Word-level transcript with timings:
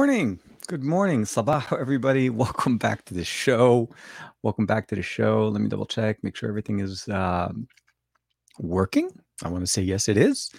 morning. 0.00 0.40
Good 0.66 0.82
morning. 0.82 1.24
Sabah, 1.24 1.70
everybody. 1.78 2.30
Welcome 2.30 2.78
back 2.78 3.04
to 3.04 3.12
the 3.12 3.22
show. 3.22 3.90
Welcome 4.42 4.64
back 4.64 4.88
to 4.88 4.94
the 4.94 5.02
show. 5.02 5.48
Let 5.48 5.60
me 5.60 5.68
double 5.68 5.84
check, 5.84 6.24
make 6.24 6.36
sure 6.36 6.48
everything 6.48 6.80
is 6.80 7.06
uh, 7.06 7.52
working. 8.58 9.10
I 9.44 9.50
want 9.50 9.62
to 9.62 9.66
say 9.66 9.82
yes, 9.82 10.08
it 10.08 10.16
is. 10.16 10.50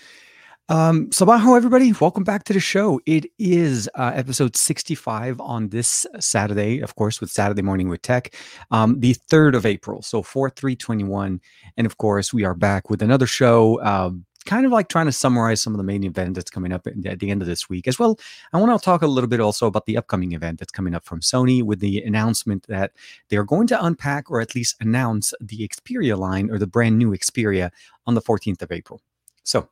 Um, 0.69 1.07
Sabaho, 1.09 1.57
everybody. 1.57 1.91
Welcome 1.99 2.23
back 2.23 2.43
to 2.43 2.53
the 2.53 2.59
show. 2.59 3.01
It 3.07 3.25
is 3.39 3.89
uh, 3.95 4.11
episode 4.13 4.55
65 4.55 5.41
on 5.41 5.69
this 5.69 6.05
Saturday, 6.19 6.79
of 6.79 6.93
course, 6.93 7.19
with 7.19 7.31
Saturday 7.31 7.63
Morning 7.63 7.89
with 7.89 8.03
Tech, 8.03 8.35
um, 8.69 8.99
the 8.99 9.15
3rd 9.31 9.55
of 9.55 9.65
April. 9.65 10.03
So 10.03 10.21
4 10.21 10.51
3 10.51 10.75
21. 10.75 11.41
And 11.77 11.87
of 11.87 11.97
course, 11.97 12.31
we 12.31 12.43
are 12.43 12.53
back 12.53 12.91
with 12.91 13.01
another 13.01 13.25
show. 13.25 13.81
Uh, 13.81 14.11
kind 14.43 14.65
of 14.65 14.71
like 14.71 14.89
trying 14.89 15.05
to 15.05 15.11
summarize 15.11 15.61
some 15.61 15.73
of 15.73 15.77
the 15.77 15.83
main 15.83 16.03
event 16.03 16.35
that's 16.35 16.49
coming 16.49 16.71
up 16.71 16.87
at 16.87 17.19
the 17.19 17.29
end 17.29 17.41
of 17.41 17.47
this 17.47 17.69
week 17.69 17.87
as 17.87 17.99
well. 17.99 18.19
I 18.53 18.57
want 18.57 18.79
to 18.79 18.83
talk 18.83 19.01
a 19.01 19.07
little 19.07 19.27
bit 19.27 19.39
also 19.39 19.67
about 19.67 19.85
the 19.85 19.97
upcoming 19.97 20.31
event 20.31 20.59
that's 20.59 20.71
coming 20.71 20.93
up 20.93 21.05
from 21.05 21.21
Sony 21.21 21.63
with 21.63 21.79
the 21.79 22.01
announcement 22.01 22.67
that 22.67 22.91
they 23.29 23.37
are 23.37 23.43
going 23.43 23.67
to 23.67 23.85
unpack 23.85 24.29
or 24.31 24.41
at 24.41 24.55
least 24.55 24.75
announce 24.79 25.33
the 25.39 25.67
Xperia 25.67 26.17
line 26.17 26.49
or 26.49 26.57
the 26.57 26.67
brand 26.67 26.97
new 26.97 27.11
Xperia 27.11 27.71
on 28.05 28.15
the 28.15 28.21
14th 28.21 28.61
of 28.61 28.71
April. 28.71 29.01
So 29.43 29.69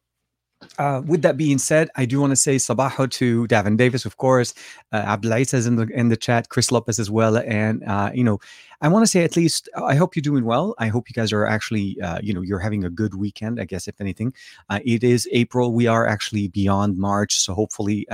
uh, 0.78 1.02
with 1.06 1.22
that 1.22 1.38
being 1.38 1.58
said, 1.58 1.90
I 1.96 2.06
do 2.06 2.20
want 2.20 2.32
to 2.32 2.36
say 2.36 2.58
sabaho 2.58 3.10
to 3.12 3.48
Davin 3.48 3.78
Davis, 3.78 4.06
of 4.06 4.18
course. 4.18 4.54
Uh, 4.92 4.98
Abdullah 4.98 5.46
says 5.46 5.66
in 5.66 5.76
the 5.78 5.88
in 5.88 6.10
the 6.10 6.18
chat, 6.18 6.50
Chris 6.50 6.72
Lopez 6.72 7.00
as 7.00 7.10
well, 7.10 7.38
and 7.38 7.84
uh, 7.86 8.12
you 8.14 8.24
know, 8.24 8.40
I 8.82 8.90
want 8.90 9.04
to 9.04 9.08
say 9.08 9.24
at 9.24 9.38
least 9.38 9.70
I 9.76 9.96
hope 9.96 10.16
you're 10.16 10.22
doing 10.22 10.46
well. 10.46 10.76
I 10.78 10.88
hope 10.88 11.10
you 11.10 11.14
guys 11.14 11.32
are 11.32 11.46
actually, 11.46 12.00
uh, 12.02 12.20
you 12.22 12.34
know, 12.34 12.42
you're 12.42 12.60
having 12.60 12.84
a 12.84 12.90
good 12.90 13.16
weekend. 13.16 13.60
I 13.60 13.66
guess 13.66 13.88
if 13.88 14.00
anything, 14.02 14.34
uh, 14.70 14.80
it 14.84 15.04
is 15.04 15.28
April. 15.32 15.74
We 15.74 15.88
are 15.88 16.06
actually 16.06 16.50
beyond 16.50 16.98
March, 16.98 17.40
so 17.40 17.54
hopefully. 17.54 18.08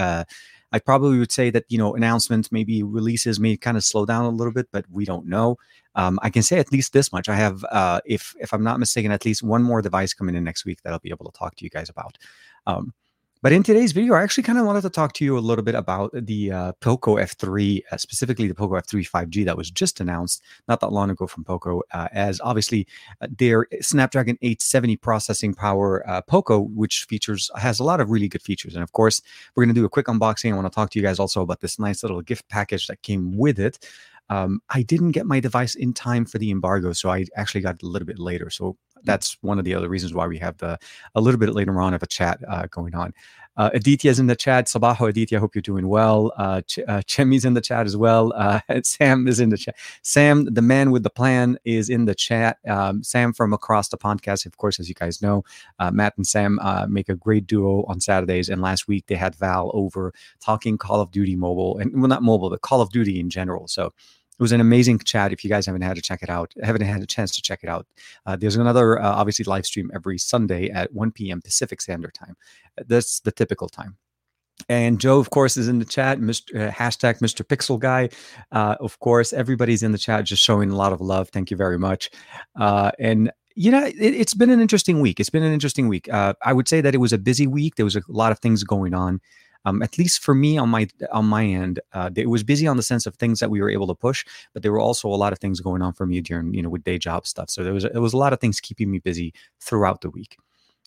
I 0.75 0.79
probably 0.79 1.17
would 1.17 1.31
say 1.31 1.49
that 1.51 1.63
you 1.69 1.77
know 1.77 1.95
announcements, 1.95 2.51
maybe 2.51 2.83
releases 2.83 3.39
may 3.39 3.55
kind 3.55 3.77
of 3.77 3.83
slow 3.85 4.05
down 4.05 4.25
a 4.25 4.29
little 4.29 4.51
bit, 4.51 4.67
but 4.73 4.83
we 4.91 5.05
don't 5.05 5.25
know. 5.25 5.55
Um, 5.95 6.19
I 6.21 6.29
can 6.29 6.43
say 6.43 6.59
at 6.59 6.69
least 6.69 6.91
this 6.91 7.13
much: 7.13 7.29
I 7.29 7.35
have, 7.35 7.63
uh, 7.71 8.01
if 8.05 8.35
if 8.41 8.53
I'm 8.53 8.63
not 8.63 8.77
mistaken, 8.77 9.09
at 9.13 9.23
least 9.23 9.41
one 9.41 9.63
more 9.63 9.81
device 9.81 10.13
coming 10.13 10.35
in 10.35 10.43
next 10.43 10.65
week 10.65 10.81
that 10.81 10.91
I'll 10.91 10.99
be 10.99 11.11
able 11.11 11.31
to 11.31 11.39
talk 11.39 11.55
to 11.55 11.63
you 11.63 11.69
guys 11.69 11.89
about. 11.89 12.17
Um, 12.67 12.93
but 13.45 13.53
in 13.53 13.61
today's 13.61 13.91
video, 13.91 14.15
I 14.15 14.23
actually 14.23 14.41
kind 14.41 14.57
of 14.57 14.65
wanted 14.65 14.81
to 14.81 14.89
talk 14.89 15.13
to 15.13 15.23
you 15.23 15.37
a 15.37 15.39
little 15.39 15.63
bit 15.63 15.75
about 15.75 16.09
the 16.15 16.51
uh, 16.51 16.71
Poco 16.81 17.17
F3, 17.17 17.83
uh, 17.91 17.97
specifically 17.97 18.47
the 18.47 18.55
Poco 18.55 18.73
F3 18.73 19.07
5G 19.07 19.45
that 19.45 19.55
was 19.55 19.69
just 19.69 19.99
announced 19.99 20.41
not 20.67 20.79
that 20.79 20.91
long 20.91 21.11
ago 21.11 21.27
from 21.27 21.43
Poco, 21.43 21.83
uh, 21.93 22.07
as 22.11 22.41
obviously 22.41 22.87
uh, 23.21 23.27
their 23.37 23.67
Snapdragon 23.81 24.39
870 24.41 24.95
processing 24.95 25.53
power 25.53 26.03
uh, 26.09 26.23
Poco, 26.23 26.61
which 26.61 27.05
features 27.07 27.51
has 27.55 27.79
a 27.79 27.83
lot 27.83 27.99
of 27.99 28.09
really 28.09 28.27
good 28.27 28.41
features. 28.41 28.73
And 28.73 28.81
of 28.81 28.93
course, 28.93 29.21
we're 29.55 29.63
going 29.63 29.75
to 29.75 29.79
do 29.79 29.85
a 29.85 29.89
quick 29.89 30.07
unboxing. 30.07 30.51
I 30.51 30.55
want 30.55 30.65
to 30.65 30.73
talk 30.73 30.89
to 30.89 30.99
you 30.99 31.05
guys 31.05 31.19
also 31.19 31.43
about 31.43 31.61
this 31.61 31.77
nice 31.77 32.01
little 32.01 32.23
gift 32.23 32.49
package 32.49 32.87
that 32.87 33.03
came 33.03 33.37
with 33.37 33.59
it. 33.59 33.77
Um, 34.29 34.59
I 34.71 34.81
didn't 34.81 35.11
get 35.11 35.27
my 35.27 35.39
device 35.39 35.75
in 35.75 35.93
time 35.93 36.25
for 36.25 36.39
the 36.39 36.49
embargo, 36.49 36.93
so 36.93 37.11
I 37.11 37.25
actually 37.35 37.61
got 37.61 37.75
it 37.75 37.83
a 37.83 37.87
little 37.87 38.07
bit 38.07 38.17
later. 38.17 38.49
So 38.49 38.75
that's 39.05 39.37
one 39.41 39.59
of 39.59 39.65
the 39.65 39.73
other 39.73 39.89
reasons 39.89 40.13
why 40.13 40.27
we 40.27 40.37
have 40.39 40.57
the 40.57 40.77
a 41.15 41.21
little 41.21 41.39
bit 41.39 41.53
later 41.53 41.79
on 41.79 41.93
of 41.93 42.03
a 42.03 42.07
chat 42.07 42.39
uh, 42.47 42.67
going 42.71 42.95
on. 42.95 43.13
Uh, 43.57 43.69
Aditya's 43.73 44.19
in 44.19 44.27
the 44.27 44.35
chat. 44.35 44.65
Sabaho 44.65 45.09
Aditya, 45.09 45.39
hope 45.39 45.55
you're 45.55 45.61
doing 45.61 45.87
well. 45.87 46.33
Uh, 46.37 46.61
Ch- 46.61 46.79
uh, 46.87 47.01
Chemi's 47.07 47.45
in 47.45 47.53
the 47.53 47.61
chat 47.61 47.85
as 47.85 47.95
well. 47.95 48.33
Uh, 48.35 48.59
Sam 48.83 49.27
is 49.27 49.39
in 49.39 49.49
the 49.49 49.57
chat. 49.57 49.75
Sam, 50.01 50.45
the 50.45 50.61
man 50.61 50.91
with 50.91 51.03
the 51.03 51.09
plan, 51.09 51.57
is 51.63 51.89
in 51.89 52.05
the 52.05 52.15
chat. 52.15 52.57
Um, 52.67 53.01
Sam 53.03 53.31
from 53.33 53.53
across 53.53 53.89
the 53.89 53.97
podcast, 53.97 54.45
of 54.45 54.57
course, 54.57 54.79
as 54.79 54.89
you 54.89 54.95
guys 54.95 55.21
know, 55.21 55.43
uh, 55.79 55.91
Matt 55.91 56.17
and 56.17 56.27
Sam 56.27 56.59
uh, 56.59 56.85
make 56.89 57.07
a 57.07 57.15
great 57.15 57.47
duo 57.47 57.85
on 57.85 57.99
Saturdays. 58.01 58.49
And 58.49 58.61
last 58.61 58.87
week 58.87 59.05
they 59.07 59.15
had 59.15 59.35
Val 59.35 59.71
over 59.73 60.13
talking 60.41 60.77
Call 60.77 60.99
of 60.99 61.11
Duty 61.11 61.35
mobile 61.35 61.77
and 61.77 61.93
well, 61.93 62.09
not 62.09 62.23
mobile, 62.23 62.49
but 62.49 62.61
Call 62.61 62.81
of 62.81 62.89
Duty 62.89 63.19
in 63.19 63.29
general. 63.29 63.67
So 63.67 63.93
it 64.37 64.41
was 64.41 64.51
an 64.51 64.61
amazing 64.61 64.99
chat. 64.99 65.31
If 65.31 65.43
you 65.43 65.49
guys 65.49 65.65
haven't 65.65 65.81
had 65.81 65.95
to 65.95 66.01
check 66.01 66.21
it 66.21 66.29
out, 66.29 66.53
haven't 66.61 66.81
had 66.81 67.01
a 67.01 67.05
chance 67.05 67.33
to 67.35 67.41
check 67.41 67.61
it 67.63 67.69
out, 67.69 67.87
uh, 68.25 68.35
there's 68.35 68.55
another 68.55 69.01
uh, 69.01 69.07
obviously 69.07 69.45
live 69.45 69.65
stream 69.65 69.89
every 69.93 70.17
Sunday 70.17 70.69
at 70.69 70.93
1 70.93 71.11
p.m. 71.11 71.41
Pacific 71.41 71.81
Standard 71.81 72.13
Time. 72.13 72.35
That's 72.87 73.21
the 73.21 73.31
typical 73.31 73.69
time. 73.69 73.97
And 74.69 74.99
Joe, 74.99 75.19
of 75.19 75.29
course, 75.29 75.57
is 75.57 75.67
in 75.67 75.79
the 75.79 75.85
chat. 75.85 76.19
Mr. 76.19 76.67
Uh, 76.67 76.71
hashtag 76.71 77.19
Mr. 77.19 77.45
Pixel 77.45 77.79
Guy. 77.79 78.09
Uh, 78.51 78.75
of 78.79 78.99
course, 78.99 79.33
everybody's 79.33 79.83
in 79.83 79.91
the 79.91 79.97
chat, 79.97 80.25
just 80.25 80.43
showing 80.43 80.71
a 80.71 80.75
lot 80.75 80.93
of 80.93 81.01
love. 81.01 81.29
Thank 81.29 81.51
you 81.51 81.57
very 81.57 81.77
much. 81.77 82.09
Uh, 82.59 82.91
and 82.99 83.31
you 83.55 83.71
know, 83.71 83.85
it, 83.85 84.17
has 84.17 84.33
been 84.33 84.49
an 84.49 84.59
interesting 84.59 84.99
week. 84.99 85.19
It's 85.19 85.29
been 85.29 85.43
an 85.43 85.53
interesting 85.53 85.87
week. 85.87 86.11
Uh, 86.11 86.33
I 86.43 86.51
would 86.51 86.67
say 86.67 86.81
that 86.81 86.93
it 86.93 86.97
was 86.97 87.13
a 87.13 87.17
busy 87.17 87.47
week. 87.47 87.75
There 87.75 87.85
was 87.85 87.95
a 87.95 88.01
lot 88.09 88.33
of 88.33 88.39
things 88.39 88.63
going 88.63 88.93
on 88.93 89.21
um, 89.65 89.81
at 89.81 89.97
least 89.97 90.21
for 90.21 90.35
me 90.35 90.57
on 90.57 90.69
my 90.69 90.87
on 91.11 91.25
my 91.25 91.43
end, 91.43 91.79
uh, 91.93 92.09
it 92.15 92.29
was 92.29 92.43
busy 92.43 92.67
on 92.67 92.77
the 92.77 92.83
sense 92.83 93.05
of 93.05 93.15
things 93.15 93.39
that 93.39 93.49
we 93.49 93.61
were 93.61 93.69
able 93.69 93.87
to 93.87 93.95
push, 93.95 94.23
but 94.53 94.63
there 94.63 94.71
were 94.71 94.79
also 94.79 95.07
a 95.07 95.15
lot 95.15 95.33
of 95.33 95.39
things 95.39 95.59
going 95.59 95.81
on 95.81 95.93
for 95.93 96.05
me 96.05 96.21
during 96.21 96.53
you 96.53 96.61
know 96.61 96.69
with 96.69 96.83
day 96.83 96.97
job 96.97 97.25
stuff. 97.27 97.49
So 97.49 97.63
there 97.63 97.73
was 97.73 97.83
there 97.83 98.01
was 98.01 98.13
a 98.13 98.17
lot 98.17 98.33
of 98.33 98.39
things 98.39 98.59
keeping 98.59 98.91
me 98.91 98.99
busy 98.99 99.33
throughout 99.59 100.01
the 100.01 100.09
week. 100.09 100.37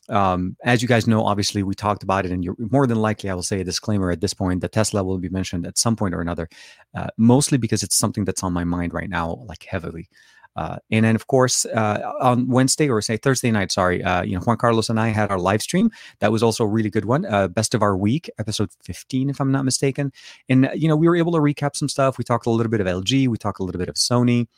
Um, 0.08 0.56
as 0.64 0.80
you 0.80 0.88
guys 0.88 1.06
know, 1.06 1.24
obviously 1.26 1.62
we 1.62 1.74
talked 1.74 2.02
about 2.02 2.24
it, 2.24 2.32
and 2.32 2.42
you're 2.44 2.56
more 2.58 2.86
than 2.86 2.98
likely, 2.98 3.28
I 3.28 3.34
will 3.34 3.42
say 3.42 3.60
a 3.60 3.64
disclaimer 3.64 4.10
at 4.10 4.20
this 4.20 4.32
point: 4.32 4.60
that 4.60 4.72
Tesla 4.72 5.02
will 5.02 5.18
be 5.18 5.28
mentioned 5.28 5.66
at 5.66 5.76
some 5.76 5.96
point 5.96 6.14
or 6.14 6.20
another, 6.20 6.48
uh, 6.94 7.08
mostly 7.16 7.58
because 7.58 7.82
it's 7.82 7.96
something 7.96 8.24
that's 8.24 8.42
on 8.42 8.52
my 8.52 8.64
mind 8.64 8.94
right 8.94 9.10
now, 9.10 9.44
like 9.46 9.64
heavily. 9.64 10.08
Uh, 10.58 10.76
and 10.90 11.04
then, 11.04 11.14
of 11.14 11.28
course, 11.28 11.64
uh, 11.66 12.00
on 12.20 12.48
Wednesday 12.48 12.88
or 12.88 13.00
say 13.00 13.16
Thursday 13.16 13.52
night, 13.52 13.70
sorry, 13.70 14.02
uh, 14.02 14.22
you 14.22 14.34
know, 14.34 14.40
Juan 14.40 14.56
Carlos 14.56 14.90
and 14.90 14.98
I 14.98 15.08
had 15.10 15.30
our 15.30 15.38
live 15.38 15.62
stream. 15.62 15.88
That 16.18 16.32
was 16.32 16.42
also 16.42 16.64
a 16.64 16.66
really 16.66 16.90
good 16.90 17.04
one. 17.04 17.24
Uh, 17.24 17.46
best 17.46 17.74
of 17.74 17.82
our 17.82 17.96
week, 17.96 18.28
episode 18.40 18.70
15, 18.82 19.30
if 19.30 19.40
I'm 19.40 19.52
not 19.52 19.64
mistaken. 19.64 20.12
And, 20.48 20.68
you 20.74 20.88
know, 20.88 20.96
we 20.96 21.06
were 21.06 21.14
able 21.14 21.30
to 21.30 21.38
recap 21.38 21.76
some 21.76 21.88
stuff. 21.88 22.18
We 22.18 22.24
talked 22.24 22.46
a 22.46 22.50
little 22.50 22.70
bit 22.70 22.80
of 22.80 22.88
LG, 22.88 23.28
we 23.28 23.38
talked 23.38 23.60
a 23.60 23.62
little 23.62 23.78
bit 23.78 23.88
of 23.88 23.94
Sony. 23.94 24.48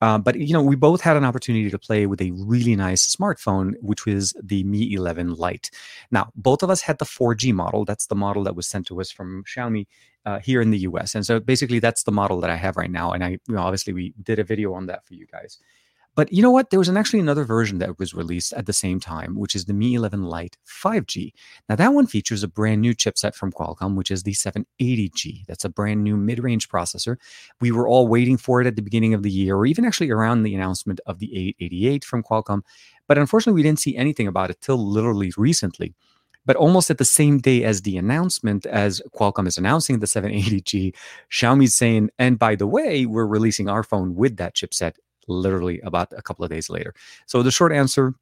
Uh, 0.00 0.18
but 0.18 0.38
you 0.38 0.52
know, 0.52 0.62
we 0.62 0.76
both 0.76 1.00
had 1.00 1.16
an 1.16 1.24
opportunity 1.24 1.70
to 1.70 1.78
play 1.78 2.06
with 2.06 2.20
a 2.20 2.30
really 2.32 2.76
nice 2.76 3.14
smartphone, 3.14 3.74
which 3.80 4.06
was 4.06 4.34
the 4.42 4.62
Mi 4.64 4.92
11 4.92 5.34
Lite. 5.34 5.70
Now, 6.10 6.30
both 6.36 6.62
of 6.62 6.70
us 6.70 6.82
had 6.82 6.98
the 6.98 7.04
4G 7.04 7.52
model. 7.52 7.84
That's 7.84 8.06
the 8.06 8.14
model 8.14 8.44
that 8.44 8.56
was 8.56 8.66
sent 8.66 8.86
to 8.88 9.00
us 9.00 9.10
from 9.10 9.44
Xiaomi 9.44 9.86
uh, 10.24 10.40
here 10.40 10.60
in 10.60 10.70
the 10.70 10.78
US. 10.78 11.14
And 11.14 11.24
so 11.24 11.40
basically, 11.40 11.78
that's 11.78 12.02
the 12.02 12.12
model 12.12 12.40
that 12.40 12.50
I 12.50 12.56
have 12.56 12.76
right 12.76 12.90
now. 12.90 13.12
And 13.12 13.24
I, 13.24 13.28
you 13.30 13.54
know, 13.54 13.62
obviously, 13.62 13.92
we 13.92 14.12
did 14.22 14.38
a 14.38 14.44
video 14.44 14.74
on 14.74 14.86
that 14.86 15.06
for 15.06 15.14
you 15.14 15.26
guys. 15.26 15.58
But 16.16 16.32
you 16.32 16.40
know 16.42 16.50
what? 16.50 16.70
There 16.70 16.78
was 16.78 16.88
an, 16.88 16.96
actually 16.96 17.20
another 17.20 17.44
version 17.44 17.78
that 17.78 17.98
was 17.98 18.14
released 18.14 18.54
at 18.54 18.64
the 18.64 18.72
same 18.72 18.98
time, 18.98 19.38
which 19.38 19.54
is 19.54 19.66
the 19.66 19.74
Mi 19.74 19.94
11 19.94 20.24
Lite 20.24 20.56
5G. 20.66 21.32
Now, 21.68 21.76
that 21.76 21.92
one 21.92 22.06
features 22.06 22.42
a 22.42 22.48
brand 22.48 22.80
new 22.80 22.94
chipset 22.94 23.34
from 23.34 23.52
Qualcomm, 23.52 23.96
which 23.96 24.10
is 24.10 24.22
the 24.22 24.32
780G. 24.32 25.44
That's 25.46 25.66
a 25.66 25.68
brand 25.68 26.02
new 26.02 26.16
mid 26.16 26.42
range 26.42 26.70
processor. 26.70 27.16
We 27.60 27.70
were 27.70 27.86
all 27.86 28.08
waiting 28.08 28.38
for 28.38 28.62
it 28.62 28.66
at 28.66 28.76
the 28.76 28.82
beginning 28.82 29.12
of 29.12 29.22
the 29.22 29.30
year, 29.30 29.56
or 29.56 29.66
even 29.66 29.84
actually 29.84 30.10
around 30.10 30.42
the 30.42 30.54
announcement 30.54 31.00
of 31.04 31.18
the 31.18 31.36
888 31.36 32.04
from 32.04 32.22
Qualcomm. 32.22 32.62
But 33.06 33.18
unfortunately, 33.18 33.60
we 33.60 33.62
didn't 33.62 33.80
see 33.80 33.94
anything 33.94 34.26
about 34.26 34.48
it 34.48 34.62
till 34.62 34.78
literally 34.78 35.34
recently. 35.36 35.94
But 36.46 36.56
almost 36.56 36.90
at 36.90 36.98
the 36.98 37.04
same 37.04 37.38
day 37.38 37.64
as 37.64 37.82
the 37.82 37.98
announcement, 37.98 38.64
as 38.64 39.02
Qualcomm 39.14 39.48
is 39.48 39.58
announcing 39.58 39.98
the 39.98 40.06
780G, 40.06 40.94
Xiaomi's 41.30 41.74
saying, 41.74 42.10
and 42.18 42.38
by 42.38 42.54
the 42.54 42.68
way, 42.68 43.04
we're 43.04 43.26
releasing 43.26 43.68
our 43.68 43.82
phone 43.82 44.14
with 44.14 44.36
that 44.38 44.54
chipset 44.54 44.94
literally 45.28 45.80
about 45.80 46.12
a 46.16 46.22
couple 46.22 46.44
of 46.44 46.50
days 46.50 46.70
later. 46.70 46.94
So 47.26 47.42
the 47.42 47.50
short 47.50 47.72
answer 47.72 48.14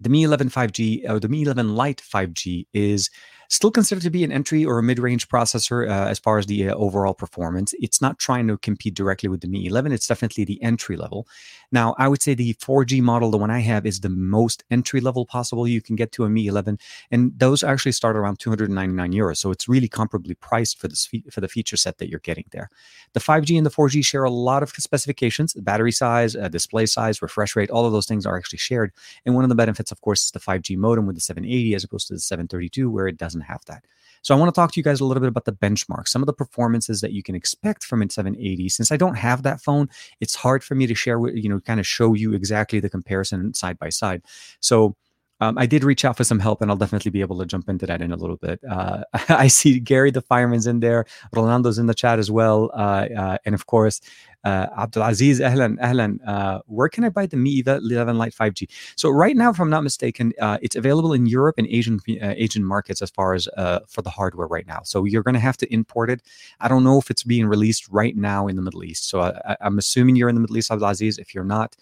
the 0.00 0.08
Mi 0.08 0.22
11 0.22 0.48
5G 0.48 1.08
or 1.08 1.20
the 1.20 1.28
Mi 1.28 1.42
11 1.42 1.74
Lite 1.74 2.02
5G 2.02 2.66
is 2.72 3.10
still 3.50 3.70
considered 3.70 4.02
to 4.02 4.10
be 4.10 4.24
an 4.24 4.32
entry 4.32 4.64
or 4.64 4.78
a 4.78 4.82
mid-range 4.82 5.28
processor 5.28 5.88
uh, 5.88 6.08
as 6.08 6.18
far 6.18 6.38
as 6.38 6.46
the 6.46 6.68
uh, 6.68 6.74
overall 6.74 7.14
performance. 7.14 7.74
It's 7.80 8.00
not 8.00 8.18
trying 8.18 8.46
to 8.48 8.56
compete 8.58 8.94
directly 8.94 9.28
with 9.28 9.40
the 9.40 9.48
Mi 9.48 9.66
11. 9.66 9.92
It's 9.92 10.06
definitely 10.06 10.44
the 10.44 10.62
entry 10.62 10.96
level. 10.96 11.26
Now, 11.72 11.94
I 11.98 12.08
would 12.08 12.22
say 12.22 12.34
the 12.34 12.54
4G 12.54 13.00
model, 13.00 13.30
the 13.30 13.38
one 13.38 13.50
I 13.50 13.60
have, 13.60 13.86
is 13.86 14.00
the 14.00 14.08
most 14.08 14.64
entry 14.70 15.00
level 15.00 15.24
possible 15.24 15.68
you 15.68 15.80
can 15.80 15.94
get 15.96 16.10
to 16.12 16.24
a 16.24 16.28
Mi 16.30 16.46
11, 16.46 16.78
and 17.10 17.32
those 17.38 17.62
actually 17.62 17.92
start 17.92 18.16
around 18.16 18.38
299 18.40 19.12
euros. 19.12 19.36
So 19.36 19.50
it's 19.50 19.68
really 19.68 19.88
comparably 19.88 20.38
priced 20.38 20.78
for 20.78 20.88
this 20.88 21.08
for 21.30 21.40
the 21.40 21.48
feature 21.48 21.76
set 21.76 21.98
that 21.98 22.08
you're 22.08 22.20
getting 22.20 22.46
there. 22.50 22.70
The 23.12 23.20
5G 23.20 23.56
and 23.56 23.64
the 23.64 23.70
4G 23.70 24.04
share 24.04 24.24
a 24.24 24.30
lot 24.30 24.62
of 24.62 24.70
specifications: 24.70 25.54
battery 25.54 25.92
size, 25.92 26.34
uh, 26.34 26.48
display 26.48 26.86
size, 26.86 27.22
refresh 27.22 27.54
rate. 27.54 27.70
All 27.70 27.86
of 27.86 27.92
those 27.92 28.06
things 28.06 28.26
are 28.26 28.36
actually 28.36 28.58
shared. 28.58 28.92
And 29.24 29.34
one 29.34 29.44
of 29.44 29.48
the 29.50 29.54
benefits, 29.54 29.92
of 29.92 30.00
course, 30.00 30.24
is 30.24 30.30
the 30.32 30.40
5G 30.40 30.76
modem 30.76 31.06
with 31.06 31.16
the 31.16 31.20
780 31.20 31.74
as 31.74 31.84
opposed 31.84 32.08
to 32.08 32.14
the 32.14 32.20
732, 32.20 32.90
where 32.90 33.06
it 33.06 33.16
doesn't 33.16 33.42
have 33.42 33.64
that. 33.66 33.84
So 34.22 34.34
I 34.34 34.38
want 34.38 34.54
to 34.54 34.58
talk 34.58 34.72
to 34.72 34.80
you 34.80 34.84
guys 34.84 35.00
a 35.00 35.04
little 35.04 35.20
bit 35.20 35.28
about 35.28 35.44
the 35.44 35.52
benchmark, 35.52 36.08
some 36.08 36.22
of 36.22 36.26
the 36.26 36.32
performances 36.32 37.00
that 37.00 37.12
you 37.12 37.22
can 37.22 37.34
expect 37.34 37.84
from 37.84 38.02
a 38.02 38.10
780. 38.10 38.68
Since 38.68 38.92
I 38.92 38.96
don't 38.96 39.16
have 39.16 39.42
that 39.42 39.60
phone, 39.60 39.88
it's 40.20 40.34
hard 40.34 40.62
for 40.62 40.74
me 40.74 40.86
to 40.86 40.94
share 40.94 41.18
with 41.18 41.34
you 41.34 41.48
know 41.48 41.60
kind 41.60 41.80
of 41.80 41.86
show 41.86 42.14
you 42.14 42.32
exactly 42.34 42.80
the 42.80 42.90
comparison 42.90 43.54
side 43.54 43.78
by 43.78 43.88
side. 43.88 44.22
So 44.60 44.96
um, 45.40 45.58
I 45.58 45.66
did 45.66 45.84
reach 45.84 46.04
out 46.04 46.16
for 46.16 46.24
some 46.24 46.38
help, 46.38 46.60
and 46.60 46.70
I'll 46.70 46.76
definitely 46.76 47.10
be 47.10 47.20
able 47.20 47.38
to 47.38 47.46
jump 47.46 47.68
into 47.68 47.86
that 47.86 48.02
in 48.02 48.12
a 48.12 48.16
little 48.16 48.36
bit. 48.36 48.60
Uh, 48.68 49.04
I 49.28 49.48
see 49.48 49.80
Gary 49.80 50.10
the 50.10 50.22
fireman's 50.22 50.66
in 50.66 50.80
there, 50.80 51.06
Rolando's 51.34 51.78
in 51.78 51.86
the 51.86 51.94
chat 51.94 52.18
as 52.18 52.30
well, 52.30 52.70
uh, 52.74 53.08
uh, 53.16 53.38
and 53.44 53.54
of 53.54 53.66
course, 53.66 54.00
uh, 54.44 54.66
Abdulaziz, 54.78 55.40
Ahlan, 55.40 55.78
Ahlan. 55.80 56.18
Uh, 56.26 56.60
where 56.66 56.88
can 56.88 57.04
I 57.04 57.08
buy 57.10 57.26
the 57.26 57.36
Mi 57.36 57.62
11 57.66 58.16
Lite 58.16 58.34
5G? 58.34 58.68
So 58.96 59.10
right 59.10 59.36
now, 59.36 59.50
if 59.50 59.60
I'm 59.60 59.70
not 59.70 59.82
mistaken, 59.82 60.32
uh, 60.40 60.58
it's 60.62 60.76
available 60.76 61.12
in 61.12 61.26
Europe 61.26 61.56
and 61.58 61.66
Asian 61.66 62.00
uh, 62.08 62.34
Asian 62.36 62.64
markets 62.64 63.02
as 63.02 63.10
far 63.10 63.34
as 63.34 63.48
uh, 63.56 63.80
for 63.88 64.02
the 64.02 64.10
hardware 64.10 64.46
right 64.46 64.66
now. 64.66 64.80
So 64.84 65.04
you're 65.04 65.22
going 65.22 65.34
to 65.34 65.40
have 65.40 65.56
to 65.58 65.72
import 65.72 66.10
it. 66.10 66.22
I 66.60 66.68
don't 66.68 66.84
know 66.84 66.98
if 66.98 67.10
it's 67.10 67.22
being 67.22 67.46
released 67.46 67.88
right 67.88 68.16
now 68.16 68.46
in 68.46 68.56
the 68.56 68.62
Middle 68.62 68.84
East. 68.84 69.08
So 69.08 69.20
I, 69.20 69.56
am 69.60 69.78
assuming 69.78 70.16
you're 70.16 70.28
in 70.28 70.34
the 70.34 70.40
Middle 70.40 70.56
East, 70.56 70.70
Abdulaziz. 70.70 71.18
If 71.18 71.34
you're 71.34 71.44
not, 71.44 71.76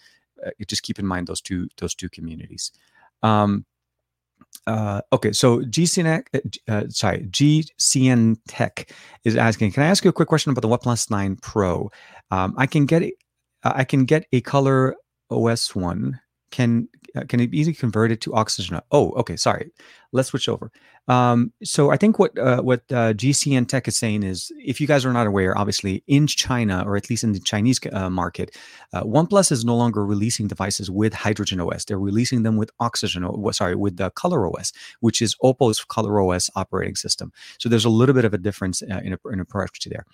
uh, 0.45 0.51
just 0.67 0.83
keep 0.83 0.99
in 0.99 1.07
mind 1.07 1.27
those 1.27 1.41
two 1.41 1.69
those 1.77 1.95
two 1.95 2.09
communities. 2.09 2.71
Um, 3.23 3.65
uh, 4.67 5.01
okay, 5.13 5.31
so 5.31 5.61
GCN, 5.61 6.23
uh, 6.33 6.71
uh 6.71 6.83
sorry, 6.89 7.25
GCN 7.29 8.37
Tech 8.47 8.91
is 9.23 9.35
asking, 9.35 9.71
can 9.71 9.83
I 9.83 9.87
ask 9.87 10.03
you 10.03 10.09
a 10.09 10.13
quick 10.13 10.27
question 10.27 10.51
about 10.51 10.61
the 10.61 10.67
OnePlus 10.67 11.09
9 11.09 11.37
Pro? 11.37 11.89
Um, 12.29 12.53
I 12.57 12.67
can 12.67 12.85
get, 12.85 13.03
I 13.63 13.83
can 13.83 14.05
get 14.05 14.25
a 14.31 14.41
color 14.41 14.95
OS 15.31 15.75
one 15.75 16.19
can 16.51 16.87
uh, 17.15 17.23
can 17.27 17.39
it 17.39 17.51
be 17.51 17.59
easily 17.59 17.75
converted 17.75 18.21
to 18.21 18.33
oxygen? 18.33 18.79
Oh, 18.91 19.11
okay. 19.11 19.35
Sorry. 19.35 19.71
Let's 20.11 20.29
switch 20.29 20.49
over. 20.49 20.71
Um, 21.07 21.53
so 21.63 21.91
I 21.91 21.97
think 21.97 22.19
what 22.19 22.37
uh, 22.37 22.61
what 22.61 22.81
uh, 22.91 23.13
GCN 23.13 23.67
Tech 23.67 23.87
is 23.87 23.97
saying 23.97 24.23
is, 24.23 24.51
if 24.57 24.79
you 24.79 24.87
guys 24.87 25.05
are 25.05 25.13
not 25.13 25.27
aware, 25.27 25.57
obviously 25.57 26.03
in 26.07 26.27
China 26.27 26.83
or 26.85 26.95
at 26.95 27.09
least 27.09 27.23
in 27.23 27.33
the 27.33 27.39
Chinese 27.39 27.79
uh, 27.91 28.09
market, 28.09 28.55
uh, 28.93 29.03
OnePlus 29.03 29.51
is 29.51 29.65
no 29.65 29.75
longer 29.75 30.05
releasing 30.05 30.47
devices 30.47 30.89
with 30.89 31.13
Hydrogen 31.13 31.59
OS. 31.59 31.85
They're 31.85 31.99
releasing 31.99 32.43
them 32.43 32.57
with 32.57 32.71
Oxygen. 32.79 33.27
Sorry, 33.53 33.75
with 33.75 33.97
the 33.97 34.11
Color 34.11 34.47
OS, 34.47 34.71
which 34.99 35.21
is 35.21 35.35
Oppo's 35.43 35.83
Color 35.83 36.21
OS 36.21 36.49
operating 36.55 36.95
system. 36.95 37.31
So 37.57 37.69
there's 37.69 37.85
a 37.85 37.89
little 37.89 38.15
bit 38.15 38.25
of 38.25 38.33
a 38.33 38.37
difference 38.37 38.81
in, 38.81 38.91
a, 38.91 39.19
in 39.31 39.39
approach 39.39 39.79
to 39.79 39.89
there. 39.89 40.05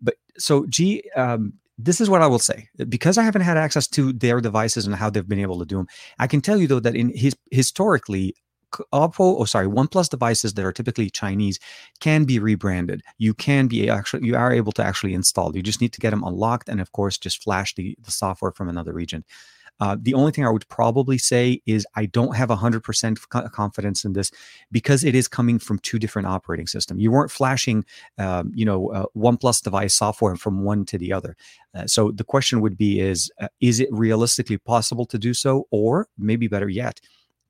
but 0.00 0.14
so 0.38 0.66
G 0.66 1.02
um, 1.16 1.54
this 1.78 2.00
is 2.00 2.08
what 2.08 2.22
I 2.22 2.26
will 2.26 2.38
say 2.38 2.68
because 2.88 3.18
I 3.18 3.22
haven't 3.22 3.42
had 3.42 3.56
access 3.56 3.88
to 3.88 4.12
their 4.12 4.40
devices 4.40 4.86
and 4.86 4.94
how 4.94 5.10
they've 5.10 5.28
been 5.28 5.40
able 5.40 5.58
to 5.58 5.64
do 5.64 5.76
them. 5.76 5.88
I 6.18 6.26
can 6.26 6.40
tell 6.40 6.58
you 6.58 6.66
though 6.66 6.80
that 6.80 6.94
in 6.94 7.10
his 7.14 7.34
historically, 7.50 8.34
Oppo, 8.92 9.36
oh 9.38 9.44
sorry, 9.44 9.68
OnePlus 9.68 10.08
devices 10.08 10.54
that 10.54 10.64
are 10.64 10.72
typically 10.72 11.08
Chinese 11.08 11.60
can 12.00 12.24
be 12.24 12.38
rebranded. 12.38 13.02
You 13.18 13.34
can 13.34 13.66
be 13.68 13.88
actually 13.88 14.26
you 14.26 14.36
are 14.36 14.52
able 14.52 14.72
to 14.72 14.84
actually 14.84 15.14
install. 15.14 15.54
You 15.56 15.62
just 15.62 15.80
need 15.80 15.92
to 15.92 16.00
get 16.00 16.10
them 16.10 16.24
unlocked 16.24 16.68
and 16.68 16.80
of 16.80 16.92
course 16.92 17.18
just 17.18 17.42
flash 17.42 17.74
the 17.74 17.96
the 18.02 18.10
software 18.10 18.52
from 18.52 18.68
another 18.68 18.92
region. 18.92 19.24
Uh, 19.80 19.96
the 20.00 20.14
only 20.14 20.32
thing 20.32 20.46
I 20.46 20.50
would 20.50 20.68
probably 20.68 21.18
say 21.18 21.60
is 21.66 21.86
I 21.94 22.06
don't 22.06 22.36
have 22.36 22.48
100% 22.48 23.50
confidence 23.52 24.04
in 24.04 24.12
this 24.12 24.30
because 24.70 25.04
it 25.04 25.14
is 25.14 25.28
coming 25.28 25.58
from 25.58 25.78
two 25.80 25.98
different 25.98 26.28
operating 26.28 26.66
systems. 26.66 27.02
You 27.02 27.10
weren't 27.10 27.30
flashing, 27.30 27.84
um, 28.18 28.52
you 28.54 28.64
know, 28.64 28.90
uh, 28.92 29.06
OnePlus 29.16 29.62
device 29.62 29.94
software 29.94 30.36
from 30.36 30.64
one 30.64 30.84
to 30.86 30.98
the 30.98 31.12
other. 31.12 31.36
Uh, 31.74 31.86
so 31.86 32.10
the 32.10 32.24
question 32.24 32.60
would 32.60 32.76
be: 32.76 33.00
Is 33.00 33.30
uh, 33.40 33.48
is 33.60 33.80
it 33.80 33.88
realistically 33.90 34.58
possible 34.58 35.06
to 35.06 35.18
do 35.18 35.34
so, 35.34 35.66
or 35.70 36.08
maybe 36.16 36.46
better 36.46 36.68
yet? 36.68 37.00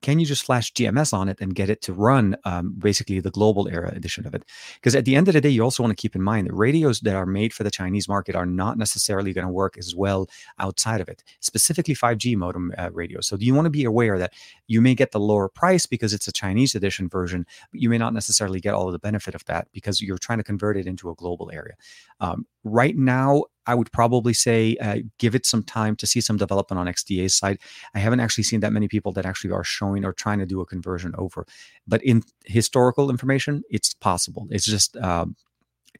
Can 0.05 0.19
you 0.19 0.25
just 0.27 0.45
flash 0.45 0.71
GMS 0.71 1.13
on 1.13 1.29
it 1.29 1.41
and 1.41 1.55
get 1.55 1.67
it 1.67 1.81
to 1.81 1.91
run 1.91 2.37
um, 2.43 2.75
basically 2.77 3.19
the 3.19 3.31
global 3.31 3.67
era 3.67 3.91
edition 3.95 4.27
of 4.27 4.35
it? 4.35 4.43
Because 4.75 4.93
at 4.93 5.03
the 5.03 5.15
end 5.15 5.27
of 5.27 5.33
the 5.33 5.41
day, 5.41 5.49
you 5.49 5.63
also 5.63 5.81
want 5.81 5.97
to 5.97 5.99
keep 5.99 6.15
in 6.15 6.21
mind 6.21 6.45
that 6.45 6.53
radios 6.53 6.99
that 6.99 7.15
are 7.15 7.25
made 7.25 7.51
for 7.51 7.63
the 7.63 7.71
Chinese 7.71 8.07
market 8.07 8.35
are 8.35 8.45
not 8.45 8.77
necessarily 8.77 9.33
going 9.33 9.47
to 9.47 9.51
work 9.51 9.79
as 9.79 9.95
well 9.95 10.27
outside 10.59 11.01
of 11.01 11.09
it, 11.09 11.23
specifically 11.39 11.95
5G 11.95 12.35
modem 12.37 12.71
uh, 12.77 12.91
radios. 12.93 13.25
So 13.25 13.35
you 13.39 13.55
want 13.55 13.65
to 13.65 13.71
be 13.71 13.83
aware 13.83 14.19
that 14.19 14.33
you 14.67 14.79
may 14.79 14.93
get 14.93 15.11
the 15.11 15.19
lower 15.19 15.49
price 15.49 15.87
because 15.87 16.13
it's 16.13 16.27
a 16.27 16.31
Chinese 16.31 16.75
edition 16.75 17.09
version, 17.09 17.47
but 17.71 17.81
you 17.81 17.89
may 17.89 17.97
not 17.97 18.13
necessarily 18.13 18.59
get 18.59 18.75
all 18.75 18.85
of 18.85 18.93
the 18.93 18.99
benefit 18.99 19.33
of 19.33 19.43
that 19.45 19.69
because 19.71 20.03
you're 20.03 20.19
trying 20.19 20.37
to 20.37 20.43
convert 20.43 20.77
it 20.77 20.85
into 20.85 21.09
a 21.09 21.15
global 21.15 21.49
area. 21.51 21.73
Um, 22.19 22.45
right 22.63 22.95
now, 22.95 23.45
I 23.67 23.75
would 23.75 23.91
probably 23.91 24.33
say 24.33 24.75
uh, 24.77 24.97
give 25.19 25.35
it 25.35 25.45
some 25.45 25.63
time 25.63 25.95
to 25.97 26.07
see 26.07 26.21
some 26.21 26.37
development 26.37 26.79
on 26.79 26.87
XDA's 26.87 27.35
side. 27.35 27.59
I 27.93 27.99
haven't 27.99 28.19
actually 28.19 28.43
seen 28.45 28.59
that 28.61 28.73
many 28.73 28.87
people 28.87 29.11
that 29.13 29.25
actually 29.25 29.51
are 29.51 29.63
showing 29.63 30.05
or 30.05 30.13
trying 30.13 30.39
to 30.39 30.45
do 30.45 30.61
a 30.61 30.65
conversion 30.65 31.13
over. 31.17 31.45
But 31.87 32.03
in 32.03 32.23
historical 32.45 33.09
information, 33.09 33.63
it's 33.69 33.93
possible. 33.93 34.47
It's 34.49 34.65
just 34.65 34.97
um, 34.97 35.35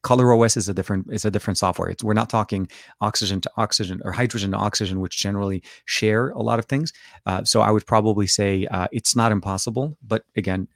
Color 0.01 0.33
OS 0.33 0.57
is 0.57 0.69
a 0.69 0.73
different 0.73 1.07
is 1.11 1.25
a 1.25 1.31
different 1.31 1.57
software. 1.57 1.89
It's, 1.89 2.03
we're 2.03 2.13
not 2.13 2.29
talking 2.29 2.67
oxygen 3.01 3.41
to 3.41 3.51
oxygen 3.57 4.01
or 4.03 4.11
hydrogen 4.11 4.51
to 4.51 4.57
oxygen, 4.57 4.99
which 4.99 5.17
generally 5.17 5.63
share 5.85 6.29
a 6.29 6.41
lot 6.41 6.59
of 6.59 6.65
things. 6.65 6.93
Uh, 7.25 7.43
so 7.43 7.61
I 7.61 7.71
would 7.71 7.87
probably 7.87 8.27
say 8.27 8.67
uh, 8.67 8.87
it's 8.91 9.15
not 9.15 9.31
impossible, 9.31 9.97
but 10.05 10.23
again, 10.35 10.67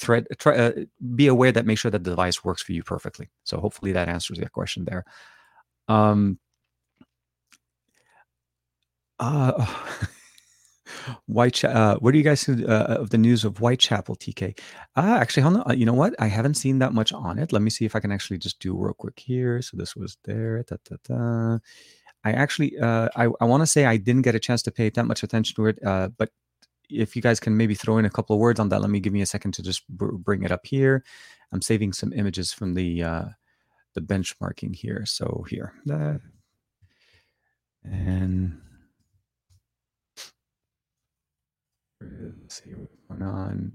thread 0.00 0.26
try, 0.38 0.56
uh, 0.56 0.72
be 1.14 1.26
aware 1.26 1.52
that 1.52 1.66
make 1.66 1.78
sure 1.78 1.90
that 1.90 2.04
the 2.04 2.10
device 2.10 2.44
works 2.44 2.62
for 2.62 2.72
you 2.72 2.82
perfectly. 2.82 3.28
So 3.44 3.58
hopefully 3.58 3.92
that 3.92 4.08
answers 4.08 4.38
your 4.38 4.50
question 4.50 4.84
there. 4.84 5.04
Um, 5.88 6.38
uh, 9.18 9.66
White, 11.26 11.64
uh, 11.64 11.96
what 11.98 12.12
do 12.12 12.18
you 12.18 12.24
guys 12.24 12.44
think 12.44 12.68
uh, 12.68 12.96
of 13.00 13.10
the 13.10 13.18
news 13.18 13.44
of 13.44 13.58
Whitechapel, 13.58 14.16
TK? 14.16 14.58
Uh, 14.96 15.18
actually, 15.20 15.42
hold 15.42 15.56
on. 15.56 15.70
Uh, 15.70 15.74
you 15.74 15.86
know 15.86 15.94
what? 15.94 16.14
I 16.18 16.26
haven't 16.26 16.54
seen 16.54 16.78
that 16.80 16.92
much 16.92 17.12
on 17.12 17.38
it. 17.38 17.52
Let 17.52 17.62
me 17.62 17.70
see 17.70 17.84
if 17.84 17.94
I 17.94 18.00
can 18.00 18.12
actually 18.12 18.38
just 18.38 18.58
do 18.58 18.76
real 18.76 18.94
quick 18.94 19.18
here. 19.18 19.62
So 19.62 19.76
this 19.76 19.94
was 19.94 20.16
there. 20.24 20.64
Da, 20.64 20.76
da, 20.88 20.96
da. 21.04 21.58
I 22.24 22.32
actually, 22.32 22.76
uh, 22.78 23.08
I, 23.14 23.28
I 23.40 23.44
want 23.44 23.62
to 23.62 23.66
say 23.66 23.84
I 23.84 23.96
didn't 23.96 24.22
get 24.22 24.34
a 24.34 24.40
chance 24.40 24.62
to 24.62 24.72
pay 24.72 24.90
that 24.90 25.04
much 25.04 25.22
attention 25.22 25.54
to 25.56 25.66
it, 25.66 25.78
uh, 25.84 26.08
but 26.18 26.30
if 26.90 27.14
you 27.14 27.22
guys 27.22 27.40
can 27.40 27.56
maybe 27.56 27.74
throw 27.74 27.98
in 27.98 28.04
a 28.04 28.10
couple 28.10 28.34
of 28.34 28.40
words 28.40 28.58
on 28.58 28.68
that, 28.70 28.80
let 28.80 28.90
me 28.90 29.00
give 29.00 29.12
me 29.12 29.20
a 29.20 29.26
second 29.26 29.52
to 29.54 29.62
just 29.62 29.86
bring 29.88 30.42
it 30.42 30.50
up 30.50 30.66
here. 30.66 31.04
I'm 31.52 31.62
saving 31.62 31.92
some 31.92 32.12
images 32.12 32.52
from 32.52 32.74
the 32.74 33.02
uh, 33.02 33.24
the 33.96 34.00
benchmarking 34.00 34.76
here. 34.76 35.04
So 35.04 35.44
here, 35.50 35.72
that, 35.86 36.20
and 37.84 38.60
let's 42.00 42.62
see 42.62 42.70
what's 42.70 42.94
going 43.08 43.22
on. 43.22 43.72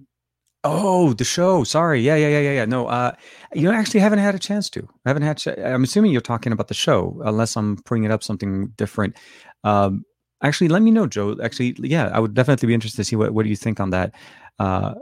Oh, 0.64 1.14
the 1.14 1.24
show. 1.24 1.64
Sorry. 1.64 2.02
Yeah, 2.02 2.16
yeah, 2.16 2.30
yeah, 2.30 2.40
yeah, 2.40 2.52
yeah. 2.52 2.66
No, 2.66 2.86
uh, 2.88 3.14
you 3.54 3.72
actually 3.72 4.00
haven't 4.00 4.20
had 4.20 4.36
a 4.36 4.40
chance 4.40 4.70
to. 4.72 4.88
I 5.06 5.10
haven't 5.10 5.24
had. 5.24 5.38
Ch- 5.38 5.48
I'm 5.58 5.84
assuming 5.84 6.12
you're 6.12 6.22
talking 6.22 6.54
about 6.54 6.68
the 6.68 6.76
show, 6.76 7.20
unless 7.26 7.58
I'm 7.58 7.76
bringing 7.86 8.12
up 8.12 8.24
something 8.24 8.68
different. 8.78 9.18
Um, 9.64 10.06
actually, 10.44 10.68
let 10.68 10.84
me 10.84 10.92
know, 10.92 11.08
Joe. 11.08 11.36
Actually, 11.44 11.76
yeah, 11.80 12.12
I 12.14 12.20
would 12.20 12.36
definitely 12.36 12.68
be 12.68 12.76
interested 12.76 12.98
to 12.98 13.04
see 13.04 13.16
what 13.16 13.34
what 13.34 13.44
do 13.44 13.50
you 13.50 13.56
think 13.56 13.80
on 13.80 13.90
that. 13.90 14.14
Uh, 14.60 14.94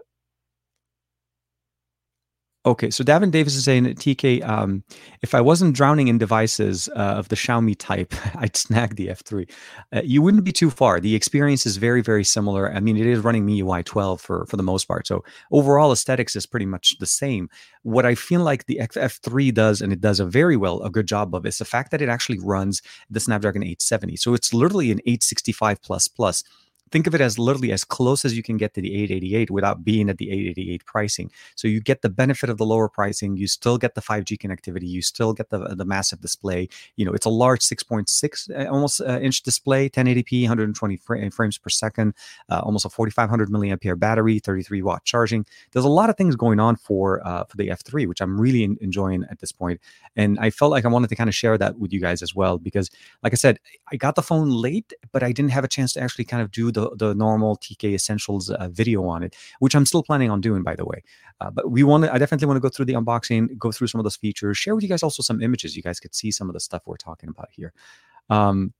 Okay, 2.69 2.91
so 2.91 3.03
Davin 3.03 3.31
Davis 3.31 3.55
is 3.55 3.63
saying 3.63 3.85
TK, 3.85 4.47
um, 4.47 4.83
if 5.23 5.33
I 5.33 5.41
wasn't 5.41 5.75
drowning 5.75 6.07
in 6.07 6.19
devices 6.19 6.87
uh, 6.89 7.15
of 7.17 7.29
the 7.29 7.35
Xiaomi 7.35 7.75
type, 7.75 8.13
I'd 8.35 8.55
snag 8.55 8.95
the 8.95 9.07
F3. 9.07 9.49
Uh, 9.91 10.01
you 10.03 10.21
wouldn't 10.21 10.43
be 10.43 10.51
too 10.51 10.69
far. 10.69 10.99
The 10.99 11.15
experience 11.15 11.65
is 11.65 11.77
very, 11.77 12.03
very 12.03 12.23
similar. 12.23 12.71
I 12.71 12.79
mean, 12.79 12.95
it 12.95 13.07
is 13.07 13.21
running 13.21 13.43
MIUI 13.47 13.83
12 13.83 14.21
for 14.21 14.45
for 14.45 14.55
the 14.55 14.61
most 14.61 14.85
part. 14.85 15.07
So 15.07 15.23
overall 15.51 15.91
aesthetics 15.91 16.35
is 16.35 16.45
pretty 16.45 16.67
much 16.67 16.95
the 16.99 17.07
same. 17.07 17.49
What 17.81 18.05
I 18.05 18.13
feel 18.13 18.41
like 18.41 18.67
the 18.67 18.81
F3 18.83 19.51
does, 19.51 19.81
and 19.81 19.91
it 19.91 19.99
does 19.99 20.19
a 20.19 20.25
very 20.25 20.55
well, 20.55 20.83
a 20.83 20.91
good 20.91 21.07
job 21.07 21.33
of, 21.33 21.47
is 21.47 21.57
the 21.57 21.65
fact 21.65 21.89
that 21.89 22.03
it 22.03 22.09
actually 22.09 22.37
runs 22.37 22.83
the 23.09 23.19
Snapdragon 23.19 23.63
870. 23.63 24.15
So 24.17 24.35
it's 24.35 24.53
literally 24.53 24.91
an 24.91 24.99
865 25.07 25.81
plus 25.81 26.07
plus 26.07 26.43
think 26.91 27.07
of 27.07 27.15
it 27.15 27.21
as 27.21 27.39
literally 27.39 27.71
as 27.71 27.83
close 27.83 28.25
as 28.25 28.35
you 28.35 28.43
can 28.43 28.57
get 28.57 28.73
to 28.73 28.81
the 28.81 28.93
888 28.95 29.51
without 29.51 29.83
being 29.83 30.09
at 30.09 30.17
the 30.17 30.29
888 30.29 30.85
pricing. 30.85 31.31
So 31.55 31.67
you 31.67 31.81
get 31.81 32.01
the 32.01 32.09
benefit 32.09 32.49
of 32.49 32.57
the 32.57 32.65
lower 32.65 32.89
pricing, 32.89 33.37
you 33.37 33.47
still 33.47 33.77
get 33.77 33.95
the 33.95 34.01
5G 34.01 34.37
connectivity, 34.37 34.87
you 34.87 35.01
still 35.01 35.33
get 35.33 35.49
the 35.49 35.59
the 35.75 35.85
massive 35.85 36.21
display. 36.21 36.67
You 36.95 37.05
know, 37.05 37.13
it's 37.13 37.25
a 37.25 37.29
large 37.29 37.61
6.6 37.61 38.49
uh, 38.49 38.69
almost 38.69 39.01
uh, 39.01 39.19
inch 39.19 39.43
display, 39.43 39.89
1080p, 39.89 40.43
120 40.43 40.97
frames 41.29 41.57
per 41.57 41.69
second, 41.69 42.13
uh, 42.49 42.61
almost 42.63 42.85
a 42.85 42.89
4500 42.89 43.49
milliampere 43.49 43.97
battery, 43.97 44.39
33 44.39 44.81
watt 44.81 45.03
charging. 45.05 45.45
There's 45.71 45.85
a 45.85 45.89
lot 45.89 46.09
of 46.09 46.17
things 46.17 46.35
going 46.35 46.59
on 46.59 46.75
for 46.75 47.25
uh, 47.25 47.45
for 47.45 47.57
the 47.57 47.69
F3, 47.69 48.07
which 48.07 48.21
I'm 48.21 48.39
really 48.39 48.63
in, 48.63 48.77
enjoying 48.81 49.25
at 49.29 49.39
this 49.39 49.51
point. 49.51 49.79
And 50.15 50.39
I 50.39 50.49
felt 50.49 50.71
like 50.71 50.85
I 50.85 50.89
wanted 50.89 51.09
to 51.09 51.15
kind 51.15 51.29
of 51.29 51.35
share 51.35 51.57
that 51.57 51.79
with 51.79 51.93
you 51.93 51.99
guys 51.99 52.21
as 52.21 52.35
well 52.35 52.57
because, 52.57 52.89
like 53.23 53.33
I 53.33 53.35
said, 53.35 53.59
I 53.91 53.95
got 53.95 54.15
the 54.15 54.21
phone 54.21 54.49
late, 54.49 54.93
but 55.11 55.23
I 55.23 55.31
didn't 55.31 55.51
have 55.51 55.63
a 55.63 55.67
chance 55.67 55.93
to 55.93 56.01
actually 56.01 56.25
kind 56.25 56.41
of 56.41 56.51
do 56.51 56.71
the 56.71 56.78
the 56.79 56.95
the 56.95 57.15
normal 57.15 57.57
TK 57.57 57.93
Essentials 57.93 58.49
uh, 58.49 58.69
video 58.69 59.05
on 59.05 59.23
it, 59.23 59.35
which 59.59 59.75
I'm 59.75 59.85
still 59.85 60.03
planning 60.03 60.29
on 60.29 60.41
doing, 60.41 60.63
by 60.63 60.75
the 60.75 60.85
way. 60.85 61.03
Uh, 61.41 61.49
but 61.49 61.71
we 61.71 61.83
want 61.83 62.03
to, 62.03 62.13
I 62.13 62.17
definitely 62.17 62.47
want 62.47 62.57
to 62.57 62.61
go 62.61 62.69
through 62.69 62.85
the 62.85 62.93
unboxing, 62.93 63.57
go 63.57 63.71
through 63.71 63.87
some 63.87 63.99
of 63.99 64.03
those 64.03 64.17
features, 64.17 64.57
share 64.57 64.75
with 64.75 64.83
you 64.83 64.89
guys 64.89 65.03
also 65.03 65.23
some 65.23 65.41
images. 65.41 65.75
You 65.75 65.83
guys 65.83 65.99
could 65.99 66.13
see 66.13 66.31
some 66.31 66.49
of 66.49 66.53
the 66.53 66.59
stuff 66.59 66.83
we're 66.85 66.97
talking 66.97 67.29
about 67.29 67.47
here. 67.51 67.73
Um, 68.29 68.73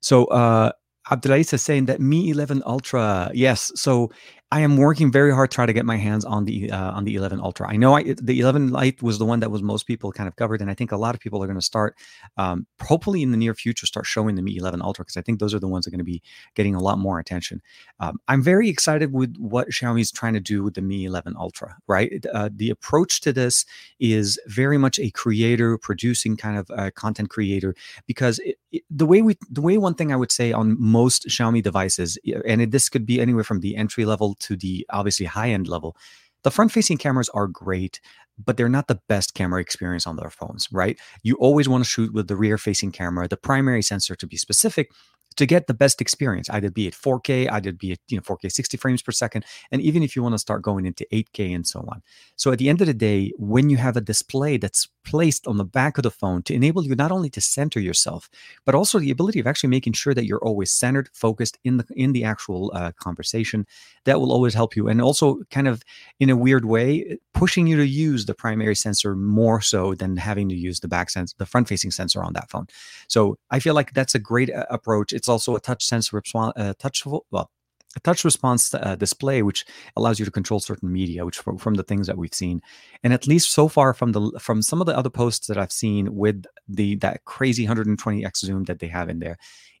so 0.00 0.24
uh, 0.26 0.72
Abdulaziz 1.10 1.54
is 1.54 1.62
saying 1.62 1.86
that 1.86 2.00
Mi 2.00 2.30
11 2.30 2.62
Ultra, 2.64 3.30
yes. 3.34 3.72
So 3.74 4.10
I 4.52 4.60
am 4.60 4.76
working 4.76 5.10
very 5.10 5.32
hard 5.32 5.50
to 5.50 5.54
try 5.54 5.64
to 5.64 5.72
get 5.72 5.86
my 5.86 5.96
hands 5.96 6.26
on 6.26 6.44
the 6.44 6.70
uh, 6.70 6.92
on 6.92 7.04
the 7.04 7.14
11 7.14 7.40
Ultra. 7.40 7.70
I 7.70 7.76
know 7.76 7.96
I, 7.96 8.14
the 8.20 8.38
11 8.38 8.68
Lite 8.68 9.02
was 9.02 9.18
the 9.18 9.24
one 9.24 9.40
that 9.40 9.50
was 9.50 9.62
most 9.62 9.86
people 9.86 10.12
kind 10.12 10.28
of 10.28 10.36
covered, 10.36 10.60
and 10.60 10.70
I 10.70 10.74
think 10.74 10.92
a 10.92 10.98
lot 10.98 11.14
of 11.14 11.22
people 11.22 11.42
are 11.42 11.46
going 11.46 11.58
to 11.58 11.64
start, 11.64 11.96
um, 12.36 12.66
hopefully 12.82 13.22
in 13.22 13.30
the 13.30 13.38
near 13.38 13.54
future, 13.54 13.86
start 13.86 14.04
showing 14.04 14.34
the 14.34 14.42
Mi 14.42 14.58
11 14.58 14.82
Ultra 14.82 15.06
because 15.06 15.16
I 15.16 15.22
think 15.22 15.40
those 15.40 15.54
are 15.54 15.58
the 15.58 15.68
ones 15.68 15.86
that 15.86 15.88
are 15.88 15.96
going 15.96 16.04
to 16.06 16.12
be 16.12 16.22
getting 16.54 16.74
a 16.74 16.82
lot 16.82 16.98
more 16.98 17.18
attention. 17.18 17.62
Um, 17.98 18.18
I'm 18.28 18.42
very 18.42 18.68
excited 18.68 19.14
with 19.14 19.34
what 19.38 19.70
Xiaomi's 19.70 20.12
trying 20.12 20.34
to 20.34 20.40
do 20.40 20.62
with 20.62 20.74
the 20.74 20.82
Mi 20.82 21.06
11 21.06 21.34
Ultra. 21.34 21.78
Right, 21.88 22.22
uh, 22.34 22.50
the 22.54 22.68
approach 22.68 23.22
to 23.22 23.32
this 23.32 23.64
is 24.00 24.38
very 24.48 24.76
much 24.76 24.98
a 24.98 25.10
creator 25.12 25.78
producing 25.78 26.36
kind 26.36 26.58
of 26.58 26.70
uh, 26.76 26.90
content 26.94 27.30
creator 27.30 27.74
because 28.06 28.38
it, 28.40 28.56
it, 28.70 28.82
the 28.90 29.06
way 29.06 29.22
we 29.22 29.38
the 29.50 29.62
way 29.62 29.78
one 29.78 29.94
thing 29.94 30.12
I 30.12 30.16
would 30.16 30.30
say 30.30 30.52
on 30.52 30.76
most 30.78 31.26
Xiaomi 31.26 31.62
devices, 31.62 32.18
and 32.46 32.60
it, 32.60 32.70
this 32.70 32.90
could 32.90 33.06
be 33.06 33.18
anywhere 33.18 33.44
from 33.44 33.60
the 33.60 33.76
entry 33.76 34.04
level 34.04 34.36
to 34.42 34.56
the 34.56 34.86
obviously 34.90 35.26
high 35.26 35.50
end 35.50 35.68
level, 35.68 35.96
the 36.42 36.50
front 36.50 36.72
facing 36.72 36.98
cameras 36.98 37.28
are 37.30 37.46
great, 37.46 38.00
but 38.42 38.56
they're 38.56 38.68
not 38.68 38.88
the 38.88 39.00
best 39.08 39.34
camera 39.34 39.60
experience 39.60 40.06
on 40.06 40.16
their 40.16 40.30
phones, 40.30 40.68
right? 40.72 40.98
You 41.22 41.36
always 41.36 41.68
want 41.68 41.84
to 41.84 41.90
shoot 41.90 42.12
with 42.12 42.28
the 42.28 42.36
rear 42.36 42.58
facing 42.58 42.92
camera, 42.92 43.28
the 43.28 43.36
primary 43.36 43.82
sensor 43.82 44.16
to 44.16 44.26
be 44.26 44.36
specific, 44.36 44.90
to 45.36 45.46
get 45.46 45.66
the 45.66 45.74
best 45.74 46.00
experience, 46.00 46.50
either 46.50 46.70
be 46.70 46.86
it 46.86 46.94
4K, 46.94 47.50
either 47.50 47.72
be 47.72 47.92
it 47.92 48.00
you 48.08 48.16
know 48.16 48.22
4K 48.22 48.50
60 48.52 48.76
frames 48.76 49.02
per 49.02 49.12
second, 49.12 49.44
and 49.70 49.80
even 49.80 50.02
if 50.02 50.14
you 50.14 50.22
want 50.22 50.34
to 50.34 50.38
start 50.38 50.62
going 50.62 50.86
into 50.86 51.06
8K 51.12 51.54
and 51.54 51.66
so 51.66 51.80
on. 51.88 52.02
So 52.36 52.52
at 52.52 52.58
the 52.58 52.68
end 52.68 52.80
of 52.80 52.86
the 52.86 52.94
day, 52.94 53.32
when 53.38 53.70
you 53.70 53.76
have 53.78 53.96
a 53.96 54.00
display 54.00 54.56
that's 54.56 54.88
placed 55.04 55.46
on 55.46 55.56
the 55.56 55.64
back 55.64 55.98
of 55.98 56.02
the 56.02 56.10
phone 56.10 56.42
to 56.42 56.54
enable 56.54 56.84
you 56.84 56.94
not 56.94 57.12
only 57.12 57.30
to 57.30 57.40
center 57.40 57.80
yourself, 57.80 58.28
but 58.64 58.74
also 58.74 58.98
the 58.98 59.10
ability 59.10 59.40
of 59.40 59.46
actually 59.46 59.70
making 59.70 59.92
sure 59.92 60.14
that 60.14 60.26
you're 60.26 60.44
always 60.44 60.72
centered, 60.72 61.08
focused 61.12 61.58
in 61.64 61.76
the 61.78 61.86
in 61.94 62.12
the 62.12 62.24
actual 62.24 62.72
uh, 62.74 62.92
conversation, 62.92 63.66
that 64.04 64.20
will 64.20 64.32
always 64.32 64.54
help 64.54 64.76
you, 64.76 64.88
and 64.88 65.00
also 65.00 65.40
kind 65.50 65.68
of 65.68 65.82
in 66.20 66.30
a 66.30 66.36
weird 66.36 66.64
way 66.64 67.18
pushing 67.34 67.66
you 67.66 67.76
to 67.76 67.86
use 67.86 68.26
the 68.26 68.34
primary 68.34 68.74
sensor 68.74 69.14
more 69.16 69.60
so 69.60 69.94
than 69.94 70.16
having 70.16 70.48
to 70.48 70.54
use 70.54 70.80
the 70.80 70.88
back 70.88 71.10
sense, 71.10 71.32
the 71.34 71.46
front 71.46 71.68
facing 71.68 71.90
sensor 71.90 72.22
on 72.22 72.32
that 72.34 72.50
phone. 72.50 72.66
So 73.08 73.36
I 73.50 73.58
feel 73.58 73.74
like 73.74 73.92
that's 73.94 74.14
a 74.14 74.18
great 74.18 74.50
uh, 74.50 74.66
approach 74.70 75.12
it's 75.12 75.28
also 75.28 75.56
a 75.56 75.60
touch 75.60 75.84
sensor 75.84 76.22
uh, 76.34 76.74
touch 76.78 77.04
well, 77.06 77.50
a 77.96 78.00
touch 78.00 78.24
response 78.24 78.74
uh, 78.74 78.96
display, 78.96 79.42
which 79.42 79.64
allows 79.96 80.18
you 80.18 80.24
to 80.24 80.30
control 80.30 80.60
certain 80.60 80.92
media, 80.92 81.24
which 81.24 81.38
from, 81.38 81.58
from, 81.58 81.74
the 81.74 81.82
things 81.82 82.06
that 82.06 82.16
we've 82.16 82.34
seen, 82.34 82.60
and 83.02 83.12
at 83.12 83.26
least 83.26 83.52
so 83.52 83.68
far 83.68 83.94
from 83.94 84.12
the 84.12 84.38
from 84.40 84.62
some 84.62 84.80
of 84.80 84.86
the 84.86 84.96
other 84.96 85.10
posts 85.10 85.46
that 85.46 85.58
I've 85.58 85.72
seen 85.72 86.14
with 86.14 86.44
the 86.68 86.96
that 86.96 87.24
crazy 87.24 87.66
120x 87.66 88.38
zoom 88.38 88.64
that 88.64 88.78
they 88.78 88.88
have 88.88 89.08
in 89.08 89.18
there, 89.18 89.36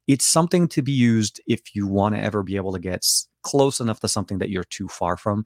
it's 0.06 0.26
something 0.26 0.68
to 0.68 0.82
be 0.82 0.92
used 0.92 1.40
if 1.46 1.74
you 1.74 1.86
want 1.86 2.14
to 2.14 2.20
ever 2.20 2.42
be 2.42 2.56
able 2.56 2.72
to 2.72 2.78
get 2.78 3.06
close 3.42 3.80
enough 3.80 4.00
to 4.00 4.08
something 4.08 4.38
that 4.38 4.50
you're 4.50 4.64
too 4.64 4.88
far 4.88 5.16
from. 5.16 5.44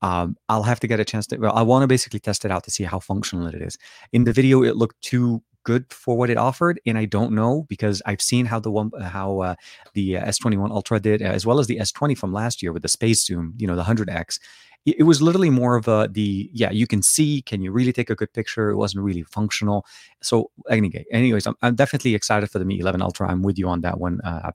Um, 0.00 0.36
I'll 0.48 0.62
have 0.62 0.80
to 0.80 0.86
get 0.86 1.00
a 1.00 1.04
chance 1.04 1.26
to. 1.28 1.38
Well, 1.38 1.52
I 1.54 1.62
want 1.62 1.82
to 1.82 1.88
basically 1.88 2.20
test 2.20 2.44
it 2.44 2.50
out 2.50 2.64
to 2.64 2.70
see 2.70 2.84
how 2.84 3.00
functional 3.00 3.46
it 3.48 3.60
is. 3.60 3.76
In 4.12 4.24
the 4.24 4.32
video, 4.32 4.62
it 4.62 4.76
looked 4.76 5.00
too 5.02 5.42
good 5.68 5.92
for 5.92 6.16
what 6.16 6.30
it 6.30 6.38
offered, 6.38 6.80
and 6.86 6.96
I 6.96 7.04
don't 7.04 7.32
know 7.32 7.66
because 7.68 8.00
I've 8.06 8.22
seen 8.22 8.46
how 8.46 8.58
the 8.58 8.70
one 8.70 8.90
how 9.02 9.40
uh, 9.40 9.54
the 9.92 10.16
uh, 10.16 10.24
S21 10.24 10.70
Ultra 10.70 10.98
did, 10.98 11.20
as 11.20 11.44
well 11.44 11.58
as 11.58 11.66
the 11.66 11.76
S20 11.76 12.16
from 12.16 12.32
last 12.32 12.62
year 12.62 12.72
with 12.72 12.80
the 12.80 12.88
space 12.88 13.22
zoom, 13.26 13.52
you 13.58 13.66
know, 13.66 13.76
the 13.76 13.82
100x. 13.82 14.40
It, 14.86 14.96
it 15.00 15.02
was 15.02 15.20
literally 15.20 15.50
more 15.50 15.76
of 15.76 15.86
a 15.86 16.08
the 16.10 16.48
yeah, 16.54 16.70
you 16.70 16.86
can 16.86 17.02
see, 17.02 17.42
can 17.42 17.60
you 17.60 17.70
really 17.70 17.92
take 17.92 18.08
a 18.08 18.14
good 18.14 18.32
picture? 18.32 18.70
It 18.70 18.76
wasn't 18.76 19.04
really 19.04 19.24
functional. 19.24 19.84
So 20.22 20.50
anyway, 20.70 21.04
anyways, 21.12 21.46
I'm, 21.46 21.56
I'm 21.60 21.74
definitely 21.74 22.14
excited 22.14 22.50
for 22.50 22.58
the 22.58 22.64
Mi 22.64 22.78
11 22.78 23.02
Ultra. 23.02 23.28
I'm 23.30 23.42
with 23.42 23.58
you 23.58 23.68
on 23.68 23.82
that 23.82 24.00
one, 24.00 24.20
uh. 24.24 24.50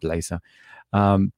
Um, 0.94 1.32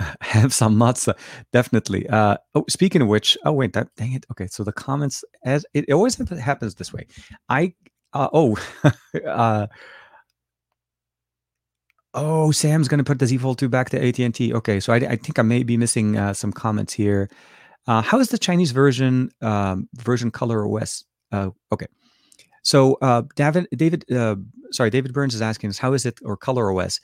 have 0.20 0.54
some 0.54 0.76
matzah 0.76 1.14
definitely 1.52 2.08
uh 2.08 2.34
oh 2.54 2.64
speaking 2.70 3.02
of 3.02 3.08
which 3.08 3.36
oh 3.44 3.52
wait 3.52 3.74
that 3.74 3.88
dang 3.96 4.14
it 4.14 4.24
okay 4.30 4.46
so 4.46 4.64
the 4.64 4.72
comments 4.72 5.22
as 5.44 5.66
it 5.74 5.92
always 5.92 6.16
happens 6.38 6.74
this 6.76 6.90
way 6.90 7.06
i 7.50 7.74
uh, 8.12 8.28
oh, 8.32 8.56
uh, 9.26 9.66
oh, 12.14 12.50
Sam's 12.50 12.88
going 12.88 12.98
to 12.98 13.04
put 13.04 13.18
the 13.18 13.26
Z 13.26 13.38
Fold 13.38 13.58
2 13.58 13.68
back 13.68 13.90
to 13.90 14.04
AT&T. 14.04 14.54
Okay, 14.54 14.80
so 14.80 14.92
I, 14.92 14.96
I 14.96 15.16
think 15.16 15.38
I 15.38 15.42
may 15.42 15.62
be 15.62 15.76
missing 15.76 16.16
uh, 16.16 16.34
some 16.34 16.52
comments 16.52 16.92
here. 16.92 17.30
Uh, 17.86 18.02
how 18.02 18.18
is 18.20 18.28
the 18.28 18.38
Chinese 18.38 18.72
version 18.72 19.30
um, 19.40 19.88
version 19.94 20.30
Color 20.30 20.66
OS? 20.66 21.04
Uh, 21.32 21.50
okay, 21.72 21.86
so 22.62 22.98
uh, 23.02 23.22
David, 23.36 23.68
David, 23.74 24.04
sorry, 24.70 24.90
David 24.90 25.12
Burns 25.12 25.34
is 25.34 25.42
asking 25.42 25.70
us 25.70 25.78
how 25.78 25.92
is 25.92 26.04
it 26.04 26.18
or 26.24 26.36
Color 26.36 26.72
OS? 26.72 27.00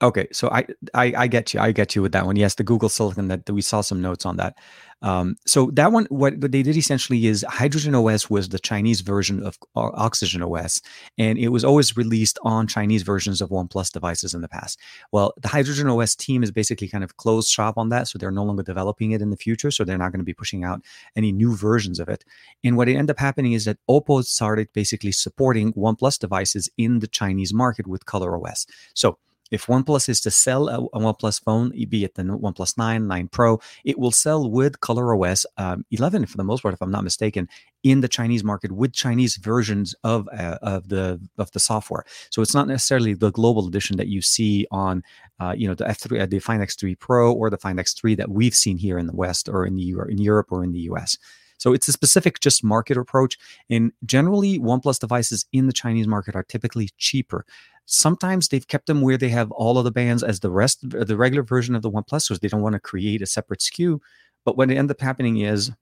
Okay, 0.00 0.28
so 0.30 0.48
I, 0.50 0.64
I, 0.94 1.12
I 1.16 1.26
get 1.26 1.52
you. 1.52 1.60
I 1.60 1.72
get 1.72 1.96
you 1.96 2.02
with 2.02 2.12
that 2.12 2.24
one. 2.24 2.36
Yes, 2.36 2.54
the 2.54 2.62
Google 2.62 2.88
Silicon 2.88 3.26
that, 3.28 3.46
that 3.46 3.52
we 3.52 3.62
saw 3.62 3.80
some 3.80 4.00
notes 4.00 4.24
on 4.24 4.36
that. 4.36 4.56
Um, 5.02 5.36
so 5.46 5.70
that 5.72 5.92
one, 5.92 6.06
what, 6.06 6.40
they 6.40 6.62
did 6.62 6.76
essentially 6.76 7.26
is 7.26 7.44
Hydrogen 7.48 7.94
OS 7.94 8.28
was 8.28 8.48
the 8.48 8.58
Chinese 8.58 9.00
version 9.00 9.44
of 9.44 9.58
Oxygen 9.74 10.42
OS, 10.42 10.80
and 11.16 11.38
it 11.38 11.48
was 11.48 11.64
always 11.64 11.96
released 11.96 12.38
on 12.42 12.66
Chinese 12.66 13.02
versions 13.02 13.40
of 13.40 13.50
OnePlus 13.50 13.92
devices 13.92 14.34
in 14.34 14.40
the 14.40 14.48
past. 14.48 14.78
Well, 15.12 15.34
the 15.40 15.48
Hydrogen 15.48 15.88
OS 15.88 16.14
team 16.14 16.42
is 16.42 16.50
basically 16.50 16.88
kind 16.88 17.04
of 17.04 17.16
closed 17.16 17.48
shop 17.48 17.76
on 17.76 17.88
that, 17.90 18.08
so 18.08 18.18
they're 18.18 18.30
no 18.30 18.44
longer 18.44 18.62
developing 18.62 19.12
it 19.12 19.22
in 19.22 19.30
the 19.30 19.36
future. 19.36 19.70
So 19.70 19.84
they're 19.84 19.98
not 19.98 20.12
going 20.12 20.20
to 20.20 20.24
be 20.24 20.34
pushing 20.34 20.64
out 20.64 20.82
any 21.16 21.32
new 21.32 21.56
versions 21.56 22.00
of 22.00 22.08
it. 22.08 22.24
And 22.64 22.76
what 22.76 22.88
ended 22.88 23.10
up 23.10 23.18
happening 23.18 23.52
is 23.52 23.64
that 23.64 23.78
Oppo 23.88 24.24
started 24.24 24.68
basically 24.72 25.12
supporting 25.12 25.72
OnePlus 25.74 26.18
devices 26.18 26.68
in 26.76 26.98
the 27.00 27.08
Chinese 27.08 27.54
market 27.54 27.86
with 27.86 28.06
Color 28.06 28.36
OS. 28.36 28.66
So 28.94 29.18
if 29.50 29.66
OnePlus 29.66 30.08
is 30.08 30.20
to 30.22 30.30
sell 30.30 30.68
a, 30.68 30.84
a 30.84 31.00
OnePlus 31.00 31.42
phone, 31.42 31.70
be 31.88 32.04
it 32.04 32.14
the 32.14 32.22
OnePlus 32.22 32.76
9, 32.76 33.06
9 33.06 33.28
Pro, 33.28 33.60
it 33.84 33.98
will 33.98 34.10
sell 34.10 34.50
with 34.50 34.80
ColorOS 34.80 35.44
um, 35.56 35.84
11 35.90 36.26
for 36.26 36.36
the 36.36 36.44
most 36.44 36.62
part, 36.62 36.74
if 36.74 36.82
I'm 36.82 36.90
not 36.90 37.04
mistaken, 37.04 37.48
in 37.82 38.00
the 38.00 38.08
Chinese 38.08 38.42
market 38.42 38.72
with 38.72 38.92
Chinese 38.92 39.36
versions 39.36 39.94
of 40.02 40.28
uh, 40.32 40.58
of 40.62 40.88
the 40.88 41.20
of 41.38 41.50
the 41.52 41.60
software. 41.60 42.04
So 42.30 42.42
it's 42.42 42.54
not 42.54 42.68
necessarily 42.68 43.14
the 43.14 43.30
global 43.30 43.66
edition 43.68 43.96
that 43.98 44.08
you 44.08 44.20
see 44.20 44.66
on, 44.70 45.02
uh, 45.40 45.54
you 45.56 45.68
know, 45.68 45.74
the 45.74 45.84
F3, 45.84 46.22
uh, 46.22 46.26
the 46.26 46.40
Find 46.40 46.62
X3 46.62 46.98
Pro 46.98 47.32
or 47.32 47.50
the 47.50 47.56
Find 47.56 47.78
X3 47.78 48.16
that 48.16 48.30
we've 48.30 48.54
seen 48.54 48.78
here 48.78 48.98
in 48.98 49.06
the 49.06 49.14
West 49.14 49.48
or 49.48 49.64
in 49.64 49.76
the 49.76 49.94
in 50.08 50.18
Europe 50.18 50.48
or 50.50 50.64
in 50.64 50.72
the 50.72 50.80
US. 50.80 51.16
So 51.58 51.72
it's 51.72 51.88
a 51.88 51.92
specific 51.92 52.40
just 52.40 52.64
market 52.64 52.96
approach. 52.96 53.36
And 53.68 53.92
generally, 54.04 54.58
OnePlus 54.58 55.00
devices 55.00 55.44
in 55.52 55.66
the 55.66 55.72
Chinese 55.72 56.06
market 56.06 56.34
are 56.34 56.44
typically 56.44 56.90
cheaper. 56.96 57.44
Sometimes 57.90 58.48
they've 58.48 58.68
kept 58.68 58.86
them 58.86 59.00
where 59.00 59.16
they 59.16 59.30
have 59.30 59.50
all 59.50 59.78
of 59.78 59.84
the 59.84 59.90
bands 59.90 60.22
as 60.22 60.40
the 60.40 60.50
rest, 60.50 60.78
the 60.90 61.16
regular 61.16 61.42
version 61.42 61.74
of 61.74 61.80
the 61.80 61.90
OnePlus, 61.90 62.22
so 62.22 62.34
they 62.34 62.46
don't 62.46 62.60
want 62.60 62.74
to 62.74 62.80
create 62.80 63.22
a 63.22 63.26
separate 63.26 63.60
SKU. 63.60 63.98
But 64.44 64.58
what 64.58 64.70
ends 64.70 64.90
up 64.90 65.00
happening 65.00 65.38
is 65.38 65.72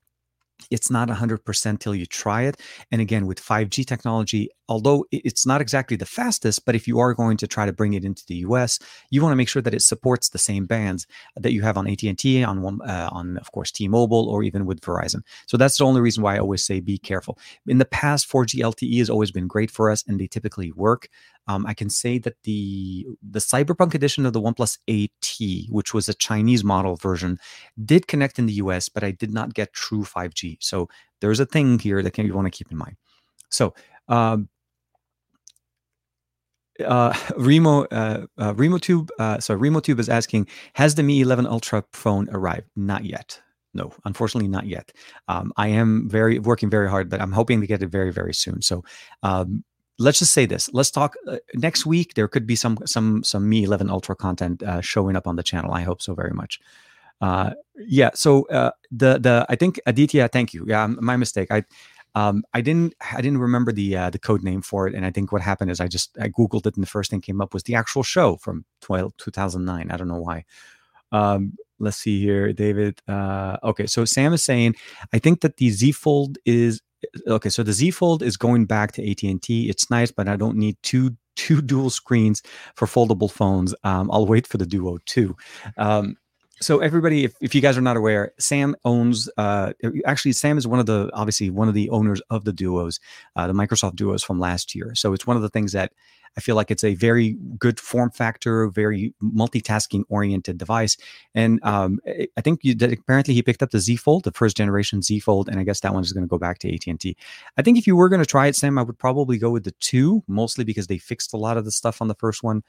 it's 0.71 0.89
not 0.89 1.09
100% 1.09 1.79
till 1.79 1.93
you 1.93 2.05
try 2.05 2.43
it. 2.43 2.61
And 2.91 3.01
again, 3.01 3.27
with 3.27 3.41
5G 3.41 3.85
technology, 3.85 4.49
although 4.69 5.05
it's 5.11 5.45
not 5.45 5.61
exactly 5.61 5.97
the 5.97 6.05
fastest, 6.05 6.65
but 6.65 6.75
if 6.75 6.87
you 6.87 6.99
are 6.99 7.13
going 7.13 7.37
to 7.37 7.47
try 7.47 7.65
to 7.65 7.73
bring 7.73 7.93
it 7.93 8.03
into 8.03 8.23
the 8.27 8.35
US, 8.47 8.79
you 9.09 9.21
want 9.21 9.31
to 9.31 9.35
make 9.35 9.49
sure 9.49 9.61
that 9.61 9.73
it 9.73 9.81
supports 9.81 10.29
the 10.29 10.37
same 10.37 10.65
bands 10.65 11.07
that 11.35 11.53
you 11.53 11.61
have 11.61 11.77
on 11.77 11.87
AT&T, 11.87 12.43
on 12.43 12.81
uh, 12.81 13.09
on 13.11 13.37
of 13.37 13.51
course 13.51 13.71
T-Mobile, 13.71 14.29
or 14.29 14.43
even 14.43 14.65
with 14.65 14.81
Verizon. 14.81 15.21
So 15.45 15.57
that's 15.57 15.77
the 15.77 15.85
only 15.85 16.01
reason 16.01 16.23
why 16.23 16.35
I 16.35 16.39
always 16.39 16.65
say 16.65 16.79
be 16.79 16.97
careful. 16.97 17.37
In 17.67 17.77
the 17.77 17.85
past, 17.85 18.29
4G 18.29 18.61
LTE 18.61 18.97
has 18.99 19.09
always 19.09 19.31
been 19.31 19.47
great 19.47 19.71
for 19.71 19.89
us, 19.89 20.03
and 20.07 20.19
they 20.19 20.27
typically 20.27 20.71
work. 20.71 21.09
Um, 21.47 21.65
I 21.65 21.73
can 21.73 21.89
say 21.89 22.17
that 22.19 22.35
the 22.43 23.07
the 23.21 23.39
Cyberpunk 23.39 23.93
edition 23.93 24.25
of 24.25 24.33
the 24.33 24.41
OnePlus 24.41 24.79
8T, 24.89 25.69
which 25.69 25.93
was 25.93 26.09
a 26.09 26.13
Chinese 26.13 26.63
model 26.63 26.97
version, 26.97 27.39
did 27.85 28.07
connect 28.07 28.37
in 28.37 28.47
the 28.47 28.53
US, 28.53 28.89
but 28.89 29.03
I 29.03 29.11
did 29.11 29.33
not 29.33 29.53
get 29.53 29.73
true 29.73 30.03
5G. 30.03 30.57
So 30.59 30.89
there's 31.21 31.39
a 31.39 31.45
thing 31.45 31.79
here 31.79 32.03
that 32.03 32.17
you 32.17 32.33
want 32.33 32.47
to 32.47 32.57
keep 32.57 32.71
in 32.71 32.77
mind. 32.77 32.97
So 33.49 33.73
um, 34.09 34.49
uh, 36.85 37.13
Remo, 37.37 37.83
uh, 37.85 38.25
uh, 38.37 38.53
RemoTube, 38.53 39.09
uh, 39.19 39.39
so 39.39 39.57
RemoTube 39.57 39.99
is 39.99 40.09
asking, 40.09 40.47
has 40.73 40.95
the 40.95 41.03
Mi 41.03 41.21
11 41.21 41.47
Ultra 41.47 41.83
phone 41.93 42.27
arrived? 42.31 42.67
Not 42.75 43.05
yet. 43.05 43.41
No, 43.73 43.91
unfortunately, 44.05 44.47
not 44.47 44.65
yet. 44.65 44.91
Um, 45.27 45.53
I 45.55 45.67
am 45.67 46.09
very 46.09 46.39
working 46.39 46.69
very 46.69 46.89
hard, 46.89 47.09
but 47.09 47.21
I'm 47.21 47.31
hoping 47.31 47.61
to 47.61 47.67
get 47.67 47.83
it 47.83 47.87
very, 47.87 48.11
very 48.11 48.33
soon. 48.33 48.61
So, 48.61 48.83
um, 49.21 49.63
let's 49.99 50.19
just 50.19 50.33
say 50.33 50.45
this. 50.45 50.69
Let's 50.73 50.91
talk 50.91 51.15
uh, 51.27 51.37
next 51.53 51.85
week. 51.85 52.13
There 52.15 52.27
could 52.27 52.47
be 52.47 52.55
some 52.55 52.79
some 52.85 53.23
some 53.23 53.47
Mi 53.47 53.63
11 53.63 53.89
Ultra 53.89 54.15
content 54.15 54.63
uh, 54.63 54.81
showing 54.81 55.15
up 55.15 55.27
on 55.27 55.35
the 55.35 55.43
channel. 55.43 55.73
I 55.73 55.81
hope 55.81 56.01
so 56.01 56.15
very 56.15 56.33
much. 56.33 56.59
Uh, 57.21 57.51
yeah. 57.75 58.11
So 58.13 58.47
uh, 58.47 58.71
the 58.91 59.19
the 59.19 59.45
I 59.49 59.55
think 59.55 59.79
Aditya, 59.85 60.27
thank 60.29 60.53
you. 60.53 60.65
Yeah, 60.67 60.87
my 60.87 61.17
mistake. 61.17 61.51
I 61.51 61.63
um, 62.17 62.43
I 62.55 62.61
didn't 62.61 62.95
I 63.13 63.21
didn't 63.21 63.37
remember 63.37 63.71
the 63.71 63.95
uh, 63.95 64.09
the 64.09 64.17
code 64.17 64.43
name 64.43 64.63
for 64.63 64.87
it, 64.87 64.95
and 64.95 65.05
I 65.05 65.11
think 65.11 65.31
what 65.31 65.43
happened 65.43 65.69
is 65.69 65.79
I 65.79 65.87
just 65.87 66.17
I 66.19 66.29
googled 66.29 66.65
it, 66.65 66.73
and 66.75 66.81
the 66.81 66.87
first 66.87 67.11
thing 67.11 67.21
came 67.21 67.41
up 67.41 67.53
was 67.53 67.63
the 67.63 67.75
actual 67.75 68.01
show 68.01 68.37
from 68.37 68.65
12, 68.81 69.15
2009. 69.17 69.91
I 69.91 69.97
don't 69.97 70.07
know 70.07 70.19
why. 70.19 70.43
Um, 71.11 71.53
let's 71.77 71.97
see 71.97 72.19
here, 72.19 72.53
David. 72.53 73.01
Uh, 73.07 73.57
okay, 73.63 73.85
so 73.85 74.03
Sam 74.03 74.33
is 74.33 74.43
saying 74.43 74.75
I 75.13 75.19
think 75.19 75.41
that 75.41 75.57
the 75.57 75.69
Z 75.69 75.91
Fold 75.91 76.39
is 76.43 76.81
okay. 77.27 77.49
So 77.49 77.61
the 77.61 77.73
Z 77.73 77.91
Fold 77.91 78.23
is 78.23 78.35
going 78.35 78.65
back 78.65 78.93
to 78.93 79.11
AT 79.11 79.21
and 79.21 79.39
T. 79.39 79.69
It's 79.69 79.91
nice, 79.91 80.09
but 80.09 80.27
I 80.27 80.37
don't 80.37 80.57
need 80.57 80.77
two 80.81 81.15
two 81.35 81.61
dual 81.71 81.91
screens 81.91 82.41
for 82.75 82.87
foldable 82.87 83.29
phones. 83.29 83.75
Um, 83.83 84.09
I'll 84.11 84.25
wait 84.25 84.47
for 84.47 84.57
the 84.57 84.65
Duo 84.65 84.97
two. 85.05 85.35
Um, 85.77 86.15
so 86.59 86.79
everybody, 86.79 87.23
if, 87.23 87.35
if 87.41 87.53
you 87.53 87.61
guys 87.61 87.77
are 87.77 87.81
not 87.81 87.97
aware, 87.97 88.33
Sam 88.39 88.75
owns. 88.83 89.29
Uh, 89.37 89.73
actually, 90.05 90.33
Sam 90.33 90.57
is 90.57 90.67
one 90.67 90.79
of 90.79 90.85
the 90.85 91.09
obviously 91.13 91.49
one 91.49 91.67
of 91.67 91.73
the 91.73 91.89
owners 91.89 92.21
of 92.29 92.45
the 92.45 92.53
Duos, 92.53 92.99
uh, 93.35 93.47
the 93.47 93.53
Microsoft 93.53 93.95
Duos 93.95 94.23
from 94.23 94.39
last 94.39 94.73
year. 94.73 94.95
So 94.95 95.13
it's 95.13 95.27
one 95.27 95.35
of 95.35 95.43
the 95.43 95.49
things 95.49 95.71
that 95.73 95.91
I 96.37 96.39
feel 96.39 96.55
like 96.55 96.69
it's 96.69 96.83
a 96.83 96.93
very 96.93 97.35
good 97.57 97.79
form 97.79 98.11
factor, 98.11 98.69
very 98.69 99.13
multitasking 99.23 100.03
oriented 100.07 100.57
device. 100.57 100.95
And 101.33 101.59
um, 101.63 101.99
I 102.05 102.41
think 102.41 102.59
you, 102.63 102.75
apparently 102.79 103.33
he 103.33 103.41
picked 103.41 103.63
up 103.63 103.71
the 103.71 103.79
Z 103.79 103.95
Fold, 103.97 104.23
the 104.23 104.31
first 104.31 104.55
generation 104.55 105.01
Z 105.01 105.19
Fold, 105.19 105.49
and 105.49 105.59
I 105.59 105.63
guess 105.63 105.79
that 105.79 105.93
one 105.93 106.03
is 106.03 106.13
going 106.13 106.25
to 106.25 106.29
go 106.29 106.37
back 106.37 106.59
to 106.59 106.73
AT 106.73 106.85
and 106.85 106.99
T. 106.99 107.17
I 107.57 107.63
think 107.63 107.77
if 107.77 107.87
you 107.87 107.95
were 107.95 108.07
going 108.07 108.21
to 108.21 108.25
try 108.25 108.47
it, 108.47 108.55
Sam, 108.55 108.77
I 108.77 108.83
would 108.83 108.99
probably 108.99 109.39
go 109.39 109.49
with 109.49 109.63
the 109.63 109.73
two, 109.79 110.23
mostly 110.27 110.63
because 110.63 110.87
they 110.87 110.99
fixed 110.99 111.33
a 111.33 111.37
lot 111.37 111.57
of 111.57 111.65
the 111.65 111.71
stuff 111.71 112.01
on 112.01 112.07
the 112.07 112.15
first 112.15 112.43
one. 112.43 112.63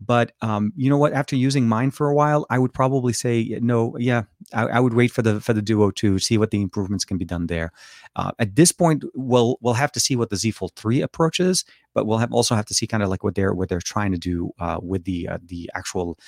But 0.00 0.32
um, 0.42 0.72
you 0.76 0.90
know 0.90 0.98
what? 0.98 1.12
After 1.12 1.36
using 1.36 1.68
mine 1.68 1.90
for 1.90 2.08
a 2.08 2.14
while, 2.14 2.46
I 2.50 2.58
would 2.58 2.72
probably 2.72 3.12
say 3.12 3.58
no. 3.62 3.96
Yeah, 3.98 4.24
I, 4.52 4.64
I, 4.64 4.80
would 4.80 4.94
wait 4.94 5.12
for 5.12 5.22
the 5.22 5.40
for 5.40 5.52
the 5.52 5.62
Duo 5.62 5.90
to 5.92 6.18
see 6.18 6.36
what 6.36 6.50
the 6.50 6.60
improvements 6.60 7.04
can 7.04 7.16
be 7.16 7.24
done 7.24 7.46
there. 7.46 7.70
Uh, 8.16 8.32
at 8.38 8.56
this 8.56 8.72
point, 8.72 9.04
we'll 9.14 9.56
we'll 9.60 9.74
have 9.74 9.92
to 9.92 10.00
see 10.00 10.16
what 10.16 10.30
the 10.30 10.36
Z 10.36 10.50
Fold 10.52 10.72
three 10.74 11.00
approaches, 11.00 11.64
but 11.94 12.06
we'll 12.06 12.18
have 12.18 12.32
also 12.32 12.54
have 12.54 12.66
to 12.66 12.74
see 12.74 12.86
kind 12.86 13.02
of 13.02 13.08
like 13.08 13.22
what 13.22 13.34
they're 13.34 13.54
what 13.54 13.68
they're 13.68 13.80
trying 13.80 14.12
to 14.12 14.18
do 14.18 14.50
uh, 14.58 14.78
with 14.82 15.04
the 15.04 15.28
uh, 15.28 15.38
the 15.44 15.70
actual. 15.74 16.18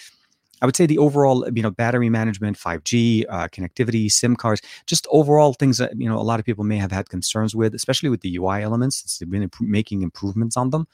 I 0.63 0.65
would 0.65 0.75
say 0.75 0.87
the 0.87 0.97
overall, 0.97 1.47
you 1.55 1.63
know, 1.63 1.71
battery 1.71 2.09
management, 2.09 2.57
5G, 2.59 3.27
uh, 3.29 3.47
connectivity, 3.49 4.11
SIM 4.11 4.37
cards, 4.37 4.63
just 4.87 5.07
overall 5.11 5.53
things 5.53 5.77
that 5.77 5.93
you 6.01 6.09
know 6.09 6.19
a 6.19 6.23
lot 6.23 6.39
of 6.41 6.47
people 6.47 6.65
may 6.65 6.79
have 6.79 6.93
had 6.93 7.11
concerns 7.11 7.55
with, 7.55 7.75
especially 7.75 8.09
with 8.09 8.23
the 8.23 8.37
UI 8.37 8.63
elements. 8.63 9.19
They've 9.19 9.29
been 9.29 9.43
imp- 9.43 9.61
making 9.61 10.03
improvements 10.03 10.57
on 10.57 10.71
them. 10.71 10.87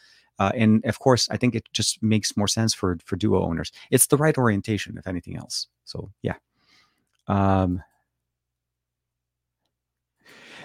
Uh, 0.42 0.50
and 0.56 0.84
of 0.84 0.98
course, 0.98 1.28
I 1.30 1.36
think 1.36 1.54
it 1.54 1.64
just 1.72 2.02
makes 2.02 2.36
more 2.36 2.48
sense 2.48 2.74
for 2.74 2.98
for 3.04 3.16
duo 3.16 3.42
owners. 3.42 3.70
It's 3.90 4.06
the 4.08 4.16
right 4.16 4.36
orientation, 4.36 4.98
if 4.98 5.06
anything 5.06 5.36
else. 5.36 5.68
So 5.84 6.10
yeah. 6.22 6.36
Um, 7.28 7.82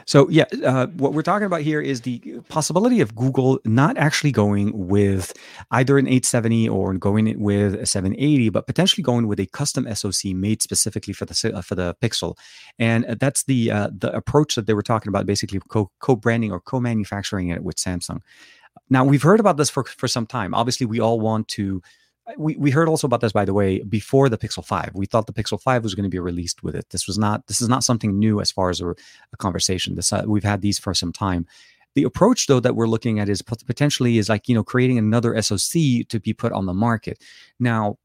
so 0.08 0.30
yeah, 0.30 0.46
uh, 0.66 0.88
what 0.88 1.14
we're 1.14 1.22
talking 1.22 1.46
about 1.46 1.62
here 1.62 1.82
is 1.82 2.02
the 2.02 2.20
possibility 2.48 3.02
of 3.02 3.14
Google 3.14 3.60
not 3.66 3.98
actually 3.98 4.32
going 4.32 4.88
with 4.88 5.34
either 5.72 5.98
an 5.98 6.08
870 6.08 6.70
or 6.70 6.94
going 6.94 7.38
with 7.38 7.76
a 7.76 7.86
780, 7.86 8.50
but 8.50 8.68
potentially 8.68 9.04
going 9.04 9.28
with 9.28 9.38
a 9.42 9.48
custom 9.48 9.86
SoC 9.94 10.34
made 10.34 10.62
specifically 10.62 11.14
for 11.14 11.26
the 11.26 11.52
uh, 11.54 11.62
for 11.62 11.76
the 11.76 11.94
Pixel, 12.02 12.38
and 12.80 13.04
that's 13.20 13.44
the 13.44 13.70
uh, 13.70 13.90
the 13.96 14.16
approach 14.16 14.56
that 14.56 14.66
they 14.66 14.74
were 14.74 14.82
talking 14.82 15.10
about, 15.10 15.26
basically 15.26 15.60
co 15.68 15.92
co 16.00 16.16
branding 16.16 16.54
or 16.54 16.62
co 16.62 16.80
manufacturing 16.80 17.50
it 17.50 17.64
with 17.64 17.76
Samsung. 17.76 18.22
Now 18.89 19.03
we've 19.03 19.22
heard 19.22 19.39
about 19.39 19.58
this 19.58 19.70
for 19.70 19.84
for 19.84 20.08
some 20.08 20.25
time. 20.25 20.53
Obviously, 20.53 20.86
we 20.86 21.00
all 21.00 21.20
want 21.20 21.48
to. 21.50 21.82
We, 22.38 22.58
we 22.58 22.72
heard 22.72 22.89
also 22.89 23.08
about 23.08 23.22
this 23.22 23.32
by 23.32 23.46
the 23.46 23.53
way 23.53 23.79
before 23.84 24.27
the 24.27 24.38
Pixel 24.38 24.65
5. 24.65 24.91
We 24.96 25.06
thought 25.06 25.27
the 25.27 25.34
Pixel 25.34 25.62
5 25.62 25.82
was 25.82 25.96
going 25.96 26.03
to 26.03 26.10
be 26.10 26.20
released 26.20 26.62
with 26.62 26.75
it. 26.75 26.89
This 26.89 27.08
was 27.08 27.17
not 27.17 27.48
this 27.48 27.62
is 27.62 27.70
not 27.70 27.86
something 27.86 28.20
new 28.20 28.41
as 28.41 28.51
far 28.51 28.70
as 28.70 28.82
a, 28.82 28.89
a 28.89 29.38
conversation. 29.38 29.96
This 29.96 30.12
uh, 30.12 30.24
we've 30.27 30.44
had 30.44 30.62
these 30.62 30.77
for 30.77 30.94
some 30.94 31.13
time. 31.13 31.46
The 31.96 32.03
approach 32.03 32.48
though 32.48 32.60
that 32.60 32.75
we're 32.75 32.88
looking 32.88 33.20
at 33.20 33.29
is 33.29 33.41
potentially 33.41 34.17
is 34.17 34.27
like 34.27 34.50
you 34.50 34.56
know 34.56 34.63
creating 34.63 34.98
another 34.98 35.41
SoC 35.41 36.08
to 36.10 36.20
be 36.22 36.34
put 36.34 36.51
on 36.51 36.65
the 36.65 36.74
market. 36.74 37.24
Now 37.60 37.98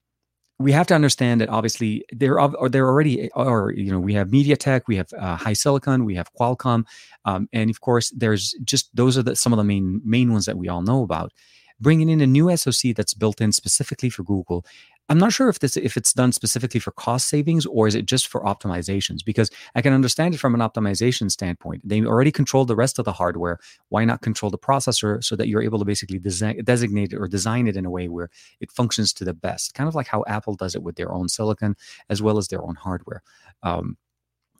we 0.63 0.73
have 0.73 0.87
to 0.87 0.95
understand 0.95 1.41
that 1.41 1.49
obviously 1.49 2.05
they're 2.13 2.41
or 2.41 2.69
they're 2.69 2.87
already 2.87 3.31
or 3.33 3.73
you 3.73 3.91
know 3.91 4.01
we 4.01 4.15
have 4.15 4.29
MediaTek, 4.29 4.83
we 4.87 4.97
have 4.97 5.13
uh, 5.19 5.55
Silicon, 5.55 6.05
we 6.05 6.15
have 6.15 6.33
Qualcomm, 6.35 6.85
um, 7.25 7.49
and 7.53 7.71
of 7.71 7.81
course 7.81 8.11
there's 8.11 8.55
just 8.65 8.95
those 8.95 9.19
are 9.19 9.23
the, 9.23 9.37
some 9.37 9.53
of 9.53 9.57
the 9.57 9.65
main 9.65 10.01
main 10.05 10.33
ones 10.33 10.47
that 10.47 10.57
we 10.57 10.69
all 10.69 10.83
know 10.83 11.03
about. 11.03 11.33
Bringing 11.81 12.09
in 12.09 12.21
a 12.21 12.27
new 12.27 12.57
SoC 12.57 12.95
that's 12.95 13.13
built 13.13 13.41
in 13.41 13.51
specifically 13.51 14.09
for 14.09 14.23
Google 14.23 14.65
I'm 15.13 15.19
not 15.19 15.35
sure 15.35 15.51
if 15.51 15.59
this 15.59 15.77
if 15.77 15.99
it's 15.99 16.15
done 16.15 16.33
specifically 16.33 16.81
for 16.81 16.91
cost 16.91 17.29
savings 17.29 17.67
or 17.67 17.87
is 17.87 17.95
it 17.95 18.07
just 18.07 18.29
for 18.29 18.41
optimizations 18.45 19.23
because 19.23 19.51
I 19.75 19.83
can 19.83 19.93
understand 19.93 20.33
it 20.33 20.39
from 20.39 20.55
an 20.55 20.63
optimization 20.63 21.31
standpoint. 21.31 21.87
They 21.87 22.03
already 22.03 22.33
control 22.33 22.65
the 22.65 22.75
rest 22.75 22.99
of 22.99 23.05
the 23.05 23.13
hardware. 23.13 23.59
Why 23.91 24.07
not 24.07 24.23
control 24.23 24.49
the 24.49 24.57
processor 24.57 25.23
so 25.23 25.37
that 25.37 25.49
you're 25.49 25.63
able 25.63 25.79
to 25.81 25.85
basically 25.85 26.19
design, 26.19 26.65
designate 26.65 27.13
it 27.13 27.19
or 27.19 27.29
design 27.29 27.69
it 27.69 27.77
in 27.77 27.85
a 27.85 27.91
way 27.91 28.09
where 28.09 28.31
it 28.59 28.73
functions 28.73 29.13
to 29.13 29.25
the 29.27 29.35
best, 29.35 29.75
kind 29.75 29.87
of 29.87 29.95
like 29.95 30.07
how 30.07 30.25
Apple 30.27 30.55
does 30.55 30.75
it 30.75 30.83
with 30.83 30.97
their 30.97 31.13
own 31.13 31.29
silicon 31.29 31.77
as 32.09 32.23
well 32.23 32.39
as 32.39 32.49
their 32.49 32.63
own 32.63 32.77
hardware. 32.77 33.23
Um, 33.63 33.99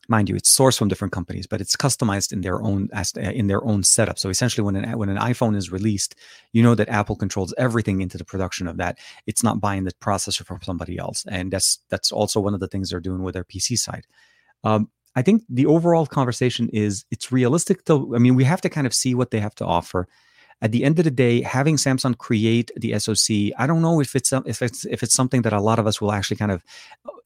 mind 0.09 0.29
you, 0.29 0.37
it's 0.37 0.57
sourced 0.57 0.79
from 0.79 0.89
different 0.89 1.13
companies, 1.13 1.47
but 1.47 1.61
it's 1.61 1.77
customized 1.77 2.33
in 2.33 2.41
their 2.41 2.61
own 2.63 2.89
in 3.17 3.47
their 3.47 3.65
own 3.65 3.83
setup. 3.83 4.19
So 4.19 4.29
essentially, 4.29 4.65
when 4.65 4.77
an 4.77 4.99
when 4.99 5.09
an 5.09 5.19
iPhone 5.19 5.57
is 5.57 5.71
released, 5.71 6.15
you 6.53 6.63
know 6.63 6.75
that 6.75 6.89
Apple 6.89 7.17
controls 7.17 7.55
everything 7.57 8.01
into 8.01 8.19
the 8.19 8.25
production 8.25 8.67
of 8.67 8.77
that. 8.79 8.99
It's 9.27 9.43
not 9.43 9.61
buying 9.61 9.85
the 9.85 9.93
processor 9.93 10.45
from 10.45 10.61
somebody 10.63 10.99
else, 10.99 11.25
and 11.29 11.53
that's 11.53 11.79
that's 11.89 12.13
also 12.13 12.41
one 12.41 12.55
of 12.55 12.61
the 12.61 12.69
things 12.69 12.91
they're 12.91 13.01
doing 13.01 13.23
with 13.23 13.35
their 13.35 13.45
PC 13.45 13.79
side. 13.79 14.07
Um, 14.65 14.91
I 15.15 15.23
think 15.23 15.43
the 15.49 15.67
overall 15.67 16.07
conversation 16.07 16.69
is 16.71 17.05
it's 17.11 17.31
realistic. 17.31 17.85
To 17.87 18.15
I 18.15 18.19
mean, 18.19 18.35
we 18.35 18.45
have 18.45 18.61
to 18.63 18.69
kind 18.69 18.87
of 18.87 18.95
see 18.95 19.15
what 19.15 19.31
they 19.31 19.41
have 19.41 19.55
to 19.57 19.67
offer. 19.67 20.09
At 20.61 20.71
the 20.71 20.85
end 20.85 21.01
of 21.01 21.05
the 21.05 21.11
day, 21.11 21.43
having 21.43 21.75
Samsung 21.75 22.17
create 22.17 22.71
the 22.77 22.97
SoC, 22.97 23.53
I 23.59 23.67
don't 23.67 23.83
know 23.83 24.01
if 24.01 24.15
it's 24.15 24.33
if 24.33 24.63
it's 24.63 24.85
if 24.85 25.03
it's 25.03 25.15
something 25.15 25.43
that 25.43 25.53
a 25.53 25.61
lot 25.61 25.79
of 25.79 25.87
us 25.87 26.01
will 26.01 26.13
actually 26.13 26.37
kind 26.37 26.53
of 26.53 26.65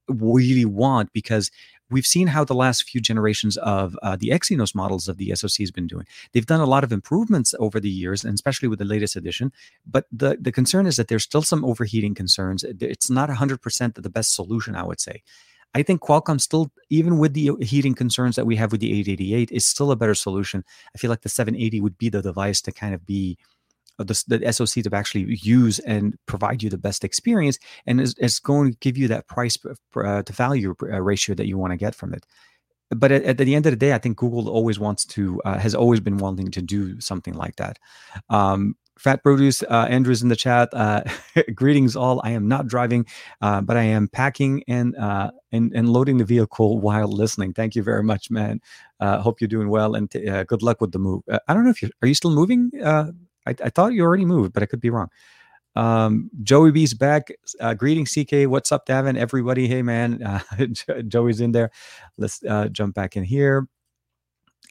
really 0.09 0.64
want 0.64 1.12
because 1.12 1.51
we've 1.90 2.07
seen 2.07 2.29
how 2.29 2.45
the 2.45 2.55
last 2.55 2.88
few 2.88 3.01
generations 3.01 3.57
of 3.59 3.99
uh, 4.03 4.16
the 4.16 4.29
Exynos 4.29 4.75
models 4.75 5.09
of 5.09 5.19
the 5.19 5.35
SoC 5.35 5.59
has 5.61 5.71
been 5.71 5.87
doing. 5.87 6.07
They've 6.33 6.47
done 6.47 6.61
a 6.61 6.66
lot 6.66 6.85
of 6.85 6.92
improvements 6.92 7.55
over 7.59 7.81
the 7.81 7.90
years, 7.90 8.25
and 8.25 8.35
especially 8.35 8.69
with 8.69 8.79
the 8.79 8.85
latest 8.85 9.16
edition. 9.16 9.53
But 9.87 10.07
the, 10.12 10.37
the 10.40 10.53
concern 10.53 10.87
is 10.87 10.97
that 10.97 11.09
there's 11.09 11.25
still 11.25 11.42
some 11.42 11.64
overheating 11.64 12.14
concerns. 12.14 12.64
It's 12.64 13.11
not 13.11 13.31
100% 13.31 13.95
the 13.95 14.11
best 14.11 14.35
solution, 14.35 14.75
I 14.75 14.85
would 14.85 15.01
say. 15.01 15.23
I 15.75 15.83
think 15.83 16.01
Qualcomm 16.01 16.40
still, 16.40 16.73
even 16.88 17.19
with 17.19 17.35
the 17.35 17.51
heating 17.61 17.95
concerns 17.95 18.37
that 18.37 18.47
we 18.47 18.57
have 18.57 18.73
with 18.73 18.81
the 18.81 18.92
888, 18.92 19.53
is 19.53 19.66
still 19.66 19.90
a 19.90 19.97
better 19.97 20.14
solution. 20.14 20.64
I 20.95 20.99
feel 20.99 21.11
like 21.11 21.21
the 21.21 21.29
780 21.29 21.81
would 21.81 21.99
be 21.99 22.09
the 22.09 22.23
device 22.23 22.62
to 22.62 22.73
kind 22.73 22.95
of 22.95 23.05
be 23.05 23.37
the, 23.99 24.25
the 24.29 24.53
SoC 24.53 24.85
to 24.85 24.90
actually 24.94 25.38
use 25.40 25.79
and 25.81 26.16
provide 26.27 26.62
you 26.62 26.70
the 26.70 26.79
best 26.79 27.05
experience, 27.05 27.59
and 27.87 28.01
it's, 28.01 28.14
is 28.18 28.38
going 28.38 28.72
to 28.72 28.79
give 28.79 28.96
you 28.96 29.09
that 29.09 29.27
price 29.27 29.59
uh, 29.96 30.22
to 30.22 30.33
value 30.33 30.75
uh, 30.83 31.01
ratio 31.01 31.35
that 31.35 31.46
you 31.46 31.59
want 31.59 31.72
to 31.72 31.77
get 31.77 31.94
from 31.94 32.12
it. 32.12 32.27
But 32.90 33.11
at, 33.11 33.25
at, 33.25 33.38
the 33.38 33.55
end 33.55 33.66
of 33.66 33.72
the 33.72 33.77
day, 33.77 33.94
I 33.94 33.99
think 33.99 34.16
Google 34.16 34.49
always 34.49 34.79
wants 34.79 35.05
to 35.07 35.40
uh, 35.44 35.59
has 35.59 35.75
always 35.75 36.01
been 36.01 36.18
wanting 36.18 36.51
to 36.53 36.62
do 36.62 37.01
something 37.01 37.35
like 37.35 37.57
that. 37.57 37.79
Um, 38.31 38.77
Fat 38.99 39.22
Produce, 39.22 39.62
uh, 39.62 39.87
Andrew's 39.90 40.22
in 40.22 40.29
the 40.29 40.37
chat. 40.37 40.70
Uh, 40.72 41.03
greetings, 41.55 41.96
all. 41.96 42.20
I 42.25 42.31
am 42.31 42.49
not 42.49 42.66
driving, 42.66 43.07
uh, 43.42 43.61
but 43.61 43.77
I 43.77 43.83
am 43.83 44.09
packing 44.09 44.62
and, 44.68 44.96
uh, 44.96 45.33
and 45.53 45.72
and 45.75 45.88
loading 45.88 46.16
the 46.16 46.25
vehicle 46.25 46.79
while 46.79 47.09
listening. 47.09 47.53
Thank 47.53 47.75
you 47.75 47.83
very 47.83 48.03
much, 48.03 48.31
man. 48.31 48.61
Uh, 49.01 49.20
hope 49.20 49.40
you're 49.40 49.49
doing 49.49 49.68
well, 49.68 49.94
and 49.94 50.11
t- 50.11 50.25
good 50.44 50.62
luck 50.62 50.81
with 50.81 50.92
the 50.92 50.99
move. 50.99 51.22
I 51.29 51.55
don't 51.55 51.64
know 51.64 51.70
if 51.70 51.83
you 51.83 51.90
are 52.03 52.09
you 52.09 52.14
still 52.14 52.31
moving, 52.31 52.70
I, 53.46 53.54
I 53.62 53.70
thought 53.70 53.92
you 53.92 54.02
already 54.02 54.24
moved, 54.24 54.52
but 54.52 54.62
I 54.62 54.66
could 54.66 54.80
be 54.80 54.90
wrong. 54.90 55.09
Um, 55.76 56.30
Joey 56.42 56.72
B's 56.72 56.94
back. 56.94 57.28
Uh, 57.61 57.74
greetings, 57.74 58.12
CK. 58.12 58.48
What's 58.48 58.72
up, 58.72 58.87
Davin? 58.87 59.16
Everybody, 59.16 59.68
hey 59.68 59.82
man. 59.82 60.22
Uh, 60.88 61.02
Joey's 61.02 61.40
in 61.40 61.52
there. 61.52 61.70
Let's 62.16 62.42
uh, 62.44 62.68
jump 62.68 62.94
back 62.94 63.16
in 63.16 63.24
here. 63.24 63.68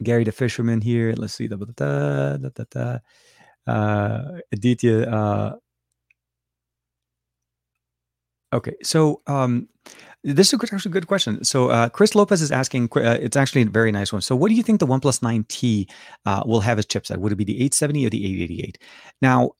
Gary 0.03 0.23
the 0.23 0.31
Fisherman 0.31 0.81
here. 0.81 1.13
Let's 1.15 1.33
see. 1.33 1.47
Da, 1.47 1.57
da, 1.57 2.37
da, 2.37 2.49
da, 2.49 2.63
da. 2.69 3.71
Uh, 3.71 4.39
Aditya. 4.51 5.01
Uh, 5.09 5.55
okay, 8.53 8.75
so 8.83 9.21
um, 9.27 9.69
this 10.25 10.47
is 10.47 10.53
a 10.53 10.57
good, 10.57 10.73
actually 10.73 10.89
a 10.89 10.93
good 10.93 11.07
question. 11.07 11.43
So 11.43 11.69
uh, 11.69 11.89
Chris 11.89 12.15
Lopez 12.15 12.41
is 12.41 12.51
asking. 12.51 12.89
Uh, 12.95 13.17
it's 13.21 13.37
actually 13.37 13.61
a 13.61 13.65
very 13.65 13.91
nice 13.91 14.11
one. 14.11 14.21
So 14.21 14.35
what 14.35 14.49
do 14.49 14.55
you 14.55 14.63
think 14.63 14.79
the 14.79 14.87
OnePlus 14.87 15.19
9T 15.21 15.89
uh, 16.25 16.43
will 16.45 16.61
have 16.61 16.79
as 16.79 16.85
chipset? 16.85 17.17
Would 17.17 17.31
it 17.31 17.35
be 17.35 17.43
the 17.43 17.55
870 17.55 18.05
or 18.07 18.09
the 18.09 18.25
888? 18.25 18.77
Now, 19.21 19.51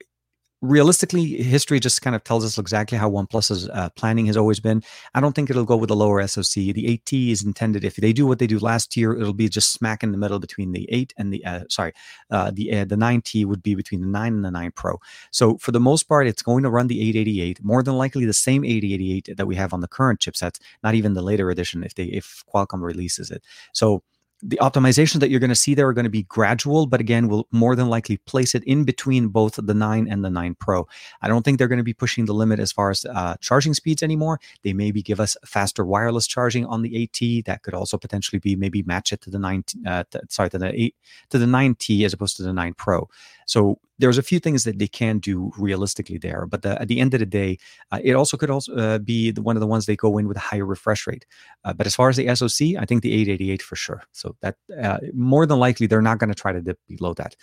realistically, 0.69 1.43
history 1.43 1.79
just 1.79 2.01
kind 2.01 2.15
of 2.15 2.23
tells 2.23 2.43
us 2.43 2.57
exactly 2.57 2.97
how 2.97 3.09
OnePlus's 3.09 3.69
uh, 3.69 3.89
planning 3.91 4.25
has 4.25 4.37
always 4.37 4.59
been. 4.59 4.83
I 5.13 5.21
don't 5.21 5.33
think 5.33 5.49
it'll 5.49 5.65
go 5.65 5.77
with 5.77 5.89
the 5.89 5.95
lower 5.95 6.25
SoC. 6.27 6.53
The 6.73 6.99
8T 7.05 7.31
is 7.31 7.43
intended 7.43 7.83
if 7.83 7.95
they 7.95 8.13
do 8.13 8.25
what 8.25 8.39
they 8.39 8.47
do 8.47 8.59
last 8.59 8.97
year, 8.97 9.13
it'll 9.13 9.33
be 9.33 9.49
just 9.49 9.71
smack 9.71 10.03
in 10.03 10.11
the 10.11 10.17
middle 10.17 10.39
between 10.39 10.71
the 10.71 10.87
8 10.91 11.13
and 11.17 11.33
the 11.33 11.45
uh, 11.45 11.63
sorry, 11.69 11.93
uh, 12.31 12.51
the 12.51 12.73
uh, 12.73 12.85
the 12.85 12.95
9T 12.95 13.45
would 13.45 13.63
be 13.63 13.75
between 13.75 14.01
the 14.01 14.07
9 14.07 14.33
and 14.33 14.45
the 14.45 14.51
9 14.51 14.71
Pro. 14.71 14.99
So 15.31 15.57
for 15.57 15.71
the 15.71 15.79
most 15.79 16.03
part, 16.03 16.27
it's 16.27 16.41
going 16.41 16.63
to 16.63 16.69
run 16.69 16.87
the 16.87 17.01
888, 17.01 17.63
more 17.63 17.83
than 17.83 17.95
likely 17.95 18.25
the 18.25 18.33
same 18.33 18.65
888 18.65 19.37
that 19.37 19.45
we 19.45 19.55
have 19.55 19.73
on 19.73 19.81
the 19.81 19.87
current 19.87 20.19
chipsets, 20.19 20.59
not 20.83 20.95
even 20.95 21.13
the 21.13 21.21
later 21.21 21.49
edition 21.49 21.83
if 21.83 21.95
they 21.95 22.05
if 22.05 22.43
Qualcomm 22.53 22.81
releases 22.81 23.31
it. 23.31 23.43
So 23.73 24.03
the 24.41 24.57
optimizations 24.61 25.19
that 25.21 25.29
you're 25.29 25.39
going 25.39 25.49
to 25.49 25.55
see 25.55 25.73
there 25.73 25.87
are 25.87 25.93
going 25.93 26.05
to 26.05 26.09
be 26.09 26.23
gradual, 26.23 26.87
but 26.87 26.99
again, 26.99 27.27
we'll 27.27 27.47
more 27.51 27.75
than 27.75 27.87
likely 27.89 28.17
place 28.17 28.53
it 28.53 28.63
in 28.65 28.83
between 28.83 29.29
both 29.29 29.57
the 29.61 29.73
9 29.73 30.07
and 30.09 30.23
the 30.23 30.29
9 30.29 30.55
Pro. 30.55 30.87
I 31.21 31.27
don't 31.27 31.43
think 31.43 31.57
they're 31.57 31.67
going 31.67 31.77
to 31.77 31.83
be 31.83 31.93
pushing 31.93 32.25
the 32.25 32.33
limit 32.33 32.59
as 32.59 32.71
far 32.71 32.89
as 32.89 33.05
uh, 33.05 33.35
charging 33.39 33.73
speeds 33.73 34.03
anymore. 34.03 34.39
They 34.63 34.73
maybe 34.73 35.01
give 35.01 35.19
us 35.19 35.37
faster 35.45 35.85
wireless 35.85 36.27
charging 36.27 36.65
on 36.65 36.81
the 36.81 37.07
8T. 37.07 37.45
That 37.45 37.63
could 37.63 37.73
also 37.73 37.97
potentially 37.97 38.39
be 38.39 38.55
maybe 38.55 38.83
match 38.83 39.13
it 39.13 39.21
to 39.21 39.29
the 39.29 39.39
9, 39.39 39.63
uh, 39.87 40.03
to, 40.11 40.21
sorry, 40.29 40.49
to 40.51 40.57
the 40.57 40.81
8, 40.81 40.95
to 41.29 41.37
the 41.37 41.45
9T 41.45 42.05
as 42.05 42.13
opposed 42.13 42.37
to 42.37 42.43
the 42.43 42.53
9 42.53 42.73
Pro. 42.73 43.09
So 43.45 43.79
there's 43.99 44.17
a 44.17 44.23
few 44.23 44.39
things 44.39 44.63
that 44.63 44.79
they 44.79 44.87
can 44.87 45.19
do 45.19 45.51
realistically 45.57 46.17
there, 46.17 46.45
but 46.45 46.63
the, 46.63 46.79
at 46.81 46.87
the 46.87 46.99
end 46.99 47.13
of 47.13 47.19
the 47.19 47.25
day, 47.25 47.57
uh, 47.91 47.99
it 48.03 48.13
also 48.13 48.37
could 48.37 48.49
also 48.49 48.75
uh, 48.75 48.97
be 48.97 49.31
the, 49.31 49.41
one 49.41 49.55
of 49.55 49.61
the 49.61 49.67
ones 49.67 49.85
they 49.85 49.95
go 49.95 50.17
in 50.17 50.27
with 50.27 50.37
a 50.37 50.41
higher 50.41 50.65
refresh 50.65 51.07
rate. 51.07 51.25
Uh, 51.63 51.73
but 51.73 51.85
as 51.85 51.95
far 51.95 52.09
as 52.09 52.17
the 52.17 52.35
SoC, 52.35 52.75
I 52.79 52.85
think 52.85 53.03
the 53.03 53.13
888 53.13 53.61
for 53.61 53.75
sure. 53.75 54.03
So 54.11 54.35
that 54.41 54.57
uh, 54.81 54.97
more 55.13 55.45
than 55.45 55.59
likely 55.59 55.87
they're 55.87 56.01
not 56.01 56.17
going 56.17 56.29
to 56.29 56.35
try 56.35 56.51
to 56.51 56.61
dip 56.61 56.79
below 56.87 57.13
that. 57.13 57.35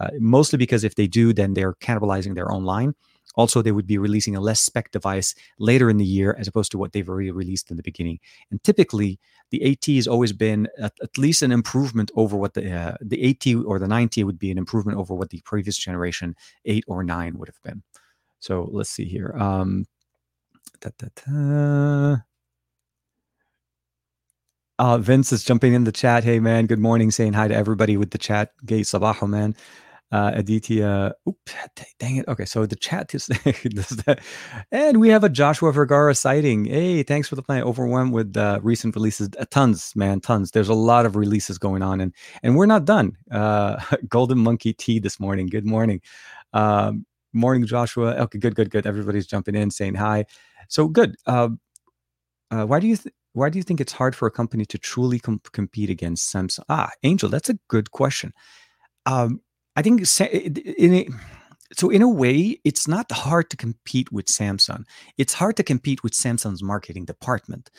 Uh, 0.00 0.10
mostly 0.20 0.56
because 0.56 0.84
if 0.84 0.94
they 0.94 1.08
do, 1.08 1.32
then 1.32 1.54
they're 1.54 1.74
cannibalizing 1.74 2.34
their 2.34 2.52
own 2.52 2.64
line. 2.64 2.94
Also, 3.34 3.62
they 3.62 3.72
would 3.72 3.86
be 3.86 3.98
releasing 3.98 4.34
a 4.34 4.40
less 4.40 4.60
spec 4.60 4.90
device 4.90 5.34
later 5.58 5.90
in 5.90 5.96
the 5.96 6.04
year 6.04 6.34
as 6.38 6.48
opposed 6.48 6.72
to 6.72 6.78
what 6.78 6.92
they've 6.92 7.08
already 7.08 7.30
released 7.30 7.70
in 7.70 7.76
the 7.76 7.82
beginning. 7.82 8.18
And 8.50 8.62
typically, 8.64 9.20
the 9.50 9.60
8T 9.60 9.96
has 9.96 10.06
always 10.06 10.32
been 10.32 10.68
at, 10.78 10.92
at 11.02 11.16
least 11.18 11.42
an 11.42 11.52
improvement 11.52 12.10
over 12.14 12.36
what 12.36 12.54
the 12.54 12.70
uh, 12.70 12.96
the 13.00 13.34
8T 13.34 13.64
or 13.64 13.78
the 13.78 13.86
9T 13.86 14.24
would 14.24 14.38
be 14.38 14.50
an 14.50 14.58
improvement 14.58 14.98
over 14.98 15.14
what 15.14 15.30
the 15.30 15.40
previous 15.44 15.76
generation 15.76 16.34
8 16.64 16.84
or 16.86 17.02
9 17.04 17.38
would 17.38 17.48
have 17.48 17.62
been. 17.62 17.82
So 18.40 18.68
let's 18.72 18.90
see 18.90 19.04
here. 19.04 19.34
Um, 19.36 19.86
da, 20.80 20.90
da, 20.98 21.08
da. 21.26 22.16
Uh, 24.80 24.98
Vince 24.98 25.32
is 25.32 25.42
jumping 25.42 25.74
in 25.74 25.84
the 25.84 25.92
chat. 25.92 26.22
Hey, 26.22 26.38
man, 26.38 26.66
good 26.66 26.78
morning. 26.78 27.10
Saying 27.10 27.32
hi 27.32 27.48
to 27.48 27.54
everybody 27.54 27.96
with 27.96 28.12
the 28.12 28.18
chat. 28.18 28.52
Gay 28.64 28.82
Sabaho, 28.82 29.28
man 29.28 29.56
uh, 30.12 30.32
Aditya. 30.34 31.12
Oop, 31.28 31.36
dang 31.98 32.16
it. 32.16 32.28
Okay, 32.28 32.44
so 32.44 32.66
the 32.66 32.76
chat 32.76 33.14
is. 33.14 33.28
And 34.72 35.00
we 35.00 35.08
have 35.10 35.24
a 35.24 35.28
Joshua 35.28 35.72
Vergara 35.72 36.14
sighting. 36.14 36.66
Hey, 36.66 37.02
thanks 37.02 37.28
for 37.28 37.36
the 37.36 37.42
play. 37.42 37.62
Overwhelmed 37.62 38.12
with 38.12 38.36
uh, 38.36 38.60
recent 38.62 38.94
releases. 38.94 39.28
Uh, 39.38 39.44
tons, 39.50 39.92
man, 39.96 40.20
tons. 40.20 40.50
There's 40.52 40.68
a 40.68 40.74
lot 40.74 41.06
of 41.06 41.16
releases 41.16 41.58
going 41.58 41.82
on, 41.82 42.00
and 42.00 42.14
and 42.42 42.56
we're 42.56 42.66
not 42.66 42.84
done. 42.84 43.16
Uh, 43.30 43.80
Golden 44.08 44.38
Monkey 44.38 44.72
Tea 44.72 44.98
this 44.98 45.20
morning. 45.20 45.46
Good 45.46 45.66
morning. 45.66 46.00
Um, 46.52 47.06
morning, 47.32 47.66
Joshua. 47.66 48.14
Okay, 48.14 48.38
good, 48.38 48.54
good, 48.54 48.70
good. 48.70 48.86
Everybody's 48.86 49.26
jumping 49.26 49.54
in, 49.54 49.70
saying 49.70 49.94
hi. 49.94 50.24
So 50.68 50.88
good. 50.88 51.16
Uh, 51.26 51.50
uh, 52.50 52.64
why 52.64 52.80
do 52.80 52.86
you 52.86 52.96
th- 52.96 53.14
why 53.34 53.50
do 53.50 53.58
you 53.58 53.62
think 53.62 53.80
it's 53.80 53.92
hard 53.92 54.16
for 54.16 54.26
a 54.26 54.30
company 54.30 54.64
to 54.66 54.78
truly 54.78 55.18
com- 55.18 55.40
compete 55.52 55.90
against 55.90 56.32
Samsung? 56.32 56.64
Ah, 56.68 56.90
Angel, 57.02 57.28
that's 57.28 57.50
a 57.50 57.58
good 57.68 57.90
question. 57.92 58.32
Um, 59.06 59.40
I 59.78 59.82
think 59.82 60.00
in 60.00 61.14
so 61.72 61.88
in 61.88 62.02
a 62.02 62.08
way, 62.08 62.60
it's 62.64 62.88
not 62.88 63.12
hard 63.12 63.48
to 63.50 63.56
compete 63.56 64.10
with 64.10 64.26
Samsung. 64.26 64.82
It's 65.18 65.34
hard 65.34 65.56
to 65.58 65.62
compete 65.62 66.02
with 66.02 66.14
Samsung's 66.14 66.64
marketing 66.64 67.04
department. 67.04 67.70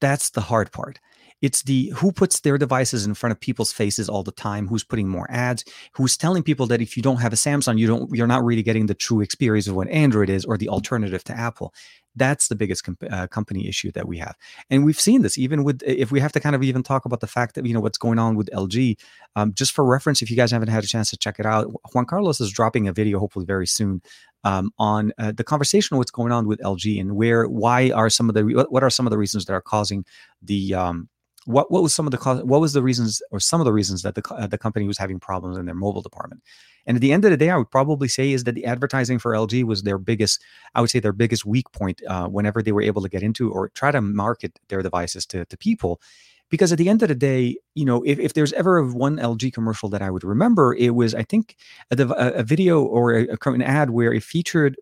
That's 0.00 0.30
the 0.30 0.42
hard 0.42 0.70
part. 0.70 1.00
It's 1.40 1.62
the 1.62 1.92
who 1.96 2.10
puts 2.10 2.40
their 2.40 2.58
devices 2.58 3.06
in 3.06 3.14
front 3.14 3.30
of 3.32 3.40
people's 3.40 3.72
faces 3.72 4.08
all 4.08 4.22
the 4.22 4.32
time, 4.32 4.66
who's 4.66 4.84
putting 4.84 5.08
more 5.08 5.30
ads, 5.30 5.64
who's 5.92 6.16
telling 6.16 6.42
people 6.42 6.66
that 6.66 6.82
if 6.82 6.96
you 6.96 7.02
don't 7.02 7.18
have 7.18 7.32
a 7.32 7.36
Samsung, 7.36 7.78
you 7.78 7.86
don't 7.86 8.14
you're 8.14 8.26
not 8.26 8.44
really 8.44 8.62
getting 8.62 8.86
the 8.86 8.94
true 8.94 9.20
experience 9.20 9.68
of 9.68 9.76
what 9.76 9.88
Android 9.88 10.30
is 10.30 10.44
or 10.44 10.58
the 10.58 10.68
alternative 10.68 11.22
to 11.24 11.38
Apple. 11.38 11.72
That's 12.16 12.48
the 12.48 12.56
biggest 12.56 12.82
comp- 12.82 13.04
uh, 13.08 13.28
company 13.28 13.68
issue 13.68 13.92
that 13.92 14.08
we 14.08 14.18
have, 14.18 14.34
and 14.70 14.84
we've 14.84 14.98
seen 14.98 15.22
this 15.22 15.38
even 15.38 15.62
with 15.62 15.80
if 15.86 16.10
we 16.10 16.18
have 16.18 16.32
to 16.32 16.40
kind 16.40 16.56
of 16.56 16.64
even 16.64 16.82
talk 16.82 17.04
about 17.04 17.20
the 17.20 17.28
fact 17.28 17.54
that 17.54 17.64
you 17.64 17.72
know 17.72 17.80
what's 17.80 17.98
going 17.98 18.18
on 18.18 18.34
with 18.34 18.50
LG. 18.52 18.98
Um, 19.36 19.54
just 19.54 19.72
for 19.72 19.84
reference, 19.84 20.20
if 20.22 20.30
you 20.30 20.36
guys 20.36 20.50
haven't 20.50 20.68
had 20.68 20.82
a 20.82 20.88
chance 20.88 21.10
to 21.10 21.16
check 21.16 21.38
it 21.38 21.46
out, 21.46 21.72
Juan 21.94 22.06
Carlos 22.06 22.40
is 22.40 22.50
dropping 22.50 22.88
a 22.88 22.92
video 22.92 23.20
hopefully 23.20 23.44
very 23.44 23.66
soon 23.68 24.02
um, 24.42 24.72
on 24.78 25.12
uh, 25.18 25.32
the 25.32 25.44
conversation 25.44 25.96
what's 25.96 26.10
going 26.10 26.32
on 26.32 26.46
with 26.46 26.60
LG 26.60 27.00
and 27.00 27.14
where 27.14 27.46
why 27.46 27.90
are 27.90 28.10
some 28.10 28.28
of 28.28 28.34
the 28.34 28.66
what 28.68 28.82
are 28.82 28.90
some 28.90 29.06
of 29.06 29.10
the 29.10 29.18
reasons 29.18 29.44
that 29.44 29.52
are 29.52 29.60
causing 29.60 30.04
the 30.42 30.74
um, 30.74 31.08
what 31.48 31.70
what 31.70 31.82
was 31.82 31.94
some 31.94 32.06
of 32.06 32.10
the 32.10 32.18
cause, 32.18 32.42
what 32.44 32.60
was 32.60 32.72
the 32.72 32.82
reasons 32.82 33.22
or 33.30 33.40
some 33.40 33.60
of 33.60 33.64
the 33.64 33.72
reasons 33.72 34.02
that 34.02 34.14
the 34.14 34.22
uh, 34.34 34.46
the 34.46 34.58
company 34.58 34.86
was 34.86 34.98
having 34.98 35.18
problems 35.18 35.56
in 35.58 35.66
their 35.66 35.74
mobile 35.74 36.02
department 36.02 36.42
and 36.88 36.96
at 36.96 37.02
the 37.02 37.12
end 37.12 37.26
of 37.26 37.30
the 37.30 37.36
day, 37.36 37.50
I 37.50 37.56
would 37.58 37.70
probably 37.70 38.08
say 38.08 38.32
is 38.32 38.44
that 38.44 38.54
the 38.54 38.64
advertising 38.64 39.18
for 39.18 39.32
LG 39.32 39.62
was 39.64 39.82
their 39.82 39.98
biggest, 39.98 40.42
I 40.74 40.80
would 40.80 40.88
say 40.88 41.00
their 41.00 41.12
biggest 41.12 41.44
weak 41.44 41.70
point 41.72 42.00
uh, 42.08 42.28
whenever 42.28 42.62
they 42.62 42.72
were 42.72 42.80
able 42.80 43.02
to 43.02 43.10
get 43.10 43.22
into 43.22 43.52
or 43.52 43.68
try 43.68 43.90
to 43.90 44.00
market 44.00 44.58
their 44.70 44.80
devices 44.80 45.26
to, 45.26 45.44
to 45.44 45.56
people. 45.58 46.00
Because 46.48 46.72
at 46.72 46.78
the 46.78 46.88
end 46.88 47.02
of 47.02 47.10
the 47.10 47.14
day, 47.14 47.58
you 47.74 47.84
know, 47.84 48.02
if, 48.06 48.18
if 48.18 48.32
there's 48.32 48.54
ever 48.54 48.82
one 48.82 49.18
LG 49.18 49.52
commercial 49.52 49.90
that 49.90 50.00
I 50.00 50.10
would 50.10 50.24
remember, 50.24 50.74
it 50.74 50.94
was, 50.94 51.14
I 51.14 51.24
think, 51.24 51.56
a, 51.90 52.02
a 52.02 52.42
video 52.42 52.80
or 52.80 53.12
a, 53.12 53.36
an 53.44 53.60
ad 53.60 53.90
where 53.90 54.14
it 54.14 54.22
featured 54.22 54.78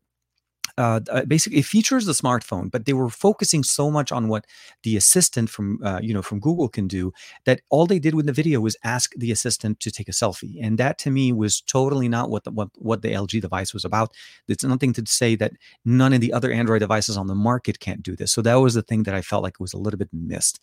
uh, 0.79 1.01
uh, 1.11 1.25
basically 1.25 1.59
it 1.59 1.65
features 1.65 2.05
the 2.05 2.13
smartphone, 2.13 2.71
but 2.71 2.85
they 2.85 2.93
were 2.93 3.09
focusing 3.09 3.63
so 3.63 3.91
much 3.91 4.13
on 4.13 4.29
what 4.29 4.45
the 4.83 4.97
assistant 4.97 5.49
from 5.49 5.79
uh, 5.83 6.01
you 6.03 6.13
know 6.13 6.23
from 6.23 6.41
Google 6.41 6.69
can 6.69 6.87
do 6.87 7.13
that 7.45 7.61
all 7.71 7.87
they 7.87 7.99
did 7.99 8.15
with 8.15 8.27
the 8.27 8.33
video 8.33 8.61
was 8.61 8.77
ask 8.85 9.13
the 9.17 9.31
assistant 9.31 9.81
to 9.81 9.91
take 9.91 10.09
a 10.09 10.13
selfie, 10.13 10.59
and 10.61 10.79
that 10.79 10.99
to 10.99 11.11
me 11.11 11.33
was 11.33 11.61
totally 11.63 12.09
not 12.09 12.31
what 12.31 12.45
the 12.45 12.51
what, 12.51 12.69
what 12.77 13.03
the 13.03 13.13
LG 13.13 13.41
device 13.41 13.73
was 13.73 13.85
about. 13.85 14.13
It's 14.49 14.65
nothing 14.65 14.93
to 14.95 15.05
say 15.07 15.35
that 15.37 15.53
none 15.85 16.13
of 16.13 16.21
the 16.21 16.33
other 16.33 16.53
Android 16.53 16.81
devices 16.81 17.17
on 17.17 17.27
the 17.27 17.35
market 17.35 17.81
can't 17.81 18.03
do 18.03 18.15
this. 18.15 18.33
So 18.33 18.43
that 18.43 18.57
was 18.57 18.75
the 18.75 18.83
thing 18.83 19.05
that 19.05 19.15
I 19.15 19.23
felt 19.23 19.43
like 19.43 19.59
was 19.59 19.73
a 19.73 19.79
little 19.79 19.99
bit 19.99 20.11
missed. 20.13 20.61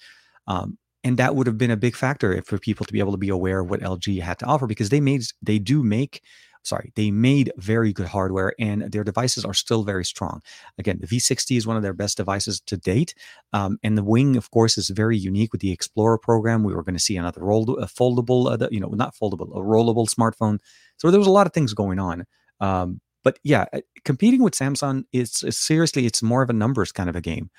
Um, 0.48 0.78
and 1.04 1.18
that 1.18 1.36
would 1.36 1.48
have 1.48 1.58
been 1.58 1.72
a 1.72 1.78
big 1.78 1.96
factor 1.96 2.42
for 2.44 2.58
people 2.58 2.86
to 2.86 2.94
be 2.94 3.00
able 3.00 3.12
to 3.12 3.18
be 3.18 3.30
aware 3.30 3.60
of 3.60 3.70
what 3.70 3.82
LG 3.82 4.22
had 4.22 4.40
to 4.40 4.46
offer 4.46 4.68
because 4.68 4.90
they 4.90 5.02
made 5.02 5.24
they 5.42 5.60
do 5.60 5.84
make 5.84 6.22
sorry, 6.64 6.92
they 6.96 7.12
made 7.12 7.52
very 7.58 7.94
good 7.94 8.08
hardware 8.08 8.54
and 8.60 8.84
their 8.92 9.04
devices 9.04 9.46
are 9.46 9.54
still 9.54 9.84
very 9.84 10.06
strong. 10.06 10.42
Again, 10.78 11.00
the 11.00 11.08
V60 11.08 11.58
is 11.58 11.68
one 11.68 11.78
of 11.78 11.84
their 11.84 11.94
best 11.94 12.18
devices 12.18 12.62
to 12.62 12.78
date. 12.78 13.14
Um, 13.52 13.78
and 13.84 13.98
the 13.98 14.04
Wing, 14.04 14.36
of 14.38 14.50
course, 14.52 14.78
is 14.78 14.90
very 14.90 15.18
unique 15.18 15.52
with 15.52 15.62
the 15.62 15.72
Explorer 15.72 16.18
program. 16.18 16.64
We 16.64 16.74
were 16.74 16.84
going 16.84 16.96
to 16.96 17.02
see 17.02 17.18
another 17.18 17.42
roll, 17.42 17.64
a 17.78 17.86
foldable, 17.86 18.62
uh, 18.62 18.68
you 18.72 18.80
know, 18.80 18.90
not 18.90 19.16
foldable, 19.16 19.56
a 19.56 19.62
rollable 19.62 20.08
smartphone. 20.08 20.60
So 20.98 21.12
there 21.12 21.20
was 21.20 21.28
a 21.28 21.32
lot 21.32 21.48
of 21.48 21.54
things 21.54 21.74
going 21.74 22.00
on. 22.00 22.26
Um, 22.60 23.02
but 23.24 23.40
yeah, 23.44 23.66
uh, 23.74 23.82
competing 24.04 24.42
with 24.44 24.54
Samsung 24.54 25.04
is 25.12 25.44
seriously, 25.50 26.06
it's 26.06 26.22
more 26.22 26.44
of 26.44 26.50
a 26.50 26.54
numbers 26.54 26.92
kind 26.92 27.10
of 27.10 27.16
a 27.16 27.22
game. 27.22 27.50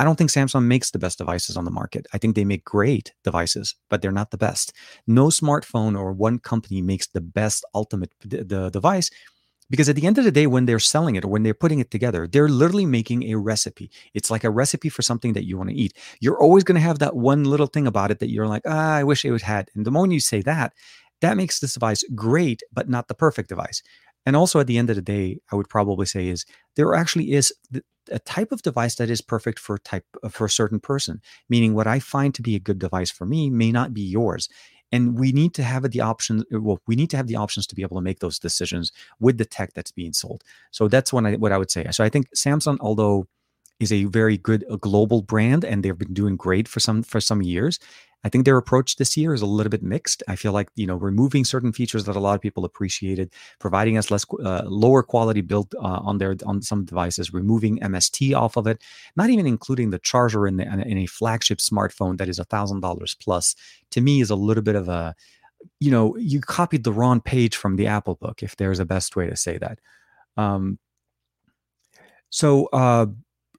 I 0.00 0.04
don't 0.04 0.16
think 0.16 0.30
Samsung 0.30 0.64
makes 0.64 0.92
the 0.92 0.98
best 0.98 1.18
devices 1.18 1.58
on 1.58 1.66
the 1.66 1.70
market. 1.70 2.06
I 2.14 2.18
think 2.18 2.34
they 2.34 2.46
make 2.46 2.64
great 2.64 3.12
devices, 3.22 3.74
but 3.90 4.00
they're 4.00 4.10
not 4.10 4.30
the 4.30 4.38
best. 4.38 4.72
No 5.06 5.26
smartphone 5.26 5.94
or 5.94 6.14
one 6.14 6.38
company 6.38 6.80
makes 6.80 7.08
the 7.08 7.20
best 7.20 7.66
ultimate 7.74 8.10
the 8.24 8.70
device 8.70 9.10
because 9.68 9.90
at 9.90 9.96
the 9.96 10.06
end 10.06 10.16
of 10.16 10.24
the 10.24 10.32
day 10.32 10.46
when 10.46 10.64
they're 10.64 10.78
selling 10.78 11.16
it 11.16 11.24
or 11.24 11.28
when 11.28 11.42
they're 11.42 11.54
putting 11.54 11.78
it 11.78 11.90
together 11.92 12.26
they're 12.26 12.48
literally 12.48 12.86
making 12.86 13.22
a 13.30 13.36
recipe 13.36 13.88
it's 14.14 14.30
like 14.30 14.42
a 14.42 14.50
recipe 14.50 14.88
for 14.88 15.02
something 15.02 15.32
that 15.34 15.46
you 15.46 15.56
want 15.56 15.70
to 15.70 15.76
eat 15.76 15.92
you're 16.20 16.40
always 16.40 16.64
going 16.64 16.74
to 16.74 16.80
have 16.80 16.98
that 16.98 17.14
one 17.14 17.44
little 17.44 17.68
thing 17.68 17.86
about 17.86 18.10
it 18.10 18.18
that 18.18 18.30
you're 18.30 18.48
like 18.48 18.62
ah, 18.66 18.94
i 18.94 19.04
wish 19.04 19.24
it 19.24 19.30
would 19.30 19.42
had 19.42 19.70
and 19.76 19.86
the 19.86 19.90
moment 19.90 20.12
you 20.12 20.20
say 20.20 20.42
that 20.42 20.72
that 21.20 21.36
makes 21.36 21.60
this 21.60 21.74
device 21.74 22.02
great 22.14 22.62
but 22.72 22.88
not 22.88 23.06
the 23.06 23.14
perfect 23.14 23.48
device 23.48 23.80
and 24.26 24.34
also 24.34 24.58
at 24.58 24.66
the 24.66 24.76
end 24.76 24.90
of 24.90 24.96
the 24.96 25.02
day 25.02 25.38
i 25.52 25.56
would 25.56 25.68
probably 25.68 26.06
say 26.06 26.26
is 26.26 26.44
there 26.74 26.94
actually 26.94 27.32
is 27.32 27.52
a 28.10 28.18
type 28.18 28.52
of 28.52 28.62
device 28.62 28.96
that 28.96 29.10
is 29.10 29.20
perfect 29.20 29.58
for 29.58 29.78
type 29.78 30.04
uh, 30.22 30.28
for 30.28 30.44
a 30.44 30.50
certain 30.50 30.80
person 30.80 31.20
meaning 31.48 31.74
what 31.74 31.86
i 31.86 31.98
find 31.98 32.34
to 32.34 32.42
be 32.42 32.54
a 32.54 32.60
good 32.60 32.78
device 32.78 33.10
for 33.10 33.26
me 33.26 33.50
may 33.50 33.72
not 33.72 33.94
be 33.94 34.02
yours. 34.02 34.48
And 34.92 35.16
we 35.16 35.30
need 35.30 35.54
to 35.54 35.62
have 35.62 35.88
the 35.88 36.00
option 36.00 36.44
uh, 36.52 36.60
well 36.60 36.80
we 36.86 36.96
need 36.96 37.10
to 37.10 37.16
have 37.16 37.28
the 37.28 37.36
options 37.36 37.66
to 37.68 37.74
be 37.74 37.82
able 37.82 37.96
to 37.96 38.02
make 38.02 38.20
those 38.20 38.38
decisions 38.38 38.92
with 39.20 39.38
the 39.38 39.44
tech 39.44 39.72
that's 39.74 39.92
being 39.92 40.12
sold. 40.12 40.42
So 40.70 40.88
that's 40.88 41.12
what 41.12 41.26
i 41.26 41.34
what 41.36 41.52
i 41.52 41.58
would 41.58 41.70
say. 41.70 41.86
So 41.90 42.02
i 42.02 42.08
think 42.08 42.28
samsung 42.34 42.78
although 42.80 43.26
is 43.78 43.92
a 43.92 44.04
very 44.04 44.36
good 44.36 44.64
a 44.70 44.76
global 44.76 45.22
brand 45.22 45.64
and 45.64 45.82
they've 45.82 45.96
been 45.96 46.12
doing 46.12 46.36
great 46.36 46.68
for 46.68 46.80
some 46.80 47.02
for 47.02 47.20
some 47.20 47.40
years 47.42 47.78
I 48.22 48.28
think 48.28 48.44
their 48.44 48.56
approach 48.56 48.96
this 48.96 49.16
year 49.16 49.32
is 49.32 49.42
a 49.42 49.46
little 49.46 49.70
bit 49.70 49.82
mixed. 49.82 50.22
I 50.28 50.36
feel 50.36 50.52
like 50.52 50.68
you 50.76 50.86
know 50.86 50.96
removing 50.96 51.44
certain 51.44 51.72
features 51.72 52.04
that 52.04 52.16
a 52.16 52.20
lot 52.20 52.34
of 52.34 52.40
people 52.40 52.64
appreciated, 52.64 53.32
providing 53.58 53.96
us 53.96 54.10
less 54.10 54.24
uh, 54.44 54.62
lower 54.66 55.02
quality 55.02 55.40
build 55.40 55.74
uh, 55.76 56.00
on 56.02 56.18
their 56.18 56.36
on 56.44 56.62
some 56.62 56.84
devices, 56.84 57.32
removing 57.32 57.78
MST 57.78 58.36
off 58.36 58.56
of 58.56 58.66
it, 58.66 58.82
not 59.16 59.30
even 59.30 59.46
including 59.46 59.90
the 59.90 59.98
charger 59.98 60.46
in 60.46 60.56
the, 60.56 60.64
in 60.64 60.98
a 60.98 61.06
flagship 61.06 61.58
smartphone 61.58 62.18
that 62.18 62.28
is 62.28 62.38
a 62.38 62.44
thousand 62.44 62.80
dollars 62.80 63.16
plus. 63.20 63.54
To 63.92 64.00
me, 64.00 64.20
is 64.20 64.30
a 64.30 64.36
little 64.36 64.62
bit 64.62 64.76
of 64.76 64.88
a 64.88 65.14
you 65.78 65.90
know 65.90 66.16
you 66.16 66.40
copied 66.40 66.84
the 66.84 66.92
wrong 66.92 67.20
page 67.20 67.56
from 67.56 67.76
the 67.76 67.86
Apple 67.86 68.16
book, 68.16 68.42
if 68.42 68.56
there's 68.56 68.80
a 68.80 68.84
best 68.84 69.16
way 69.16 69.28
to 69.28 69.36
say 69.36 69.58
that. 69.58 69.78
Um, 70.36 70.78
so, 72.30 72.66
uh, 72.66 73.06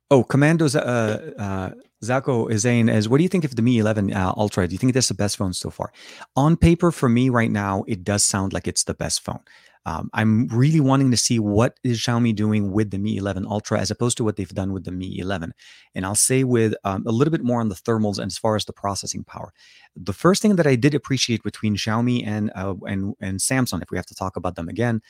oh, 0.10 0.24
Commando's 0.24 0.76
uh, 0.76 1.32
uh, 1.38 1.72
Zako 2.04 2.50
is 2.52 2.64
saying, 2.64 2.90
is, 2.90 3.08
what 3.08 3.18
do 3.18 3.24
you 3.24 3.30
think 3.30 3.44
of 3.44 3.56
the 3.56 3.62
Mi 3.62 3.78
11 3.78 4.14
uh, 4.14 4.34
Ultra? 4.36 4.68
Do 4.68 4.74
you 4.74 4.80
think 4.80 4.94
that's 4.94 5.08
the 5.08 5.14
best 5.14 5.38
phone 5.38 5.54
so 5.54 5.70
far? 5.70 5.92
On 6.36 6.58
paper, 6.58 6.92
for 6.92 7.10
me 7.10 7.30
right 7.30 7.52
now, 7.52 7.84
it 7.88 8.04
does 8.04 8.24
sound 8.24 8.54
like 8.54 8.68
it's 8.68 8.84
the 8.84 8.94
best 8.94 9.22
phone. 9.24 9.42
Um, 9.86 10.12
I'm 10.14 10.48
really 10.48 10.80
wanting 10.80 11.10
to 11.10 11.18
see 11.18 11.40
what 11.40 11.80
is 11.84 12.00
Xiaomi 12.00 12.36
doing 12.36 12.72
with 12.72 12.92
the 12.92 13.00
Mi 13.00 13.18
11 13.18 13.48
Ultra 13.48 13.80
as 13.80 13.90
opposed 13.90 14.16
to 14.18 14.24
what 14.24 14.36
they've 14.36 14.48
done 14.48 14.74
with 14.74 14.84
the 14.84 14.92
Mi 14.92 15.18
11. 15.18 15.54
And 15.96 16.06
I'll 16.06 16.14
say 16.14 16.44
with 16.44 16.76
um, 16.84 17.04
a 17.08 17.12
little 17.12 17.32
bit 17.32 17.44
more 17.44 17.60
on 17.60 17.70
the 17.70 17.76
thermals 17.76 18.20
and 18.20 18.28
as 18.28 18.38
far 18.38 18.56
as 18.56 18.66
the 18.66 18.74
processing 18.74 19.24
power. 19.24 19.54
The 19.96 20.14
first 20.14 20.42
thing 20.42 20.56
that 20.58 20.68
I 20.68 20.76
did 20.76 20.94
appreciate 20.94 21.42
between 21.44 21.76
Xiaomi 21.76 22.26
and 22.26 22.52
uh, 22.56 22.76
and 22.84 23.16
and 23.20 23.40
Samsung, 23.40 23.82
if 23.82 23.90
we 23.90 23.98
have 23.98 24.06
to 24.06 24.16
talk 24.16 24.36
about 24.36 24.56
them 24.56 24.70
again, 24.70 25.02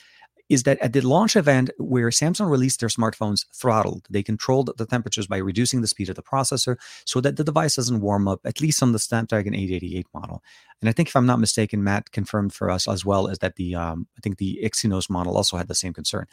is 0.51 0.63
that 0.63 0.77
at 0.79 0.91
the 0.91 0.99
launch 0.99 1.37
event 1.37 1.69
where 1.77 2.09
Samsung 2.09 2.49
released 2.49 2.81
their 2.81 2.89
smartphones 2.89 3.45
throttled, 3.53 4.05
they 4.09 4.21
controlled 4.21 4.69
the 4.77 4.85
temperatures 4.85 5.25
by 5.25 5.37
reducing 5.37 5.79
the 5.79 5.87
speed 5.87 6.09
of 6.09 6.15
the 6.15 6.21
processor 6.21 6.75
so 7.05 7.21
that 7.21 7.37
the 7.37 7.43
device 7.43 7.77
doesn't 7.77 8.01
warm 8.01 8.27
up, 8.27 8.41
at 8.43 8.59
least 8.59 8.83
on 8.83 8.91
the 8.91 8.99
Snapdragon 8.99 9.55
888 9.55 10.07
model. 10.13 10.43
And 10.81 10.89
I 10.89 10.93
think, 10.93 11.07
if 11.09 11.15
I'm 11.15 11.25
not 11.25 11.39
mistaken, 11.39 11.83
Matt 11.83 12.11
confirmed 12.11 12.53
for 12.53 12.69
us 12.69 12.87
as 12.87 13.05
well 13.05 13.29
as 13.29 13.39
that 13.39 13.55
the 13.55 13.75
um, 13.75 14.07
I 14.17 14.19
think 14.21 14.39
the 14.39 14.59
Exynos 14.61 15.09
model 15.09 15.37
also 15.37 15.55
had 15.55 15.67
the 15.67 15.75
same 15.75 15.93
concern. 15.93 16.25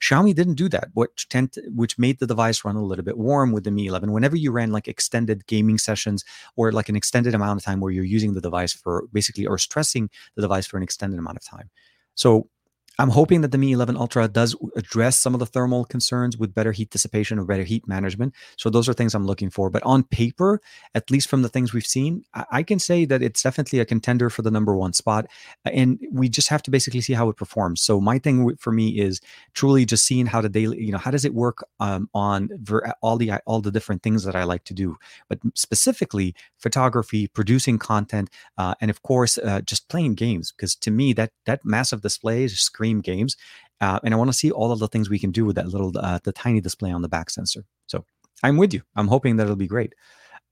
Xiaomi 0.00 0.34
didn't 0.34 0.54
do 0.54 0.68
that, 0.70 0.88
which 0.94 1.28
tend 1.28 1.52
to, 1.52 1.62
which 1.74 1.98
made 1.98 2.18
the 2.18 2.26
device 2.26 2.64
run 2.64 2.76
a 2.76 2.84
little 2.84 3.04
bit 3.04 3.18
warm 3.18 3.52
with 3.52 3.64
the 3.64 3.70
Mi 3.70 3.86
11. 3.86 4.12
Whenever 4.12 4.36
you 4.36 4.52
ran 4.52 4.70
like 4.72 4.88
extended 4.88 5.46
gaming 5.46 5.78
sessions 5.78 6.24
or 6.54 6.72
like 6.72 6.88
an 6.88 6.96
extended 6.96 7.34
amount 7.34 7.58
of 7.58 7.64
time 7.64 7.80
where 7.80 7.92
you're 7.92 8.04
using 8.04 8.34
the 8.34 8.40
device 8.40 8.72
for 8.72 9.06
basically 9.12 9.46
or 9.46 9.58
stressing 9.58 10.08
the 10.34 10.42
device 10.42 10.66
for 10.66 10.76
an 10.76 10.82
extended 10.82 11.18
amount 11.18 11.36
of 11.36 11.44
time. 11.44 11.70
So 12.14 12.48
I'm 12.98 13.10
hoping 13.10 13.42
that 13.42 13.52
the 13.52 13.58
Mi 13.58 13.72
11 13.72 13.96
Ultra 13.96 14.28
does 14.28 14.56
address 14.74 15.18
some 15.18 15.34
of 15.34 15.40
the 15.40 15.46
thermal 15.46 15.84
concerns 15.84 16.36
with 16.36 16.54
better 16.54 16.72
heat 16.72 16.90
dissipation 16.90 17.38
or 17.38 17.44
better 17.44 17.62
heat 17.62 17.86
management. 17.86 18.34
So 18.56 18.70
those 18.70 18.88
are 18.88 18.94
things 18.94 19.14
I'm 19.14 19.26
looking 19.26 19.50
for. 19.50 19.68
But 19.68 19.82
on 19.82 20.02
paper, 20.04 20.60
at 20.94 21.10
least 21.10 21.28
from 21.28 21.42
the 21.42 21.48
things 21.48 21.72
we've 21.72 21.86
seen, 21.86 22.24
I, 22.50 22.62
can 22.62 22.78
say 22.78 23.04
that 23.04 23.22
it's 23.22 23.42
definitely 23.42 23.80
a 23.80 23.84
contender 23.84 24.30
for 24.30 24.42
the 24.42 24.50
number 24.50 24.74
one 24.74 24.92
spot. 24.92 25.26
And 25.64 26.00
we 26.10 26.28
just 26.28 26.48
have 26.48 26.62
to 26.62 26.70
basically 26.70 27.00
see 27.00 27.12
how 27.12 27.28
it 27.28 27.36
performs. 27.36 27.82
So 27.82 28.00
my 28.00 28.18
thing 28.18 28.56
for 28.56 28.72
me 28.72 28.98
is 28.98 29.20
truly 29.54 29.84
just 29.84 30.06
seeing 30.06 30.26
how 30.26 30.40
the 30.40 30.48
daily, 30.48 30.82
you 30.82 30.92
know, 30.92 30.98
how 30.98 31.10
does 31.10 31.24
it 31.24 31.34
work 31.34 31.64
um, 31.80 32.08
on 32.14 32.48
ver- 32.62 32.92
all 33.02 33.16
the 33.16 33.32
all 33.46 33.60
the 33.60 33.70
different 33.70 34.02
things 34.02 34.24
that 34.24 34.34
I 34.34 34.44
like 34.44 34.64
to 34.64 34.74
do, 34.74 34.96
but 35.28 35.38
specifically 35.54 36.34
photography, 36.58 37.28
producing 37.28 37.78
content, 37.78 38.30
uh, 38.58 38.74
and 38.80 38.90
of 38.90 39.02
course 39.02 39.38
uh, 39.38 39.60
just 39.60 39.88
playing 39.88 40.14
games. 40.14 40.52
Because 40.52 40.74
to 40.76 40.90
me, 40.90 41.12
that 41.12 41.30
that 41.44 41.64
massive 41.64 42.00
display 42.00 42.44
is 42.44 42.52
games. 42.94 43.36
Uh, 43.80 44.00
and 44.02 44.14
I 44.14 44.16
want 44.16 44.30
to 44.30 44.36
see 44.36 44.50
all 44.50 44.72
of 44.72 44.78
the 44.78 44.88
things 44.88 45.10
we 45.10 45.18
can 45.18 45.30
do 45.30 45.44
with 45.44 45.56
that 45.56 45.68
little, 45.68 45.92
uh, 45.98 46.18
the 46.24 46.32
tiny 46.32 46.60
display 46.60 46.90
on 46.90 47.02
the 47.02 47.08
back 47.08 47.30
sensor. 47.30 47.64
So 47.86 48.04
I'm 48.42 48.56
with 48.56 48.72
you. 48.72 48.82
I'm 48.94 49.08
hoping 49.08 49.36
that 49.36 49.44
it'll 49.44 49.56
be 49.56 49.66
great. 49.66 49.94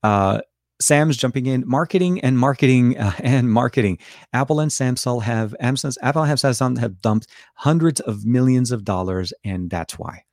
Uh, 0.02 0.40
Sam's 0.80 1.16
jumping 1.16 1.46
in. 1.46 1.64
Marketing 1.66 2.20
and 2.20 2.38
marketing 2.38 2.98
uh, 2.98 3.12
and 3.20 3.50
marketing. 3.50 3.98
Apple 4.32 4.60
and 4.60 4.70
Samsung 4.70 5.22
have 5.22 5.54
Amazon's 5.60 5.98
Apple 6.02 6.24
have 6.24 6.38
Samsung 6.38 6.78
have 6.78 7.00
dumped 7.00 7.28
hundreds 7.54 8.00
of 8.00 8.24
millions 8.24 8.72
of 8.72 8.84
dollars, 8.84 9.32
and 9.44 9.70
that's 9.70 9.98
why. 9.98 10.24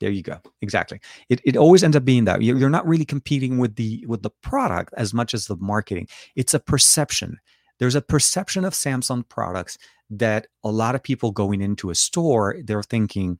There 0.00 0.10
you 0.10 0.22
go. 0.22 0.38
Exactly. 0.62 1.00
It, 1.28 1.40
it 1.44 1.56
always 1.56 1.82
ends 1.82 1.96
up 1.96 2.04
being 2.04 2.24
that 2.24 2.42
you're 2.42 2.70
not 2.70 2.86
really 2.86 3.04
competing 3.04 3.58
with 3.58 3.74
the 3.74 4.04
with 4.06 4.22
the 4.22 4.30
product 4.42 4.94
as 4.96 5.12
much 5.12 5.34
as 5.34 5.46
the 5.46 5.56
marketing. 5.56 6.08
It's 6.36 6.54
a 6.54 6.60
perception. 6.60 7.38
There's 7.78 7.94
a 7.94 8.02
perception 8.02 8.64
of 8.64 8.72
Samsung 8.72 9.28
products 9.28 9.78
that 10.10 10.46
a 10.64 10.70
lot 10.70 10.94
of 10.94 11.02
people 11.02 11.30
going 11.30 11.60
into 11.60 11.90
a 11.90 11.94
store, 11.94 12.56
they're 12.64 12.82
thinking, 12.82 13.38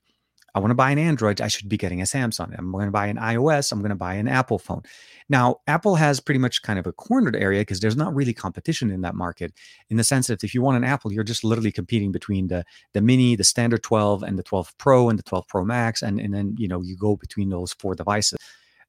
I 0.54 0.60
want 0.60 0.70
to 0.70 0.76
buy 0.76 0.90
an 0.90 0.98
Android, 0.98 1.40
I 1.40 1.48
should 1.48 1.68
be 1.68 1.76
getting 1.76 2.00
a 2.00 2.04
Samsung. 2.04 2.52
I'm 2.58 2.72
going 2.72 2.86
to 2.86 2.90
buy 2.90 3.06
an 3.06 3.16
iOS, 3.16 3.70
I'm 3.70 3.78
going 3.80 3.90
to 3.90 3.94
buy 3.96 4.14
an 4.14 4.28
Apple 4.28 4.58
phone. 4.58 4.82
Now, 5.28 5.56
Apple 5.66 5.96
has 5.96 6.20
pretty 6.20 6.38
much 6.38 6.62
kind 6.62 6.78
of 6.78 6.86
a 6.86 6.92
cornered 6.92 7.36
area 7.36 7.60
because 7.60 7.80
there's 7.80 7.96
not 7.96 8.14
really 8.14 8.32
competition 8.32 8.90
in 8.90 9.02
that 9.02 9.14
market 9.14 9.52
in 9.90 9.98
the 9.98 10.04
sense 10.04 10.26
that 10.28 10.42
if 10.42 10.54
you 10.54 10.62
want 10.62 10.78
an 10.78 10.84
Apple, 10.84 11.12
you're 11.12 11.22
just 11.22 11.44
literally 11.44 11.70
competing 11.70 12.12
between 12.12 12.48
the 12.48 12.64
the 12.94 13.00
mini, 13.00 13.36
the 13.36 13.44
standard 13.44 13.82
12 13.82 14.22
and 14.22 14.38
the 14.38 14.42
12 14.42 14.76
Pro 14.78 15.08
and 15.10 15.18
the 15.18 15.22
12 15.22 15.46
Pro 15.48 15.64
Max 15.64 16.02
and 16.02 16.18
and 16.18 16.34
then, 16.34 16.56
you 16.58 16.66
know, 16.66 16.82
you 16.82 16.96
go 16.96 17.14
between 17.16 17.50
those 17.50 17.72
four 17.74 17.94
devices. 17.94 18.38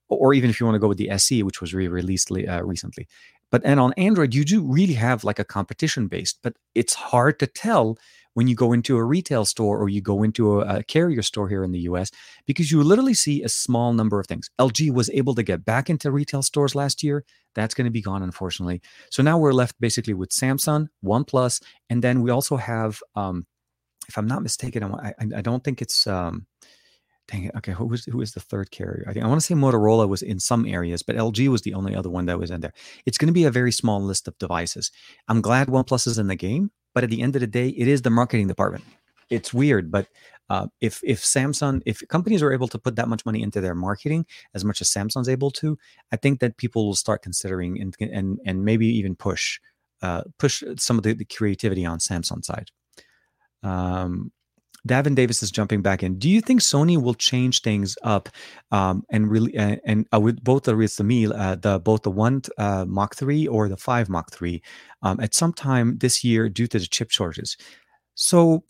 Or 0.08 0.34
even 0.34 0.50
if 0.50 0.58
you 0.58 0.66
want 0.66 0.74
to 0.74 0.80
go 0.80 0.88
with 0.88 0.98
the 0.98 1.10
SE, 1.10 1.44
which 1.44 1.60
was 1.60 1.72
re-released 1.72 2.32
uh, 2.32 2.64
recently. 2.64 3.06
But 3.50 3.62
and 3.64 3.80
on 3.80 3.92
Android, 3.94 4.34
you 4.34 4.44
do 4.44 4.62
really 4.62 4.94
have 4.94 5.24
like 5.24 5.38
a 5.38 5.44
competition 5.44 6.06
based, 6.08 6.38
but 6.42 6.54
it's 6.74 6.94
hard 6.94 7.38
to 7.40 7.46
tell 7.46 7.98
when 8.34 8.46
you 8.46 8.54
go 8.54 8.72
into 8.72 8.96
a 8.96 9.04
retail 9.04 9.44
store 9.44 9.78
or 9.78 9.88
you 9.88 10.00
go 10.00 10.22
into 10.22 10.60
a, 10.60 10.78
a, 10.78 10.82
carrier 10.84 11.22
store 11.22 11.48
here 11.48 11.64
in 11.64 11.72
the 11.72 11.80
US 11.80 12.10
because 12.46 12.70
you 12.70 12.82
literally 12.82 13.14
see 13.14 13.42
a 13.42 13.48
small 13.48 13.92
number 13.92 14.20
of 14.20 14.26
things. 14.26 14.48
LG 14.60 14.92
was 14.92 15.10
able 15.10 15.34
to 15.34 15.42
get 15.42 15.64
back 15.64 15.90
into 15.90 16.12
retail 16.12 16.42
stores 16.42 16.74
last 16.74 17.02
year. 17.02 17.24
That's 17.54 17.74
going 17.74 17.86
to 17.86 17.90
be 17.90 18.02
gone, 18.02 18.22
unfortunately. 18.22 18.82
So 19.10 19.22
now 19.22 19.38
we're 19.38 19.52
left 19.52 19.80
basically 19.80 20.14
with 20.14 20.30
Samsung, 20.30 20.86
OnePlus, 21.04 21.60
and 21.88 22.02
then 22.02 22.22
we 22.22 22.30
also 22.30 22.56
have, 22.56 23.02
um, 23.16 23.46
if 24.08 24.16
I'm 24.16 24.28
not 24.28 24.42
mistaken, 24.42 24.84
I, 24.84 25.12
I 25.36 25.40
don't 25.40 25.62
think 25.62 25.82
it's. 25.82 26.06
Um, 26.06 26.46
dang 27.30 27.44
it. 27.44 27.54
Okay, 27.56 27.72
who 27.72 27.86
was 27.86 28.04
who 28.04 28.20
is 28.20 28.32
the 28.32 28.40
third 28.40 28.70
carrier? 28.70 29.04
I 29.08 29.12
think 29.12 29.24
I 29.24 29.28
want 29.28 29.40
to 29.40 29.46
say 29.46 29.54
Motorola 29.54 30.08
was 30.08 30.22
in 30.22 30.40
some 30.40 30.66
areas, 30.66 31.02
but 31.02 31.16
LG 31.16 31.48
was 31.48 31.62
the 31.62 31.74
only 31.74 31.94
other 31.94 32.10
one 32.10 32.26
that 32.26 32.38
was 32.38 32.50
in 32.50 32.60
there. 32.60 32.72
It's 33.06 33.18
going 33.18 33.28
to 33.28 33.32
be 33.32 33.44
a 33.44 33.50
very 33.50 33.72
small 33.72 34.02
list 34.02 34.28
of 34.28 34.36
devices. 34.38 34.90
I'm 35.28 35.40
glad 35.40 35.68
OnePlus 35.68 36.06
is 36.06 36.18
in 36.18 36.26
the 36.26 36.36
game, 36.36 36.70
but 36.94 37.04
at 37.04 37.10
the 37.10 37.22
end 37.22 37.36
of 37.36 37.40
the 37.40 37.46
day, 37.46 37.68
it 37.68 37.88
is 37.88 38.02
the 38.02 38.10
marketing 38.10 38.48
department. 38.48 38.84
It's 39.30 39.54
weird, 39.54 39.90
but 39.90 40.08
uh, 40.48 40.66
if 40.80 41.00
if 41.04 41.20
Samsung, 41.22 41.80
if 41.86 42.02
companies 42.08 42.42
are 42.42 42.52
able 42.52 42.68
to 42.68 42.78
put 42.78 42.96
that 42.96 43.08
much 43.08 43.24
money 43.24 43.42
into 43.42 43.60
their 43.60 43.76
marketing 43.76 44.26
as 44.54 44.64
much 44.64 44.80
as 44.80 44.90
Samsung's 44.90 45.28
able 45.28 45.52
to, 45.52 45.78
I 46.12 46.16
think 46.16 46.40
that 46.40 46.56
people 46.56 46.86
will 46.86 46.96
start 46.96 47.22
considering 47.22 47.80
and 47.80 47.94
and 48.00 48.40
and 48.44 48.64
maybe 48.64 48.86
even 48.86 49.14
push 49.14 49.60
uh, 50.02 50.22
push 50.38 50.64
some 50.76 50.98
of 50.98 51.04
the, 51.04 51.12
the 51.14 51.24
creativity 51.24 51.86
on 51.86 51.98
Samsung 51.98 52.44
side. 52.44 52.70
Um, 53.62 54.32
Davin 54.88 55.14
Davis 55.14 55.42
is 55.42 55.50
jumping 55.50 55.82
back 55.82 56.02
in. 56.02 56.18
Do 56.18 56.28
you 56.28 56.40
think 56.40 56.60
Sony 56.60 57.00
will 57.00 57.14
change 57.14 57.62
things 57.62 57.96
up 58.02 58.28
um, 58.70 59.04
and 59.10 59.30
really 59.30 59.56
uh, 59.56 59.76
and 59.84 60.06
uh, 60.12 60.20
with 60.20 60.42
both 60.42 60.64
the 60.64 61.04
me 61.04 61.26
uh, 61.26 61.56
the 61.56 61.78
both 61.78 62.02
the 62.02 62.10
one 62.10 62.42
uh, 62.58 62.84
Mach 62.86 63.14
three 63.14 63.46
or 63.46 63.68
the 63.68 63.76
five 63.76 64.08
Mach 64.08 64.30
three 64.30 64.62
um, 65.02 65.20
at 65.20 65.34
some 65.34 65.52
time 65.52 65.98
this 65.98 66.24
year 66.24 66.48
due 66.48 66.66
to 66.66 66.78
the 66.78 66.86
chip 66.86 67.10
shortages? 67.10 67.56
So 68.14 68.64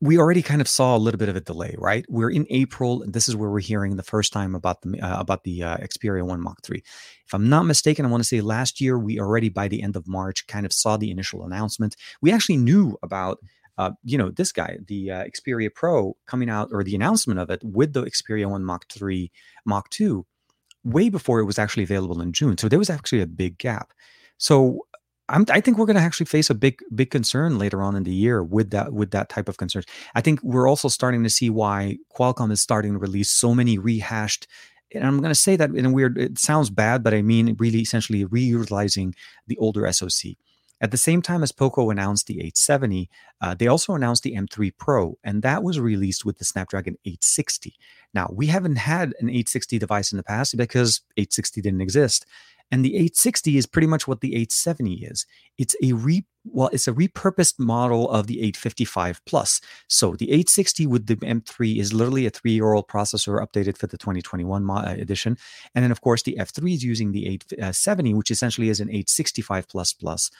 we 0.00 0.18
already 0.18 0.42
kind 0.42 0.60
of 0.60 0.68
saw 0.68 0.96
a 0.96 0.98
little 0.98 1.18
bit 1.18 1.28
of 1.28 1.36
a 1.36 1.40
delay, 1.40 1.74
right? 1.78 2.04
We're 2.08 2.30
in 2.30 2.46
April, 2.50 3.02
and 3.02 3.12
this 3.12 3.28
is 3.28 3.36
where 3.36 3.50
we're 3.50 3.60
hearing 3.60 3.96
the 3.96 4.02
first 4.02 4.32
time 4.32 4.54
about 4.54 4.82
the 4.82 5.00
uh, 5.00 5.20
about 5.20 5.44
the 5.44 5.62
uh, 5.62 5.76
Xperia 5.78 6.24
One 6.26 6.40
Mach 6.40 6.60
Three. 6.62 6.82
If 7.24 7.34
I'm 7.34 7.48
not 7.48 7.64
mistaken, 7.64 8.04
I 8.04 8.08
want 8.08 8.22
to 8.22 8.28
say 8.28 8.40
last 8.40 8.80
year 8.80 8.98
we 8.98 9.20
already 9.20 9.48
by 9.48 9.68
the 9.68 9.82
end 9.82 9.96
of 9.96 10.08
March 10.08 10.46
kind 10.46 10.66
of 10.66 10.72
saw 10.72 10.96
the 10.96 11.10
initial 11.10 11.44
announcement. 11.44 11.96
We 12.20 12.32
actually 12.32 12.56
knew 12.58 12.96
about 13.02 13.38
uh, 13.78 13.90
you 14.04 14.16
know, 14.16 14.30
this 14.30 14.52
guy, 14.52 14.78
the 14.86 15.10
uh, 15.10 15.24
Xperia 15.24 15.72
Pro 15.72 16.16
coming 16.26 16.48
out 16.48 16.70
or 16.72 16.82
the 16.82 16.94
announcement 16.94 17.38
of 17.38 17.50
it 17.50 17.60
with 17.62 17.92
the 17.92 18.04
Xperia 18.04 18.48
1 18.48 18.64
Mach 18.64 18.90
3, 18.90 19.30
Mach 19.64 19.88
2, 19.90 20.24
way 20.84 21.08
before 21.08 21.40
it 21.40 21.44
was 21.44 21.58
actually 21.58 21.82
available 21.82 22.20
in 22.20 22.32
June. 22.32 22.56
So 22.56 22.68
there 22.68 22.78
was 22.78 22.90
actually 22.90 23.20
a 23.20 23.26
big 23.26 23.58
gap. 23.58 23.92
So 24.38 24.86
I'm, 25.28 25.44
i 25.50 25.60
think 25.60 25.76
we're 25.76 25.86
going 25.86 25.96
to 25.96 26.02
actually 26.02 26.26
face 26.26 26.50
a 26.50 26.54
big, 26.54 26.80
big 26.94 27.10
concern 27.10 27.58
later 27.58 27.82
on 27.82 27.96
in 27.96 28.04
the 28.04 28.14
year 28.14 28.44
with 28.44 28.70
that, 28.70 28.92
with 28.92 29.10
that 29.10 29.28
type 29.28 29.48
of 29.48 29.56
concerns. 29.56 29.86
I 30.14 30.20
think 30.20 30.42
we're 30.42 30.68
also 30.68 30.88
starting 30.88 31.24
to 31.24 31.30
see 31.30 31.50
why 31.50 31.98
Qualcomm 32.16 32.52
is 32.52 32.62
starting 32.62 32.92
to 32.92 32.98
release 32.98 33.32
so 33.32 33.54
many 33.54 33.76
rehashed 33.76 34.46
and 34.94 35.04
I'm 35.04 35.18
going 35.18 35.30
to 35.30 35.34
say 35.34 35.56
that 35.56 35.70
in 35.70 35.86
a 35.86 35.90
weird, 35.90 36.18
it 36.18 36.38
sounds 36.38 36.70
bad, 36.70 37.02
but 37.02 37.14
I 37.14 37.22
mean 37.22 37.56
really 37.58 37.80
essentially 37.80 38.24
reutilizing 38.24 39.14
the 39.46 39.58
older 39.58 39.90
SoC. 39.92 40.36
At 40.80 40.90
the 40.90 40.96
same 40.98 41.22
time 41.22 41.42
as 41.42 41.52
Poco 41.52 41.90
announced 41.90 42.26
the 42.26 42.34
870, 42.34 43.08
uh, 43.40 43.54
they 43.54 43.66
also 43.66 43.94
announced 43.94 44.22
the 44.22 44.34
M3 44.34 44.72
Pro, 44.78 45.18
and 45.24 45.42
that 45.42 45.62
was 45.62 45.80
released 45.80 46.24
with 46.24 46.38
the 46.38 46.44
Snapdragon 46.44 46.96
860. 47.04 47.74
Now, 48.12 48.30
we 48.32 48.46
haven't 48.46 48.76
had 48.76 49.14
an 49.20 49.28
860 49.30 49.78
device 49.78 50.12
in 50.12 50.18
the 50.18 50.22
past 50.22 50.56
because 50.56 51.00
860 51.16 51.62
didn't 51.62 51.80
exist. 51.80 52.26
And 52.70 52.84
the 52.84 52.94
860 52.96 53.56
is 53.56 53.66
pretty 53.66 53.86
much 53.86 54.08
what 54.08 54.20
the 54.20 54.34
870 54.34 55.04
is. 55.04 55.24
It's 55.56 55.76
a 55.82 55.92
re 55.92 56.24
well, 56.48 56.70
it's 56.72 56.86
a 56.86 56.92
repurposed 56.92 57.58
model 57.58 58.08
of 58.08 58.28
the 58.28 58.38
855 58.38 59.20
plus. 59.24 59.60
So 59.88 60.14
the 60.14 60.26
860 60.26 60.86
with 60.86 61.06
the 61.06 61.16
M3 61.16 61.78
is 61.78 61.92
literally 61.92 62.24
a 62.24 62.30
three-year-old 62.30 62.86
processor 62.86 63.44
updated 63.44 63.76
for 63.76 63.88
the 63.88 63.98
2021 63.98 64.70
uh, 64.70 64.94
edition, 64.96 65.36
and 65.74 65.82
then 65.82 65.90
of 65.90 66.02
course 66.02 66.22
the 66.22 66.36
F3 66.38 66.74
is 66.74 66.84
using 66.84 67.10
the 67.10 67.26
870, 67.26 68.14
which 68.14 68.30
essentially 68.30 68.68
is 68.68 68.78
an 68.78 68.88
865 68.88 69.68
plus 69.68 69.92
plus 69.92 70.30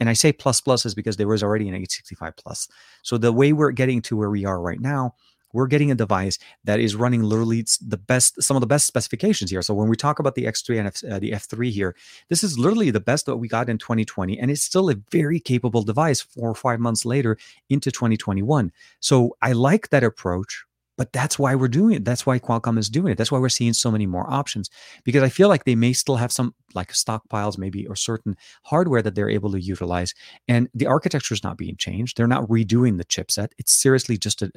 and 0.00 0.08
I 0.08 0.14
say 0.14 0.32
plus 0.32 0.60
plus 0.60 0.84
is 0.86 0.94
because 0.94 1.16
there 1.16 1.28
was 1.28 1.42
already 1.42 1.68
an 1.68 1.74
865 1.74 2.36
plus. 2.36 2.66
So 3.02 3.18
the 3.18 3.32
way 3.32 3.52
we're 3.52 3.70
getting 3.70 4.02
to 4.02 4.16
where 4.16 4.30
we 4.30 4.44
are 4.44 4.60
right 4.60 4.80
now, 4.80 5.14
we're 5.52 5.66
getting 5.66 5.90
a 5.90 5.96
device 5.96 6.38
that 6.64 6.80
is 6.80 6.94
running 6.94 7.22
literally 7.22 7.64
the 7.80 7.96
best, 7.96 8.42
some 8.42 8.56
of 8.56 8.60
the 8.60 8.66
best 8.66 8.86
specifications 8.86 9.50
here. 9.50 9.62
So 9.62 9.74
when 9.74 9.88
we 9.88 9.96
talk 9.96 10.18
about 10.18 10.34
the 10.34 10.44
X3 10.44 10.78
and 10.78 10.86
F, 10.88 11.04
uh, 11.04 11.18
the 11.18 11.32
F3 11.32 11.70
here, 11.70 11.96
this 12.28 12.44
is 12.44 12.58
literally 12.58 12.90
the 12.90 13.00
best 13.00 13.26
that 13.26 13.36
we 13.36 13.48
got 13.48 13.68
in 13.68 13.78
2020, 13.78 14.38
and 14.38 14.50
it's 14.50 14.62
still 14.62 14.90
a 14.90 14.94
very 15.10 15.40
capable 15.40 15.82
device 15.82 16.20
four 16.20 16.48
or 16.48 16.54
five 16.54 16.80
months 16.80 17.04
later 17.04 17.36
into 17.68 17.90
2021. 17.90 18.72
So 19.00 19.36
I 19.42 19.52
like 19.52 19.90
that 19.90 20.04
approach 20.04 20.64
but 21.00 21.14
that's 21.14 21.38
why 21.38 21.54
we're 21.54 21.66
doing 21.66 21.94
it. 21.94 22.04
That's 22.04 22.26
why 22.26 22.38
Qualcomm 22.38 22.78
is 22.78 22.90
doing 22.90 23.12
it. 23.12 23.16
That's 23.16 23.32
why 23.32 23.38
we're 23.38 23.48
seeing 23.48 23.72
so 23.72 23.90
many 23.90 24.04
more 24.04 24.30
options 24.30 24.68
because 25.02 25.22
I 25.22 25.30
feel 25.30 25.48
like 25.48 25.64
they 25.64 25.74
may 25.74 25.94
still 25.94 26.16
have 26.16 26.30
some 26.30 26.54
like 26.74 26.92
stockpiles, 26.92 27.56
maybe, 27.56 27.86
or 27.86 27.96
certain 27.96 28.36
hardware 28.64 29.00
that 29.00 29.14
they're 29.14 29.30
able 29.30 29.50
to 29.52 29.60
utilize. 29.62 30.12
And 30.46 30.68
the 30.74 30.86
architecture 30.86 31.32
is 31.32 31.42
not 31.42 31.56
being 31.56 31.76
changed. 31.76 32.18
They're 32.18 32.26
not 32.26 32.46
redoing 32.48 32.98
the 32.98 33.06
chipset. 33.06 33.48
It's 33.56 33.72
seriously 33.72 34.18
just 34.18 34.42
a, 34.42 34.50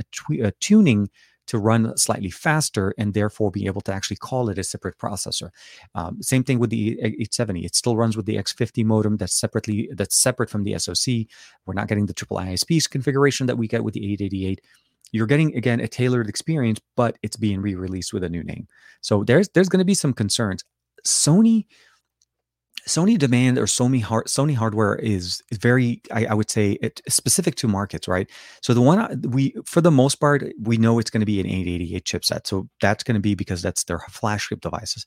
tuning 0.60 1.10
to 1.47 1.60
run 1.60 1.95
slightly 1.95 2.29
faster 2.29 2.93
and 2.97 3.13
therefore 3.13 3.49
be 3.49 3.65
able 3.65 3.79
to 3.79 3.93
actually 3.93 4.17
call 4.17 4.49
it 4.49 4.58
a 4.58 4.65
separate 4.65 4.97
processor. 4.97 5.49
Um, 5.95 6.21
same 6.21 6.43
thing 6.43 6.60
with 6.60 6.71
the 6.71 6.99
870. 6.99 7.63
It 7.63 7.73
still 7.73 7.95
runs 7.95 8.17
with 8.17 8.25
the 8.25 8.36
X50 8.36 8.84
modem 8.84 9.15
that's 9.15 9.39
separately 9.39 9.89
that's 9.93 10.21
separate 10.21 10.49
from 10.49 10.65
the 10.65 10.77
SoC. 10.77 11.25
We're 11.65 11.73
not 11.73 11.88
getting 11.88 12.08
the 12.08 12.13
triple 12.13 12.36
ISPs 12.36 12.89
configuration 12.89 13.47
that 13.47 13.58
we 13.58 13.69
get 13.69 13.86
with 13.86 13.93
the 13.93 14.03
888 14.12 14.60
you're 15.13 15.28
getting 15.28 15.56
again 15.56 15.80
a 15.80 15.88
tailored 15.88 16.28
experience 16.28 16.82
but 16.97 17.17
it's 17.23 17.38
being 17.38 17.62
re-released 17.62 18.12
with 18.12 18.23
a 18.23 18.30
new 18.30 18.43
name 18.43 18.67
so 18.99 19.23
there's 19.23 19.47
there's 19.49 19.69
going 19.69 19.80
to 19.80 19.86
be 19.86 19.93
some 19.93 20.12
concerns 20.12 20.65
sony 21.06 21.65
Sony 22.88 23.17
demand 23.17 23.58
or 23.58 23.65
Sony 23.65 24.02
hard, 24.02 24.26
Sony 24.26 24.56
hardware 24.56 24.95
is, 24.95 25.41
very, 25.54 26.02
I, 26.12 26.26
I 26.26 26.34
would 26.34 26.49
say, 26.49 26.73
it, 26.82 27.02
specific 27.08 27.56
to 27.56 27.67
markets, 27.67 28.08
right? 28.08 28.30
So 28.62 28.73
the 28.73 28.82
one 28.82 28.99
uh, 28.99 29.15
we, 29.30 29.56
for 29.65 29.80
the 29.80 29.91
most 29.91 30.15
part, 30.15 30.43
we 30.62 30.78
know 30.78 30.99
it's 30.99 31.10
going 31.10 31.21
to 31.21 31.26
be 31.26 31.39
an 31.39 31.45
888 31.45 32.04
chipset. 32.04 32.47
So 32.47 32.67
that's 32.82 33.04
going 33.04 33.15
to 33.15 33.21
be 33.21 33.36
because 33.36 33.62
that's 33.62 33.86
their 33.86 33.99
flagship 34.10 34.60
devices. 34.62 35.06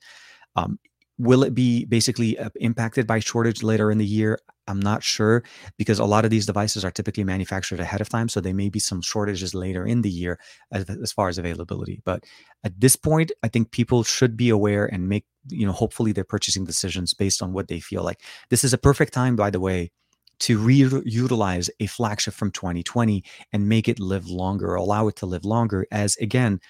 Um, 0.54 0.78
will 1.18 1.42
it 1.42 1.54
be 1.54 1.84
basically 1.86 2.38
uh, 2.38 2.50
impacted 2.56 3.06
by 3.06 3.20
shortage 3.20 3.62
later 3.62 3.90
in 3.90 3.98
the 3.98 4.06
year? 4.06 4.38
I'm 4.68 4.80
not 4.80 5.02
sure 5.02 5.44
because 5.78 5.98
a 5.98 6.04
lot 6.04 6.24
of 6.24 6.30
these 6.30 6.46
devices 6.46 6.84
are 6.84 6.90
typically 6.90 7.24
manufactured 7.24 7.80
ahead 7.80 8.00
of 8.00 8.08
time. 8.08 8.28
So 8.28 8.40
there 8.40 8.54
may 8.54 8.68
be 8.68 8.80
some 8.80 9.00
shortages 9.00 9.54
later 9.54 9.86
in 9.86 10.02
the 10.02 10.10
year 10.10 10.38
as, 10.72 10.88
as 10.90 11.12
far 11.12 11.28
as 11.28 11.38
availability. 11.38 12.02
But 12.04 12.24
at 12.64 12.80
this 12.80 12.96
point, 12.96 13.30
I 13.42 13.48
think 13.48 13.70
people 13.70 14.02
should 14.02 14.36
be 14.36 14.50
aware 14.50 14.86
and 14.86 15.08
make, 15.08 15.24
you 15.48 15.66
know, 15.66 15.72
hopefully 15.72 16.12
their 16.12 16.24
purchasing 16.24 16.64
decisions 16.64 17.14
based 17.14 17.42
on 17.42 17.52
what 17.52 17.68
they 17.68 17.80
feel 17.80 18.02
like. 18.02 18.22
This 18.50 18.64
is 18.64 18.72
a 18.72 18.78
perfect 18.78 19.12
time, 19.12 19.36
by 19.36 19.50
the 19.50 19.60
way, 19.60 19.92
to 20.40 20.58
reutilize 20.58 21.70
a 21.80 21.86
flagship 21.86 22.34
from 22.34 22.50
2020 22.50 23.24
and 23.52 23.68
make 23.68 23.88
it 23.88 24.00
live 24.00 24.26
longer, 24.26 24.74
allow 24.74 25.08
it 25.08 25.16
to 25.16 25.26
live 25.26 25.44
longer. 25.44 25.86
As 25.90 26.16
again, 26.16 26.60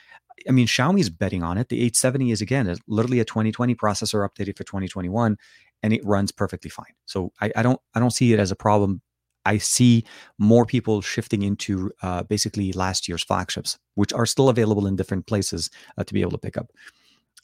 I 0.49 0.53
mean, 0.53 0.67
Xiaomi's 0.67 1.11
betting 1.11 1.43
on 1.43 1.59
it. 1.59 1.69
The 1.69 1.77
870 1.77 2.31
is 2.31 2.41
again 2.41 2.67
is 2.69 2.81
literally 2.87 3.21
a 3.21 3.25
2020 3.25 3.75
processor 3.75 4.29
updated 4.29 4.57
for 4.57 4.65
2021 4.65 5.37
and 5.83 5.93
it 5.93 6.05
runs 6.05 6.33
perfectly 6.33 6.71
fine. 6.71 6.93
So 7.07 7.33
I, 7.41 7.51
I 7.57 7.63
don't 7.63 7.81
I 7.95 8.01
don't 8.01 8.11
see 8.11 8.33
it 8.33 8.41
as 8.41 8.51
a 8.51 8.57
problem. 8.57 9.03
I 9.45 9.59
see 9.59 10.05
more 10.39 10.67
people 10.67 11.01
shifting 11.01 11.43
into 11.43 11.93
uh, 12.03 12.25
basically 12.25 12.73
last 12.73 13.07
year's 13.07 13.23
flagships, 13.23 13.79
which 13.95 14.13
are 14.13 14.27
still 14.27 14.49
available 14.49 14.89
in 14.89 14.97
different 14.97 15.27
places 15.27 15.71
uh, 15.97 16.03
to 16.03 16.13
be 16.13 16.21
able 16.21 16.33
to 16.33 16.39
pick 16.39 16.57
up. 16.57 16.73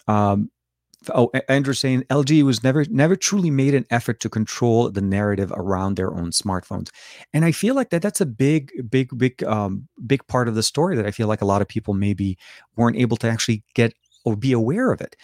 Um, 0.09 0.51
oh, 1.15 1.31
Andrew 1.49 1.75
saying 1.75 2.03
LG 2.11 2.43
was 2.43 2.63
never 2.63 2.85
never 2.87 3.17
truly 3.17 3.51
made 3.51 3.75
an 3.75 3.87
effort 3.91 4.21
to 4.21 4.29
control 4.29 4.91
the 4.91 5.01
narrative 5.01 5.53
around 5.55 5.97
their 5.97 6.15
own 6.15 6.31
smartphones, 6.31 6.91
and 7.33 7.45
I 7.45 7.53
feel 7.53 7.75
like 7.75 7.91
that 7.91 8.03
that's 8.03 8.21
a 8.21 8.27
big, 8.27 8.71
big, 8.91 9.17
big, 9.17 9.43
um, 9.45 9.89
big 10.07 10.27
part 10.27 10.49
of 10.49 10.55
the 10.55 10.63
story 10.63 10.97
that 10.97 11.07
I 11.07 11.11
feel 11.11 11.29
like 11.29 11.43
a 11.43 11.47
lot 11.47 11.63
of 11.63 11.69
people 11.69 11.95
maybe 11.95 12.39
weren't 12.77 12.97
able 12.97 13.17
to 13.19 13.29
actually 13.29 13.65
get 13.75 13.95
or 14.25 14.37
be 14.37 14.53
aware 14.53 14.93
of 14.93 15.01
it. 15.01 15.17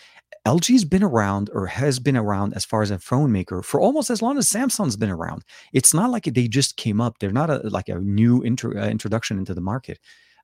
LG's 0.47 0.85
been 0.85 1.03
around 1.03 1.51
or 1.53 1.67
has 1.67 1.99
been 1.99 2.17
around 2.17 2.55
as 2.55 2.65
far 2.65 2.83
as 2.83 2.91
a 2.91 2.99
phone 2.99 3.31
maker 3.33 3.63
for 3.63 3.81
almost 3.81 4.09
as 4.09 4.23
long 4.23 4.39
as 4.39 4.49
Samsung's 4.49 4.97
been 4.97 5.11
around. 5.11 5.45
It's 5.73 5.93
not 5.93 6.11
like 6.11 6.25
they 6.25 6.49
just 6.49 6.77
came 6.77 7.01
up. 7.01 7.19
They're 7.19 7.31
not 7.31 7.51
a, 7.51 7.59
like 7.69 7.89
a 7.89 7.99
new 7.99 8.43
intro, 8.43 8.81
uh, 8.81 8.89
introduction 8.89 9.39
into 9.39 9.55
the 9.55 9.61
market. 9.61 9.99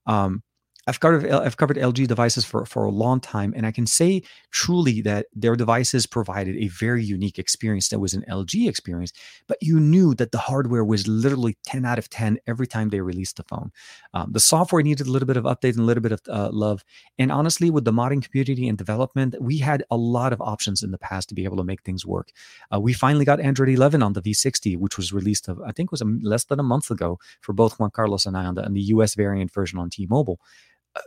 Um, 0.07 0.43
I've 0.87 1.01
covered 1.01 1.31
I've 1.31 1.57
covered 1.57 1.77
LG 1.77 2.07
devices 2.07 2.45
for 2.45 2.67
for 2.67 2.85
a 2.85 2.91
long 2.91 3.21
time, 3.21 3.55
and 3.57 3.67
I 3.67 3.73
can 3.73 3.87
say 3.87 4.23
truly 4.51 5.01
that 5.03 5.27
their 5.35 5.57
devices 5.57 6.07
provided 6.07 6.57
a 6.57 6.69
very 6.69 7.03
unique 7.03 7.39
experience 7.39 7.89
that 7.89 8.01
was 8.01 8.13
an 8.13 8.25
LG 8.29 8.69
experience. 8.69 9.13
But 9.47 9.59
you 9.63 9.81
knew 9.81 10.15
that 10.17 10.33
the 10.33 10.39
hardware 10.39 10.85
was 10.85 11.09
literally 11.09 11.57
ten 11.65 11.85
out 11.85 11.99
of 11.99 12.11
ten 12.11 12.39
every 12.47 12.67
time 12.67 12.91
they 12.91 13.01
released 13.01 13.37
the 13.37 13.45
phone. 13.45 13.73
Um, 14.13 14.33
the 14.33 14.41
software 14.41 14.83
needed 14.83 15.07
a 15.07 15.11
little 15.11 15.27
bit 15.27 15.39
of 15.39 15.45
update 15.45 15.71
and 15.71 15.81
a 15.81 15.85
little 15.85 16.03
bit 16.03 16.13
of 16.13 16.21
uh, 16.29 16.51
love. 16.53 16.85
And 17.19 17.33
honestly, 17.33 17.71
with 17.71 17.85
the 17.85 17.93
modding 17.93 18.29
community 18.29 18.69
and 18.69 18.77
development, 18.77 19.37
we 19.41 19.59
had 19.59 19.85
a 19.91 19.97
lot 19.97 20.33
of 20.33 20.41
options 20.41 20.83
in 20.83 20.91
the 20.91 20.99
past 20.99 21.29
to 21.31 21.35
be 21.35 21.45
able 21.45 21.57
to 21.57 21.65
make 21.65 21.83
things 21.83 22.05
work. 22.05 22.31
Uh, 22.73 22.81
we 22.81 22.93
finally 22.93 23.25
got 23.25 23.41
Android 23.41 23.71
11 23.71 24.03
on 24.03 24.13
the 24.13 24.23
V60, 24.23 24.77
which 24.77 24.97
was 24.97 25.13
released, 25.13 25.49
of, 25.49 25.61
I 25.63 25.73
think, 25.73 25.91
was 25.91 26.03
a, 26.03 26.05
less 26.05 26.45
than 26.45 26.61
a 26.61 26.63
month 26.63 26.91
ago 26.91 27.19
for 27.41 27.53
both 27.53 27.79
Juan 27.79 27.91
Carlos 27.91 28.27
and 28.27 28.37
I 28.37 28.45
on 28.45 28.55
the, 28.55 28.65
on 28.65 28.75
the 28.75 28.83
US 28.83 29.15
variant 29.15 29.53
version 29.53 29.79
on 29.79 29.91
T-Mobile 29.91 30.39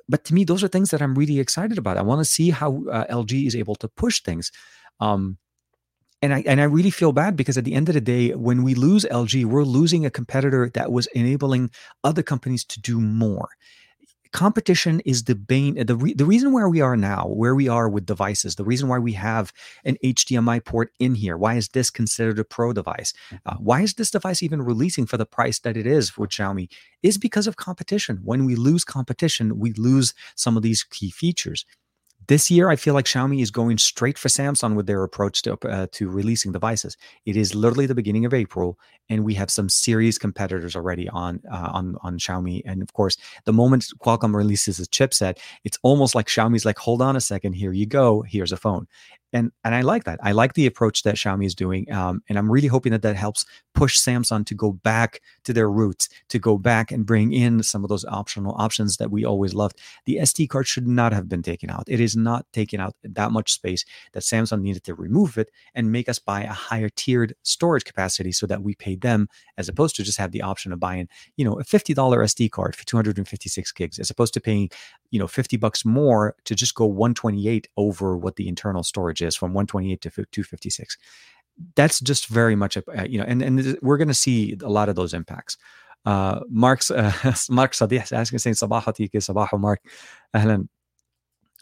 but 0.07 0.25
to 0.25 0.33
me, 0.33 0.43
those 0.43 0.63
are 0.63 0.67
things 0.67 0.91
that 0.91 1.01
I'm 1.01 1.15
really 1.15 1.39
excited 1.39 1.77
about. 1.77 1.97
I 1.97 2.01
want 2.01 2.19
to 2.19 2.25
see 2.25 2.49
how 2.49 2.83
uh, 2.91 3.05
LG 3.07 3.47
is 3.47 3.55
able 3.55 3.75
to 3.75 3.87
push 3.87 4.21
things. 4.21 4.51
Um, 4.99 5.37
and 6.21 6.33
I 6.33 6.43
and 6.47 6.59
I 6.59 6.63
really 6.63 6.89
feel 6.89 7.11
bad 7.11 7.35
because 7.35 7.57
at 7.57 7.63
the 7.63 7.73
end 7.73 7.89
of 7.89 7.93
the 7.93 8.01
day, 8.01 8.33
when 8.33 8.63
we 8.63 8.73
lose 8.73 9.05
LG, 9.05 9.45
we're 9.45 9.63
losing 9.63 10.05
a 10.05 10.09
competitor 10.09 10.71
that 10.73 10.91
was 10.91 11.07
enabling 11.07 11.69
other 12.03 12.23
companies 12.23 12.65
to 12.65 12.81
do 12.81 12.99
more 12.99 13.49
competition 14.31 15.01
is 15.05 15.23
the 15.25 15.35
bane 15.35 15.85
the, 15.85 15.95
re, 15.95 16.13
the 16.13 16.25
reason 16.25 16.51
where 16.51 16.69
we 16.69 16.81
are 16.81 16.97
now 16.97 17.27
where 17.27 17.55
we 17.55 17.67
are 17.67 17.89
with 17.89 18.05
devices 18.05 18.55
the 18.55 18.63
reason 18.63 18.87
why 18.87 18.99
we 18.99 19.13
have 19.13 19.51
an 19.85 19.97
hdmi 20.03 20.63
port 20.63 20.91
in 20.99 21.15
here 21.15 21.37
why 21.37 21.55
is 21.55 21.69
this 21.69 21.89
considered 21.89 22.39
a 22.39 22.43
pro 22.43 22.73
device? 22.73 23.13
Uh, 23.31 23.53
mm-hmm. 23.53 23.63
why 23.63 23.81
is 23.81 23.93
this 23.95 24.11
device 24.11 24.43
even 24.43 24.61
releasing 24.61 25.05
for 25.05 25.17
the 25.17 25.25
price 25.25 25.59
that 25.59 25.77
it 25.77 25.87
is 25.87 26.09
for 26.09 26.27
xiaomi? 26.27 26.69
Is 27.03 27.17
because 27.17 27.47
of 27.47 27.55
competition. 27.55 28.19
When 28.23 28.45
we 28.45 28.55
lose 28.55 28.83
competition 28.83 29.59
we 29.59 29.73
lose 29.73 30.13
some 30.35 30.57
of 30.57 30.63
these 30.63 30.83
key 30.83 31.09
features 31.09 31.65
this 32.27 32.51
year, 32.51 32.69
I 32.69 32.75
feel 32.75 32.93
like 32.93 33.05
Xiaomi 33.05 33.41
is 33.41 33.51
going 33.51 33.77
straight 33.77 34.17
for 34.17 34.27
Samsung 34.27 34.75
with 34.75 34.85
their 34.85 35.03
approach 35.03 35.41
to 35.43 35.57
uh, 35.67 35.87
to 35.93 36.09
releasing 36.09 36.51
devices. 36.51 36.97
It 37.25 37.37
is 37.37 37.55
literally 37.55 37.85
the 37.85 37.95
beginning 37.95 38.25
of 38.25 38.33
April, 38.33 38.77
and 39.09 39.23
we 39.23 39.33
have 39.35 39.49
some 39.49 39.69
serious 39.69 40.17
competitors 40.17 40.75
already 40.75 41.07
on 41.09 41.41
uh, 41.51 41.69
on 41.71 41.97
on 42.01 42.19
Xiaomi. 42.19 42.61
And 42.65 42.81
of 42.81 42.91
course, 42.93 43.17
the 43.45 43.53
moment 43.53 43.85
Qualcomm 43.99 44.35
releases 44.35 44.79
a 44.79 44.85
chipset, 44.85 45.39
it's 45.63 45.79
almost 45.83 46.15
like 46.15 46.27
Xiaomi's 46.27 46.65
like, 46.65 46.77
"Hold 46.79 47.01
on 47.01 47.15
a 47.15 47.21
second, 47.21 47.53
here 47.53 47.71
you 47.71 47.85
go, 47.85 48.23
here's 48.23 48.51
a 48.51 48.57
phone." 48.57 48.87
And 49.33 49.51
and 49.63 49.75
I 49.75 49.81
like 49.81 50.05
that. 50.05 50.19
I 50.23 50.31
like 50.31 50.53
the 50.53 50.65
approach 50.65 51.03
that 51.03 51.15
Xiaomi 51.15 51.45
is 51.45 51.55
doing, 51.55 51.91
um, 51.91 52.21
and 52.29 52.37
I'm 52.37 52.51
really 52.51 52.67
hoping 52.67 52.91
that 52.91 53.01
that 53.01 53.15
helps 53.15 53.45
push 53.73 53.99
Samsung 53.99 54.45
to 54.45 54.55
go 54.55 54.71
back 54.71 55.21
to 55.43 55.53
their 55.53 55.69
roots, 55.69 56.09
to 56.29 56.39
go 56.39 56.57
back 56.57 56.91
and 56.91 57.05
bring 57.05 57.33
in 57.33 57.61
some 57.61 57.83
of 57.83 57.89
those 57.89 58.05
optional 58.05 58.55
options 58.57 58.97
that 58.97 59.11
we 59.11 59.25
always 59.25 59.53
loved. 59.53 59.79
The 60.05 60.17
SD 60.17 60.49
card 60.49 60.67
should 60.67 60.87
not 60.87 61.13
have 61.13 61.27
been 61.27 61.43
taken 61.43 61.69
out. 61.69 61.83
It 61.87 61.99
is 61.99 62.15
not 62.15 62.45
taking 62.53 62.79
out 62.79 62.95
that 63.03 63.31
much 63.31 63.53
space 63.53 63.85
that 64.13 64.23
Samsung 64.23 64.61
needed 64.61 64.83
to 64.85 64.95
remove 64.95 65.37
it 65.37 65.49
and 65.75 65.91
make 65.91 66.09
us 66.09 66.19
buy 66.19 66.41
a 66.41 66.53
higher 66.53 66.89
tiered 66.89 67.35
storage 67.43 67.85
capacity 67.85 68.31
so 68.31 68.47
that 68.47 68.63
we 68.63 68.75
pay 68.75 68.95
them 68.95 69.27
as 69.57 69.69
opposed 69.69 69.95
to 69.97 70.03
just 70.03 70.17
have 70.17 70.31
the 70.31 70.41
option 70.41 70.71
of 70.71 70.79
buying, 70.79 71.07
you 71.35 71.45
know, 71.45 71.59
a 71.59 71.63
$50 71.63 71.95
SD 71.95 72.49
card 72.49 72.75
for 72.75 72.85
256 72.85 73.71
gigs, 73.73 73.99
as 73.99 74.09
opposed 74.09 74.33
to 74.33 74.41
paying, 74.41 74.69
you 75.11 75.19
know, 75.19 75.27
50 75.27 75.57
bucks 75.57 75.85
more 75.85 76.35
to 76.45 76.55
just 76.55 76.75
go 76.75 76.85
128 76.85 77.67
over 77.77 78.17
what 78.17 78.35
the 78.35 78.47
internal 78.47 78.83
storage 78.83 79.21
is 79.21 79.35
from 79.35 79.53
128 79.53 80.01
to 80.01 80.09
256 80.09 80.97
that's 81.75 81.99
just 81.99 82.27
very 82.27 82.55
much 82.55 82.77
a 82.77 83.09
you 83.09 83.17
know 83.17 83.25
and 83.25 83.41
and 83.41 83.77
we're 83.81 83.97
going 83.97 84.07
to 84.07 84.13
see 84.13 84.57
a 84.61 84.69
lot 84.69 84.89
of 84.89 84.95
those 84.95 85.13
impacts. 85.13 85.57
Uh 86.05 86.41
mark's 86.49 86.91
uh, 86.91 87.11
mark 87.49 87.73
sadih 87.73 88.11
asking 88.11 88.39
saying 88.39 88.55
sabah 88.55 88.83
sabah 88.83 89.59
mark. 89.59 89.81
Ahlan 90.35 90.69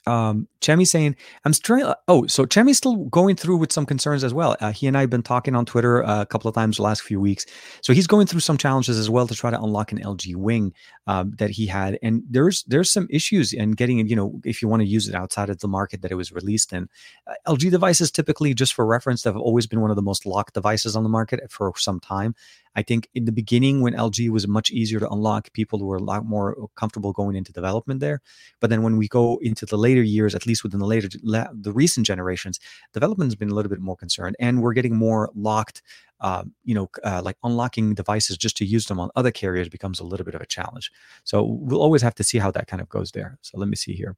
um, 0.08 0.48
saying, 0.62 1.16
I'm 1.44 1.54
still, 1.54 1.96
Oh, 2.08 2.28
so 2.28 2.46
Chemi's 2.46 2.78
still 2.78 2.96
going 3.06 3.36
through 3.36 3.58
with 3.58 3.72
some 3.72 3.86
concerns 3.86 4.24
as 4.24 4.34
well. 4.34 4.56
Uh, 4.60 4.72
he 4.72 4.88
and 4.88 4.98
I 4.98 5.02
have 5.02 5.10
been 5.10 5.24
talking 5.24 5.56
on 5.56 5.66
Twitter 5.66 6.04
uh, 6.04 6.22
a 6.22 6.26
couple 6.26 6.50
of 6.50 6.56
times 6.56 6.78
the 6.78 6.84
last 6.84 7.02
few 7.02 7.20
weeks. 7.20 7.46
So 7.82 7.94
he's 7.94 8.08
going 8.08 8.28
through 8.28 8.40
some 8.40 8.58
challenges 8.58 8.98
as 8.98 9.10
well 9.10 9.28
to 9.28 9.36
try 9.36 9.52
to 9.52 9.62
unlock 9.62 9.92
an 9.92 10.00
LG 10.00 10.36
wing 10.36 10.74
um, 11.08 11.34
that 11.38 11.52
he 11.52 11.68
had. 11.68 12.00
And 12.02 12.24
there's 12.30 12.64
there's 12.64 12.92
some 12.92 13.08
issues 13.10 13.54
in 13.54 13.72
getting 13.72 14.08
you 14.08 14.16
know, 14.16 14.42
if 14.44 14.62
you 14.62 14.68
want 14.68 14.82
to 14.82 14.88
use 14.88 15.08
it 15.08 15.16
outside 15.16 15.50
of 15.50 15.60
the 15.60 15.68
market 15.68 16.02
that 16.02 16.12
it 16.12 16.16
was 16.16 16.32
released 16.32 16.74
in. 16.74 16.90
Uh, 17.28 17.34
LG 17.48 17.72
devices 17.72 18.12
typically, 18.12 18.54
just 18.54 18.74
for 18.74 18.86
reference, 18.86 19.24
have 19.24 19.38
always 19.38 19.68
been 19.68 19.82
one 19.82 19.90
of 19.90 19.96
the 19.96 20.02
most 20.02 20.26
locked 20.26 20.54
devices 20.54 20.96
on 20.96 21.04
the 21.04 21.10
market 21.10 21.52
for 21.52 21.74
some 21.78 22.00
time. 22.00 22.36
I 22.76 22.82
think 22.82 23.10
in 23.16 23.26
the 23.26 23.32
beginning, 23.32 23.82
when 23.82 23.94
LG 23.94 24.30
was 24.30 24.48
much 24.48 24.70
easier 24.70 25.00
to 25.00 25.10
unlock, 25.10 25.54
people 25.54 25.80
were 25.80 25.96
a 25.96 26.04
lot 26.04 26.26
more 26.26 26.70
comfortable 26.76 27.14
going 27.14 27.36
into 27.36 27.54
development 27.54 28.02
there. 28.02 28.22
But 28.60 28.70
then 28.70 28.84
when 28.84 28.98
we 28.98 29.08
go 29.08 29.38
into 29.42 29.66
the 29.66 29.78
later 29.78 29.95
years, 30.04 30.36
at 30.36 30.46
least 30.46 30.64
within 30.64 30.80
the 30.80 30.86
later, 30.86 31.08
the 31.08 31.72
recent 31.74 32.06
generations, 32.06 32.60
development 32.94 33.30
has 33.30 33.36
been 33.36 33.50
a 33.50 33.54
little 33.54 33.70
bit 33.70 33.80
more 33.80 33.96
concerned, 33.96 34.36
and 34.40 34.62
we're 34.62 34.74
getting 34.74 34.96
more 34.96 35.32
locked. 35.36 35.82
Uh, 36.22 36.46
you 36.64 36.74
know, 36.74 36.90
uh, 37.04 37.22
like 37.24 37.36
unlocking 37.44 37.94
devices 37.94 38.38
just 38.38 38.56
to 38.56 38.66
use 38.66 38.86
them 38.86 39.02
on 39.02 39.10
other 39.18 39.32
carriers 39.32 39.68
becomes 39.68 40.00
a 40.00 40.04
little 40.04 40.26
bit 40.26 40.34
of 40.34 40.40
a 40.40 40.46
challenge. 40.46 40.90
So 41.26 41.44
we'll 41.44 41.82
always 41.82 42.02
have 42.02 42.16
to 42.16 42.24
see 42.24 42.38
how 42.38 42.52
that 42.52 42.68
kind 42.68 42.82
of 42.82 42.88
goes 42.88 43.12
there. 43.12 43.38
So 43.42 43.58
let 43.60 43.68
me 43.68 43.76
see 43.76 43.94
here. 43.94 44.16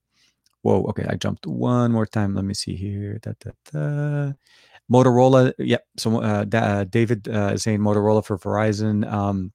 Whoa, 0.62 0.84
okay, 0.90 1.06
I 1.10 1.16
jumped 1.16 1.48
one 1.48 1.92
more 1.92 2.06
time. 2.06 2.36
Let 2.36 2.46
me 2.46 2.54
see 2.54 2.76
here. 2.76 3.18
Da, 3.20 3.32
da, 3.40 3.52
da. 3.72 4.34
Motorola, 4.92 5.54
yep. 5.58 5.86
So 5.98 6.22
uh, 6.22 6.46
uh, 6.54 6.84
David 6.86 7.28
uh, 7.28 7.52
is 7.54 7.64
saying 7.64 7.80
Motorola 7.80 8.24
for 8.24 8.38
Verizon. 8.38 9.12
Um, 9.12 9.52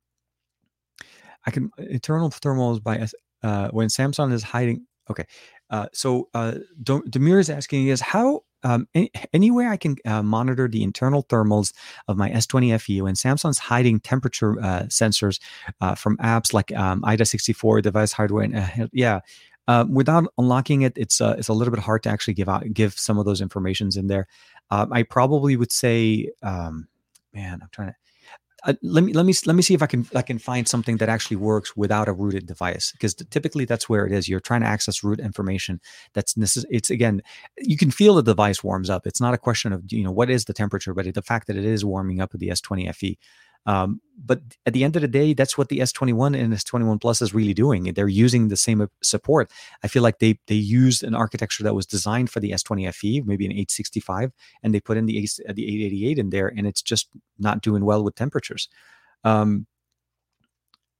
I 1.47 1.51
can 1.51 1.71
internal 1.79 2.31
thermals 2.31 2.83
by 2.83 3.09
uh, 3.43 3.69
when 3.71 3.89
Samsung 3.89 4.33
is 4.33 4.43
hiding. 4.43 4.87
Okay, 5.11 5.25
uh, 5.73 5.87
so 5.93 6.29
uh, 6.35 6.55
Demir 6.83 7.41
is 7.41 7.51
asking 7.51 7.89
is 7.89 8.01
how 8.01 8.43
um, 8.63 8.87
any, 8.95 9.11
any, 9.33 9.51
way 9.51 9.67
I 9.67 9.77
can 9.77 9.97
uh, 10.05 10.23
monitor 10.23 10.69
the 10.69 10.85
internal 10.85 11.25
thermals 11.25 11.73
of 12.07 12.17
my 12.17 12.31
S20 12.31 12.81
FE 12.81 13.03
when 13.03 13.15
Samsung's 13.15 13.59
hiding 13.59 13.99
temperature 13.99 14.61
uh, 14.61 14.83
sensors 14.85 15.41
uh, 15.81 15.97
from 15.97 16.17
apps 16.19 16.53
like 16.53 16.71
um, 16.77 17.03
AIDA64 17.03 17.83
device 17.83 18.13
hardware. 18.13 18.45
And, 18.45 18.57
uh, 18.57 18.87
yeah, 18.93 19.21
Uh, 19.69 19.85
without 19.89 20.25
unlocking 20.39 20.83
it, 20.83 20.93
it's 20.97 21.21
uh, 21.21 21.37
it's 21.39 21.49
a 21.49 21.53
little 21.53 21.73
bit 21.73 21.83
hard 21.83 22.03
to 22.03 22.11
actually 22.11 22.35
give 22.35 22.49
out 22.49 22.65
give 22.75 22.99
some 22.99 23.17
of 23.17 23.25
those 23.25 23.41
informations 23.41 23.97
in 23.97 24.09
there. 24.09 24.27
Um, 24.71 24.93
I 24.93 25.05
probably 25.05 25.57
would 25.57 25.71
say, 25.71 26.33
um, 26.43 26.89
man, 27.33 27.61
I'm 27.63 27.69
trying 27.71 27.91
to 27.91 27.97
uh, 28.65 28.75
let 28.83 29.03
me 29.03 29.13
let 29.13 29.27
me 29.27 29.35
let 29.47 29.57
me 29.57 29.63
see 29.63 29.75
if 29.75 29.83
I 29.83 29.87
can 29.87 30.07
I 30.15 30.23
can 30.23 30.39
find 30.39 30.69
something 30.69 30.99
that 30.99 31.09
actually 31.09 31.37
works 31.37 31.77
without 31.77 32.09
a 32.09 32.13
rooted 32.13 32.47
device 32.47 32.93
because 32.93 33.15
typically 33.15 33.65
that's 33.65 33.89
where 33.89 34.07
it 34.07 34.13
is. 34.13 34.29
You're 34.29 34.41
trying 34.41 34.61
to 34.61 34.69
access 34.69 35.03
root 35.03 35.19
information. 35.19 35.81
That's 36.15 36.35
necess- 36.35 36.65
it's 36.71 36.91
again 36.91 37.23
you 37.59 37.77
can 37.77 37.91
feel 37.91 38.15
the 38.15 38.23
device 38.23 38.63
warms 38.63 38.89
up. 38.89 39.07
It's 39.07 39.21
not 39.21 39.35
a 39.35 39.39
question 39.39 39.73
of 39.73 39.83
you 39.91 40.05
know 40.05 40.13
what 40.13 40.31
is 40.31 40.45
the 40.45 40.53
temperature, 40.53 40.95
but 40.95 41.13
the 41.13 41.23
fact 41.23 41.49
that 41.49 41.57
it 41.57 41.65
is 41.65 41.85
warming 41.85 42.21
up 42.21 42.33
with 42.33 42.41
the 42.41 42.49
S20 42.49 42.95
FE. 42.95 43.19
Um, 43.67 44.01
but 44.25 44.41
at 44.67 44.73
the 44.73 44.85
end 44.85 44.97
of 44.97 45.03
the 45.03 45.09
day, 45.09 45.35
that's 45.35 45.59
what 45.59 45.69
the 45.69 45.79
S21 45.79 46.39
and 46.39 46.53
S21 46.53 47.01
Plus 47.01 47.23
is 47.23 47.35
really 47.35 47.55
doing. 47.55 47.85
They're 47.85 48.09
using 48.09 48.49
the 48.49 48.57
same 48.57 48.89
support. 49.03 49.51
I 49.83 49.89
feel 49.89 50.03
like 50.03 50.19
they 50.19 50.39
they 50.47 50.55
used 50.55 51.03
an 51.03 51.15
architecture 51.15 51.65
that 51.65 51.75
was 51.75 51.87
designed 51.87 52.31
for 52.31 52.41
the 52.41 52.53
S20 52.53 52.93
FE, 52.95 53.23
maybe 53.23 53.47
an 53.47 53.53
865, 53.53 54.33
and 54.63 54.75
they 54.75 54.81
put 54.81 54.97
in 54.97 55.07
the 55.07 55.15
the 55.15 55.65
888 55.65 56.19
in 56.19 56.31
there, 56.31 56.49
and 56.49 56.67
it's 56.67 56.83
just 56.83 57.09
not 57.39 57.63
doing 57.63 57.85
well 57.85 58.05
with 58.05 58.15
temperatures. 58.15 58.69
Um, 59.25 59.67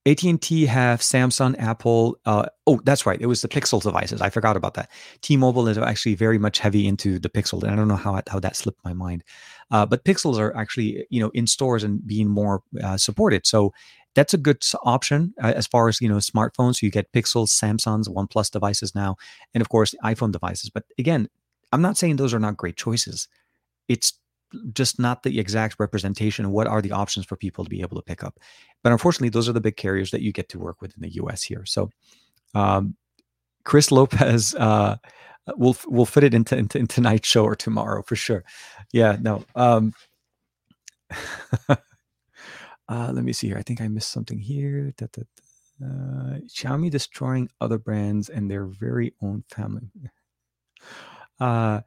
AT&T 0.05 0.67
have 0.67 1.01
Samsung, 1.01 1.57
Apple. 1.59 2.19
Uh, 2.27 2.47
oh, 2.67 2.81
that's 2.85 3.07
right. 3.07 3.21
It 3.21 3.27
was 3.27 3.43
the 3.43 3.49
Pixel 3.49 3.81
devices. 3.81 4.21
I 4.21 4.31
forgot 4.31 4.57
about 4.57 4.75
that. 4.75 4.91
T-Mobile 5.21 5.69
is 5.69 5.79
actually 5.79 6.17
very 6.17 6.39
much 6.39 6.59
heavy 6.59 6.89
into 6.89 7.21
the 7.21 7.29
Pixel, 7.29 7.63
and 7.63 7.71
I 7.71 7.77
don't 7.77 7.89
know 7.89 7.97
how 7.97 8.21
how 8.29 8.41
that 8.41 8.57
slipped 8.57 8.85
my 8.85 8.93
mind. 8.93 9.23
Uh, 9.71 9.87
but 9.87 10.05
Pixels 10.05 10.39
are 10.39 10.55
actually 10.57 11.07
you 11.11 11.21
know 11.21 11.31
in 11.35 11.47
stores 11.47 11.85
and 11.85 12.05
being 12.05 12.29
more 12.29 12.63
uh, 12.83 12.97
supported. 12.97 13.47
So 13.47 13.73
that's 14.15 14.35
a 14.35 14.39
good 14.39 14.65
option 14.85 15.35
uh, 15.43 15.53
as 15.55 15.69
far 15.69 15.89
as 15.89 16.01
you 16.01 16.09
know 16.09 16.17
smartphones. 16.17 16.77
So 16.77 16.87
you 16.87 16.91
get 16.91 17.13
Pixels, 17.13 17.49
Samsung's, 17.49 18.09
OnePlus 18.09 18.51
devices 18.51 18.95
now, 18.95 19.17
and 19.55 19.61
of 19.61 19.69
course 19.69 19.95
iPhone 20.05 20.33
devices. 20.33 20.69
But 20.69 20.85
again, 20.99 21.29
I'm 21.73 21.83
not 21.83 21.97
saying 21.97 22.17
those 22.17 22.35
are 22.35 22.41
not 22.41 22.57
great 22.57 22.77
choices. 22.77 23.29
It's 23.89 24.15
just 24.73 24.99
not 24.99 25.23
the 25.23 25.39
exact 25.39 25.77
representation 25.79 26.53
what 26.53 26.67
are 26.67 26.83
the 26.83 26.93
options 26.93 27.27
for 27.27 27.37
people 27.37 27.65
to 27.65 27.71
be 27.71 27.81
able 27.81 27.97
to 27.97 28.03
pick 28.03 28.23
up. 28.23 28.39
But 28.83 28.93
unfortunately, 28.93 29.31
those 29.31 29.49
are 29.49 29.53
the 29.53 29.61
big 29.61 29.77
carriers 29.77 30.11
that 30.11 30.23
you 30.23 30.33
get 30.33 30.49
to 30.51 30.59
work 30.59 30.81
with 30.81 30.95
in 30.95 31.03
the 31.03 31.15
US 31.15 31.43
here. 31.43 31.65
So 31.65 31.91
um, 32.55 32.97
Chris 33.65 33.91
Lopez 33.91 34.55
uh, 34.59 34.97
we'll 35.57 35.77
we'll 35.87 36.07
fit 36.07 36.25
it 36.25 36.35
into, 36.35 36.57
into, 36.57 36.79
into 36.79 36.95
tonight's 36.95 37.29
show 37.29 37.45
or 37.45 37.57
tomorrow 37.57 38.03
for 38.03 38.17
sure. 38.17 38.45
Yeah, 38.93 39.17
no. 39.21 39.45
Um, 39.55 39.93
uh, 41.69 41.77
let 42.89 43.25
me 43.25 43.33
see 43.33 43.49
here. 43.49 43.59
I 43.59 43.63
think 43.63 43.81
I 43.81 43.89
missed 43.89 44.11
something 44.11 44.39
here. 44.39 44.93
Da, 44.97 45.07
da, 45.13 45.23
da. 45.23 45.43
Uh, 45.85 46.39
Xiaomi 46.47 46.91
destroying 46.91 47.49
other 47.61 47.79
brands 47.79 48.29
and 48.29 48.49
their 48.51 48.67
very 48.67 49.15
own 49.21 49.43
family. 49.49 49.91
Uh, 51.41 51.81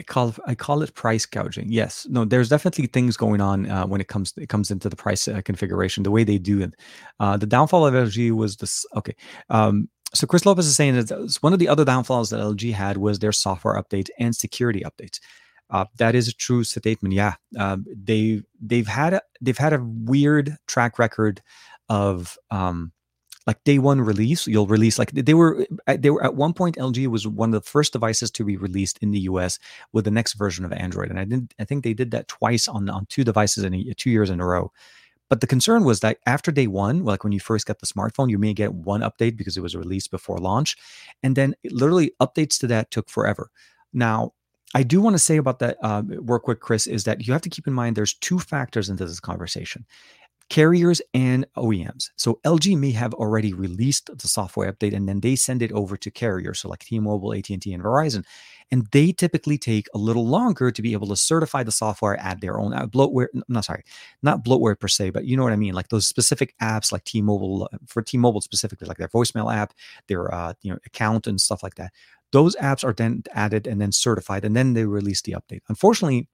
I 0.00 0.02
call 0.02 0.34
I 0.46 0.54
call 0.54 0.82
it 0.82 0.94
price 0.94 1.26
gouging. 1.26 1.66
Yes, 1.68 2.06
no, 2.08 2.24
there's 2.24 2.48
definitely 2.48 2.86
things 2.86 3.18
going 3.18 3.42
on 3.42 3.70
uh, 3.70 3.84
when 3.86 4.00
it 4.00 4.08
comes 4.08 4.32
it 4.38 4.48
comes 4.48 4.70
into 4.70 4.88
the 4.88 4.96
price 4.96 5.28
uh, 5.28 5.42
configuration. 5.44 6.04
The 6.04 6.10
way 6.10 6.24
they 6.24 6.38
do 6.38 6.62
it, 6.62 6.74
uh, 7.20 7.36
the 7.36 7.46
downfall 7.46 7.86
of 7.86 7.92
LG 7.92 8.32
was 8.32 8.56
this. 8.56 8.86
Okay, 8.96 9.14
um, 9.50 9.90
so 10.14 10.26
Chris 10.26 10.46
Lopez 10.46 10.66
is 10.66 10.74
saying 10.74 10.94
that 10.94 11.38
one 11.42 11.52
of 11.52 11.58
the 11.58 11.68
other 11.68 11.84
downfalls 11.84 12.30
that 12.30 12.40
LG 12.40 12.72
had 12.72 12.96
was 12.96 13.18
their 13.18 13.30
software 13.30 13.80
update 13.80 14.08
and 14.18 14.34
security 14.34 14.82
updates. 14.86 15.20
Uh, 15.68 15.84
that 15.98 16.14
is 16.14 16.28
a 16.28 16.32
true 16.32 16.64
statement. 16.64 17.14
Yeah, 17.14 17.34
um, 17.58 17.84
they 17.94 18.40
they've 18.58 18.88
had 18.88 19.12
a, 19.12 19.22
they've 19.42 19.58
had 19.58 19.74
a 19.74 19.84
weird 19.84 20.56
track 20.66 20.98
record 20.98 21.42
of 21.90 22.38
um, 22.50 22.92
like 23.46 23.62
day 23.64 23.78
one 23.78 24.00
release 24.00 24.46
you'll 24.46 24.66
release 24.66 24.98
like 24.98 25.10
they 25.12 25.34
were 25.34 25.66
uh, 25.86 25.96
they 25.98 26.10
were 26.10 26.22
at 26.22 26.34
one 26.34 26.52
point 26.52 26.76
lg 26.76 27.06
was 27.06 27.26
one 27.26 27.48
of 27.54 27.62
the 27.62 27.68
first 27.68 27.92
devices 27.92 28.30
to 28.30 28.44
be 28.44 28.56
released 28.56 28.98
in 29.00 29.12
the 29.12 29.20
us 29.20 29.58
with 29.92 30.04
the 30.04 30.10
next 30.10 30.34
version 30.34 30.64
of 30.64 30.72
android 30.72 31.08
and 31.08 31.18
i 31.18 31.24
didn't 31.24 31.54
i 31.58 31.64
think 31.64 31.82
they 31.82 31.94
did 31.94 32.10
that 32.10 32.28
twice 32.28 32.68
on 32.68 32.88
on 32.90 33.06
two 33.06 33.24
devices 33.24 33.64
in 33.64 33.74
a, 33.74 33.94
two 33.94 34.10
years 34.10 34.30
in 34.30 34.40
a 34.40 34.46
row. 34.46 34.72
But 35.28 35.40
the 35.40 35.46
concern 35.46 35.84
was 35.84 36.00
that 36.00 36.18
after 36.26 36.50
day 36.50 36.66
one 36.66 37.04
like 37.04 37.22
when 37.22 37.32
you 37.32 37.40
first 37.40 37.66
get 37.66 37.78
the 37.78 37.86
smartphone 37.86 38.30
you 38.30 38.38
may 38.38 38.52
get 38.52 38.74
one 38.74 39.00
update 39.02 39.36
because 39.36 39.56
it 39.56 39.62
was 39.62 39.76
released 39.76 40.10
before 40.10 40.38
launch 40.38 40.76
and 41.22 41.36
then 41.36 41.54
literally 41.70 42.12
updates 42.20 42.58
to 42.60 42.66
that 42.68 42.90
took 42.90 43.08
forever. 43.08 43.50
Now 43.92 44.32
I 44.74 44.82
do 44.82 45.00
want 45.00 45.14
to 45.14 45.18
say 45.18 45.36
about 45.36 45.58
that 45.60 45.78
uh, 45.82 46.02
work 46.18 46.46
with 46.46 46.60
Chris 46.60 46.86
is 46.86 47.04
that 47.04 47.26
you 47.26 47.32
have 47.32 47.42
to 47.42 47.50
keep 47.50 47.66
in 47.66 47.72
mind 47.72 47.96
there's 47.96 48.14
two 48.14 48.38
factors 48.38 48.88
into 48.88 49.06
this 49.06 49.20
conversation 49.20 49.84
carriers 50.50 51.00
and 51.14 51.46
OEMs. 51.56 52.10
So 52.16 52.40
LG 52.44 52.76
may 52.76 52.90
have 52.90 53.14
already 53.14 53.54
released 53.54 54.10
the 54.14 54.28
software 54.28 54.70
update 54.70 54.94
and 54.94 55.08
then 55.08 55.20
they 55.20 55.36
send 55.36 55.62
it 55.62 55.72
over 55.72 55.96
to 55.96 56.10
carriers, 56.10 56.58
so 56.60 56.68
like 56.68 56.80
T-Mobile, 56.80 57.32
AT&T, 57.32 57.72
and 57.72 57.82
Verizon, 57.82 58.24
and 58.72 58.86
they 58.92 59.12
typically 59.12 59.58
take 59.58 59.86
a 59.94 59.98
little 59.98 60.26
longer 60.26 60.70
to 60.70 60.82
be 60.82 60.92
able 60.92 61.06
to 61.08 61.16
certify 61.16 61.62
the 61.62 61.72
software 61.72 62.16
at 62.18 62.40
their 62.40 62.58
own 62.58 62.72
uh, 62.74 62.86
bloatware. 62.86 63.28
I'm 63.32 63.42
not 63.48 63.64
sorry, 63.64 63.84
not 64.22 64.44
bloatware 64.44 64.78
per 64.78 64.88
se, 64.88 65.10
but 65.10 65.24
you 65.24 65.36
know 65.36 65.44
what 65.44 65.52
I 65.52 65.56
mean, 65.56 65.74
like 65.74 65.88
those 65.88 66.06
specific 66.06 66.54
apps, 66.60 66.92
like 66.92 67.04
T-Mobile 67.04 67.68
uh, 67.72 67.78
for 67.86 68.02
T-Mobile 68.02 68.40
specifically, 68.40 68.88
like 68.88 68.98
their 68.98 69.08
voicemail 69.08 69.54
app, 69.54 69.72
their 70.08 70.32
uh, 70.34 70.54
you 70.62 70.72
know 70.72 70.78
account 70.84 71.26
and 71.26 71.40
stuff 71.40 71.62
like 71.62 71.76
that. 71.76 71.92
Those 72.32 72.54
apps 72.56 72.84
are 72.84 72.92
then 72.92 73.22
added 73.34 73.66
and 73.66 73.80
then 73.80 73.92
certified, 73.92 74.44
and 74.44 74.56
then 74.56 74.74
they 74.74 74.84
release 74.84 75.22
the 75.22 75.32
update. 75.32 75.60
Unfortunately, 75.68 76.28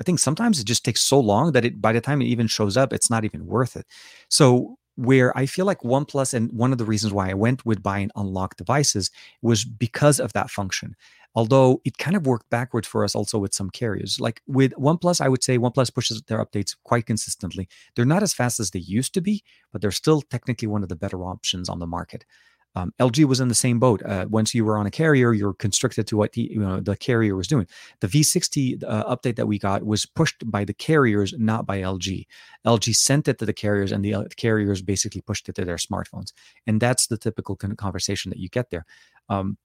I 0.00 0.04
think 0.04 0.18
sometimes 0.18 0.58
it 0.58 0.66
just 0.66 0.84
takes 0.84 1.02
so 1.02 1.20
long 1.20 1.52
that 1.52 1.64
it 1.64 1.80
by 1.80 1.92
the 1.92 2.00
time 2.00 2.20
it 2.20 2.26
even 2.26 2.46
shows 2.46 2.76
up, 2.76 2.92
it's 2.92 3.10
not 3.10 3.24
even 3.24 3.46
worth 3.46 3.76
it. 3.76 3.86
So 4.28 4.76
where 4.96 5.36
I 5.36 5.46
feel 5.46 5.66
like 5.66 5.80
OnePlus 5.80 6.34
and 6.34 6.52
one 6.52 6.72
of 6.72 6.78
the 6.78 6.84
reasons 6.84 7.12
why 7.12 7.30
I 7.30 7.34
went 7.34 7.66
with 7.66 7.82
buying 7.82 8.10
unlocked 8.14 8.58
devices 8.58 9.10
was 9.42 9.64
because 9.64 10.20
of 10.20 10.32
that 10.34 10.50
function. 10.50 10.94
Although 11.36 11.80
it 11.84 11.98
kind 11.98 12.16
of 12.16 12.26
worked 12.26 12.48
backwards 12.48 12.86
for 12.86 13.02
us 13.02 13.16
also 13.16 13.38
with 13.38 13.52
some 13.52 13.68
carriers. 13.68 14.20
Like 14.20 14.40
with 14.46 14.72
OnePlus, 14.74 15.20
I 15.20 15.28
would 15.28 15.42
say 15.42 15.58
OnePlus 15.58 15.92
pushes 15.92 16.22
their 16.22 16.44
updates 16.44 16.76
quite 16.84 17.06
consistently. 17.06 17.68
They're 17.96 18.04
not 18.04 18.22
as 18.22 18.32
fast 18.32 18.60
as 18.60 18.70
they 18.70 18.78
used 18.78 19.14
to 19.14 19.20
be, 19.20 19.42
but 19.72 19.82
they're 19.82 19.90
still 19.90 20.22
technically 20.22 20.68
one 20.68 20.84
of 20.84 20.88
the 20.88 20.96
better 20.96 21.24
options 21.24 21.68
on 21.68 21.80
the 21.80 21.88
market. 21.88 22.24
Um, 22.76 22.92
LG 23.00 23.24
was 23.24 23.40
in 23.40 23.48
the 23.48 23.54
same 23.54 23.78
boat. 23.78 24.02
Uh, 24.04 24.26
once 24.28 24.54
you 24.54 24.64
were 24.64 24.76
on 24.76 24.86
a 24.86 24.90
carrier, 24.90 25.32
you're 25.32 25.54
constricted 25.54 26.06
to 26.08 26.16
what 26.16 26.32
the, 26.32 26.42
you 26.52 26.58
know, 26.58 26.80
the 26.80 26.96
carrier 26.96 27.36
was 27.36 27.46
doing. 27.46 27.66
The 28.00 28.08
V60 28.08 28.82
uh, 28.84 29.16
update 29.16 29.36
that 29.36 29.46
we 29.46 29.58
got 29.58 29.84
was 29.84 30.06
pushed 30.06 30.48
by 30.50 30.64
the 30.64 30.74
carriers, 30.74 31.34
not 31.38 31.66
by 31.66 31.80
LG. 31.80 32.26
LG 32.66 32.94
sent 32.94 33.28
it 33.28 33.38
to 33.38 33.46
the 33.46 33.52
carriers, 33.52 33.92
and 33.92 34.04
the, 34.04 34.14
uh, 34.14 34.24
carriers 34.36 34.82
basically 34.82 35.20
pushed 35.20 35.48
it 35.48 35.54
to 35.56 35.64
their 35.64 35.76
smartphones. 35.76 36.32
And 36.66 36.80
that's 36.80 37.06
the 37.06 37.18
typical 37.18 37.56
conversation 37.56 38.30
that 38.30 38.38
you 38.38 38.48
get 38.48 38.70
there. 38.70 38.86
Um, 39.28 39.56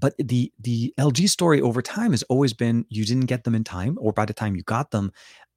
but 0.00 0.14
the 0.18 0.52
the 0.60 0.94
LG 0.98 1.28
story 1.28 1.60
over 1.60 1.82
time 1.82 2.12
has 2.12 2.22
always 2.24 2.52
been 2.52 2.84
you 2.88 3.04
didn't 3.04 3.26
get 3.26 3.44
them 3.44 3.54
in 3.54 3.64
time, 3.64 3.98
or 4.00 4.12
by 4.12 4.24
the 4.24 4.32
time 4.32 4.54
you 4.54 4.62
got 4.62 4.92
them, 4.92 5.10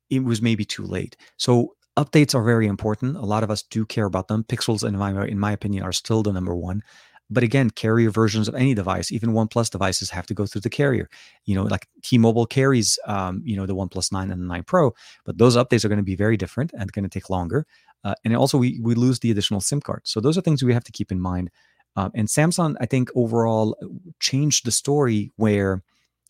it 0.09 0.23
was 0.23 0.41
maybe 0.41 0.65
too 0.65 0.83
late. 0.83 1.15
So 1.37 1.75
updates 1.97 2.35
are 2.35 2.43
very 2.43 2.67
important. 2.67 3.17
A 3.17 3.21
lot 3.21 3.43
of 3.43 3.51
us 3.51 3.63
do 3.63 3.85
care 3.85 4.05
about 4.05 4.27
them. 4.27 4.43
Pixels, 4.43 4.87
in 4.87 4.97
my 4.97 5.25
in 5.25 5.39
my 5.39 5.51
opinion, 5.51 5.83
are 5.83 5.91
still 5.91 6.23
the 6.23 6.33
number 6.33 6.55
one. 6.55 6.83
But 7.29 7.43
again, 7.43 7.69
carrier 7.69 8.11
versions 8.11 8.47
of 8.47 8.53
any 8.53 8.73
device, 8.73 9.11
even 9.11 9.31
OnePlus 9.31 9.71
devices, 9.71 10.09
have 10.09 10.25
to 10.27 10.33
go 10.33 10.45
through 10.45 10.61
the 10.61 10.69
carrier. 10.69 11.09
You 11.45 11.55
know, 11.55 11.63
like 11.63 11.87
T-Mobile 12.03 12.45
carries, 12.45 12.99
um, 13.07 13.41
you 13.45 13.55
know, 13.55 13.65
the 13.65 13.75
OnePlus 13.75 14.11
Nine 14.11 14.29
and 14.29 14.41
the 14.41 14.45
Nine 14.45 14.63
Pro, 14.63 14.93
but 15.25 15.37
those 15.37 15.55
updates 15.55 15.83
are 15.83 15.87
going 15.89 15.97
to 15.97 16.03
be 16.03 16.15
very 16.15 16.37
different 16.37 16.71
and 16.77 16.91
going 16.91 17.03
to 17.03 17.09
take 17.09 17.29
longer. 17.29 17.65
Uh, 18.03 18.13
and 18.23 18.35
also, 18.35 18.57
we 18.57 18.79
we 18.81 18.95
lose 18.95 19.19
the 19.19 19.31
additional 19.31 19.61
SIM 19.61 19.81
card. 19.81 20.01
So 20.03 20.19
those 20.19 20.37
are 20.37 20.41
things 20.41 20.63
we 20.63 20.73
have 20.73 20.83
to 20.83 20.91
keep 20.91 21.11
in 21.11 21.21
mind. 21.21 21.49
Uh, 21.95 22.09
and 22.13 22.27
Samsung, 22.27 22.75
I 22.81 22.85
think, 22.85 23.09
overall 23.15 23.77
uh, 23.81 23.87
changed 24.19 24.65
the 24.65 24.71
story 24.71 25.31
where 25.37 25.83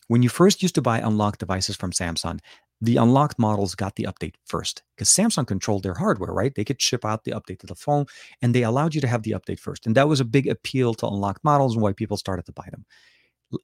when 0.08 0.22
you 0.22 0.28
first 0.28 0.62
used 0.62 0.74
to 0.74 0.82
buy 0.82 0.98
unlocked 0.98 1.40
devices 1.40 1.76
from 1.76 1.90
Samsung, 1.90 2.40
the 2.84 2.96
unlocked 2.96 3.38
models 3.38 3.74
got 3.74 3.96
the 3.96 4.04
update 4.04 4.34
first 4.44 4.82
because 4.94 5.08
Samsung 5.08 5.46
controlled 5.46 5.82
their 5.82 5.94
hardware, 5.94 6.32
right? 6.32 6.54
They 6.54 6.64
could 6.64 6.80
ship 6.80 7.04
out 7.04 7.24
the 7.24 7.32
update 7.32 7.60
to 7.60 7.66
the 7.66 7.74
phone 7.74 8.06
and 8.42 8.54
they 8.54 8.62
allowed 8.62 8.94
you 8.94 9.00
to 9.00 9.06
have 9.06 9.22
the 9.22 9.32
update 9.32 9.58
first. 9.58 9.86
And 9.86 9.94
that 9.96 10.08
was 10.08 10.20
a 10.20 10.24
big 10.24 10.46
appeal 10.46 10.94
to 10.94 11.06
unlocked 11.06 11.44
models 11.44 11.74
and 11.74 11.82
why 11.82 11.92
people 11.92 12.16
started 12.16 12.46
to 12.46 12.52
buy 12.52 12.68
them. 12.70 12.84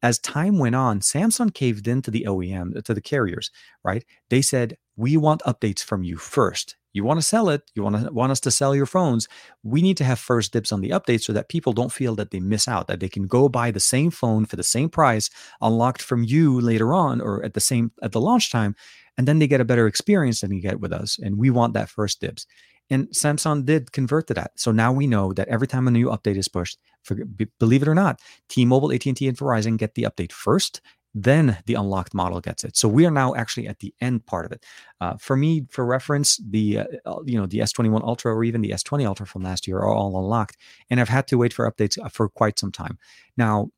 As 0.02 0.18
time 0.18 0.58
went 0.58 0.74
on, 0.74 1.00
Samsung 1.00 1.52
caved 1.52 1.88
into 1.88 2.10
the 2.10 2.24
OEM, 2.28 2.76
uh, 2.76 2.82
to 2.82 2.94
the 2.94 3.00
carriers, 3.00 3.50
right? 3.82 4.04
They 4.28 4.40
said, 4.40 4.76
We 4.96 5.16
want 5.16 5.42
updates 5.42 5.82
from 5.82 6.04
you 6.04 6.16
first 6.16 6.76
you 6.92 7.04
want 7.04 7.18
to 7.20 7.26
sell 7.26 7.48
it, 7.50 7.62
you 7.74 7.82
want 7.82 8.04
to 8.04 8.12
want 8.12 8.32
us 8.32 8.40
to 8.40 8.50
sell 8.50 8.74
your 8.74 8.86
phones, 8.86 9.28
we 9.62 9.82
need 9.82 9.96
to 9.98 10.04
have 10.04 10.18
first 10.18 10.52
dibs 10.52 10.72
on 10.72 10.80
the 10.80 10.90
update 10.90 11.22
so 11.22 11.32
that 11.32 11.48
people 11.48 11.72
don't 11.72 11.92
feel 11.92 12.14
that 12.16 12.30
they 12.30 12.40
miss 12.40 12.66
out, 12.66 12.88
that 12.88 13.00
they 13.00 13.08
can 13.08 13.26
go 13.26 13.48
buy 13.48 13.70
the 13.70 13.80
same 13.80 14.10
phone 14.10 14.44
for 14.44 14.56
the 14.56 14.62
same 14.62 14.88
price 14.88 15.30
unlocked 15.60 16.02
from 16.02 16.24
you 16.24 16.60
later 16.60 16.92
on 16.92 17.20
or 17.20 17.44
at 17.44 17.54
the 17.54 17.60
same 17.60 17.92
at 18.02 18.12
the 18.12 18.20
launch 18.20 18.50
time, 18.50 18.74
and 19.20 19.28
then 19.28 19.38
they 19.38 19.46
get 19.46 19.60
a 19.60 19.66
better 19.66 19.86
experience 19.86 20.40
than 20.40 20.50
you 20.50 20.62
get 20.62 20.80
with 20.80 20.94
us. 20.94 21.18
And 21.22 21.36
we 21.36 21.50
want 21.50 21.74
that 21.74 21.90
first 21.90 22.22
dibs. 22.22 22.46
And 22.88 23.06
Samsung 23.08 23.66
did 23.66 23.92
convert 23.92 24.28
to 24.28 24.34
that. 24.34 24.52
So 24.56 24.72
now 24.72 24.94
we 24.94 25.06
know 25.06 25.34
that 25.34 25.46
every 25.48 25.66
time 25.66 25.86
a 25.86 25.90
new 25.90 26.06
update 26.06 26.38
is 26.38 26.48
pushed, 26.48 26.78
for, 27.02 27.18
believe 27.58 27.82
it 27.82 27.88
or 27.88 27.94
not, 27.94 28.18
T-Mobile, 28.48 28.94
AT&T, 28.94 29.28
and 29.28 29.36
Verizon 29.36 29.76
get 29.76 29.94
the 29.94 30.04
update 30.04 30.32
first, 30.32 30.80
then 31.12 31.58
the 31.66 31.74
unlocked 31.74 32.14
model 32.14 32.40
gets 32.40 32.64
it. 32.64 32.78
So 32.78 32.88
we 32.88 33.04
are 33.04 33.10
now 33.10 33.34
actually 33.34 33.68
at 33.68 33.80
the 33.80 33.92
end 34.00 34.24
part 34.24 34.46
of 34.46 34.52
it. 34.52 34.64
Uh, 35.02 35.18
for 35.18 35.36
me, 35.36 35.66
for 35.68 35.84
reference, 35.84 36.38
the 36.38 36.78
uh, 37.04 37.20
you 37.26 37.38
know 37.38 37.46
the 37.46 37.58
S21 37.58 38.02
Ultra 38.02 38.34
or 38.34 38.42
even 38.42 38.62
the 38.62 38.70
S20 38.70 39.04
Ultra 39.06 39.26
from 39.26 39.42
last 39.42 39.68
year 39.68 39.76
are 39.78 39.94
all 39.94 40.16
unlocked, 40.16 40.56
and 40.88 40.98
I've 40.98 41.10
had 41.10 41.26
to 41.26 41.36
wait 41.36 41.52
for 41.52 41.70
updates 41.70 42.02
uh, 42.02 42.08
for 42.08 42.30
quite 42.30 42.58
some 42.58 42.72
time. 42.72 42.96
Now, 43.36 43.68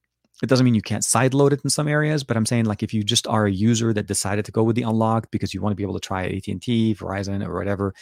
it 0.43 0.49
doesn't 0.49 0.64
mean 0.64 0.74
you 0.74 0.82
can't 0.82 1.05
sideload 1.05 1.53
it 1.53 1.61
in 1.62 1.70
some 1.70 1.86
areas, 1.86 2.24
but 2.24 2.36
I'm 2.36 2.47
saying 2.47 2.64
like 2.64 2.82
if 2.82 2.93
you 2.93 3.05
just 3.05 3.26
are 3.28 3.47
a 3.47 3.53
user 3.53 3.93
that 3.93 4.07
decided 4.07 4.45
to 4.47 4.53
go 4.53 4.64
with 4.64 4.74
the 4.74 4.82
unlocked 4.82 5.30
because 5.30 5.55
you 5.55 5.62
want 5.62 5.72
to 5.72 5.76
be 5.76 5.84
able 5.84 5.95
to 5.95 6.01
try 6.01 6.26
AT&T, 6.26 6.97
Verizon, 6.97 7.47
or 7.47 7.57
whatever, 7.57 7.95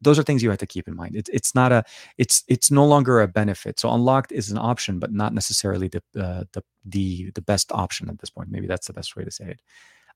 those 0.00 0.18
are 0.18 0.22
things 0.22 0.42
you 0.42 0.50
have 0.50 0.58
to 0.58 0.66
keep 0.66 0.88
in 0.88 0.96
mind. 0.96 1.14
It's 1.14 1.28
it's 1.30 1.54
not 1.54 1.72
a 1.72 1.84
it's 2.18 2.42
it's 2.48 2.70
no 2.70 2.86
longer 2.86 3.20
a 3.20 3.28
benefit. 3.28 3.78
So 3.78 3.90
unlocked 3.90 4.32
is 4.32 4.50
an 4.50 4.58
option, 4.58 4.98
but 4.98 5.12
not 5.12 5.34
necessarily 5.34 5.88
the 5.88 6.02
uh, 6.18 6.44
the 6.52 6.62
the 6.84 7.30
the 7.34 7.42
best 7.42 7.70
option 7.72 8.08
at 8.08 8.18
this 8.18 8.30
point. 8.30 8.50
Maybe 8.50 8.66
that's 8.66 8.86
the 8.86 8.92
best 8.92 9.14
way 9.14 9.24
to 9.24 9.30
say 9.30 9.50
it. 9.50 9.60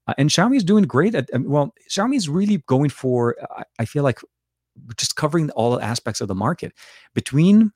Uh, 0.06 0.14
and 0.16 0.30
Xiaomi 0.30 0.56
is 0.56 0.64
doing 0.64 0.84
great. 0.84 1.14
At 1.14 1.28
well, 1.40 1.74
Xiaomi 1.90 2.16
is 2.16 2.28
really 2.28 2.62
going 2.66 2.90
for. 2.90 3.36
I 3.78 3.84
feel 3.84 4.04
like 4.04 4.20
just 4.96 5.16
covering 5.16 5.50
all 5.50 5.80
aspects 5.80 6.20
of 6.20 6.28
the 6.28 6.34
market 6.34 6.72
between 7.14 7.72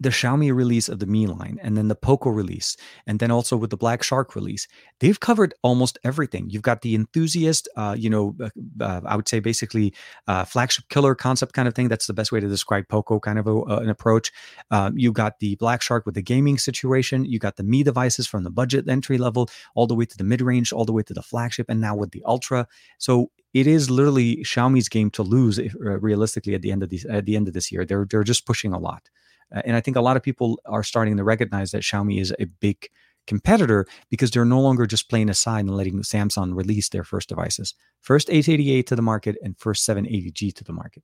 the 0.00 0.08
Xiaomi 0.10 0.54
release 0.54 0.88
of 0.88 0.98
the 0.98 1.06
Mi 1.06 1.26
line 1.26 1.58
and 1.62 1.76
then 1.76 1.88
the 1.88 1.94
Poco 1.94 2.30
release 2.30 2.76
and 3.06 3.18
then 3.18 3.30
also 3.30 3.56
with 3.56 3.70
the 3.70 3.76
Black 3.76 4.02
Shark 4.02 4.34
release, 4.34 4.66
they've 5.00 5.18
covered 5.18 5.54
almost 5.62 5.98
everything. 6.04 6.48
You've 6.50 6.62
got 6.62 6.82
the 6.82 6.94
enthusiast, 6.94 7.68
uh, 7.76 7.94
you 7.98 8.10
know, 8.10 8.34
uh, 8.40 8.50
uh, 8.80 9.00
I 9.06 9.16
would 9.16 9.28
say 9.28 9.40
basically 9.40 9.94
uh, 10.26 10.44
flagship 10.44 10.88
killer 10.88 11.14
concept 11.14 11.52
kind 11.52 11.68
of 11.68 11.74
thing. 11.74 11.88
That's 11.88 12.06
the 12.06 12.14
best 12.14 12.32
way 12.32 12.40
to 12.40 12.48
describe 12.48 12.88
Poco 12.88 13.20
kind 13.20 13.38
of 13.38 13.46
a, 13.46 13.50
uh, 13.50 13.78
an 13.82 13.88
approach. 13.88 14.32
Um, 14.70 14.96
you 14.96 15.12
got 15.12 15.38
the 15.40 15.56
Black 15.56 15.82
Shark 15.82 16.06
with 16.06 16.14
the 16.14 16.22
gaming 16.22 16.58
situation. 16.58 17.24
You 17.24 17.38
got 17.38 17.56
the 17.56 17.64
Mi 17.64 17.82
devices 17.82 18.26
from 18.26 18.44
the 18.44 18.50
budget 18.50 18.88
entry 18.88 19.18
level 19.18 19.48
all 19.74 19.86
the 19.86 19.94
way 19.94 20.04
to 20.04 20.16
the 20.16 20.24
mid 20.24 20.40
range, 20.40 20.72
all 20.72 20.84
the 20.84 20.92
way 20.92 21.02
to 21.02 21.14
the 21.14 21.22
flagship, 21.22 21.66
and 21.68 21.80
now 21.80 21.94
with 21.94 22.10
the 22.12 22.22
Ultra. 22.26 22.66
So 22.98 23.30
it 23.52 23.66
is 23.66 23.88
literally 23.88 24.38
Xiaomi's 24.38 24.88
game 24.88 25.10
to 25.10 25.22
lose 25.22 25.58
if, 25.58 25.74
realistically 25.78 26.54
at 26.54 26.62
the 26.62 26.72
end 26.72 26.82
of 26.82 26.90
these 26.90 27.04
at 27.04 27.24
the 27.24 27.36
end 27.36 27.48
of 27.48 27.54
this 27.54 27.70
year. 27.70 27.84
They're 27.84 28.06
they're 28.10 28.24
just 28.24 28.46
pushing 28.46 28.72
a 28.72 28.78
lot. 28.78 29.08
Uh, 29.54 29.62
and 29.64 29.76
I 29.76 29.80
think 29.80 29.96
a 29.96 30.00
lot 30.00 30.16
of 30.16 30.22
people 30.22 30.60
are 30.66 30.82
starting 30.82 31.16
to 31.16 31.24
recognize 31.24 31.70
that 31.70 31.82
Xiaomi 31.82 32.20
is 32.20 32.34
a 32.38 32.46
big 32.46 32.88
competitor 33.26 33.86
because 34.10 34.30
they're 34.30 34.44
no 34.44 34.60
longer 34.60 34.86
just 34.86 35.08
playing 35.08 35.30
aside 35.30 35.60
and 35.60 35.74
letting 35.74 36.00
Samsung 36.02 36.54
release 36.54 36.88
their 36.90 37.04
first 37.04 37.28
devices. 37.28 37.74
First 38.02 38.28
888 38.28 38.86
to 38.88 38.96
the 38.96 39.02
market 39.02 39.36
and 39.42 39.58
first 39.58 39.88
780G 39.88 40.54
to 40.54 40.64
the 40.64 40.72
market. 40.72 41.02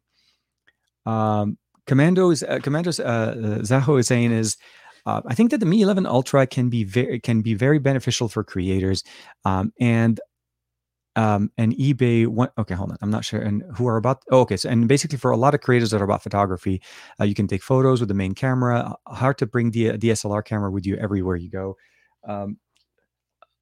Um, 1.07 1.59
Commando's 1.87 2.43
uh, 2.43 2.59
Commando's 2.63 3.01
uh, 3.01 3.35
Zaho 3.63 3.99
is 3.99 4.07
saying 4.07 4.33
is 4.33 4.57
uh, 5.07 5.23
I 5.27 5.35
think 5.35 5.51
that 5.51 5.59
the 5.59 5.67
Mi 5.67 5.83
11 5.83 6.07
Ultra 6.07 6.47
can 6.47 6.69
be 6.69 6.85
very 6.85 7.19
can 7.21 7.41
be 7.41 7.55
very 7.55 7.79
beneficial 7.79 8.29
for 8.29 8.45
creators, 8.45 9.03
um, 9.45 9.73
and 9.81 10.21
um, 11.21 11.51
and 11.59 11.77
eBay. 11.77 12.27
One, 12.27 12.49
okay, 12.57 12.75
hold 12.75 12.93
on. 12.93 12.97
I'm 13.03 13.11
not 13.11 13.25
sure. 13.25 13.41
And 13.41 13.63
who 13.77 13.87
are 13.87 13.97
about? 13.97 14.23
Oh, 14.31 14.41
okay. 14.41 14.57
So, 14.57 14.71
and 14.71 14.89
basically, 14.89 15.19
for 15.19 15.31
a 15.31 15.37
lot 15.37 15.55
of 15.55 15.61
creators 15.61 15.91
that 15.91 16.01
are 16.01 16.05
about 16.05 16.23
photography, 16.23 16.81
uh, 17.21 17.25
you 17.25 17.35
can 17.35 17.47
take 17.47 17.63
photos 17.63 18.01
with 18.01 18.09
the 18.09 18.15
main 18.15 18.35
camera. 18.35 18.97
Uh, 19.07 19.15
hard 19.15 19.37
to 19.39 19.47
bring 19.47 19.71
the 19.71 19.93
DSLR 19.93 20.45
camera 20.45 20.71
with 20.71 20.87
you 20.87 20.97
everywhere 20.97 21.37
you 21.37 21.51
go. 21.51 21.77
Um, 22.27 22.59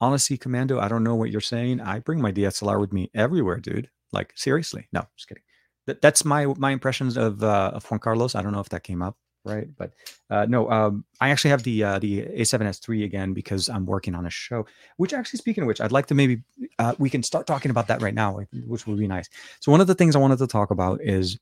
honestly, 0.01 0.37
Commando, 0.37 0.79
I 0.79 0.89
don't 0.89 1.03
know 1.03 1.17
what 1.17 1.31
you're 1.31 1.41
saying. 1.41 1.81
I 1.81 1.99
bring 1.99 2.21
my 2.21 2.33
DSLR 2.33 2.81
with 2.81 2.93
me 2.93 3.11
everywhere, 3.15 3.59
dude. 3.59 3.91
Like 4.13 4.33
seriously. 4.37 4.89
No, 4.93 5.05
just 5.17 5.29
kidding. 5.29 5.43
That, 5.87 6.01
that's 6.01 6.25
my 6.25 6.47
my 6.47 6.71
impressions 6.71 7.17
of 7.17 7.43
uh, 7.43 7.73
of 7.75 7.85
Juan 7.91 7.99
Carlos. 7.99 8.37
I 8.37 8.43
don't 8.43 8.53
know 8.53 8.61
if 8.61 8.69
that 8.69 8.85
came 8.85 9.03
up 9.03 9.17
right? 9.45 9.69
But 9.77 9.93
uh, 10.31 10.47
no, 10.49 10.71
um, 10.71 11.05
I 11.21 11.31
actually 11.31 11.51
have 11.51 11.63
the 11.63 11.85
uh, 11.85 11.99
the 11.99 12.23
A7S3 12.23 13.05
again 13.05 13.33
because 13.33 13.69
I'm 13.69 13.87
working 13.87 14.15
on 14.15 14.27
a 14.27 14.31
show. 14.31 14.67
Which 14.97 15.13
actually, 15.13 15.39
speaking 15.39 15.63
of 15.63 15.69
which, 15.69 15.81
I'd 15.81 15.93
like 15.93 16.07
to 16.07 16.15
maybe 16.15 16.43
uh, 16.79 16.95
we 16.99 17.11
can 17.11 17.23
start 17.23 17.47
talking 17.47 17.71
about 17.71 17.89
that 17.89 18.03
right 18.03 18.15
now, 18.15 18.41
which 18.67 18.87
would 18.87 18.99
be 18.99 19.07
nice. 19.07 19.29
So 19.61 19.73
one 19.73 19.81
of 19.81 19.87
the 19.87 19.95
things 19.95 20.15
I 20.15 20.19
wanted 20.19 20.39
to 20.39 20.47
talk 20.47 20.71
about 20.71 21.01
is. 21.03 21.39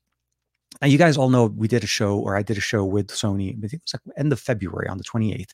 And 0.81 0.91
you 0.91 0.97
guys 0.99 1.17
all 1.17 1.29
know 1.29 1.45
we 1.45 1.67
did 1.67 1.83
a 1.83 1.87
show, 1.87 2.19
or 2.19 2.35
I 2.35 2.43
did 2.43 2.57
a 2.57 2.61
show 2.61 2.85
with 2.85 3.07
Sony. 3.07 3.57
I 3.57 3.67
think 3.67 3.73
it 3.73 3.81
was 3.83 3.93
like 3.93 4.17
end 4.17 4.31
of 4.31 4.39
February 4.39 4.87
on 4.89 4.97
the 4.97 5.03
28th. 5.03 5.51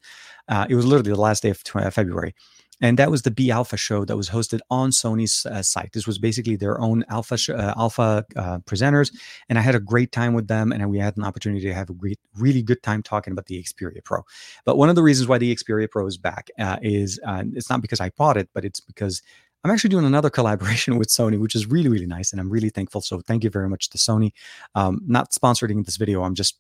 Uh, 0.50 0.66
it 0.68 0.76
was 0.76 0.86
literally 0.86 1.12
the 1.12 1.22
last 1.22 1.44
day 1.44 1.50
of 1.50 1.60
February, 1.60 2.36
and 2.84 3.00
that 3.00 3.10
was 3.10 3.22
the 3.22 3.32
Be 3.32 3.50
Alpha 3.50 3.78
show 3.78 4.04
that 4.04 4.18
was 4.18 4.30
hosted 4.30 4.60
on 4.70 4.90
Sony's 4.92 5.46
uh, 5.46 5.64
site. 5.64 5.94
This 5.94 6.06
was 6.06 6.20
basically 6.20 6.58
their 6.58 6.80
own 6.82 7.06
alpha 7.08 7.38
sh- 7.38 7.50
uh, 7.50 7.74
alpha 7.78 8.26
uh, 8.36 8.60
presenters, 8.60 9.14
and 9.48 9.58
I 9.58 9.62
had 9.62 9.74
a 9.74 9.80
great 9.80 10.12
time 10.12 10.34
with 10.34 10.50
them, 10.50 10.74
and 10.74 10.90
we 10.90 11.00
had 11.00 11.16
an 11.16 11.24
opportunity 11.24 11.62
to 11.62 11.74
have 11.74 11.90
a 11.90 11.94
great, 11.94 12.20
really 12.38 12.62
good 12.62 12.84
time 12.84 13.02
talking 13.02 13.32
about 13.32 13.46
the 13.46 13.64
Xperia 13.64 14.04
Pro. 14.04 14.24
But 14.66 14.76
one 14.76 14.90
of 14.90 14.96
the 14.96 15.02
reasons 15.02 15.30
why 15.30 15.38
the 15.38 15.56
Xperia 15.56 15.90
Pro 15.90 16.06
is 16.06 16.18
back 16.18 16.50
uh, 16.60 16.78
is 16.82 17.22
uh, 17.26 17.46
it's 17.54 17.70
not 17.70 17.82
because 17.82 18.02
I 18.02 18.10
bought 18.18 18.36
it, 18.36 18.50
but 18.54 18.66
it's 18.66 18.82
because 18.82 19.22
I'm 19.64 19.72
actually 19.72 19.92
doing 19.92 20.06
another 20.06 20.30
collaboration 20.40 20.98
with 20.98 21.08
Sony, 21.08 21.40
which 21.40 21.56
is 21.56 21.66
really, 21.66 21.88
really 21.88 22.06
nice. 22.06 22.34
And 22.34 22.42
I'm 22.42 22.50
really 22.50 22.70
thankful. 22.70 23.00
So 23.00 23.22
thank 23.22 23.46
you 23.46 23.50
very 23.50 23.70
much 23.70 23.90
to 23.92 23.98
Sony. 23.98 24.32
Um, 24.76 25.02
not 25.08 25.32
sponsoring 25.32 25.86
this 25.86 25.96
video. 25.96 26.24
I'm 26.24 26.36
just 26.36 26.58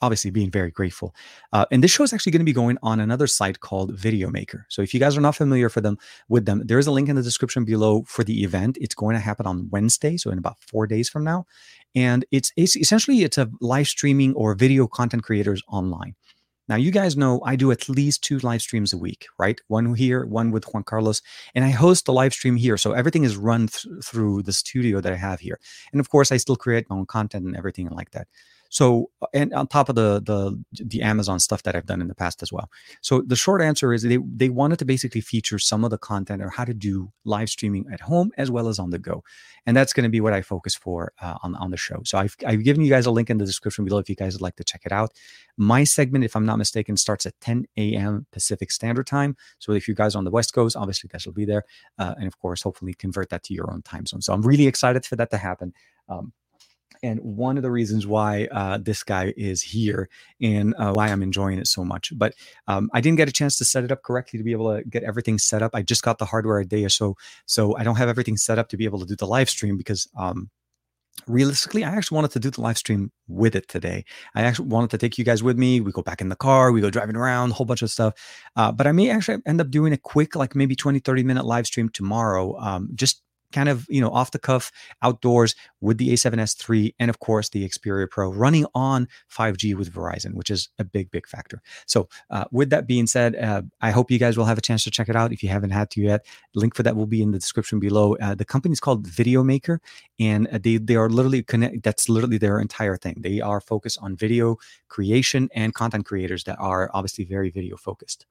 obviously 0.00 0.30
being 0.30 0.50
very 0.50 0.70
grateful. 0.70 1.14
Uh, 1.52 1.64
and 1.70 1.82
this 1.82 1.90
show 1.90 2.02
is 2.02 2.12
actually 2.12 2.32
going 2.32 2.40
to 2.40 2.44
be 2.44 2.52
going 2.52 2.78
on 2.82 3.00
another 3.00 3.26
site 3.26 3.60
called 3.60 3.96
Video 3.98 4.30
Maker. 4.30 4.66
So 4.68 4.82
if 4.82 4.94
you 4.94 5.00
guys 5.00 5.16
are 5.16 5.20
not 5.20 5.36
familiar 5.36 5.68
for 5.68 5.80
them 5.80 5.98
with 6.28 6.46
them, 6.46 6.62
there 6.64 6.78
is 6.78 6.86
a 6.86 6.92
link 6.92 7.08
in 7.08 7.16
the 7.16 7.22
description 7.22 7.64
below 7.64 8.04
for 8.06 8.24
the 8.24 8.44
event. 8.44 8.78
It's 8.80 8.94
going 8.94 9.14
to 9.14 9.20
happen 9.20 9.46
on 9.46 9.68
Wednesday, 9.70 10.16
so 10.16 10.30
in 10.30 10.38
about 10.38 10.56
four 10.60 10.86
days 10.86 11.08
from 11.08 11.24
now. 11.24 11.46
And 11.94 12.24
it's, 12.30 12.52
it's 12.56 12.76
essentially 12.76 13.22
it's 13.22 13.38
a 13.38 13.50
live 13.60 13.88
streaming 13.88 14.34
or 14.34 14.54
video 14.54 14.86
content 14.86 15.22
creators 15.22 15.62
online. 15.68 16.14
Now, 16.68 16.76
you 16.76 16.90
guys 16.90 17.16
know 17.16 17.40
I 17.44 17.56
do 17.56 17.70
at 17.70 17.88
least 17.88 18.22
two 18.22 18.38
live 18.40 18.60
streams 18.60 18.92
a 18.92 18.98
week, 18.98 19.26
right? 19.38 19.58
One 19.68 19.94
here, 19.94 20.26
one 20.26 20.50
with 20.50 20.66
Juan 20.66 20.84
Carlos, 20.84 21.22
and 21.54 21.64
I 21.64 21.70
host 21.70 22.04
the 22.04 22.12
live 22.12 22.34
stream 22.34 22.56
here. 22.56 22.76
So 22.76 22.92
everything 22.92 23.24
is 23.24 23.38
run 23.38 23.68
th- 23.68 24.04
through 24.04 24.42
the 24.42 24.52
studio 24.52 25.00
that 25.00 25.12
I 25.12 25.16
have 25.16 25.40
here. 25.40 25.58
And 25.92 26.00
of 26.00 26.10
course, 26.10 26.30
I 26.30 26.36
still 26.36 26.56
create 26.56 26.88
my 26.90 26.96
own 26.96 27.06
content 27.06 27.46
and 27.46 27.56
everything 27.56 27.88
like 27.88 28.10
that. 28.10 28.28
So, 28.68 29.10
uh, 29.22 29.26
and 29.32 29.52
on 29.54 29.66
top 29.66 29.88
of 29.88 29.94
the 29.94 30.20
the 30.24 30.62
the 30.84 31.02
Amazon 31.02 31.40
stuff 31.40 31.62
that 31.62 31.74
I've 31.74 31.86
done 31.86 32.00
in 32.00 32.08
the 32.08 32.14
past 32.14 32.42
as 32.42 32.52
well. 32.52 32.70
So 33.00 33.22
the 33.22 33.36
short 33.36 33.62
answer 33.62 33.92
is 33.92 34.02
they 34.02 34.18
they 34.34 34.48
wanted 34.48 34.78
to 34.80 34.84
basically 34.84 35.20
feature 35.20 35.58
some 35.58 35.84
of 35.84 35.90
the 35.90 35.98
content 35.98 36.42
or 36.42 36.50
how 36.50 36.64
to 36.64 36.74
do 36.74 37.10
live 37.24 37.48
streaming 37.48 37.86
at 37.92 38.00
home 38.00 38.30
as 38.36 38.50
well 38.50 38.68
as 38.68 38.78
on 38.78 38.90
the 38.90 38.98
go, 38.98 39.24
and 39.66 39.76
that's 39.76 39.92
going 39.92 40.04
to 40.04 40.10
be 40.10 40.20
what 40.20 40.32
I 40.32 40.42
focus 40.42 40.74
for 40.74 41.12
uh, 41.20 41.36
on 41.42 41.54
on 41.56 41.70
the 41.70 41.76
show. 41.76 42.02
So 42.04 42.18
I've 42.18 42.36
I've 42.46 42.62
given 42.64 42.82
you 42.82 42.90
guys 42.90 43.06
a 43.06 43.10
link 43.10 43.30
in 43.30 43.38
the 43.38 43.46
description 43.46 43.84
below 43.84 43.98
if 43.98 44.08
you 44.08 44.16
guys 44.16 44.34
would 44.34 44.42
like 44.42 44.56
to 44.56 44.64
check 44.64 44.82
it 44.84 44.92
out. 44.92 45.12
My 45.56 45.84
segment, 45.84 46.24
if 46.24 46.36
I'm 46.36 46.46
not 46.46 46.58
mistaken, 46.58 46.96
starts 46.96 47.26
at 47.26 47.38
10 47.40 47.66
a.m. 47.76 48.26
Pacific 48.32 48.70
Standard 48.70 49.06
Time. 49.06 49.36
So 49.58 49.72
if 49.72 49.88
you 49.88 49.94
guys 49.94 50.14
are 50.14 50.18
on 50.18 50.24
the 50.24 50.30
West 50.30 50.52
Coast, 50.52 50.76
obviously 50.76 51.08
you 51.08 51.12
guys 51.12 51.26
will 51.26 51.32
be 51.32 51.44
there, 51.44 51.64
uh, 51.98 52.14
and 52.16 52.26
of 52.26 52.38
course, 52.38 52.62
hopefully 52.62 52.94
convert 52.94 53.30
that 53.30 53.42
to 53.44 53.54
your 53.54 53.70
own 53.72 53.82
time 53.82 54.06
zone. 54.06 54.20
So 54.20 54.32
I'm 54.32 54.42
really 54.42 54.66
excited 54.66 55.04
for 55.04 55.16
that 55.16 55.30
to 55.30 55.38
happen. 55.38 55.72
Um, 56.08 56.32
and 57.02 57.20
one 57.20 57.56
of 57.56 57.62
the 57.62 57.70
reasons 57.70 58.06
why 58.06 58.48
uh, 58.50 58.78
this 58.78 59.02
guy 59.02 59.32
is 59.36 59.62
here 59.62 60.08
and 60.40 60.74
uh, 60.78 60.92
why 60.92 61.08
I'm 61.08 61.22
enjoying 61.22 61.58
it 61.58 61.66
so 61.66 61.84
much. 61.84 62.12
But 62.16 62.34
um, 62.66 62.90
I 62.92 63.00
didn't 63.00 63.16
get 63.18 63.28
a 63.28 63.32
chance 63.32 63.58
to 63.58 63.64
set 63.64 63.84
it 63.84 63.92
up 63.92 64.02
correctly 64.02 64.38
to 64.38 64.44
be 64.44 64.52
able 64.52 64.76
to 64.76 64.84
get 64.84 65.02
everything 65.04 65.38
set 65.38 65.62
up. 65.62 65.72
I 65.74 65.82
just 65.82 66.02
got 66.02 66.18
the 66.18 66.26
hardware 66.26 66.58
a 66.58 66.66
day 66.66 66.84
or 66.84 66.88
so, 66.88 67.16
so 67.46 67.76
I 67.76 67.84
don't 67.84 67.96
have 67.96 68.08
everything 68.08 68.36
set 68.36 68.58
up 68.58 68.68
to 68.70 68.76
be 68.76 68.84
able 68.84 69.00
to 69.00 69.06
do 69.06 69.16
the 69.16 69.26
live 69.26 69.48
stream 69.48 69.76
because 69.76 70.08
um, 70.16 70.50
realistically, 71.26 71.84
I 71.84 71.94
actually 71.94 72.16
wanted 72.16 72.32
to 72.32 72.40
do 72.40 72.50
the 72.50 72.60
live 72.60 72.78
stream 72.78 73.10
with 73.26 73.56
it 73.56 73.68
today. 73.68 74.04
I 74.34 74.42
actually 74.42 74.68
wanted 74.68 74.90
to 74.90 74.98
take 74.98 75.18
you 75.18 75.24
guys 75.24 75.42
with 75.42 75.58
me. 75.58 75.80
We 75.80 75.92
go 75.92 76.02
back 76.02 76.20
in 76.20 76.28
the 76.28 76.36
car, 76.36 76.72
we 76.72 76.80
go 76.80 76.90
driving 76.90 77.16
around, 77.16 77.50
a 77.50 77.54
whole 77.54 77.66
bunch 77.66 77.82
of 77.82 77.90
stuff. 77.90 78.14
Uh, 78.56 78.72
but 78.72 78.86
I 78.86 78.92
may 78.92 79.10
actually 79.10 79.42
end 79.46 79.60
up 79.60 79.70
doing 79.70 79.92
a 79.92 79.98
quick, 79.98 80.36
like 80.36 80.54
maybe 80.54 80.76
20, 80.76 81.00
30 81.00 81.22
minute 81.22 81.44
live 81.44 81.66
stream 81.66 81.88
tomorrow, 81.88 82.58
um, 82.58 82.90
just 82.94 83.22
kind 83.52 83.68
of 83.68 83.86
you 83.88 84.00
know 84.00 84.10
off 84.10 84.30
the 84.30 84.38
cuff 84.38 84.70
outdoors 85.02 85.54
with 85.80 85.98
the 85.98 86.10
A7S3 86.10 86.94
and 86.98 87.10
of 87.10 87.18
course 87.20 87.48
the 87.48 87.68
Xperia 87.68 88.08
Pro 88.10 88.30
running 88.30 88.66
on 88.74 89.08
5G 89.34 89.74
with 89.74 89.92
Verizon, 89.92 90.34
which 90.34 90.50
is 90.50 90.68
a 90.78 90.84
big 90.84 91.10
big 91.10 91.26
factor. 91.26 91.62
So 91.86 92.08
uh, 92.30 92.44
with 92.50 92.70
that 92.70 92.86
being 92.86 93.06
said, 93.06 93.36
uh, 93.36 93.62
I 93.80 93.90
hope 93.90 94.10
you 94.10 94.18
guys 94.18 94.36
will 94.36 94.44
have 94.44 94.58
a 94.58 94.62
chance 94.62 94.84
to 94.84 94.90
check 94.90 95.08
it 95.08 95.16
out 95.16 95.32
if 95.32 95.42
you 95.42 95.48
haven't 95.48 95.70
had 95.70 95.90
to 95.90 96.00
yet. 96.00 96.26
Link 96.54 96.74
for 96.74 96.82
that 96.82 96.96
will 96.96 97.06
be 97.06 97.22
in 97.22 97.30
the 97.30 97.38
description 97.38 97.78
below. 97.78 98.16
Uh, 98.16 98.34
the 98.34 98.44
company 98.44 98.72
is 98.72 98.80
called 98.80 99.06
Video 99.06 99.42
Maker, 99.42 99.80
and 100.18 100.46
they 100.46 100.76
they 100.76 100.96
are 100.96 101.08
literally 101.08 101.42
connect. 101.42 101.82
That's 101.82 102.08
literally 102.08 102.38
their 102.38 102.60
entire 102.60 102.96
thing. 102.96 103.16
They 103.20 103.40
are 103.40 103.60
focused 103.60 103.98
on 104.02 104.16
video 104.16 104.56
creation 104.88 105.48
and 105.54 105.74
content 105.74 106.06
creators 106.06 106.44
that 106.44 106.58
are 106.58 106.90
obviously 106.94 107.24
very 107.24 107.50
video 107.50 107.76
focused. 107.76 108.26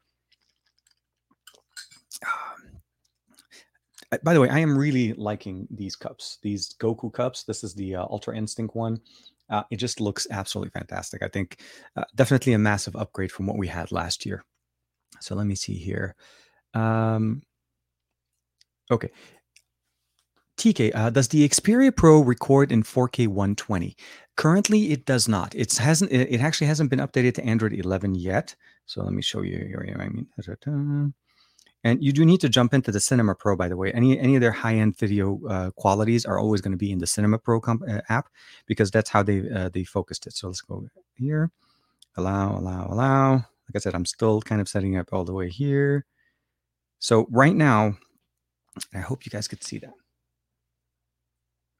By 4.23 4.33
the 4.33 4.41
way, 4.41 4.49
I 4.49 4.59
am 4.59 4.77
really 4.77 5.13
liking 5.13 5.67
these 5.69 5.95
cups, 5.95 6.37
these 6.41 6.75
Goku 6.79 7.11
cups. 7.11 7.43
This 7.43 7.63
is 7.63 7.73
the 7.73 7.95
uh, 7.95 8.05
Ultra 8.09 8.37
Instinct 8.37 8.75
one. 8.75 9.01
Uh, 9.49 9.63
it 9.71 9.77
just 9.77 10.01
looks 10.01 10.27
absolutely 10.31 10.71
fantastic. 10.71 11.23
I 11.23 11.27
think 11.27 11.61
uh, 11.95 12.03
definitely 12.15 12.53
a 12.53 12.57
massive 12.57 12.95
upgrade 12.95 13.31
from 13.31 13.47
what 13.47 13.57
we 13.57 13.67
had 13.67 13.91
last 13.91 14.25
year. 14.25 14.43
So 15.19 15.35
let 15.35 15.47
me 15.47 15.55
see 15.55 15.75
here. 15.75 16.15
Um, 16.73 17.43
okay. 18.91 19.09
TK, 20.57 20.91
uh, 20.95 21.09
does 21.11 21.27
the 21.27 21.47
Xperia 21.47 21.95
Pro 21.95 22.19
record 22.19 22.71
in 22.71 22.83
4K 22.83 23.27
120? 23.27 23.95
Currently, 24.37 24.91
it 24.91 25.05
does 25.05 25.27
not. 25.27 25.53
It 25.55 25.75
hasn't. 25.77 26.11
It 26.11 26.41
actually 26.41 26.67
hasn't 26.67 26.89
been 26.89 26.99
updated 26.99 27.35
to 27.35 27.45
Android 27.45 27.73
11 27.73 28.15
yet. 28.15 28.55
So 28.85 29.03
let 29.03 29.13
me 29.13 29.21
show 29.21 29.41
you 29.41 29.57
here. 29.57 29.97
I 29.99 30.07
mean, 30.07 30.27
And 31.83 32.03
you 32.03 32.11
do 32.11 32.25
need 32.25 32.41
to 32.41 32.49
jump 32.49 32.73
into 32.73 32.91
the 32.91 32.99
Cinema 32.99 33.35
Pro, 33.35 33.55
by 33.55 33.67
the 33.67 33.77
way. 33.77 33.91
Any 33.93 34.19
any 34.19 34.35
of 34.35 34.41
their 34.41 34.51
high 34.51 34.75
end 34.75 34.97
video 34.97 35.39
uh, 35.47 35.71
qualities 35.71 36.25
are 36.25 36.39
always 36.39 36.59
going 36.61 36.71
to 36.71 36.77
be 36.77 36.91
in 36.91 36.99
the 36.99 37.07
Cinema 37.07 37.37
Pro 37.37 37.61
comp- 37.61 37.87
uh, 37.87 38.01
app 38.09 38.29
because 38.65 38.91
that's 38.91 39.09
how 39.09 39.23
they 39.23 39.49
uh, 39.49 39.69
they 39.69 39.83
focused 39.83 40.27
it. 40.27 40.33
So 40.33 40.47
let's 40.47 40.61
go 40.61 40.87
here, 41.15 41.51
allow, 42.15 42.57
allow, 42.57 42.87
allow. 42.91 43.31
Like 43.33 43.75
I 43.75 43.79
said, 43.79 43.95
I'm 43.95 44.05
still 44.05 44.41
kind 44.41 44.59
of 44.59 44.67
setting 44.67 44.97
up 44.97 45.09
all 45.13 45.23
the 45.23 45.33
way 45.33 45.49
here. 45.49 46.05
So 46.99 47.27
right 47.29 47.55
now, 47.55 47.97
I 48.93 48.99
hope 48.99 49.25
you 49.25 49.29
guys 49.29 49.47
could 49.47 49.63
see 49.63 49.77
that. 49.79 49.93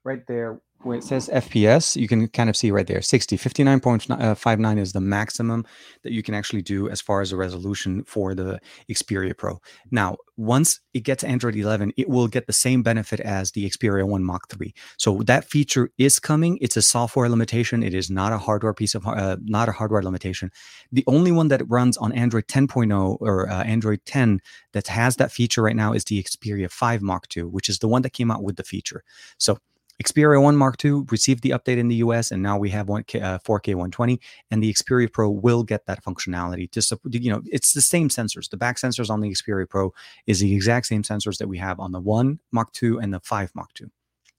Right 0.08 0.26
there, 0.26 0.62
where 0.84 0.98
it 0.98 1.04
says 1.04 1.28
FPS, 1.28 1.98
you 1.98 2.08
can 2.08 2.30
kind 2.30 2.50
of 2.50 2.56
see 2.56 2.72
right 2.72 2.88
there 2.88 3.02
60, 3.02 3.38
59.59 3.38 4.80
is 4.80 4.94
the 4.94 5.02
maximum 5.02 5.66
that 6.04 6.14
you 6.14 6.24
can 6.24 6.34
actually 6.34 6.62
do 6.62 6.88
as 6.88 7.02
far 7.02 7.20
as 7.20 7.32
the 7.32 7.36
resolution 7.36 8.06
for 8.06 8.34
the 8.34 8.62
Xperia 8.90 9.38
Pro. 9.38 9.60
Now, 9.92 10.16
once 10.38 10.80
it 10.94 11.02
gets 11.02 11.26
Android 11.26 11.58
11, 11.58 11.92
it 11.98 12.08
will 12.08 12.30
get 12.30 12.48
the 12.48 12.54
same 12.54 12.84
benefit 12.84 13.20
as 13.20 13.52
the 13.52 13.70
Xperia 13.70 14.08
1 14.08 14.24
Mark 14.24 14.48
3. 14.48 14.74
So 14.98 15.24
that 15.24 15.44
feature 15.44 15.90
is 15.98 16.20
coming. 16.20 16.58
It's 16.62 16.78
a 16.78 16.82
software 16.82 17.28
limitation. 17.28 17.84
It 17.84 17.94
is 17.94 18.10
not 18.10 18.32
a 18.32 18.38
hardware 18.38 18.74
piece 18.74 18.96
of 18.96 19.06
uh, 19.06 19.36
not 19.44 19.68
a 19.68 19.74
hardware 19.74 20.04
limitation. 20.04 20.52
The 20.90 21.04
only 21.06 21.34
one 21.34 21.50
that 21.50 21.68
runs 21.70 21.98
on 21.98 22.14
Android 22.14 22.48
10.0 22.48 23.18
or 23.20 23.50
uh, 23.50 23.64
Android 23.64 24.06
10 24.06 24.40
that 24.72 24.88
has 24.88 25.18
that 25.18 25.34
feature 25.34 25.64
right 25.64 25.76
now 25.76 25.92
is 25.92 26.06
the 26.06 26.24
Xperia 26.24 26.72
5 26.72 27.02
Mark 27.02 27.28
2, 27.28 27.50
which 27.50 27.68
is 27.68 27.80
the 27.80 27.90
one 27.90 28.04
that 28.04 28.14
came 28.14 28.32
out 28.32 28.42
with 28.42 28.56
the 28.56 28.64
feature. 28.64 29.04
So 29.38 29.58
Xperia 30.04 30.42
1 30.42 30.56
Mark 30.56 30.84
II 30.84 31.04
received 31.10 31.44
the 31.44 31.52
update 31.52 31.78
in 31.78 31.88
the 31.88 31.96
US, 31.98 32.32
and 32.32 32.44
now 32.44 32.58
we 32.58 32.70
have 32.70 32.88
one, 32.88 33.04
uh, 33.16 33.40
4K 33.40 33.74
120, 33.74 34.20
and 34.52 34.62
the 34.62 34.72
Xperia 34.72 35.12
Pro 35.12 35.30
will 35.30 35.64
get 35.64 35.86
that 35.88 36.04
functionality 36.04 36.70
to. 36.72 37.00
You 37.10 37.32
know, 37.32 37.42
it's 37.46 37.74
the 37.74 37.82
same 37.82 38.10
sensors. 38.10 38.50
The 38.50 38.58
back 38.58 38.78
sensors 38.78 39.10
on 39.10 39.22
the 39.22 39.30
Xperia 39.32 39.68
Pro 39.68 39.94
is 40.28 40.40
the 40.40 40.54
exact 40.54 40.86
same 40.86 41.04
sensors 41.04 41.38
that 41.38 41.48
we 41.48 41.58
have 41.58 41.80
on 41.80 41.92
the 41.92 42.00
1 42.00 42.40
Mark 42.52 42.70
II 42.82 42.98
and 43.02 43.14
the 43.14 43.20
5 43.20 43.56
Mark 43.56 43.70
II. 43.82 43.88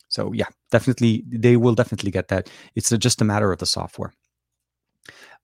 So 0.08 0.32
yeah, 0.32 0.46
definitely, 0.70 1.24
they 1.28 1.56
will 1.56 1.74
definitely 1.74 2.10
get 2.10 2.28
that. 2.28 2.50
It's 2.74 2.90
just 2.90 3.20
a 3.20 3.24
matter 3.24 3.52
of 3.52 3.58
the 3.58 3.66
software. 3.66 4.12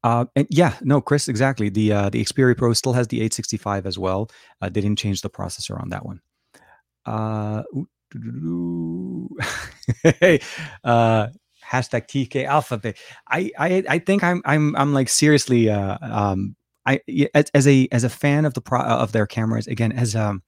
Uh, 0.02 0.26
and 0.36 0.46
yeah, 0.50 0.74
no, 0.82 1.00
Chris, 1.00 1.28
exactly. 1.28 1.70
The 1.70 1.92
uh, 1.92 2.10
the 2.10 2.22
Xperia 2.22 2.56
Pro 2.56 2.72
still 2.74 2.92
has 2.92 3.08
the 3.08 3.18
865 3.18 3.86
as 3.86 3.98
well. 3.98 4.30
Uh, 4.60 4.68
they 4.68 4.82
didn't 4.82 4.98
change 4.98 5.22
the 5.22 5.30
processor 5.30 5.80
on 5.80 5.88
that 5.88 6.04
one. 6.04 6.20
Uh, 7.06 7.62
hey, 10.02 10.40
uh, 10.84 11.28
hashtag 11.64 12.06
TK 12.06 12.46
Alphabet. 12.46 12.96
I, 13.28 13.50
I 13.58 13.84
I 13.88 13.98
think 13.98 14.22
I'm 14.22 14.42
I'm 14.44 14.76
I'm 14.76 14.92
like 14.92 15.08
seriously 15.08 15.68
uh 15.70 15.98
um 16.00 16.56
I 16.86 17.00
as, 17.34 17.50
as 17.54 17.66
a 17.66 17.88
as 17.90 18.04
a 18.04 18.08
fan 18.08 18.44
of 18.44 18.54
the 18.54 18.60
pro 18.60 18.80
of 18.80 19.12
their 19.12 19.26
cameras 19.26 19.66
again 19.66 19.92
as 19.92 20.14
um 20.14 20.42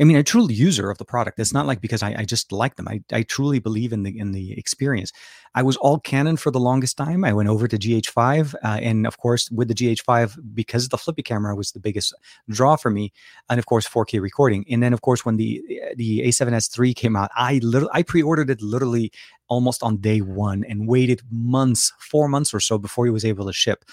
I 0.00 0.04
mean, 0.04 0.16
a 0.16 0.22
true 0.22 0.48
user 0.50 0.90
of 0.90 0.98
the 0.98 1.04
product. 1.04 1.38
It's 1.38 1.52
not 1.52 1.66
like 1.66 1.80
because 1.80 2.02
I, 2.02 2.14
I, 2.18 2.24
just 2.24 2.52
like 2.52 2.76
them. 2.76 2.88
I, 2.88 3.02
I 3.12 3.22
truly 3.22 3.58
believe 3.58 3.92
in 3.92 4.02
the 4.02 4.18
in 4.18 4.32
the 4.32 4.58
experience. 4.58 5.12
I 5.54 5.62
was 5.62 5.76
all 5.76 5.98
Canon 6.00 6.36
for 6.36 6.50
the 6.50 6.60
longest 6.60 6.96
time. 6.96 7.24
I 7.24 7.32
went 7.32 7.48
over 7.48 7.68
to 7.68 7.76
GH5, 7.76 8.54
uh, 8.54 8.58
and 8.80 9.06
of 9.06 9.18
course, 9.18 9.50
with 9.50 9.68
the 9.68 9.74
GH5, 9.74 10.54
because 10.54 10.88
the 10.88 10.98
flippy 10.98 11.22
camera 11.22 11.54
was 11.54 11.72
the 11.72 11.80
biggest 11.80 12.14
draw 12.48 12.76
for 12.76 12.90
me, 12.90 13.12
and 13.50 13.58
of 13.58 13.66
course, 13.66 13.86
4K 13.86 14.20
recording. 14.20 14.64
And 14.70 14.82
then, 14.82 14.92
of 14.92 15.02
course, 15.02 15.24
when 15.24 15.36
the 15.36 15.62
the 15.96 16.20
A7S 16.20 16.78
III 16.78 16.94
came 16.94 17.16
out, 17.16 17.30
I 17.36 17.60
little 17.62 17.90
I 17.92 18.02
pre-ordered 18.02 18.50
it 18.50 18.62
literally 18.62 19.12
almost 19.48 19.82
on 19.82 19.98
day 19.98 20.20
one 20.20 20.64
and 20.68 20.88
waited 20.88 21.20
months, 21.30 21.92
four 21.98 22.28
months 22.28 22.54
or 22.54 22.60
so 22.60 22.78
before 22.78 23.06
it 23.06 23.10
was 23.10 23.24
able 23.24 23.46
to 23.46 23.52
ship. 23.52 23.84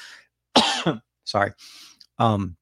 Sorry. 1.26 1.52
Um, 2.18 2.56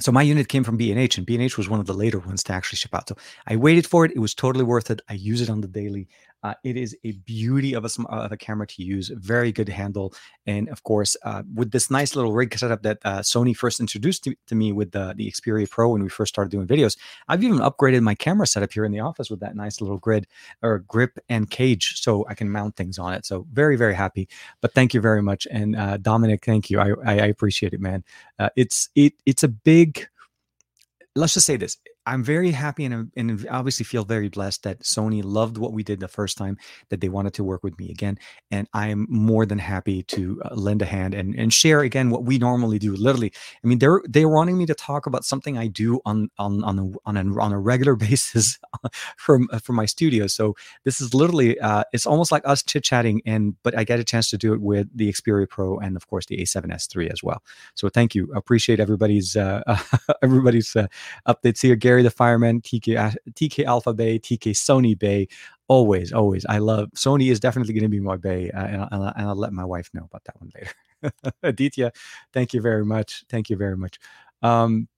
so 0.00 0.10
my 0.10 0.22
unit 0.22 0.48
came 0.48 0.64
from 0.64 0.76
B&H 0.76 1.18
and 1.18 1.26
B&H 1.26 1.58
was 1.58 1.68
one 1.68 1.80
of 1.80 1.86
the 1.86 1.92
later 1.92 2.18
ones 2.18 2.42
to 2.44 2.52
actually 2.52 2.78
ship 2.78 2.94
out. 2.94 3.08
So 3.08 3.16
I 3.46 3.56
waited 3.56 3.86
for 3.86 4.04
it. 4.04 4.12
It 4.14 4.20
was 4.20 4.34
totally 4.34 4.64
worth 4.64 4.90
it. 4.90 5.02
I 5.08 5.14
use 5.14 5.40
it 5.42 5.50
on 5.50 5.60
the 5.60 5.68
daily. 5.68 6.08
Uh, 6.42 6.54
it 6.64 6.76
is 6.76 6.96
a 7.04 7.12
beauty 7.12 7.74
of 7.74 7.84
a, 7.84 8.02
of 8.08 8.32
a 8.32 8.36
camera 8.36 8.66
to 8.66 8.82
use, 8.82 9.08
very 9.08 9.52
good 9.52 9.68
handle. 9.68 10.14
And 10.46 10.68
of 10.68 10.82
course, 10.82 11.16
uh, 11.24 11.42
with 11.54 11.70
this 11.70 11.90
nice 11.90 12.16
little 12.16 12.32
rig 12.32 12.56
setup 12.58 12.82
that 12.82 12.98
uh, 13.04 13.20
Sony 13.20 13.56
first 13.56 13.80
introduced 13.80 14.24
to, 14.24 14.34
to, 14.48 14.54
me 14.54 14.72
with 14.72 14.92
the, 14.92 15.14
the 15.16 15.30
Xperia 15.30 15.68
Pro 15.68 15.90
when 15.90 16.02
we 16.02 16.08
first 16.08 16.34
started 16.34 16.50
doing 16.50 16.66
videos, 16.66 16.96
I've 17.28 17.42
even 17.42 17.58
upgraded 17.58 18.02
my 18.02 18.14
camera 18.14 18.46
setup 18.46 18.72
here 18.72 18.84
in 18.84 18.92
the 18.92 19.00
office 19.00 19.30
with 19.30 19.40
that 19.40 19.56
nice 19.56 19.80
little 19.80 19.98
grid 19.98 20.26
or 20.62 20.80
grip 20.80 21.18
and 21.28 21.48
cage 21.50 22.00
so 22.00 22.26
I 22.28 22.34
can 22.34 22.50
mount 22.50 22.76
things 22.76 22.98
on 22.98 23.14
it. 23.14 23.24
So 23.24 23.46
very, 23.52 23.76
very 23.76 23.94
happy. 23.94 24.28
But 24.60 24.74
thank 24.74 24.94
you 24.94 25.00
very 25.00 25.22
much. 25.22 25.46
And 25.50 25.76
uh, 25.76 25.96
Dominic, 25.98 26.44
thank 26.44 26.70
you. 26.70 26.80
I, 26.80 26.90
I, 27.04 27.12
I 27.20 27.26
appreciate 27.26 27.72
it, 27.72 27.80
man. 27.80 28.04
Uh, 28.38 28.50
it's 28.56 28.88
it 28.94 29.14
it's 29.26 29.42
a 29.42 29.48
big 29.48 30.08
let's 31.14 31.34
just 31.34 31.46
say 31.46 31.56
this 31.56 31.76
I'm 32.06 32.24
very 32.24 32.50
happy 32.50 32.84
and, 32.84 33.12
and 33.16 33.46
obviously 33.50 33.84
feel 33.84 34.04
very 34.04 34.28
blessed 34.28 34.64
that 34.64 34.80
Sony 34.80 35.22
loved 35.24 35.56
what 35.56 35.72
we 35.72 35.84
did 35.84 36.00
the 36.00 36.08
first 36.08 36.36
time, 36.36 36.58
that 36.88 37.00
they 37.00 37.08
wanted 37.08 37.34
to 37.34 37.44
work 37.44 37.62
with 37.62 37.78
me 37.78 37.90
again. 37.90 38.18
And 38.50 38.68
I'm 38.72 39.06
more 39.08 39.46
than 39.46 39.58
happy 39.58 40.02
to 40.04 40.42
uh, 40.44 40.54
lend 40.54 40.82
a 40.82 40.84
hand 40.84 41.14
and, 41.14 41.34
and 41.36 41.52
share 41.52 41.80
again 41.80 42.10
what 42.10 42.24
we 42.24 42.38
normally 42.38 42.78
do. 42.78 42.94
Literally, 42.94 43.32
I 43.62 43.66
mean, 43.66 43.78
they're 43.78 44.02
they're 44.08 44.28
wanting 44.28 44.58
me 44.58 44.66
to 44.66 44.74
talk 44.74 45.06
about 45.06 45.24
something 45.24 45.56
I 45.56 45.68
do 45.68 46.00
on 46.04 46.30
on 46.38 46.64
on 46.64 46.78
a, 46.78 47.08
on 47.08 47.16
a, 47.16 47.40
on 47.40 47.52
a 47.52 47.58
regular 47.58 47.94
basis 48.08 48.58
from 49.16 49.48
uh, 49.52 49.58
from 49.58 49.76
my 49.76 49.86
studio. 49.86 50.26
So 50.26 50.56
this 50.84 51.00
is 51.00 51.14
literally 51.14 51.58
uh, 51.60 51.84
it's 51.92 52.06
almost 52.06 52.32
like 52.32 52.42
us 52.46 52.62
chit 52.62 52.82
chatting, 52.82 53.22
and 53.26 53.54
but 53.62 53.76
I 53.78 53.84
get 53.84 54.00
a 54.00 54.04
chance 54.04 54.28
to 54.30 54.38
do 54.38 54.54
it 54.54 54.60
with 54.60 54.88
the 54.94 55.12
Xperia 55.12 55.48
Pro 55.48 55.78
and 55.78 55.96
of 55.96 56.08
course 56.08 56.26
the 56.26 56.38
A7S3 56.38 57.12
as 57.12 57.22
well. 57.22 57.42
So 57.74 57.88
thank 57.88 58.14
you, 58.14 58.32
appreciate 58.34 58.80
everybody's 58.80 59.36
uh, 59.36 59.62
everybody's 60.22 60.74
uh, 60.74 60.88
updates 61.28 61.62
here. 61.62 61.76
Gary 61.76 61.91
Gary 61.92 62.02
the 62.02 62.10
Fireman, 62.10 62.62
TK 62.62 63.14
TK 63.34 63.64
Alpha 63.66 63.92
Bay, 63.92 64.18
TK 64.18 64.52
Sony 64.52 64.98
Bay. 64.98 65.28
Always, 65.68 66.10
always. 66.10 66.46
I 66.46 66.56
love 66.56 66.88
Sony 66.96 67.30
is 67.30 67.38
definitely 67.38 67.74
going 67.74 67.82
to 67.82 67.90
be 67.90 68.00
my 68.00 68.16
bay, 68.16 68.50
uh, 68.50 68.64
and, 68.64 68.88
I'll, 68.90 69.02
and 69.14 69.28
I'll 69.28 69.36
let 69.36 69.52
my 69.52 69.64
wife 69.64 69.90
know 69.92 70.04
about 70.04 70.24
that 70.24 70.40
one 70.40 70.50
later. 70.54 71.22
Aditya, 71.42 71.92
thank 72.32 72.54
you 72.54 72.62
very 72.62 72.86
much. 72.86 73.24
Thank 73.28 73.50
you 73.50 73.56
very 73.56 73.76
much. 73.76 73.98
Um, 74.40 74.88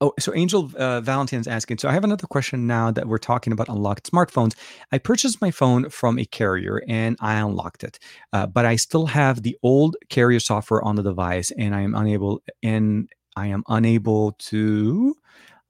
Oh, 0.00 0.12
so 0.18 0.34
Angel 0.34 0.70
uh, 0.76 1.00
Valentine's 1.00 1.46
asking. 1.46 1.78
So 1.78 1.88
I 1.88 1.92
have 1.92 2.04
another 2.04 2.26
question 2.26 2.66
now 2.66 2.90
that 2.90 3.06
we're 3.06 3.16
talking 3.16 3.52
about 3.54 3.68
unlocked 3.68 4.10
smartphones. 4.10 4.54
I 4.92 4.98
purchased 4.98 5.40
my 5.40 5.50
phone 5.52 5.88
from 5.88 6.18
a 6.18 6.26
carrier 6.26 6.82
and 6.88 7.16
I 7.20 7.36
unlocked 7.36 7.84
it, 7.84 7.98
uh, 8.32 8.46
but 8.46 8.66
I 8.66 8.76
still 8.76 9.06
have 9.06 9.42
the 9.42 9.56
old 9.62 9.96
carrier 10.10 10.40
software 10.40 10.82
on 10.82 10.96
the 10.96 11.02
device, 11.02 11.52
and 11.52 11.74
I 11.74 11.80
am 11.82 11.94
unable 11.94 12.42
and 12.62 13.08
I 13.36 13.46
am 13.46 13.62
unable 13.68 14.32
to 14.32 15.16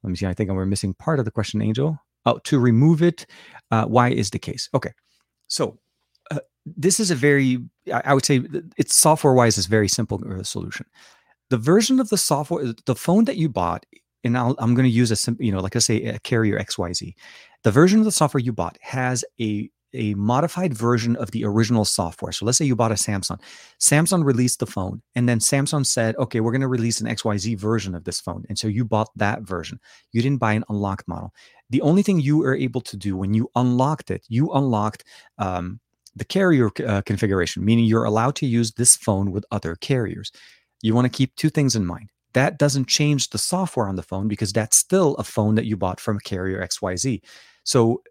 let 0.05 0.11
me 0.11 0.17
see. 0.17 0.27
I 0.27 0.35
think 0.35 0.51
we're 0.51 0.67
missing 0.67 0.95
part 0.95 1.19
of 1.19 1.25
the 1.25 1.31
question, 1.31 1.63
Angel. 1.63 1.99
Oh, 2.27 2.39
to 2.45 2.59
remove 2.59 3.03
it. 3.03 3.27
Uh, 3.71 3.87
why 3.87 4.11
is 4.11 4.31
the 4.31 4.39
case? 4.39 4.69
Okay. 4.75 4.93
So 5.49 5.79
uh, 6.31 6.41
this 6.65 7.01
is 7.01 7.11
a 7.11 7.15
very, 7.15 7.59
I 7.93 8.15
would 8.15 8.25
say, 8.25 8.43
it's 8.77 8.95
software 8.95 9.33
wise, 9.33 9.59
is 9.59 9.67
very 9.67 9.89
simple 9.89 10.23
uh, 10.31 10.43
solution. 10.43 10.87
The 11.51 11.59
version 11.59 12.01
of 12.01 12.11
the 12.11 12.19
software, 12.19 12.73
the 12.87 12.95
phone 12.95 13.25
that 13.25 13.37
you 13.37 13.49
bought, 13.49 13.85
and 14.25 14.39
i 14.39 14.47
am 14.47 14.75
going 14.75 14.85
to 14.85 14.89
use 14.89 15.11
a 15.11 15.17
simple, 15.17 15.45
you 15.45 15.53
know, 15.53 15.61
like 15.61 15.77
I 15.77 15.81
say, 15.81 16.05
a 16.05 16.19
carrier 16.21 16.59
XYZ. 16.59 17.15
The 17.63 17.71
version 17.71 17.99
of 17.99 18.05
the 18.05 18.13
software 18.13 18.43
you 18.43 18.53
bought 18.53 18.79
has 18.81 19.25
a 19.41 19.71
a 19.95 20.14
modified 20.14 20.74
version 20.74 21.16
of 21.16 21.30
the 21.30 21.45
original 21.45 21.84
software. 21.84 22.32
So 22.32 22.45
let's 22.45 22.59
say 22.59 22.64
you 22.64 22.76
bought 22.76 22.92
a 22.92 22.97
Samsung. 22.97 23.40
Samsung 23.80 24.24
released 24.24 24.59
the 24.59 24.66
phone, 24.66 25.03
and 25.14 25.28
then 25.28 25.38
Samsung 25.38 25.86
said, 25.86 26.16
okay, 26.16 26.40
we're 26.40 26.53
going 26.53 26.61
to 26.61 26.68
release 26.68 27.01
an 27.01 27.07
XYZ 27.07 27.59
version 27.59 27.95
of 27.95 28.05
this 28.05 28.20
phone. 28.20 28.45
And 28.49 28.59
so 28.59 28.68
you 28.68 28.84
bought 28.84 29.09
that 29.16 29.42
version. 29.42 29.80
You 30.12 30.22
didn't 30.22 30.40
buy 30.40 30.53
an 30.53 30.64
unlocked 30.68 31.09
model. 31.09 31.32
The 31.70 31.82
only 31.82 32.03
thing 32.03 32.20
you 32.20 32.38
were 32.38 32.55
able 32.55 32.80
to 32.82 32.97
do 32.97 33.16
when 33.16 33.34
you 33.34 33.51
unlocked 33.55 34.11
it, 34.11 34.24
you 34.28 34.53
unlocked 34.53 35.05
um, 35.38 35.80
the 36.16 36.24
carrier 36.24 36.70
uh, 36.86 37.03
configuration, 37.03 37.64
meaning 37.64 37.84
you're 37.84 38.05
allowed 38.05 38.36
to 38.36 38.47
use 38.47 38.72
this 38.72 38.97
phone 38.97 39.32
with 39.32 39.45
other 39.51 39.74
carriers. 39.76 40.30
You 40.82 40.95
want 40.95 41.07
to 41.07 41.16
keep 41.16 41.34
two 41.36 41.51
things 41.51 41.74
in 41.76 41.86
mind. 41.86 42.11
That 42.34 42.59
doesn't 42.59 42.88
change 42.88 43.30
the 43.30 43.38
software 43.38 43.88
on 43.88 43.97
the 43.97 44.03
phone 44.03 44.28
because 44.28 44.53
that's 44.53 44.76
still 44.76 45.14
a 45.16 45.24
phone 45.24 45.55
that 45.55 45.66
you 45.66 45.76
bought 45.76 46.01
from 46.01 46.16
a 46.16 46.20
carrier 46.20 46.61
XYZ. 46.61 47.20
So 47.64 48.03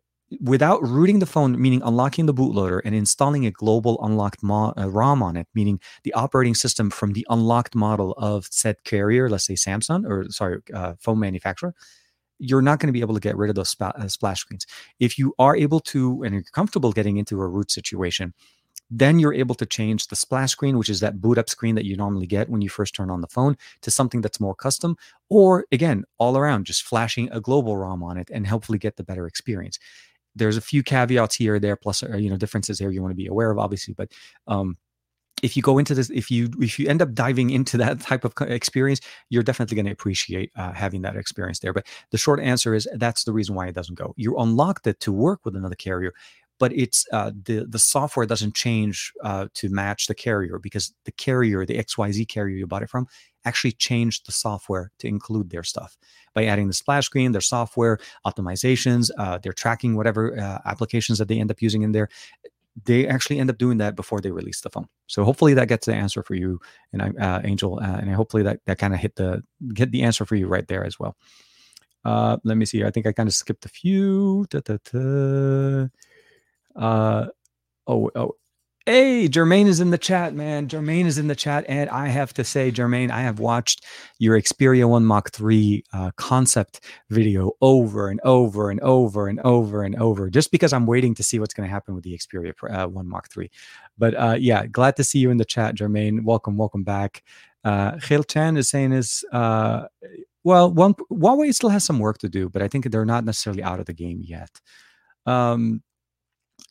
without 0.42 0.82
rooting 0.84 1.20
the 1.20 1.26
phone, 1.26 1.60
meaning 1.62 1.82
unlocking 1.84 2.26
the 2.26 2.34
bootloader 2.34 2.82
and 2.86 2.96
installing 2.96 3.46
a 3.46 3.52
global 3.52 4.04
unlocked 4.04 4.44
mo- 4.44 4.74
uh, 4.78 4.90
ROM 4.90 5.22
on 5.24 5.36
it, 5.36 5.48
meaning 5.54 5.80
the 6.04 6.14
operating 6.14 6.56
system 6.56 6.90
from 6.90 7.14
the 7.14 7.26
unlocked 7.30 7.76
model 7.76 8.14
of 8.18 8.48
said 8.52 8.84
carrier, 8.84 9.30
let's 9.30 9.46
say 9.46 9.56
Samsung 9.56 10.08
or 10.08 10.30
sorry, 10.30 10.60
uh, 10.74 10.94
phone 11.00 11.20
manufacturer, 11.20 11.74
you're 12.40 12.62
not 12.62 12.80
going 12.80 12.88
to 12.88 12.94
be 12.94 13.02
able 13.02 13.14
to 13.14 13.20
get 13.20 13.38
rid 13.38 13.50
of 13.50 13.56
those 13.56 13.76
uh, 13.80 14.08
splash 14.08 14.42
screens. 14.42 14.66
If 15.00 15.18
you 15.18 15.34
are 15.40 15.56
able 15.56 15.80
to 15.82 16.24
and 16.24 16.34
you're 16.34 16.44
comfortable 16.52 16.92
getting 16.92 17.18
into 17.18 17.40
a 17.42 17.48
root 17.48 17.72
situation, 17.72 18.34
then 18.90 19.18
you're 19.18 19.34
able 19.34 19.56
to 19.56 19.66
change 19.66 20.08
the 20.08 20.16
splash 20.16 20.52
screen, 20.52 20.78
which 20.78 20.90
is 20.90 21.00
that 21.00 21.20
boot 21.20 21.38
up 21.38 21.50
screen 21.50 21.76
that 21.76 21.86
you 21.86 21.96
normally 21.96 22.28
get 22.28 22.50
when 22.50 22.62
you 22.62 22.70
first 22.70 22.94
turn 22.94 23.10
on 23.10 23.22
the 23.22 23.28
phone, 23.28 23.56
to 23.82 23.90
something 23.90 24.22
that's 24.22 24.40
more 24.40 24.54
custom, 24.54 24.96
or 25.30 25.66
again, 25.72 26.04
all 26.18 26.38
around, 26.38 26.66
just 26.66 26.84
flashing 26.84 27.32
a 27.32 27.42
global 27.42 27.76
ROM 27.76 28.04
on 28.04 28.18
it 28.18 28.30
and 28.32 28.46
hopefully 28.46 28.78
get 28.78 28.98
the 28.98 29.04
better 29.04 29.26
experience 29.26 29.80
there's 30.36 30.58
a 30.58 30.62
few 30.62 30.84
caveats 30.84 31.36
here 31.36 31.56
or 31.56 31.60
there, 31.60 31.76
plus 31.76 32.04
uh, 32.04 32.18
you 32.18 32.30
know 32.30 32.38
differences 32.38 32.80
here 32.80 32.92
you 32.92 33.02
want 33.02 33.12
to 33.12 33.16
be 33.16 33.28
aware 33.28 33.52
of, 33.52 33.58
obviously. 33.58 33.94
But 33.94 34.12
um, 34.48 34.78
if 35.42 35.58
you 35.58 35.62
go 35.62 35.78
into 35.78 35.94
this, 35.94 36.10
if 36.10 36.32
you 36.32 36.50
if 36.60 36.80
you 36.80 36.88
end 36.88 37.02
up 37.02 37.14
diving 37.14 37.50
into 37.50 37.78
that 37.84 38.00
type 38.00 38.26
of 38.26 38.34
experience, 38.50 39.02
you're 39.30 39.44
definitely 39.44 39.76
going 39.76 39.86
to 39.86 39.92
appreciate 39.92 40.52
uh, 40.56 40.72
having 40.74 41.02
that 41.04 41.16
experience 41.16 41.60
there. 41.60 41.74
But 41.74 41.88
the 42.12 42.18
short 42.18 42.40
answer 42.40 42.74
is 42.74 42.88
that's 42.96 43.26
the 43.26 43.34
reason 43.34 43.56
why 43.56 43.68
it 43.68 43.76
doesn't 43.76 43.98
go. 43.98 44.14
You 44.18 44.38
unlocked 44.38 44.88
it 44.88 45.00
to 45.02 45.12
work 45.12 45.42
with 45.46 45.56
another 45.56 45.76
carrier, 45.76 46.14
but 46.60 46.72
it's 46.74 47.06
uh, 47.12 47.32
the 47.46 47.66
the 47.68 47.80
software 47.80 48.26
doesn't 48.26 48.56
change 48.56 49.12
uh, 49.24 49.48
to 49.56 49.70
match 49.70 50.08
the 50.08 50.16
carrier 50.16 50.60
because 50.60 50.94
the 51.06 51.12
carrier, 51.12 51.66
the 51.66 51.78
XYZ 51.78 52.28
carrier 52.28 52.56
you 52.56 52.68
bought 52.68 52.84
it 52.84 52.90
from, 52.90 53.08
actually 53.46 53.74
changed 53.74 54.28
the 54.28 54.32
software 54.32 54.92
to 55.00 55.08
include 55.08 55.50
their 55.50 55.64
stuff 55.64 55.98
by 56.34 56.46
adding 56.46 56.68
the 56.68 56.74
splash 56.74 57.06
screen, 57.06 57.32
their 57.32 57.42
software 57.42 58.00
optimizations, 58.26 59.10
uh, 59.18 59.38
their 59.38 59.54
tracking, 59.54 59.96
whatever 59.96 60.40
uh, 60.40 60.60
applications 60.66 61.18
that 61.20 61.28
they 61.28 61.40
end 61.40 61.52
up 61.52 61.62
using 61.62 61.84
in 61.84 61.92
there 61.92 62.10
they 62.86 63.08
actually 63.08 63.40
end 63.40 63.50
up 63.50 63.58
doing 63.58 63.78
that 63.78 63.96
before 63.96 64.20
they 64.20 64.32
release 64.32 64.62
the 64.62 64.70
phone. 64.70 64.88
So 65.08 65.24
hopefully 65.24 65.54
that 65.54 65.68
gets 65.68 65.86
the 65.86 65.94
answer 65.94 66.24
for 66.24 66.36
you, 66.36 66.60
and 66.92 67.02
I, 67.02 67.10
uh, 67.10 67.42
Angel, 67.44 67.80
uh, 67.80 67.98
and 67.98 68.14
hopefully 68.14 68.44
that 68.44 68.62
that 68.66 68.80
kind 68.80 68.94
of 68.94 69.00
hit 69.00 69.16
the 69.16 69.44
get 69.74 69.92
the 69.92 70.04
answer 70.04 70.26
for 70.26 70.36
you 70.36 70.48
right 70.48 70.68
there 70.68 70.84
as 70.84 71.00
well. 71.00 71.16
Uh, 72.04 72.38
let 72.44 72.58
me 72.58 72.66
see. 72.66 72.84
I 72.84 72.92
think 72.92 73.06
I 73.06 73.12
kind 73.12 73.30
of 73.30 73.34
skipped 73.34 73.66
a 73.66 73.70
few. 73.70 74.46
Da, 74.50 74.60
da, 74.60 74.78
da. 74.92 75.88
Uh, 76.76 77.28
oh, 77.88 78.10
oh, 78.16 78.36
Hey, 78.86 79.30
Jermaine 79.30 79.68
is 79.68 79.80
in 79.80 79.92
the 79.92 79.98
chat, 79.98 80.34
man. 80.34 80.68
Jermaine 80.68 81.06
is 81.06 81.18
in 81.18 81.28
the 81.28 81.38
chat. 81.38 81.64
And 81.70 81.90
I 81.90 82.10
have 82.10 82.34
to 82.34 82.44
say, 82.44 82.70
Jermaine, 82.70 83.12
I 83.12 83.22
have 83.22 83.40
watched 83.40 83.86
your 84.20 84.38
Xperia 84.38 84.90
1 84.90 85.06
Mark 85.06 85.32
3 85.32 85.86
uh, 85.94 86.12
concept 86.18 86.82
video 87.10 87.54
over 87.62 88.10
and 88.10 88.20
over 88.26 88.70
and 88.70 88.82
over 88.82 89.30
and 89.30 89.40
over 89.40 89.84
and 89.84 89.96
over, 89.96 90.30
just 90.30 90.52
because 90.52 90.74
I'm 90.74 90.86
waiting 90.86 91.16
to 91.16 91.24
see 91.24 91.40
what's 91.40 91.54
going 91.54 91.66
to 91.66 91.72
happen 91.72 91.96
with 91.96 92.04
the 92.04 92.12
Xperia 92.12 92.52
uh, 92.70 92.88
1 92.90 93.08
Mark 93.08 93.30
3. 93.30 93.50
But 93.98 94.16
uh, 94.16 94.36
yeah, 94.38 94.66
glad 94.66 94.98
to 94.98 95.06
see 95.06 95.20
you 95.20 95.32
in 95.32 95.38
the 95.38 95.46
chat, 95.46 95.76
Jermaine. 95.76 96.26
Welcome, 96.26 96.58
welcome 96.58 96.84
back. 96.84 97.24
Uh, 97.64 97.98
Khil 98.00 98.26
Chan 98.26 98.58
is 98.58 98.70
saying 98.70 98.92
is, 98.92 99.24
uh, 99.32 99.86
well, 100.44 100.70
one, 100.70 100.94
Huawei 101.10 101.54
still 101.54 101.70
has 101.70 101.86
some 101.86 102.00
work 102.00 102.18
to 102.18 102.28
do, 102.28 102.50
but 102.50 102.62
I 102.62 102.68
think 102.68 102.92
they're 102.92 103.06
not 103.06 103.24
necessarily 103.24 103.64
out 103.64 103.80
of 103.80 103.86
the 103.86 103.94
game 103.94 104.20
yet. 104.22 104.60
Um, 105.26 105.84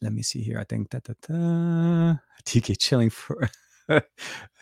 let 0.03 0.13
me 0.13 0.23
see 0.23 0.43
here. 0.43 0.59
I 0.59 0.65
think 0.65 0.91
that 0.91 1.05
TK 2.45 2.79
chilling 2.79 3.11
for 3.11 3.49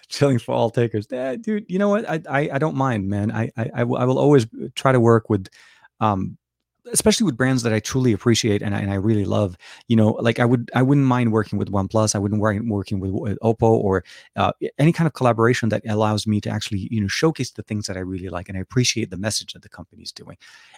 chilling 0.08 0.38
for 0.38 0.54
all 0.54 0.70
takers. 0.70 1.06
Eh, 1.10 1.36
dude, 1.36 1.66
you 1.68 1.78
know 1.78 1.88
what? 1.88 2.08
I, 2.08 2.20
I 2.28 2.50
I 2.54 2.58
don't 2.58 2.76
mind, 2.76 3.08
man. 3.08 3.32
I 3.32 3.50
I 3.56 3.70
I 3.74 3.84
will, 3.84 3.96
I 3.98 4.04
will 4.04 4.18
always 4.18 4.46
try 4.74 4.92
to 4.92 5.00
work 5.00 5.30
with 5.30 5.48
um 6.00 6.36
especially 6.92 7.24
with 7.24 7.36
brands 7.36 7.62
that 7.62 7.72
I 7.72 7.80
truly 7.80 8.12
appreciate 8.12 8.62
and 8.62 8.74
I, 8.74 8.80
and 8.80 8.90
I 8.90 8.94
really 8.94 9.24
love. 9.24 9.56
You 9.88 9.96
know, 9.96 10.10
like 10.12 10.38
I 10.38 10.44
would 10.44 10.70
I 10.74 10.82
wouldn't 10.82 11.06
mind 11.06 11.32
working 11.32 11.58
with 11.58 11.70
OnePlus. 11.70 12.14
I 12.14 12.18
wouldn't 12.18 12.40
mind 12.40 12.70
working 12.70 13.00
with, 13.00 13.12
with 13.12 13.38
Oppo 13.40 13.62
or 13.62 14.04
uh, 14.36 14.52
any 14.78 14.92
kind 14.92 15.06
of 15.06 15.14
collaboration 15.14 15.68
that 15.70 15.82
allows 15.88 16.26
me 16.26 16.40
to 16.42 16.50
actually 16.50 16.88
you 16.90 17.00
know 17.00 17.08
showcase 17.08 17.50
the 17.52 17.62
things 17.62 17.86
that 17.86 17.96
I 17.96 18.00
really 18.00 18.28
like 18.28 18.48
and 18.48 18.58
I 18.58 18.60
appreciate 18.60 19.10
the 19.10 19.16
message 19.16 19.52
that 19.52 19.62
the 19.62 19.68
company's 19.68 20.12
doing. 20.12 20.36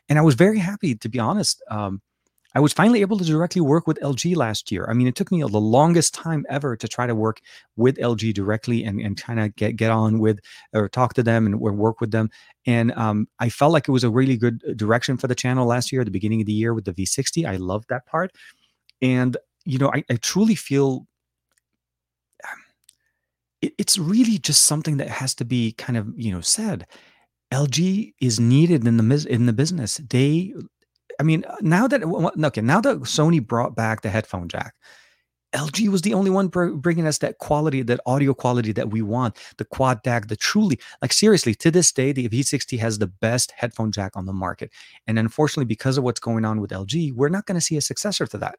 And 0.08 0.18
I 0.18 0.22
was 0.22 0.34
very 0.34 0.58
happy 0.58 0.94
to 0.96 1.08
be 1.08 1.18
honest. 1.18 1.62
Um, 1.70 2.02
I 2.54 2.60
was 2.60 2.72
finally 2.72 3.00
able 3.00 3.18
to 3.18 3.24
directly 3.24 3.60
work 3.60 3.86
with 3.86 3.98
LG 4.00 4.36
last 4.36 4.70
year. 4.70 4.86
I 4.88 4.92
mean, 4.92 5.06
it 5.06 5.14
took 5.14 5.32
me 5.32 5.40
the 5.40 5.46
longest 5.46 6.12
time 6.12 6.44
ever 6.50 6.76
to 6.76 6.86
try 6.86 7.06
to 7.06 7.14
work 7.14 7.40
with 7.76 7.96
LG 7.96 8.34
directly 8.34 8.84
and, 8.84 9.00
and 9.00 9.16
kind 9.16 9.40
of 9.40 9.56
get, 9.56 9.76
get 9.76 9.90
on 9.90 10.18
with 10.18 10.38
or 10.74 10.88
talk 10.88 11.14
to 11.14 11.22
them 11.22 11.46
and 11.46 11.58
work 11.60 12.00
with 12.00 12.10
them. 12.10 12.30
And 12.66 12.92
um, 12.92 13.26
I 13.38 13.48
felt 13.48 13.72
like 13.72 13.88
it 13.88 13.92
was 13.92 14.04
a 14.04 14.10
really 14.10 14.36
good 14.36 14.62
uh, 14.68 14.74
direction 14.74 15.16
for 15.16 15.28
the 15.28 15.34
channel 15.34 15.66
last 15.66 15.92
year, 15.92 16.02
at 16.02 16.04
the 16.04 16.10
beginning 16.10 16.40
of 16.40 16.46
the 16.46 16.52
year 16.52 16.74
with 16.74 16.84
the 16.84 16.92
V60. 16.92 17.46
I 17.46 17.56
loved 17.56 17.88
that 17.88 18.06
part. 18.06 18.32
And, 19.00 19.36
you 19.64 19.78
know, 19.78 19.90
I, 19.92 20.04
I 20.10 20.16
truly 20.16 20.54
feel 20.54 21.06
it, 23.62 23.72
it's 23.78 23.96
really 23.96 24.38
just 24.38 24.64
something 24.64 24.98
that 24.98 25.08
has 25.08 25.34
to 25.36 25.44
be 25.44 25.72
kind 25.72 25.96
of, 25.96 26.08
you 26.16 26.32
know, 26.32 26.40
said. 26.40 26.86
LG 27.52 28.14
is 28.20 28.40
needed 28.40 28.86
in 28.86 28.96
the 28.96 29.26
in 29.28 29.44
the 29.44 29.52
business. 29.52 30.00
They 30.08 30.54
I 31.22 31.24
mean, 31.24 31.44
now 31.60 31.86
that 31.86 32.02
okay, 32.02 32.60
now 32.60 32.80
that 32.80 32.96
Sony 33.02 33.46
brought 33.46 33.76
back 33.76 34.00
the 34.00 34.10
headphone 34.10 34.48
jack, 34.48 34.74
LG 35.54 35.88
was 35.88 36.02
the 36.02 36.14
only 36.14 36.32
one 36.32 36.48
bringing 36.48 37.06
us 37.06 37.18
that 37.18 37.38
quality, 37.38 37.80
that 37.82 38.00
audio 38.06 38.34
quality 38.34 38.72
that 38.72 38.90
we 38.90 39.02
want, 39.02 39.38
the 39.56 39.64
quad 39.64 40.02
DAC, 40.02 40.26
the 40.26 40.34
truly, 40.34 40.80
like 41.00 41.12
seriously, 41.12 41.54
to 41.54 41.70
this 41.70 41.92
day, 41.92 42.10
the 42.10 42.28
V60 42.28 42.76
has 42.80 42.98
the 42.98 43.06
best 43.06 43.52
headphone 43.54 43.92
jack 43.92 44.16
on 44.16 44.26
the 44.26 44.32
market. 44.32 44.72
And 45.06 45.16
unfortunately, 45.16 45.66
because 45.66 45.96
of 45.96 46.02
what's 46.02 46.18
going 46.18 46.44
on 46.44 46.60
with 46.60 46.72
LG, 46.72 47.12
we're 47.12 47.28
not 47.28 47.46
going 47.46 47.54
to 47.54 47.64
see 47.64 47.76
a 47.76 47.80
successor 47.80 48.26
to 48.26 48.38
that 48.38 48.56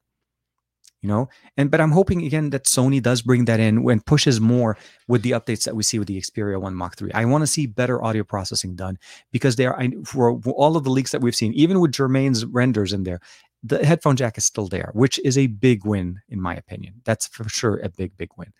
you 1.03 1.09
know? 1.09 1.29
And 1.57 1.69
but 1.69 1.79
i'm 1.79 1.91
hoping 1.91 2.25
again 2.25 2.49
that 2.49 2.65
sony 2.65 3.01
does 3.01 3.21
bring 3.21 3.45
that 3.45 3.59
in 3.59 3.87
and 3.87 4.05
pushes 4.05 4.41
more 4.41 4.77
with 5.07 5.21
the 5.21 5.31
updates 5.31 5.65
that 5.65 5.75
we 5.75 5.83
see 5.83 5.99
with 5.99 6.07
the 6.07 6.19
xperia 6.19 6.59
1 6.59 6.73
mark 6.73 6.97
3 6.97 7.11
i 7.13 7.25
want 7.25 7.43
to 7.43 7.47
see 7.47 7.67
better 7.67 8.03
audio 8.03 8.23
processing 8.23 8.75
done 8.75 8.97
because 9.31 9.55
there 9.57 9.79
I, 9.79 9.91
for 10.05 10.39
all 10.55 10.75
of 10.75 10.83
the 10.83 10.89
leaks 10.89 11.11
that 11.11 11.21
we've 11.21 11.35
seen 11.35 11.53
even 11.53 11.79
with 11.79 11.91
jermaine's 11.91 12.45
renders 12.45 12.93
in 12.93 13.03
there 13.03 13.19
the 13.63 13.85
headphone 13.85 14.15
jack 14.15 14.37
is 14.37 14.45
still 14.45 14.67
there 14.67 14.91
which 14.93 15.19
is 15.19 15.37
a 15.37 15.47
big 15.47 15.85
win 15.85 16.21
in 16.29 16.41
my 16.41 16.55
opinion. 16.55 17.01
That's 17.05 17.27
for 17.27 17.47
sure 17.47 17.77
a 17.77 17.89
big 17.89 18.15
big 18.17 18.29
win. 18.37 18.51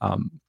Um, 0.00 0.40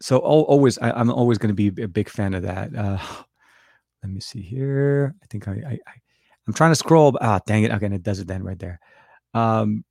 so 0.00 0.18
always 0.18 0.78
I, 0.78 0.98
am 0.98 1.10
always 1.10 1.38
going 1.38 1.54
to 1.54 1.70
be 1.70 1.82
a 1.82 1.88
big 1.88 2.08
fan 2.08 2.34
of 2.34 2.42
that. 2.42 2.74
Uh, 2.74 2.98
let 4.02 4.12
me 4.12 4.20
see 4.20 4.42
here. 4.42 5.14
I 5.22 5.26
think 5.26 5.48
i, 5.48 5.52
I, 5.52 5.78
I 5.86 5.92
i'm 6.46 6.54
trying 6.54 6.70
to 6.70 6.76
scroll 6.76 7.16
ah 7.20 7.40
dang 7.46 7.64
it. 7.64 7.72
Again 7.72 7.92
it 7.92 8.02
does 8.02 8.20
it 8.20 8.26
then 8.26 8.42
right 8.42 8.58
there. 8.58 8.80
Um, 9.34 9.84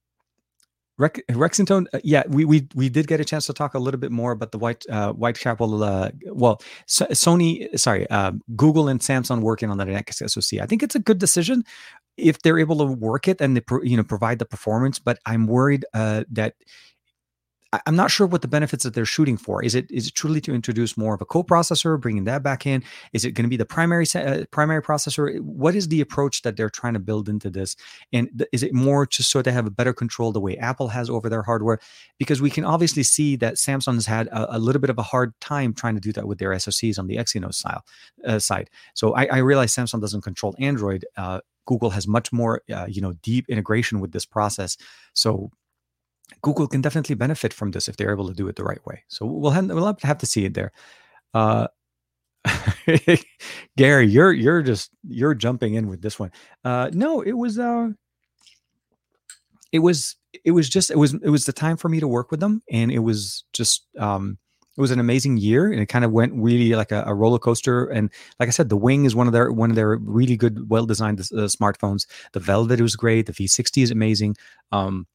Rex, 1.00 1.20
Rexington, 1.30 1.86
uh, 1.94 2.00
yeah, 2.04 2.24
we, 2.28 2.44
we 2.44 2.68
we 2.74 2.90
did 2.90 3.08
get 3.08 3.20
a 3.20 3.26
chance 3.26 3.46
to 3.48 3.54
talk 3.54 3.76
a 3.76 3.80
little 3.80 4.00
bit 4.00 4.12
more 4.12 4.32
about 4.32 4.52
the 4.52 4.58
White 4.58 4.84
uh, 4.90 5.14
Whitechapel. 5.14 5.84
Uh, 5.84 6.10
well, 6.32 6.62
so, 6.88 7.06
Sony, 7.08 7.78
sorry, 7.78 8.10
uh, 8.10 8.32
Google 8.56 8.88
and 8.88 9.00
Samsung 9.00 9.42
working 9.42 9.70
on 9.70 9.78
the 9.78 9.86
next 9.86 10.18
SoC. 10.18 10.60
I 10.60 10.66
think 10.66 10.82
it's 10.82 10.96
a 10.96 11.00
good 11.00 11.20
decision 11.20 11.64
if 12.18 12.42
they're 12.42 12.58
able 12.58 12.78
to 12.78 12.86
work 12.86 13.28
it 13.28 13.40
and 13.40 13.56
they 13.56 13.62
you 13.84 13.96
know 13.96 14.04
provide 14.04 14.40
the 14.40 14.46
performance. 14.46 14.98
But 14.98 15.20
I'm 15.26 15.46
worried 15.46 15.86
uh, 15.94 16.24
that 16.32 16.56
I'm 17.86 17.96
not 17.96 18.12
sure 18.12 18.28
what 18.28 18.42
the 18.42 18.48
benefits 18.48 18.84
that 18.84 18.94
they're 18.94 19.06
shooting 19.06 19.38
for. 19.38 19.64
Is 19.64 19.76
it 19.76 19.90
is 19.92 20.08
it 20.08 20.16
truly 20.16 20.42
to 20.42 20.54
introduce 20.54 20.98
more 20.98 21.14
of 21.14 21.22
a 21.22 21.26
co-processor, 21.26 22.00
bringing 22.00 22.24
that 22.26 22.44
back 22.44 22.66
in? 22.66 22.84
Is 23.14 23.26
it 23.26 23.32
going 23.32 23.44
to 23.44 23.50
be 23.50 23.58
the 23.58 23.66
primary 23.66 24.06
uh, 24.16 24.46
primary 24.52 24.82
processor? 24.82 25.40
What 25.42 25.76
is 25.76 25.88
the 25.88 26.02
approach 26.02 26.42
that 26.44 26.56
they're 26.56 26.70
trying 26.70 26.94
to 26.94 27.00
build 27.00 27.30
into 27.30 27.50
this? 27.50 27.76
And 28.14 28.30
th- 28.38 28.50
is 28.52 28.64
it 28.64 28.74
more 28.74 29.06
just 29.06 29.30
so 29.30 29.42
they 29.42 29.52
have 29.52 29.68
a 29.68 29.72
better 29.72 29.94
control 29.94 30.32
the 30.32 30.40
way 30.40 30.58
Apple 30.58 30.88
has 30.90 31.10
over 31.10 31.30
their 31.30 31.44
hardware? 31.44 31.80
Because 32.18 32.42
we 32.42 32.50
can 32.50 32.64
obviously 32.64 33.04
see 33.04 33.36
that 33.38 33.56
Samsung 33.56 33.96
has 33.96 34.06
had 34.06 34.28
a, 34.28 34.58
a 34.58 34.60
little 34.60 34.82
bit 34.82 34.90
of 34.90 34.98
a 34.98 35.04
hard 35.04 35.34
time 35.42 35.74
trying 35.74 35.96
to 35.96 36.02
do 36.02 36.14
that 36.14 36.28
with 36.28 36.40
their 36.40 36.52
SoCs 36.52 36.98
on 36.98 37.08
the 37.08 37.18
Exynos 37.18 37.56
style, 37.56 37.84
uh, 38.26 38.40
side. 38.40 38.70
So 38.94 39.14
I, 39.16 39.26
I, 39.26 39.38
realize 39.38 39.74
Samsung 39.74 40.02
doesn't 40.02 40.22
control 40.22 40.56
Android. 40.60 41.06
Uh, 41.16 41.42
Google 41.66 41.92
has 41.92 42.08
much 42.08 42.32
more, 42.32 42.62
uh, 42.74 42.86
you 42.88 43.02
know, 43.02 43.14
deep 43.22 43.46
integration 43.50 44.00
with 44.00 44.12
this 44.12 44.26
process. 44.26 44.78
So 45.14 45.52
Google 46.42 46.68
can 46.68 46.82
definitely 46.82 47.16
benefit 47.16 47.54
from 47.54 47.72
this 47.72 47.88
if 47.88 47.98
they're 47.98 48.12
able 48.12 48.28
to 48.28 48.34
do 48.34 48.48
it 48.48 48.56
the 48.56 48.64
right 48.64 48.86
way. 48.86 49.04
So 49.08 49.26
we'll 49.26 49.52
have, 49.52 49.68
we'll 49.68 49.98
have 50.04 50.18
to 50.18 50.26
see 50.26 50.46
it 50.46 50.54
there. 50.54 50.72
Uh, 51.34 51.68
Gary, 53.78 54.08
you're 54.08 54.32
you're 54.32 54.62
just 54.62 54.92
you're 55.08 55.34
jumping 55.34 55.76
in 55.76 55.88
with 55.88 56.02
this 56.02 56.20
one. 56.20 56.32
Uh, 56.64 56.90
no, 56.94 57.22
it 57.22 57.34
was 57.34 57.60
uh, 57.60 57.90
it 59.72 59.80
was 59.80 60.16
it 60.46 60.52
was 60.52 60.70
just 60.70 60.92
it 60.92 60.98
was 60.98 61.14
it 61.16 61.30
was 61.30 61.46
the 61.46 61.54
time 61.54 61.78
for 61.78 61.90
me 61.90 62.00
to 62.00 62.08
work 62.08 62.32
with 62.32 62.40
them, 62.40 62.62
and 62.72 62.92
it 62.92 63.00
was 63.00 63.44
just 63.54 63.88
um, 64.00 64.38
it 64.78 64.82
was 64.82 64.92
an 64.92 65.00
amazing 65.00 65.38
year, 65.38 65.72
and 65.72 65.82
it 65.82 65.88
kind 65.88 66.06
of 66.06 66.12
went 66.12 66.34
really 66.36 66.76
like 66.76 66.92
a, 66.92 67.04
a 67.08 67.14
roller 67.14 67.40
coaster. 67.40 67.86
And 67.86 68.12
like 68.40 68.48
I 68.48 68.52
said, 68.52 68.70
the 68.70 68.78
Wing 68.78 69.06
is 69.06 69.16
one 69.16 69.28
of 69.28 69.34
their 69.34 69.52
one 69.52 69.70
of 69.70 69.76
their 69.76 69.98
really 69.98 70.38
good, 70.38 70.70
well 70.70 70.86
designed 70.86 71.20
uh, 71.20 71.50
smartphones. 71.50 72.06
The 72.34 72.40
Velvet 72.40 72.80
was 72.80 72.96
great. 72.96 73.26
The 73.26 73.34
V60 73.34 73.84
is 73.84 73.92
amazing. 73.92 74.38
Um, 74.72 75.08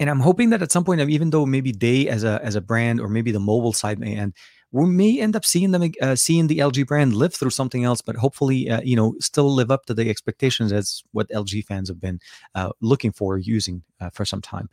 and 0.00 0.08
I'm 0.08 0.20
hoping 0.20 0.50
that 0.50 0.62
at 0.62 0.72
some 0.72 0.84
point, 0.84 1.00
even 1.00 1.30
though 1.30 1.46
maybe 1.46 1.72
they 1.72 2.08
as 2.08 2.24
a 2.24 2.40
as 2.42 2.54
a 2.54 2.60
brand 2.60 3.00
or 3.00 3.08
maybe 3.08 3.30
the 3.30 3.40
mobile 3.40 3.72
side 3.72 3.98
may 3.98 4.16
end, 4.16 4.34
we 4.72 4.86
may 4.86 5.20
end 5.20 5.36
up 5.36 5.44
seeing 5.44 5.70
them 5.70 5.92
uh, 6.00 6.16
seeing 6.16 6.46
the 6.46 6.58
LG 6.58 6.86
brand 6.86 7.14
live 7.14 7.34
through 7.34 7.50
something 7.50 7.84
else, 7.84 8.00
but 8.00 8.16
hopefully, 8.16 8.70
uh, 8.70 8.80
you 8.82 8.96
know, 8.96 9.14
still 9.20 9.52
live 9.52 9.70
up 9.70 9.84
to 9.86 9.94
the 9.94 10.08
expectations 10.08 10.72
as 10.72 11.02
what 11.12 11.28
LG 11.28 11.64
fans 11.66 11.88
have 11.88 12.00
been 12.00 12.20
uh, 12.54 12.70
looking 12.80 13.12
for 13.12 13.36
using 13.36 13.82
uh, 14.00 14.08
for 14.10 14.24
some 14.24 14.40
time. 14.40 14.70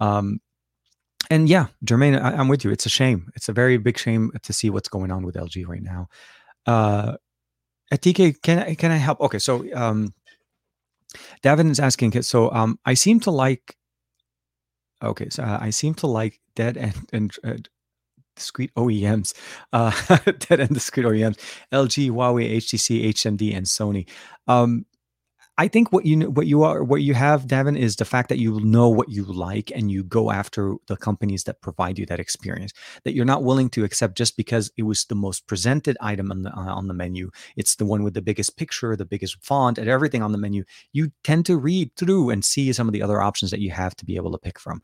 Um, 0.00 0.40
and 1.30 1.48
yeah, 1.48 1.66
Jermaine, 1.84 2.20
I, 2.20 2.34
am 2.34 2.48
with 2.48 2.62
you. 2.62 2.70
It's 2.70 2.86
a 2.86 2.90
shame. 2.90 3.30
It's 3.34 3.48
a 3.48 3.52
very 3.52 3.78
big 3.78 3.98
shame 3.98 4.30
to 4.42 4.52
see 4.52 4.70
what's 4.70 4.88
going 4.88 5.10
on 5.10 5.24
with 5.24 5.34
LG 5.34 5.66
right 5.66 5.82
now. 5.82 6.08
Uh, 6.66 7.16
TK, 7.92 8.42
can 8.42 8.58
I 8.58 8.74
can 8.74 8.90
I 8.90 8.96
help? 8.96 9.18
Okay, 9.20 9.38
so 9.38 9.64
um, 9.74 10.12
Davin 11.42 11.70
is 11.70 11.80
asking. 11.80 12.20
So 12.22 12.52
um, 12.52 12.78
I 12.84 12.92
seem 12.92 13.18
to 13.20 13.30
like 13.30 13.77
Okay, 15.02 15.28
so 15.30 15.42
uh, 15.42 15.58
I 15.60 15.70
seem 15.70 15.94
to 15.94 16.06
like 16.06 16.40
dead 16.54 16.76
and 16.76 16.94
and 17.12 17.32
uh, 17.44 17.54
discrete 18.36 18.74
OEMs, 18.74 19.34
uh, 19.72 19.90
dead 20.48 20.60
and 20.60 20.70
discrete 20.70 21.06
OEMs, 21.06 21.38
LG, 21.72 22.10
Huawei, 22.10 22.56
HTC, 22.56 23.08
HMD, 23.10 23.56
and 23.56 23.66
Sony. 23.66 24.08
Um, 24.46 24.86
I 25.60 25.66
think 25.66 25.92
what 25.92 26.06
you 26.06 26.30
what 26.30 26.46
you 26.46 26.62
are 26.62 26.84
what 26.84 27.02
you 27.02 27.14
have, 27.14 27.48
Davin, 27.48 27.76
is 27.76 27.96
the 27.96 28.04
fact 28.04 28.28
that 28.28 28.38
you 28.38 28.60
know 28.60 28.88
what 28.88 29.08
you 29.08 29.24
like 29.24 29.72
and 29.74 29.90
you 29.90 30.04
go 30.04 30.30
after 30.30 30.76
the 30.86 30.96
companies 30.96 31.42
that 31.44 31.60
provide 31.60 31.98
you 31.98 32.06
that 32.06 32.20
experience. 32.20 32.72
That 33.02 33.14
you're 33.14 33.24
not 33.24 33.42
willing 33.42 33.68
to 33.70 33.82
accept 33.82 34.16
just 34.16 34.36
because 34.36 34.70
it 34.76 34.84
was 34.84 35.04
the 35.06 35.16
most 35.16 35.48
presented 35.48 35.96
item 36.00 36.30
on 36.30 36.44
the 36.44 36.56
uh, 36.56 36.72
on 36.74 36.86
the 36.86 36.94
menu. 36.94 37.30
It's 37.56 37.74
the 37.74 37.84
one 37.84 38.04
with 38.04 38.14
the 38.14 38.22
biggest 38.22 38.56
picture, 38.56 38.94
the 38.94 39.04
biggest 39.04 39.44
font, 39.44 39.78
and 39.78 39.88
everything 39.88 40.22
on 40.22 40.30
the 40.30 40.38
menu. 40.38 40.62
You 40.92 41.10
tend 41.24 41.44
to 41.46 41.56
read 41.56 41.90
through 41.96 42.30
and 42.30 42.44
see 42.44 42.72
some 42.72 42.86
of 42.86 42.92
the 42.92 43.02
other 43.02 43.20
options 43.20 43.50
that 43.50 43.60
you 43.60 43.72
have 43.72 43.96
to 43.96 44.04
be 44.04 44.14
able 44.14 44.30
to 44.30 44.38
pick 44.38 44.60
from. 44.60 44.80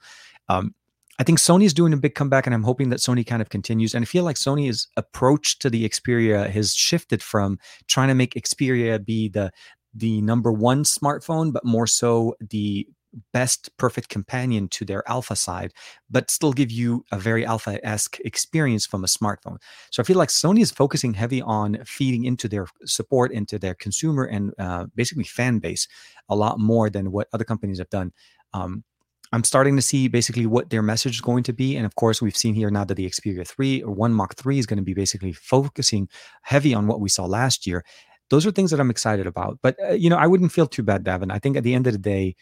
Um, 0.49 0.75
I 1.21 1.23
think 1.23 1.39
Sony's 1.39 1.73
doing 1.73 1.93
a 1.93 1.97
big 1.97 2.17
comeback, 2.17 2.47
and 2.47 2.55
I'm 2.55 2.65
hoping 2.65 2.91
that 2.91 2.99
Sony 2.99 3.25
kind 3.25 3.41
of 3.41 3.49
continues. 3.49 3.95
And 3.95 4.03
I 4.03 4.07
feel 4.07 4.25
like 4.25 4.35
Sony's 4.35 4.89
approach 4.97 5.61
to 5.61 5.71
the 5.71 5.89
Xperia 5.89 6.51
has 6.51 6.75
shifted 6.75 7.23
from 7.23 7.61
trying 7.87 8.09
to 8.09 8.15
make 8.15 8.35
Xperia 8.35 9.05
be 9.05 9.29
the 9.29 9.53
the 9.95 10.21
number 10.23 10.53
one 10.53 10.85
smartphone, 10.85 11.53
but 11.53 11.65
more 11.65 11.87
so 11.87 12.35
the 12.41 12.87
best 13.33 13.71
perfect 13.77 14.09
companion 14.09 14.69
to 14.69 14.85
their 14.85 15.09
alpha 15.09 15.37
side, 15.37 15.73
but 16.11 16.31
still 16.31 16.53
give 16.53 16.71
you 16.71 17.05
a 17.13 17.19
very 17.19 17.45
alpha 17.47 17.85
esque 17.87 18.19
experience 18.25 18.87
from 18.87 19.05
a 19.05 19.07
smartphone. 19.07 19.59
So 19.91 20.03
I 20.03 20.05
feel 20.05 20.19
like 20.19 20.31
Sony 20.31 20.61
is 20.61 20.71
focusing 20.71 21.15
heavy 21.15 21.41
on 21.43 21.79
feeding 21.85 22.25
into 22.25 22.49
their 22.49 22.67
support, 22.85 23.33
into 23.33 23.59
their 23.59 23.75
consumer 23.75 24.25
and 24.25 24.53
uh, 24.59 24.87
basically 24.95 25.25
fan 25.25 25.59
base 25.59 25.87
a 26.29 26.37
lot 26.37 26.59
more 26.59 26.91
than 26.91 27.13
what 27.13 27.29
other 27.33 27.45
companies 27.45 27.79
have 27.79 27.91
done. 27.91 28.13
Um, 28.53 28.85
I'm 29.33 29.45
starting 29.45 29.75
to 29.75 29.83
see 29.83 30.07
basically 30.07 30.47
what 30.47 30.71
their 30.71 30.83
message 30.83 31.17
is 31.17 31.21
going 31.21 31.43
to 31.45 31.53
be. 31.53 31.77
And 31.77 31.85
of 31.85 31.97
course, 31.97 32.23
we've 32.23 32.37
seen 32.37 32.55
here 32.55 32.71
now 32.71 32.85
that 32.85 32.95
the 32.95 33.09
Xperia 33.09 33.47
3 33.47 33.83
or 33.83 33.93
1 33.93 34.15
Mark 34.15 34.37
3 34.37 34.59
is 34.59 34.67
going 34.67 34.77
to 34.77 34.85
be 34.85 34.95
basically 34.95 35.33
focusing 35.33 36.09
heavy 36.43 36.73
on 36.73 36.87
what 36.87 37.01
we 37.01 37.09
saw 37.09 37.25
last 37.25 37.67
year. 37.67 37.85
Those 38.31 38.47
are 38.47 38.51
things 38.51 38.71
that 38.71 38.81
I'm 38.81 38.91
excited 38.91 39.27
about. 39.27 39.59
But, 39.63 39.77
uh, 39.83 39.93
you 39.93 40.11
know, 40.11 40.17
I 40.17 40.27
wouldn't 40.27 40.53
feel 40.53 40.67
too 40.67 40.83
bad, 40.83 41.05
Davin. 41.05 41.33
I 41.33 41.39
think 41.39 41.57
at 41.57 41.63
the 41.63 41.75
end 41.75 41.87
of 41.87 41.93
the 41.93 41.99
day, 41.99 42.37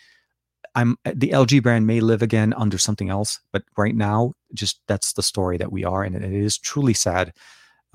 I'm 0.74 0.96
uh, 1.04 1.12
the 1.14 1.30
LG 1.30 1.62
brand 1.62 1.86
may 1.86 2.00
live 2.00 2.22
again 2.22 2.54
under 2.54 2.78
something 2.78 3.10
else, 3.10 3.40
but 3.52 3.62
right 3.76 3.94
now, 3.94 4.32
just 4.54 4.80
that's 4.88 5.12
the 5.12 5.22
story 5.22 5.58
that 5.58 5.72
we 5.72 5.84
are, 5.84 6.02
and 6.02 6.14
it 6.16 6.22
is 6.32 6.58
truly 6.58 6.94
sad 6.94 7.32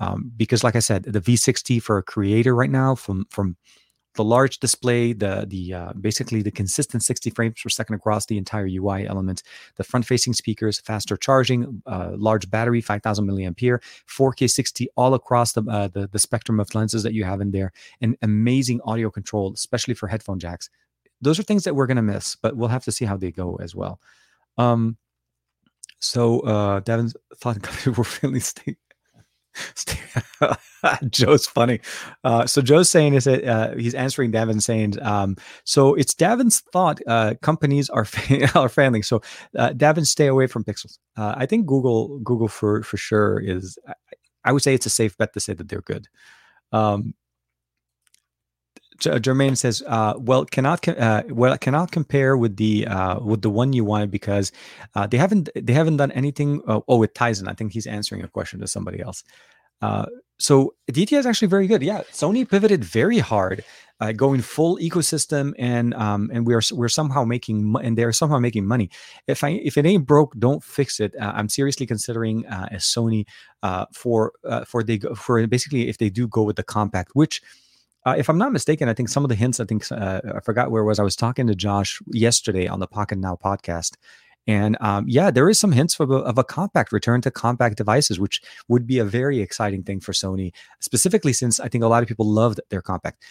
um, 0.00 0.30
because, 0.36 0.62
like 0.62 0.76
I 0.76 0.80
said, 0.80 1.04
the 1.04 1.20
V60 1.20 1.82
for 1.82 1.98
a 1.98 2.02
creator 2.02 2.54
right 2.54 2.70
now, 2.70 2.94
from 2.94 3.26
from 3.30 3.56
the 4.18 4.24
large 4.24 4.58
display, 4.58 5.12
the 5.12 5.46
the 5.48 5.72
uh, 5.72 5.92
basically 5.92 6.42
the 6.42 6.50
consistent 6.50 7.04
60 7.04 7.30
frames 7.30 7.62
per 7.62 7.68
second 7.68 7.94
across 7.94 8.26
the 8.26 8.36
entire 8.36 8.66
UI 8.66 9.06
element, 9.06 9.44
the 9.76 9.84
front-facing 9.84 10.32
speakers, 10.32 10.80
faster 10.80 11.16
charging, 11.16 11.80
uh, 11.86 12.10
large 12.16 12.50
battery, 12.50 12.80
5,000 12.80 13.24
milliampere, 13.24 13.80
4K 14.08 14.50
60 14.50 14.88
all 14.96 15.14
across 15.14 15.52
the, 15.52 15.62
uh, 15.70 15.86
the 15.86 16.08
the 16.08 16.18
spectrum 16.18 16.58
of 16.58 16.74
lenses 16.74 17.04
that 17.04 17.14
you 17.14 17.22
have 17.22 17.40
in 17.40 17.52
there, 17.52 17.72
and 18.00 18.16
amazing 18.22 18.80
audio 18.84 19.08
control, 19.08 19.52
especially 19.54 19.94
for 19.94 20.08
headphone 20.08 20.40
jacks. 20.40 20.68
Those 21.20 21.38
are 21.38 21.44
things 21.44 21.62
that 21.62 21.76
we're 21.76 21.86
gonna 21.86 22.02
miss, 22.02 22.34
but 22.34 22.56
we'll 22.56 22.74
have 22.76 22.84
to 22.84 22.92
see 22.92 23.04
how 23.04 23.16
they 23.16 23.30
go 23.30 23.56
as 23.62 23.72
well. 23.76 24.00
Um, 24.56 24.96
so 26.00 26.40
uh, 26.40 26.80
Devin's 26.80 27.14
thought 27.36 27.58
we're 27.86 28.04
really 28.22 28.40
stay 28.52 28.76
Joe's 31.10 31.46
funny. 31.46 31.80
Uh, 32.24 32.46
so 32.46 32.62
Joe's 32.62 32.88
saying 32.88 33.14
is 33.14 33.24
that 33.24 33.44
uh, 33.44 33.74
he's 33.74 33.94
answering 33.94 34.32
Davin 34.32 34.62
saying, 34.62 35.00
um, 35.02 35.36
so 35.64 35.94
it's 35.94 36.14
Davin's 36.14 36.60
thought 36.72 37.00
uh, 37.06 37.34
companies 37.42 37.90
are 37.90 38.06
are 38.54 38.68
failing. 38.68 39.02
So 39.02 39.22
uh, 39.56 39.70
Davin, 39.70 40.06
stay 40.06 40.26
away 40.26 40.46
from 40.46 40.64
pixels. 40.64 40.98
Uh, 41.16 41.34
I 41.36 41.46
think 41.46 41.66
Google 41.66 42.18
Google 42.20 42.48
for 42.48 42.82
for 42.82 42.96
sure 42.96 43.40
is. 43.40 43.78
I, 43.86 43.92
I, 44.44 44.52
would 44.52 44.62
say 44.62 44.72
it's 44.72 44.86
a 44.86 44.90
safe 44.90 45.18
bet 45.18 45.34
to 45.34 45.40
say 45.40 45.52
that 45.52 45.68
they're 45.68 45.82
good. 45.82 46.06
Um, 46.72 47.14
Jermaine 48.98 49.56
says, 49.56 49.82
uh, 49.86 50.14
"Well, 50.18 50.44
cannot 50.44 50.86
uh, 50.88 51.22
well 51.28 51.56
cannot 51.58 51.92
compare 51.92 52.36
with 52.36 52.56
the 52.56 52.86
uh, 52.86 53.20
with 53.20 53.42
the 53.42 53.50
one 53.50 53.72
you 53.72 53.84
wanted 53.84 54.10
because 54.10 54.52
uh, 54.94 55.06
they 55.06 55.16
haven't 55.16 55.48
they 55.54 55.72
haven't 55.72 55.98
done 55.98 56.12
anything." 56.12 56.62
Oh, 56.66 56.84
oh, 56.88 56.98
with 56.98 57.14
Tizen, 57.14 57.48
I 57.48 57.54
think 57.54 57.72
he's 57.72 57.86
answering 57.86 58.22
a 58.22 58.28
question 58.28 58.60
to 58.60 58.66
somebody 58.66 59.00
else. 59.00 59.22
Uh, 59.80 60.06
so 60.40 60.74
DTI 60.90 61.18
is 61.18 61.26
actually 61.26 61.48
very 61.48 61.66
good. 61.66 61.82
Yeah, 61.82 62.02
Sony 62.12 62.48
pivoted 62.48 62.84
very 62.84 63.18
hard, 63.18 63.64
uh, 64.00 64.12
going 64.12 64.40
full 64.42 64.78
ecosystem, 64.78 65.52
and 65.58 65.94
um, 65.94 66.30
and 66.32 66.44
we're 66.44 66.62
we're 66.72 66.88
somehow 66.88 67.24
making 67.24 67.74
and 67.82 67.96
they're 67.96 68.12
somehow 68.12 68.38
making 68.40 68.66
money. 68.66 68.90
If 69.28 69.44
I 69.44 69.50
if 69.50 69.76
it 69.76 69.86
ain't 69.86 70.06
broke, 70.06 70.36
don't 70.38 70.62
fix 70.64 70.98
it. 70.98 71.14
I'm 71.20 71.48
seriously 71.48 71.86
considering 71.86 72.44
a 72.46 72.76
Sony 72.76 73.26
for 73.92 74.32
for 74.66 74.82
they 74.82 74.98
for 75.14 75.46
basically 75.46 75.88
if 75.88 75.98
they 75.98 76.10
do 76.10 76.26
go 76.26 76.42
with 76.42 76.56
the 76.56 76.64
compact, 76.64 77.12
which 77.14 77.40
uh, 78.06 78.14
if 78.16 78.28
I'm 78.28 78.38
not 78.38 78.52
mistaken, 78.52 78.88
I 78.88 78.94
think 78.94 79.08
some 79.08 79.24
of 79.24 79.28
the 79.28 79.34
hints, 79.34 79.60
I 79.60 79.64
think 79.64 79.90
uh, 79.90 80.20
I 80.36 80.40
forgot 80.40 80.70
where 80.70 80.82
it 80.82 80.86
was. 80.86 80.98
I 80.98 81.02
was 81.02 81.16
talking 81.16 81.46
to 81.46 81.54
Josh 81.54 82.00
yesterday 82.06 82.66
on 82.66 82.80
the 82.80 82.88
Pocketnow 82.88 83.40
podcast. 83.40 83.96
And 84.46 84.78
um, 84.80 85.04
yeah, 85.06 85.30
there 85.30 85.50
is 85.50 85.60
some 85.60 85.72
hints 85.72 86.00
of 86.00 86.10
a, 86.10 86.14
of 86.14 86.38
a, 86.38 86.44
compact 86.44 86.90
return 86.90 87.20
to 87.20 87.30
compact 87.30 87.76
devices, 87.76 88.18
which 88.18 88.40
would 88.68 88.86
be 88.86 88.98
a 88.98 89.04
very 89.04 89.40
exciting 89.40 89.82
thing 89.82 90.00
for 90.00 90.12
Sony, 90.12 90.52
specifically 90.80 91.34
since 91.34 91.60
I 91.60 91.68
think 91.68 91.84
a 91.84 91.86
lot 91.86 92.02
of 92.02 92.08
people 92.08 92.26
loved 92.26 92.60
their 92.70 92.80
compact. 92.80 93.22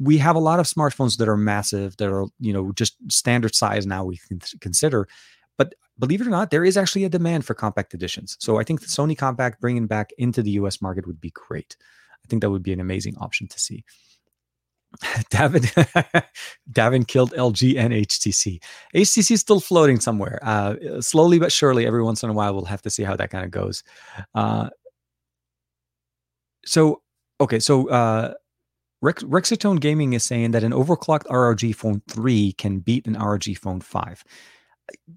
We 0.00 0.18
have 0.18 0.34
a 0.34 0.40
lot 0.40 0.58
of 0.58 0.66
smartphones 0.66 1.18
that 1.18 1.28
are 1.28 1.36
massive, 1.36 1.96
that 1.98 2.08
are 2.08 2.26
you 2.40 2.52
know 2.52 2.72
just 2.72 2.96
standard 3.08 3.54
size 3.54 3.86
now. 3.86 4.04
We 4.04 4.16
can 4.16 4.40
consider, 4.60 5.06
but 5.56 5.76
believe 6.00 6.20
it 6.20 6.26
or 6.26 6.30
not, 6.30 6.50
there 6.50 6.64
is 6.64 6.76
actually 6.76 7.04
a 7.04 7.08
demand 7.08 7.44
for 7.44 7.54
compact 7.54 7.94
editions. 7.94 8.36
So 8.40 8.58
I 8.58 8.64
think 8.64 8.80
the 8.80 8.88
Sony 8.88 9.16
compact 9.16 9.60
bringing 9.60 9.86
back 9.86 10.10
into 10.18 10.42
the 10.42 10.50
U.S. 10.52 10.82
market 10.82 11.06
would 11.06 11.20
be 11.20 11.30
great. 11.30 11.76
I 12.26 12.28
think 12.28 12.42
that 12.42 12.50
would 12.50 12.64
be 12.64 12.72
an 12.72 12.80
amazing 12.80 13.16
option 13.18 13.46
to 13.46 13.60
see. 13.60 13.84
Davin 15.30 15.62
Davin 16.72 17.06
killed 17.06 17.32
LG 17.32 17.78
and 17.78 17.92
HTC. 17.92 18.60
HTC 18.94 19.30
is 19.30 19.40
still 19.40 19.60
floating 19.60 20.00
somewhere. 20.00 20.40
Uh, 20.42 21.00
slowly 21.00 21.38
but 21.38 21.52
surely, 21.52 21.86
every 21.86 22.02
once 22.02 22.24
in 22.24 22.30
a 22.30 22.32
while, 22.32 22.52
we'll 22.52 22.64
have 22.64 22.82
to 22.82 22.90
see 22.90 23.04
how 23.04 23.14
that 23.14 23.30
kind 23.30 23.44
of 23.44 23.52
goes. 23.52 23.84
Uh, 24.34 24.70
so, 26.64 27.02
okay, 27.40 27.60
so 27.60 27.88
uh, 27.90 28.34
Rex, 29.02 29.22
Rexatone 29.22 29.78
Gaming 29.78 30.14
is 30.14 30.24
saying 30.24 30.50
that 30.50 30.64
an 30.64 30.72
overclocked 30.72 31.30
ROG 31.30 31.74
Phone 31.76 32.02
3 32.08 32.52
can 32.54 32.80
beat 32.80 33.06
an 33.06 33.14
ROG 33.14 33.44
Phone 33.56 33.80
5 33.80 34.24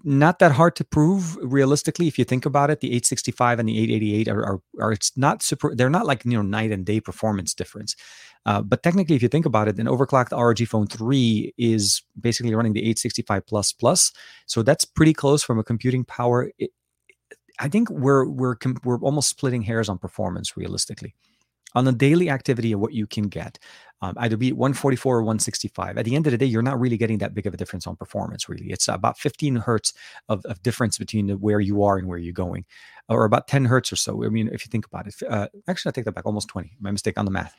not 0.02 0.38
that 0.38 0.52
hard 0.52 0.76
to 0.76 0.84
prove 0.84 1.36
realistically 1.36 2.08
if 2.08 2.18
you 2.18 2.24
think 2.24 2.46
about 2.46 2.70
it. 2.70 2.80
The 2.80 2.88
865 2.88 3.58
and 3.58 3.68
the 3.68 3.78
888 3.78 4.28
are, 4.28 4.44
are, 4.44 4.62
are 4.80 4.92
it's 4.92 5.16
not 5.16 5.42
super 5.42 5.74
they're 5.74 5.90
not 5.90 6.06
like 6.06 6.24
you 6.24 6.32
know 6.32 6.42
night 6.42 6.72
and 6.72 6.84
day 6.84 7.00
performance 7.00 7.54
difference. 7.54 7.94
Uh, 8.46 8.62
but 8.62 8.82
technically 8.82 9.16
if 9.16 9.22
you 9.22 9.28
think 9.28 9.46
about 9.46 9.68
it 9.68 9.78
an 9.78 9.86
overclocked 9.86 10.32
rog 10.32 10.66
phone 10.66 10.86
3 10.86 11.54
is 11.58 12.02
basically 12.18 12.54
running 12.54 12.72
the 12.72 12.80
865 12.80 13.46
plus 13.46 13.72
plus. 13.72 14.12
So 14.46 14.62
that's 14.62 14.84
pretty 14.84 15.12
close 15.12 15.42
from 15.42 15.58
a 15.58 15.64
computing 15.64 16.04
power. 16.04 16.50
It, 16.58 16.70
i 17.58 17.68
think 17.68 17.90
we're 17.90 18.26
we're 18.26 18.56
we're 18.84 18.98
almost 19.00 19.28
splitting 19.28 19.62
hairs 19.62 19.88
on 19.88 19.98
performance 19.98 20.56
realistically. 20.56 21.14
On 21.74 21.84
the 21.84 21.92
daily 21.92 22.28
activity 22.30 22.72
of 22.72 22.80
what 22.80 22.94
you 22.94 23.06
can 23.06 23.28
get 23.28 23.58
um, 24.02 24.14
either 24.18 24.36
be 24.36 24.52
144 24.52 25.16
or 25.16 25.22
165 25.22 25.98
at 25.98 26.04
the 26.04 26.16
end 26.16 26.26
of 26.26 26.30
the 26.30 26.38
day 26.38 26.46
you're 26.46 26.62
not 26.62 26.80
really 26.80 26.96
getting 26.96 27.18
that 27.18 27.34
big 27.34 27.46
of 27.46 27.54
a 27.54 27.56
difference 27.56 27.86
on 27.86 27.96
performance 27.96 28.48
really. 28.48 28.70
It's 28.70 28.88
about 28.88 29.18
15 29.18 29.56
hertz 29.56 29.92
of, 30.28 30.44
of 30.46 30.62
difference 30.62 30.98
between 30.98 31.28
the, 31.28 31.36
where 31.36 31.60
you 31.60 31.82
are 31.82 31.98
and 31.98 32.08
where 32.08 32.18
you're 32.18 32.32
going 32.32 32.64
or 33.08 33.24
about 33.24 33.48
10 33.48 33.64
hertz 33.64 33.92
or 33.92 33.96
so 33.96 34.24
i 34.24 34.28
mean 34.28 34.48
if 34.48 34.64
you 34.64 34.70
think 34.70 34.86
about 34.86 35.06
it. 35.06 35.14
Uh, 35.28 35.48
actually 35.68 35.90
i 35.90 35.92
take 35.92 36.04
that 36.04 36.12
back 36.12 36.26
almost 36.26 36.48
20 36.48 36.76
my 36.80 36.90
mistake 36.90 37.18
on 37.18 37.24
the 37.24 37.30
math. 37.30 37.54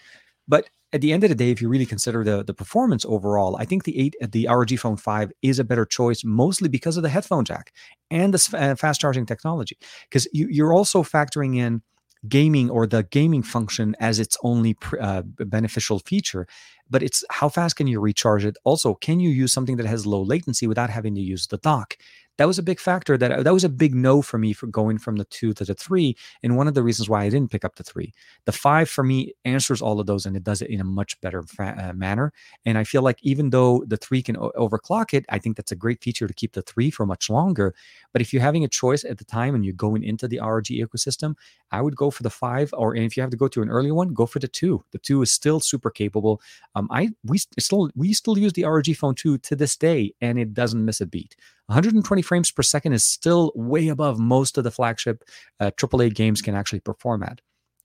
But 0.47 0.69
at 0.93 1.01
the 1.01 1.13
end 1.13 1.23
of 1.23 1.29
the 1.29 1.35
day, 1.35 1.51
if 1.51 1.61
you 1.61 1.69
really 1.69 1.85
consider 1.85 2.23
the, 2.23 2.43
the 2.43 2.53
performance 2.53 3.05
overall, 3.05 3.55
I 3.57 3.65
think 3.65 3.83
the 3.83 3.97
eight 3.97 4.15
the 4.19 4.47
ROG 4.49 4.77
Phone 4.77 4.97
5 4.97 5.31
is 5.41 5.59
a 5.59 5.63
better 5.63 5.85
choice, 5.85 6.23
mostly 6.23 6.67
because 6.67 6.97
of 6.97 7.03
the 7.03 7.09
headphone 7.09 7.45
jack 7.45 7.71
and 8.09 8.33
the 8.33 8.57
uh, 8.57 8.75
fast 8.75 8.99
charging 8.99 9.25
technology. 9.25 9.77
Because 10.09 10.27
you, 10.33 10.47
you're 10.49 10.73
also 10.73 11.03
factoring 11.03 11.57
in 11.57 11.81
gaming 12.29 12.69
or 12.69 12.85
the 12.85 13.03
gaming 13.03 13.43
function 13.43 13.95
as 13.99 14.19
its 14.19 14.37
only 14.43 14.77
uh, 14.99 15.23
beneficial 15.23 15.99
feature 15.99 16.47
but 16.91 17.01
it's 17.01 17.23
how 17.31 17.47
fast 17.49 17.77
can 17.77 17.87
you 17.87 17.99
recharge 17.99 18.45
it? 18.45 18.57
Also 18.65 18.93
can 18.93 19.19
you 19.19 19.29
use 19.29 19.51
something 19.53 19.77
that 19.77 19.87
has 19.87 20.05
low 20.05 20.21
latency 20.21 20.67
without 20.67 20.89
having 20.89 21.15
to 21.15 21.21
use 21.21 21.47
the 21.47 21.57
dock 21.57 21.97
that 22.41 22.47
was 22.47 22.57
a 22.57 22.63
big 22.63 22.79
factor 22.79 23.19
that 23.19 23.43
that 23.43 23.53
was 23.53 23.63
a 23.63 23.69
big 23.69 23.93
no 23.93 24.19
for 24.23 24.39
me 24.39 24.51
for 24.51 24.65
going 24.65 24.97
from 24.97 25.17
the 25.17 25.25
two 25.25 25.53
to 25.53 25.63
the 25.63 25.75
three 25.75 26.17
and 26.41 26.57
one 26.57 26.67
of 26.67 26.73
the 26.73 26.81
reasons 26.81 27.07
why 27.07 27.21
i 27.21 27.29
didn't 27.29 27.51
pick 27.51 27.63
up 27.63 27.75
the 27.75 27.83
three. 27.83 28.11
The 28.45 28.51
five 28.51 28.89
for 28.89 29.03
me 29.03 29.33
answers 29.45 29.79
all 29.79 29.99
of 29.99 30.07
those 30.07 30.25
and 30.25 30.35
it 30.35 30.43
does 30.43 30.63
it 30.63 30.71
in 30.71 30.81
a 30.81 30.83
much 30.83 31.21
better 31.21 31.43
fa- 31.43 31.75
uh, 31.77 31.93
manner 31.93 32.33
and 32.65 32.79
i 32.79 32.83
feel 32.83 33.03
like 33.03 33.19
even 33.21 33.51
though 33.51 33.83
the 33.85 33.97
three 33.97 34.23
can 34.23 34.37
o- 34.37 34.51
overclock 34.57 35.13
it 35.13 35.23
i 35.29 35.37
think 35.37 35.55
that's 35.55 35.71
a 35.71 35.75
great 35.75 36.01
feature 36.01 36.27
to 36.27 36.33
keep 36.33 36.53
the 36.53 36.63
three 36.63 36.89
for 36.89 37.05
much 37.05 37.29
longer 37.29 37.75
but 38.11 38.23
if 38.23 38.33
you're 38.33 38.41
having 38.41 38.63
a 38.63 38.67
choice 38.67 39.03
at 39.03 39.19
the 39.19 39.25
time 39.25 39.53
and 39.53 39.63
you're 39.63 39.73
going 39.73 40.03
into 40.03 40.27
the 40.27 40.39
rog 40.39 40.63
ecosystem 40.63 41.35
i 41.71 41.79
would 41.79 41.95
go 41.95 42.09
for 42.09 42.23
the 42.23 42.29
five 42.31 42.73
or 42.73 42.95
if 42.95 43.15
you 43.15 43.21
have 43.21 43.29
to 43.29 43.37
go 43.37 43.47
to 43.47 43.61
an 43.61 43.69
earlier 43.69 43.93
one 43.93 44.13
go 44.13 44.25
for 44.25 44.39
the 44.39 44.47
two. 44.47 44.83
The 44.91 44.97
two 44.97 45.21
is 45.21 45.31
still 45.31 45.59
super 45.59 45.91
capable. 45.91 46.41
Um, 46.75 46.87
i 46.91 47.09
we 47.23 47.37
still 47.37 47.89
we 47.95 48.13
still 48.13 48.37
use 48.37 48.53
the 48.53 48.63
rog 48.63 48.89
phone 48.95 49.15
2 49.15 49.37
to 49.37 49.55
this 49.55 49.75
day 49.75 50.13
and 50.21 50.39
it 50.39 50.53
doesn't 50.53 50.83
miss 50.83 51.01
a 51.01 51.05
beat 51.05 51.35
120 51.67 52.21
frames 52.21 52.51
per 52.51 52.63
second 52.63 52.93
is 52.93 53.05
still 53.05 53.51
way 53.55 53.87
above 53.87 54.19
most 54.19 54.57
of 54.57 54.63
the 54.63 54.71
flagship 54.71 55.23
uh, 55.59 55.71
AAA 55.77 56.13
games 56.13 56.41
can 56.41 56.55
actually 56.55 56.81
perform 56.81 57.23
at. 57.23 57.41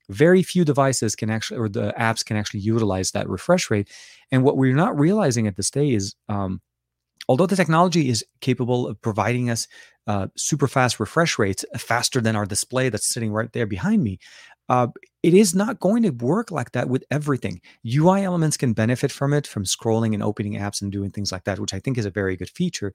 very 0.09 0.41
few 0.43 0.63
devices 0.63 1.15
can 1.15 1.29
actually 1.29 1.59
or 1.59 1.69
the 1.69 1.93
apps 1.99 2.25
can 2.25 2.37
actually 2.37 2.61
utilize 2.61 3.11
that 3.11 3.27
refresh 3.29 3.69
rate. 3.69 3.89
And 4.31 4.43
what 4.43 4.57
we're 4.57 4.75
not 4.75 4.97
realizing 4.97 5.47
at 5.47 5.55
this 5.55 5.69
day 5.69 5.91
is 5.91 6.15
um, 6.29 6.61
although 7.27 7.45
the 7.45 7.55
technology 7.55 8.09
is 8.09 8.25
capable 8.41 8.87
of 8.87 9.01
providing 9.01 9.49
us 9.49 9.67
uh, 10.07 10.27
super 10.37 10.67
fast 10.67 10.99
refresh 10.99 11.37
rates 11.37 11.65
faster 11.77 12.21
than 12.21 12.35
our 12.35 12.45
display 12.45 12.89
that's 12.89 13.13
sitting 13.13 13.31
right 13.33 13.51
there 13.51 13.65
behind 13.65 14.03
me 14.03 14.19
uh, 14.69 14.87
it 15.23 15.33
is 15.33 15.55
not 15.55 15.79
going 15.79 16.03
to 16.03 16.09
work 16.09 16.51
like 16.51 16.71
that 16.73 16.89
with 16.89 17.03
everything. 17.11 17.61
Ui 17.85 18.21
elements 18.21 18.57
can 18.57 18.73
benefit 18.73 19.11
from 19.11 19.33
it 19.33 19.47
from 19.47 19.63
scrolling 19.63 20.13
and 20.13 20.23
opening 20.23 20.53
apps 20.53 20.81
and 20.81 20.91
doing 20.91 21.11
things 21.11 21.31
like 21.31 21.43
that 21.45 21.59
which 21.59 21.73
i 21.73 21.79
think 21.79 21.97
is 21.97 22.05
a 22.05 22.09
very 22.11 22.35
good 22.35 22.49
feature 22.49 22.93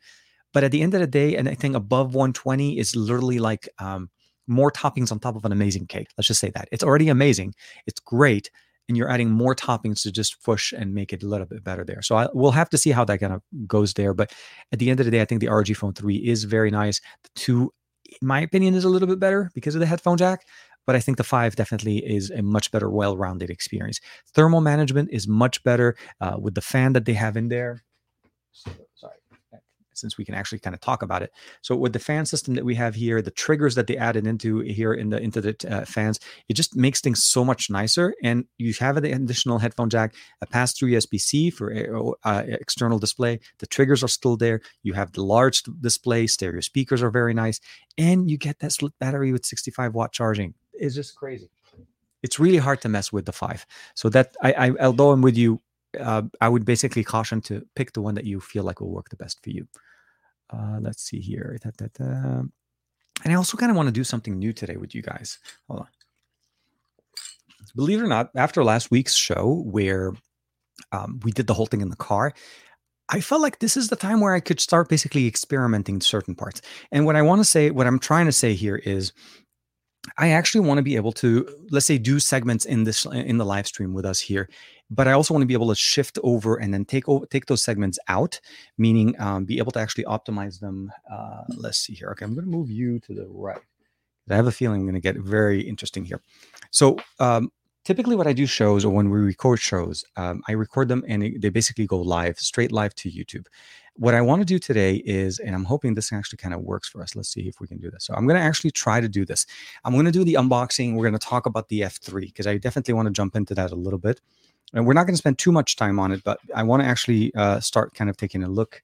but 0.53 0.65
at 0.65 0.71
the 0.71 0.83
end 0.83 0.95
of 0.95 1.01
the 1.01 1.07
day 1.07 1.37
anything 1.37 1.75
above 1.75 2.15
120 2.15 2.79
is 2.79 2.97
literally 2.97 3.39
like 3.39 3.69
um, 3.79 4.11
more 4.47 4.71
toppings 4.71 5.13
on 5.13 5.19
top 5.19 5.37
of 5.37 5.45
an 5.45 5.53
amazing 5.53 5.87
cake. 5.87 6.09
Let's 6.17 6.29
just 6.29 6.41
say 6.41 6.51
that. 6.51 6.69
It's 6.73 6.85
already 6.85 7.09
amazing. 7.09 7.55
It's 7.87 8.01
great. 8.01 8.51
And 8.89 8.97
you're 8.97 9.09
adding 9.09 9.31
more 9.31 9.55
toppings 9.55 10.03
to 10.03 10.13
just 10.13 10.43
push 10.43 10.73
and 10.73 10.93
make 10.93 11.13
it 11.13 11.23
a 11.23 11.27
little 11.27 11.47
bit 11.47 11.63
better 11.63 11.85
there. 11.85 12.03
So 12.03 12.17
I, 12.17 12.29
we'll 12.35 12.51
have 12.51 12.69
to 12.71 12.79
see 12.79 12.91
how 12.91 13.05
that 13.05 13.19
kind 13.19 13.33
of 13.33 13.43
goes 13.67 13.95
there. 13.95 14.13
But 14.13 14.33
at 14.73 14.81
the 14.81 14.91
end 14.91 15.01
of 15.01 15.07
the 15.07 15.13
day, 15.13 15.21
I 15.21 15.25
think 15.25 15.41
the 15.41 15.49
ROG 15.49 15.75
Phone 15.77 15.95
3 15.95 16.17
is 16.17 16.45
very 16.45 16.71
nice. 16.71 17.01
The 17.23 17.31
2, 17.37 17.73
in 18.21 18.29
my 18.29 18.41
opinion, 18.41 18.75
is 18.75 18.85
a 18.85 18.89
little 18.89 19.09
bit 19.09 19.21
better 19.21 19.51
because 19.55 19.75
of 19.75 19.81
the 19.81 19.87
headphone 19.87 20.19
jack. 20.19 20.45
But 20.85 20.97
I 20.97 21.01
think 21.01 21.17
the 21.17 21.25
5 21.25 21.55
definitely 21.55 21.99
is 21.99 22.31
a 22.31 22.43
much 22.43 22.73
better, 22.73 22.91
well 22.91 23.17
rounded 23.17 23.51
experience. 23.51 24.01
Thermal 24.35 24.61
management 24.61 25.11
is 25.13 25.29
much 25.29 25.63
better 25.63 25.97
uh, 26.21 26.37
with 26.41 26.55
the 26.57 26.61
fan 26.61 26.93
that 26.95 27.05
they 27.05 27.15
have 27.15 27.37
in 27.37 27.49
there. 27.49 27.85
Since 29.95 30.18
we 30.18 30.24
can 30.24 30.34
actually 30.34 30.59
kind 30.59 30.74
of 30.74 30.80
talk 30.80 31.03
about 31.03 31.22
it. 31.22 31.32
So 31.61 31.76
with 31.76 31.93
the 31.93 31.99
fan 31.99 32.26
system 32.26 32.55
that 32.55 32.64
we 32.64 32.74
have 32.74 32.95
here, 32.95 33.22
the 33.22 33.30
triggers 33.30 33.74
that 33.74 33.86
they 33.86 33.97
added 33.97 34.26
into 34.26 34.61
here 34.61 34.95
in 34.95 35.11
the 35.11 35.20
into 35.20 35.40
the 35.40 35.57
uh, 35.70 35.84
fans, 35.84 36.20
it 36.49 36.55
just 36.55 36.76
makes 36.76 37.01
things 37.01 37.24
so 37.24 37.45
much 37.45 37.70
nicer. 37.70 38.14
And 38.22 38.47
you 38.59 38.72
have 38.80 38.97
an 38.97 39.05
additional 39.05 39.59
headphone 39.59 39.90
jack, 39.90 40.14
a 40.40 40.47
pass-through 40.47 40.90
USB-C 40.90 41.51
for 41.51 42.14
uh, 42.24 42.43
external 42.47 42.99
display. 42.99 43.40
The 43.59 43.66
triggers 43.66 44.03
are 44.03 44.09
still 44.09 44.36
there. 44.36 44.61
You 44.82 44.93
have 44.95 45.12
the 45.12 45.22
large 45.22 45.62
display. 45.80 46.26
Stereo 46.26 46.61
speakers 46.61 47.03
are 47.03 47.11
very 47.11 47.34
nice, 47.34 47.61
and 47.99 48.30
you 48.30 48.38
get 48.38 48.59
that 48.61 48.76
battery 48.99 49.32
with 49.32 49.45
65 49.45 49.95
watt 49.95 50.12
charging. 50.12 50.55
It's 50.72 50.95
just 50.95 51.14
crazy. 51.14 51.49
It's 52.22 52.38
really 52.38 52.59
hard 52.59 52.80
to 52.82 52.88
mess 52.88 53.12
with 53.12 53.26
the 53.26 53.32
five. 53.32 53.66
So 53.95 54.09
that 54.11 54.36
I, 54.43 54.53
I 54.53 54.70
although 54.80 55.11
I'm 55.11 55.22
with 55.22 55.36
you 55.36 55.61
uh, 56.01 56.22
I 56.40 56.49
would 56.49 56.64
basically 56.64 57.05
caution 57.05 57.40
to 57.43 57.66
pick 57.76 57.93
the 57.93 58.03
one 58.03 58.14
that 58.14 58.24
you 58.24 58.40
feel 58.40 58.64
like 58.64 58.80
will 58.80 58.90
work 58.90 59.09
the 59.09 59.16
best 59.16 59.43
for 59.43 59.51
you. 59.51 59.66
Uh, 60.51 60.78
let's 60.80 61.03
see 61.03 61.20
here. 61.20 61.59
Da, 61.62 61.70
da, 61.76 61.86
da. 61.95 62.05
And 63.24 63.32
I 63.32 63.34
also 63.34 63.57
kind 63.57 63.70
of 63.70 63.76
want 63.76 63.86
to 63.88 63.93
do 63.93 64.05
something 64.05 64.38
new 64.38 64.53
today 64.53 64.76
with 64.76 64.95
you 64.95 65.03
guys. 65.03 65.38
Hold 65.68 65.80
on. 65.80 65.88
Believe 67.74 68.01
it 68.01 68.05
or 68.05 68.09
not, 68.09 68.30
after 68.34 68.64
last 68.64 68.90
week's 68.90 69.14
show 69.14 69.62
where 69.64 70.12
um, 70.90 71.20
we 71.22 71.32
did 71.32 71.47
the 71.47 71.55
whole 71.55 71.66
thing 71.66 71.80
in 71.80 71.88
the 71.88 71.97
car, 71.97 72.34
I 73.09 73.20
felt 73.20 73.40
like 73.40 73.61
this 73.61 73.76
is 73.76 73.88
the 73.88 73.97
time 73.97 74.20
where 74.20 74.34
I 74.34 74.40
could 74.40 74.61
start 74.61 74.88
basically 74.88 75.26
experimenting 75.26 76.01
certain 76.01 76.34
parts. 76.34 76.61
And 76.90 77.07
what 77.07 77.16
I 77.16 77.22
want 77.22 77.40
to 77.40 77.45
say, 77.45 77.70
what 77.70 77.86
I'm 77.86 77.99
trying 77.99 78.26
to 78.26 78.32
say 78.32 78.55
here 78.55 78.76
is 78.76 79.12
I 80.18 80.30
actually 80.30 80.66
want 80.66 80.78
to 80.78 80.82
be 80.82 80.97
able 80.97 81.12
to, 81.12 81.47
let's 81.70 81.86
say, 81.86 81.99
do 81.99 82.18
segments 82.18 82.64
in 82.64 82.84
this 82.84 83.05
in 83.07 83.38
the 83.38 83.45
live 83.45 83.66
stream 83.66 83.95
with 83.95 84.05
us 84.05 84.18
here, 84.18 84.49
but 84.95 85.09
I 85.09 85.12
also 85.12 85.32
want 85.32 85.43
to 85.43 85.47
be 85.47 85.55
able 85.55 85.68
to 85.68 85.74
shift 85.74 86.18
over 86.22 86.57
and 86.57 86.72
then 86.72 86.84
take 86.84 87.09
over 87.09 87.26
take 87.26 87.47
those 87.47 87.62
segments 87.62 87.99
out, 88.09 88.40
meaning 88.78 89.14
um, 89.18 89.45
be 89.45 89.59
able 89.59 89.72
to 89.72 89.80
actually 89.80 90.05
optimize 90.05 90.61
them. 90.61 90.93
Uh, 91.11 91.43
let's 91.57 91.78
see 91.78 91.95
here. 91.95 92.09
Okay, 92.11 92.24
I'm 92.24 92.34
going 92.34 92.45
to 92.45 92.51
move 92.51 92.70
you 92.70 92.99
to 93.01 93.14
the 93.14 93.26
right. 93.28 93.61
I 94.30 94.36
have 94.36 94.47
a 94.47 94.53
feeling 94.53 94.80
I'm 94.80 94.86
going 94.86 94.95
to 94.95 95.01
get 95.01 95.16
very 95.16 95.61
interesting 95.61 96.05
here. 96.05 96.22
So 96.70 96.97
um, 97.18 97.51
typically 97.84 98.16
what 98.16 98.26
i 98.26 98.32
do 98.32 98.47
shows 98.47 98.84
or 98.84 98.93
when 98.93 99.11
we 99.11 99.18
record 99.18 99.59
shows 99.59 100.05
um, 100.16 100.43
i 100.49 100.53
record 100.53 100.88
them 100.88 101.05
and 101.09 101.40
they 101.40 101.49
basically 101.49 101.86
go 101.86 102.01
live 102.01 102.38
straight 102.38 102.72
live 102.72 102.95
to 102.95 103.11
youtube 103.11 103.47
what 103.97 104.14
i 104.14 104.20
want 104.20 104.40
to 104.40 104.47
do 104.47 104.59
today 104.59 104.97
is 105.05 105.38
and 105.40 105.55
i'm 105.55 105.64
hoping 105.64 105.95
this 105.95 106.12
actually 106.12 106.36
kind 106.36 106.55
of 106.55 106.61
works 106.61 106.88
for 106.88 107.03
us 107.03 107.16
let's 107.16 107.28
see 107.28 107.49
if 107.49 107.61
we 107.61 107.66
can 107.66 107.78
do 107.78 107.90
this 107.90 108.05
so 108.05 108.14
i'm 108.14 108.26
going 108.26 108.38
to 108.38 108.45
actually 108.45 108.70
try 108.70 109.01
to 109.01 109.09
do 109.09 109.24
this 109.24 109.47
i'm 109.84 109.93
going 109.93 110.07
to 110.07 110.12
do 110.12 110.24
the 110.24 110.34
unboxing 110.34 110.95
we're 110.95 111.03
going 111.03 111.18
to 111.18 111.26
talk 111.26 111.47
about 111.47 111.68
the 111.68 111.80
f3 111.80 112.20
because 112.20 112.47
i 112.47 112.57
definitely 112.57 112.95
want 112.95 113.07
to 113.07 113.12
jump 113.12 113.34
into 113.34 113.55
that 113.55 113.72
a 113.72 113.76
little 113.76 113.99
bit 113.99 114.20
and 114.75 114.87
we're 114.87 114.93
not 114.93 115.05
going 115.05 115.14
to 115.14 115.18
spend 115.18 115.39
too 115.39 115.53
much 115.53 115.77
time 115.77 115.99
on 115.99 116.12
it 116.12 116.23
but 116.25 116.39
i 116.55 116.62
want 116.62 116.83
to 116.83 116.89
actually 116.89 117.35
uh, 117.35 117.61
start 117.61 117.95
kind 117.95 118.11
of 118.11 118.16
taking 118.16 118.43
a 118.43 118.49
look 118.49 118.83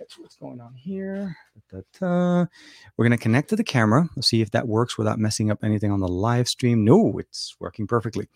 that's 0.00 0.18
what's 0.18 0.36
going 0.36 0.62
on 0.62 0.72
here. 0.72 1.36
Da, 1.70 1.80
da, 1.80 1.98
da. 2.00 2.46
We're 2.96 3.04
going 3.04 3.16
to 3.16 3.22
connect 3.22 3.50
to 3.50 3.56
the 3.56 3.62
camera. 3.62 4.08
Let's 4.16 4.28
see 4.28 4.40
if 4.40 4.50
that 4.52 4.66
works 4.66 4.96
without 4.96 5.18
messing 5.18 5.50
up 5.50 5.62
anything 5.62 5.92
on 5.92 6.00
the 6.00 6.08
live 6.08 6.48
stream. 6.48 6.86
No, 6.86 7.18
it's 7.18 7.54
working 7.60 7.86
perfectly. 7.86 8.26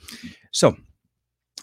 So, 0.51 0.77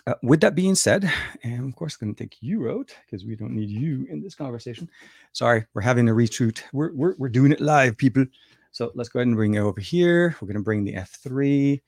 uh, 0.07 0.15
with 0.23 0.41
that 0.41 0.55
being 0.55 0.73
said, 0.73 1.09
and 1.43 1.69
of 1.69 1.75
course, 1.75 1.97
going 1.97 2.15
to 2.15 2.23
take 2.23 2.37
you 2.41 2.71
out 2.71 2.91
because 3.05 3.25
we 3.25 3.35
don't 3.35 3.53
need 3.55 3.69
you 3.69 4.07
in 4.09 4.23
this 4.23 4.33
conversation. 4.33 4.89
Sorry, 5.33 5.67
we're 5.75 5.83
having 5.83 6.09
a 6.09 6.13
reshoot. 6.13 6.63
We're, 6.73 6.91
we're, 6.93 7.13
we're 7.19 7.29
doing 7.29 7.51
it 7.51 7.61
live, 7.61 7.95
people. 7.95 8.25
So 8.71 8.91
let's 8.95 9.09
go 9.09 9.19
ahead 9.19 9.27
and 9.27 9.35
bring 9.35 9.53
it 9.53 9.59
over 9.59 9.79
here. 9.79 10.35
We're 10.41 10.47
going 10.47 10.57
to 10.57 10.63
bring 10.63 10.83
the 10.83 10.93
F3. 10.93 11.79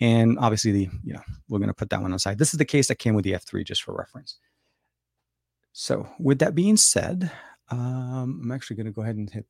And 0.00 0.38
obviously, 0.38 0.72
the 0.72 0.88
you 1.04 1.12
know 1.12 1.22
we're 1.48 1.58
going 1.58 1.68
to 1.68 1.74
put 1.74 1.90
that 1.90 2.00
one 2.02 2.12
aside. 2.12 2.38
This 2.38 2.54
is 2.54 2.58
the 2.58 2.64
case 2.64 2.88
that 2.88 2.98
came 2.98 3.14
with 3.14 3.24
the 3.24 3.32
F3 3.32 3.64
just 3.66 3.82
for 3.82 3.94
reference. 3.94 4.38
So 5.72 6.08
with 6.18 6.38
that 6.40 6.54
being 6.54 6.76
said, 6.76 7.30
um, 7.70 8.40
I'm 8.42 8.52
actually 8.52 8.76
going 8.76 8.86
to 8.86 8.92
go 8.92 9.02
ahead 9.02 9.16
and 9.16 9.30
hit 9.30 9.46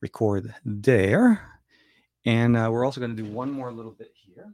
record 0.00 0.54
there. 0.64 1.60
And 2.24 2.56
uh, 2.56 2.68
we're 2.70 2.84
also 2.84 3.00
going 3.00 3.16
to 3.16 3.22
do 3.22 3.30
one 3.30 3.50
more 3.50 3.72
little 3.72 3.92
bit 3.92 4.12
here. 4.14 4.52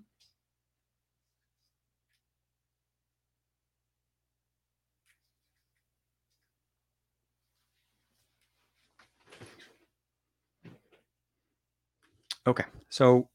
Okay, 12.47 12.65
so 12.91 13.31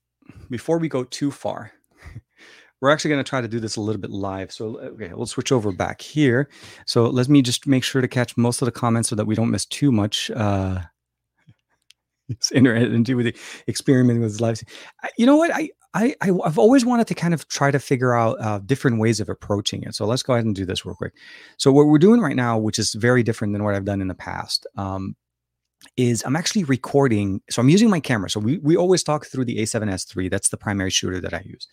before 0.49 0.77
we 0.77 0.89
go 0.89 1.03
too 1.03 1.31
far, 1.31 1.71
we're 2.81 2.89
actually 2.89 3.09
going 3.09 3.23
to 3.23 3.29
try 3.29 3.41
to 3.41 3.47
do 3.47 3.59
this 3.59 3.75
a 3.75 3.81
little 3.81 4.01
bit 4.01 4.11
live. 4.11 4.51
So, 4.51 4.79
okay, 4.79 5.11
we'll 5.13 5.25
switch 5.25 5.51
over 5.51 5.71
back 5.71 6.01
here. 6.01 6.49
So 6.85 7.07
let 7.07 7.29
me 7.29 7.41
just 7.41 7.67
make 7.67 7.83
sure 7.83 8.01
to 8.01 8.07
catch 8.07 8.37
most 8.37 8.61
of 8.61 8.65
the 8.65 8.71
comments 8.71 9.09
so 9.09 9.15
that 9.15 9.25
we 9.25 9.35
don't 9.35 9.51
miss 9.51 9.65
too 9.65 9.91
much. 9.91 10.31
Uh, 10.31 10.81
internet 12.53 12.89
and 12.89 13.05
do 13.05 13.17
with 13.17 13.25
the 13.25 13.35
experimenting 13.67 14.21
with 14.21 14.39
live. 14.39 14.61
You 15.17 15.25
know 15.25 15.37
what? 15.37 15.51
I, 15.53 15.69
I, 15.93 16.15
I've 16.21 16.59
always 16.59 16.85
wanted 16.85 17.07
to 17.07 17.15
kind 17.15 17.33
of 17.33 17.47
try 17.47 17.71
to 17.71 17.79
figure 17.79 18.13
out 18.13 18.39
uh, 18.39 18.59
different 18.59 18.99
ways 18.99 19.19
of 19.19 19.29
approaching 19.29 19.83
it. 19.83 19.95
So 19.95 20.05
let's 20.05 20.21
go 20.21 20.33
ahead 20.33 20.45
and 20.45 20.55
do 20.55 20.65
this 20.65 20.85
real 20.85 20.95
quick. 20.95 21.13
So 21.57 21.71
what 21.71 21.87
we're 21.87 21.97
doing 21.97 22.21
right 22.21 22.35
now, 22.35 22.57
which 22.57 22.77
is 22.77 22.93
very 22.93 23.23
different 23.23 23.53
than 23.53 23.63
what 23.63 23.73
I've 23.73 23.85
done 23.85 24.01
in 24.01 24.07
the 24.07 24.15
past, 24.15 24.67
um, 24.77 25.15
is 25.97 26.23
I'm 26.25 26.35
actually 26.35 26.63
recording. 26.63 27.41
So 27.49 27.61
I'm 27.61 27.69
using 27.69 27.89
my 27.89 27.99
camera. 27.99 28.29
So 28.29 28.39
we, 28.39 28.57
we 28.59 28.75
always 28.75 29.03
talk 29.03 29.25
through 29.25 29.45
the 29.45 29.57
A7S 29.57 30.15
III. 30.15 30.29
That's 30.29 30.49
the 30.49 30.57
primary 30.57 30.89
shooter 30.89 31.19
that 31.21 31.33
I 31.33 31.41
use. 31.45 31.67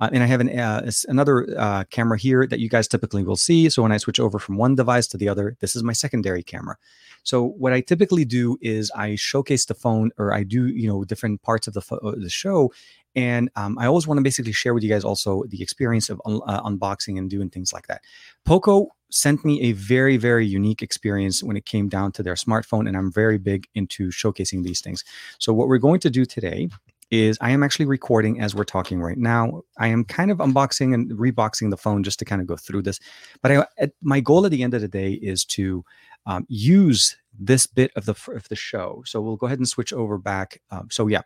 Uh, 0.00 0.08
and 0.14 0.22
I 0.22 0.26
have 0.26 0.40
an, 0.40 0.58
uh, 0.58 0.90
another 1.08 1.46
uh, 1.58 1.84
camera 1.90 2.18
here 2.18 2.46
that 2.46 2.58
you 2.58 2.70
guys 2.70 2.88
typically 2.88 3.22
will 3.22 3.36
see. 3.36 3.68
So 3.68 3.82
when 3.82 3.92
I 3.92 3.98
switch 3.98 4.18
over 4.18 4.38
from 4.38 4.56
one 4.56 4.74
device 4.74 5.06
to 5.08 5.18
the 5.18 5.28
other, 5.28 5.56
this 5.60 5.76
is 5.76 5.82
my 5.82 5.92
secondary 5.92 6.42
camera. 6.42 6.76
So 7.22 7.44
what 7.44 7.74
I 7.74 7.82
typically 7.82 8.24
do 8.24 8.56
is 8.62 8.90
I 8.96 9.14
showcase 9.16 9.66
the 9.66 9.74
phone 9.74 10.10
or 10.16 10.32
I 10.32 10.42
do, 10.42 10.68
you 10.68 10.88
know, 10.88 11.04
different 11.04 11.42
parts 11.42 11.68
of 11.68 11.74
the, 11.74 11.82
fo- 11.82 12.14
the 12.16 12.30
show. 12.30 12.72
And 13.14 13.50
um, 13.56 13.78
I 13.78 13.86
always 13.86 14.06
want 14.06 14.16
to 14.16 14.22
basically 14.22 14.52
share 14.52 14.72
with 14.72 14.82
you 14.82 14.88
guys 14.88 15.04
also 15.04 15.44
the 15.48 15.62
experience 15.62 16.08
of 16.08 16.22
un- 16.24 16.40
uh, 16.46 16.62
unboxing 16.62 17.18
and 17.18 17.28
doing 17.28 17.50
things 17.50 17.72
like 17.72 17.86
that. 17.88 18.00
Poco 18.46 18.88
sent 19.10 19.44
me 19.44 19.60
a 19.62 19.72
very, 19.72 20.16
very 20.16 20.46
unique 20.46 20.82
experience 20.82 21.42
when 21.42 21.56
it 21.56 21.66
came 21.66 21.88
down 21.88 22.12
to 22.12 22.22
their 22.22 22.34
smartphone. 22.34 22.88
And 22.88 22.96
I'm 22.96 23.12
very 23.12 23.38
big 23.38 23.68
into 23.74 24.08
showcasing 24.08 24.62
these 24.62 24.80
things. 24.80 25.04
So 25.38 25.52
what 25.52 25.68
we're 25.68 25.78
going 25.78 26.00
to 26.00 26.10
do 26.10 26.24
today 26.24 26.68
is 27.10 27.36
I 27.40 27.50
am 27.50 27.62
actually 27.62 27.86
recording 27.86 28.40
as 28.40 28.54
we're 28.54 28.64
talking 28.64 29.02
right 29.02 29.18
now. 29.18 29.62
I 29.78 29.88
am 29.88 30.04
kind 30.04 30.30
of 30.30 30.38
unboxing 30.38 30.94
and 30.94 31.10
reboxing 31.10 31.70
the 31.70 31.76
phone 31.76 32.04
just 32.04 32.18
to 32.20 32.24
kind 32.24 32.40
of 32.40 32.46
go 32.46 32.56
through 32.56 32.82
this. 32.82 33.00
But 33.42 33.52
I, 33.52 33.66
at, 33.78 33.92
my 34.00 34.20
goal 34.20 34.46
at 34.46 34.52
the 34.52 34.62
end 34.62 34.74
of 34.74 34.80
the 34.80 34.88
day 34.88 35.14
is 35.14 35.44
to 35.46 35.84
um, 36.26 36.46
use 36.48 37.16
this 37.38 37.66
bit 37.66 37.90
of 37.96 38.04
the 38.06 38.14
of 38.34 38.48
the 38.48 38.56
show. 38.56 39.02
So 39.06 39.20
we'll 39.20 39.36
go 39.36 39.46
ahead 39.46 39.58
and 39.58 39.68
switch 39.68 39.92
over 39.92 40.18
back. 40.18 40.60
Um, 40.70 40.88
so 40.90 41.08
yeah, 41.08 41.22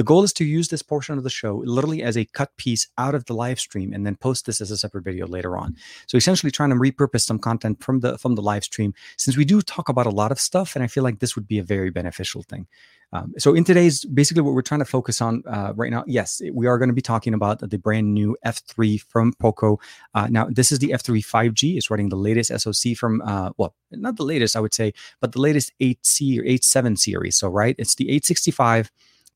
the 0.00 0.04
goal 0.04 0.22
is 0.22 0.32
to 0.32 0.46
use 0.46 0.68
this 0.68 0.80
portion 0.80 1.18
of 1.18 1.24
the 1.24 1.28
show 1.28 1.62
literally 1.66 2.02
as 2.02 2.16
a 2.16 2.24
cut 2.24 2.56
piece 2.56 2.88
out 2.96 3.14
of 3.14 3.26
the 3.26 3.34
live 3.34 3.60
stream 3.60 3.92
and 3.92 4.06
then 4.06 4.16
post 4.16 4.46
this 4.46 4.58
as 4.58 4.70
a 4.70 4.78
separate 4.78 5.04
video 5.04 5.26
later 5.26 5.58
on. 5.58 5.76
So 6.06 6.16
essentially 6.16 6.50
trying 6.50 6.70
to 6.70 6.76
repurpose 6.76 7.20
some 7.20 7.38
content 7.38 7.84
from 7.84 8.00
the 8.00 8.16
from 8.16 8.34
the 8.34 8.40
live 8.40 8.64
stream 8.64 8.94
since 9.18 9.36
we 9.36 9.44
do 9.44 9.60
talk 9.60 9.90
about 9.90 10.06
a 10.06 10.16
lot 10.22 10.32
of 10.32 10.40
stuff 10.40 10.74
and 10.74 10.82
I 10.82 10.86
feel 10.86 11.04
like 11.04 11.18
this 11.18 11.36
would 11.36 11.46
be 11.46 11.58
a 11.58 11.62
very 11.62 11.90
beneficial 11.90 12.42
thing. 12.42 12.66
Um, 13.12 13.34
so 13.36 13.52
in 13.54 13.62
today's 13.62 14.06
basically 14.06 14.40
what 14.40 14.54
we're 14.54 14.62
trying 14.62 14.80
to 14.80 14.86
focus 14.86 15.20
on 15.20 15.42
uh, 15.46 15.74
right 15.76 15.90
now, 15.90 16.04
yes, 16.06 16.40
we 16.50 16.66
are 16.66 16.78
going 16.78 16.88
to 16.88 16.94
be 16.94 17.02
talking 17.02 17.34
about 17.34 17.58
the 17.58 17.76
brand 17.76 18.14
new 18.14 18.38
F3 18.46 19.02
from 19.02 19.34
Poco. 19.34 19.80
Uh, 20.14 20.28
now 20.30 20.46
this 20.48 20.72
is 20.72 20.78
the 20.78 20.92
F3 20.92 21.22
5G. 21.22 21.76
It's 21.76 21.90
running 21.90 22.08
the 22.08 22.16
latest 22.16 22.58
SoC 22.58 22.96
from 22.96 23.20
uh, 23.20 23.50
well, 23.58 23.74
not 23.90 24.16
the 24.16 24.24
latest 24.24 24.56
I 24.56 24.60
would 24.60 24.72
say, 24.72 24.94
but 25.20 25.32
the 25.32 25.42
latest 25.42 25.74
8C 25.78 26.38
or 26.38 26.44
8.7 26.44 26.98
series. 26.98 27.36
So 27.36 27.48
right, 27.48 27.74
it's 27.78 27.96
the 27.96 28.04
865 28.04 28.90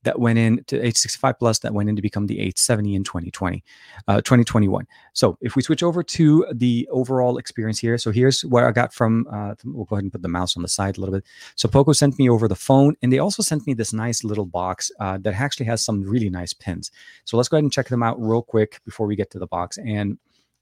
that 0.05 0.18
went 0.18 0.38
in 0.38 0.64
to 0.64 0.76
865 0.76 1.38
plus 1.38 1.59
that 1.61 1.74
went 1.74 1.88
in 1.88 1.96
to 1.96 2.02
become 2.02 2.26
the 2.26 2.38
870 2.38 2.94
in 2.94 3.05
2020, 3.05 3.64
uh, 4.09 4.16
2021. 4.16 4.86
So 5.12 5.36
if 5.40 5.57
we 5.57 5.62
switch 5.62 5.82
over 5.82 6.02
to 6.02 6.46
the 6.52 6.88
overall 6.90 7.38
experience 7.38 7.78
here, 7.78 7.98
so 7.98 8.11
here's 8.11 8.44
what 8.44 8.64
I 8.64 8.70
got 8.70 8.94
from. 8.94 9.26
Uh, 9.30 9.55
we'll 9.64 9.84
go 9.84 9.96
ahead 9.96 10.05
and 10.05 10.12
put 10.12 10.22
the 10.22 10.28
mouse 10.28 10.57
on 10.57 10.62
the 10.62 10.68
side 10.68 10.96
a 10.96 11.00
little 11.00 11.14
bit. 11.14 11.24
So 11.57 11.68
Poco 11.68 11.92
sent 11.92 12.18
me 12.18 12.28
over 12.28 12.48
the 12.48 12.55
phone, 12.55 12.94
and 13.02 13.12
they 13.12 13.18
also 13.18 13.42
sent 13.42 13.66
me 13.66 13.74
this 13.74 13.92
nice 13.92 14.24
little 14.24 14.46
box 14.46 14.90
uh, 15.00 15.18
that 15.18 15.34
actually 15.34 15.66
has 15.66 15.84
some 15.84 16.02
really 16.02 16.30
nice 16.30 16.52
pins. 16.52 16.90
So 17.24 17.36
let's 17.36 17.48
go 17.48 17.57
ahead 17.57 17.64
and 17.64 17.72
check 17.72 17.88
them 17.88 18.02
out 18.02 18.20
real 18.20 18.42
quick 18.42 18.80
before 18.84 19.07
we 19.07 19.16
get 19.16 19.30
to 19.32 19.38
the 19.38 19.46
box 19.46 19.78
and 19.78 20.18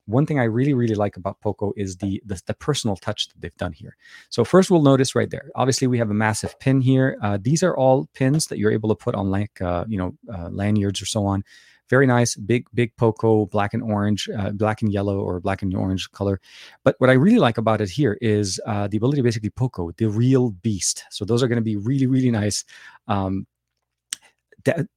one 0.07 0.27
thing 0.27 0.39
I 0.39 0.45
really, 0.45 0.75
really 0.75 0.95
like 0.95 1.17
about 1.17 1.41
Poco 1.41 1.73
is 1.77 1.97
the, 1.97 2.23
the, 2.27 2.41
the 2.47 2.55
personal 2.55 2.97
touch 2.97 3.29
that 3.29 3.41
they've 3.41 3.57
done 3.57 3.73
here. 3.73 3.97
So 4.31 4.45
first, 4.45 4.71
we'll 4.71 4.83
notice 4.83 5.15
right 5.15 5.31
there. 5.31 5.51
Obviously, 5.55 5.87
we 5.87 5.99
have 5.99 6.11
a 6.11 6.15
massive 6.15 6.59
pin 6.59 6.81
here. 6.81 7.19
Uh, 7.23 7.39
these 7.41 7.63
are 7.63 7.77
all 7.77 8.09
pins 8.15 8.47
that 8.49 8.59
you're 8.59 8.73
able 8.73 8.89
to 8.89 8.95
put 8.95 9.15
on 9.15 9.31
like 9.31 9.61
uh, 9.61 9.85
you 9.89 9.99
know 9.99 10.15
uh, 10.33 10.49
lanyards 10.49 11.01
or 11.01 11.07
so 11.07 11.25
on. 11.27 11.45
Very 11.91 12.07
nice, 12.07 12.37
big, 12.37 12.67
big 12.73 12.97
Poco, 12.97 13.45
black 13.47 13.75
and 13.75 13.83
orange, 13.83 14.27
uh, 14.39 14.51
black 14.51 14.81
and 14.81 14.91
yellow, 14.91 15.21
or 15.21 15.41
black 15.41 15.61
and 15.61 15.75
orange 15.75 16.11
color. 16.13 16.41
But 16.85 16.95
what 16.99 17.11
I 17.11 17.15
really 17.15 17.39
like 17.39 17.59
about 17.59 17.83
it 17.83 17.91
here 17.91 18.17
is 18.23 18.59
uh, 18.67 18.89
the 18.89 18.97
ability, 18.97 19.21
basically, 19.21 19.51
Poco, 19.51 19.91
the 19.99 20.07
real 20.07 20.53
beast. 20.53 21.05
So 21.11 21.27
those 21.27 21.43
are 21.43 21.49
going 21.49 21.59
to 21.59 21.63
be 21.63 21.77
really, 21.77 22.07
really 22.07 22.31
nice. 22.31 22.65
Um, 23.09 23.47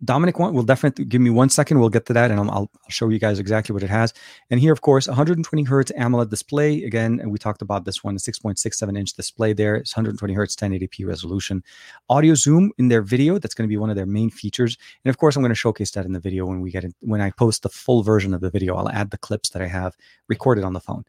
Dominic 0.03 0.37
will 0.39 0.63
definitely 0.63 1.05
give 1.05 1.21
me 1.21 1.29
one 1.29 1.49
second. 1.49 1.79
We'll 1.79 1.89
get 1.89 2.05
to 2.07 2.13
that, 2.13 2.31
and 2.31 2.39
I'll, 2.39 2.49
I'll, 2.51 2.71
show 2.87 3.09
you 3.09 3.19
guys 3.19 3.39
exactly 3.39 3.73
what 3.73 3.83
it 3.83 3.89
has. 3.89 4.13
And 4.51 4.59
here, 4.59 4.71
of 4.71 4.81
course, 4.81 5.07
120 5.07 5.63
hertz 5.63 5.91
AMOLED 5.97 6.29
display. 6.29 6.83
Again, 6.83 7.21
we 7.25 7.39
talked 7.39 7.61
about 7.61 7.83
this 7.83 8.03
one, 8.03 8.13
the 8.13 8.19
6.67 8.19 8.97
inch 8.97 9.13
display. 9.13 9.53
There, 9.53 9.75
it's 9.75 9.95
120 9.95 10.33
hertz, 10.33 10.55
1080p 10.55 11.05
resolution. 11.05 11.63
Audio 12.09 12.35
zoom 12.35 12.71
in 12.77 12.89
their 12.89 13.01
video. 13.01 13.39
That's 13.39 13.55
going 13.55 13.67
to 13.67 13.71
be 13.71 13.77
one 13.77 13.89
of 13.89 13.95
their 13.95 14.05
main 14.05 14.29
features. 14.29 14.77
And 15.03 15.09
of 15.09 15.17
course, 15.17 15.35
I'm 15.35 15.41
going 15.41 15.49
to 15.49 15.55
showcase 15.55 15.91
that 15.91 16.05
in 16.05 16.13
the 16.13 16.19
video 16.19 16.45
when 16.45 16.61
we 16.61 16.71
get 16.71 16.83
it. 16.83 16.93
When 16.99 17.21
I 17.21 17.31
post 17.31 17.63
the 17.63 17.69
full 17.69 18.03
version 18.03 18.33
of 18.33 18.41
the 18.41 18.51
video, 18.51 18.75
I'll 18.75 18.89
add 18.89 19.11
the 19.11 19.17
clips 19.17 19.49
that 19.49 19.61
I 19.61 19.67
have 19.67 19.95
recorded 20.27 20.63
on 20.63 20.73
the 20.73 20.79
phone. 20.79 21.05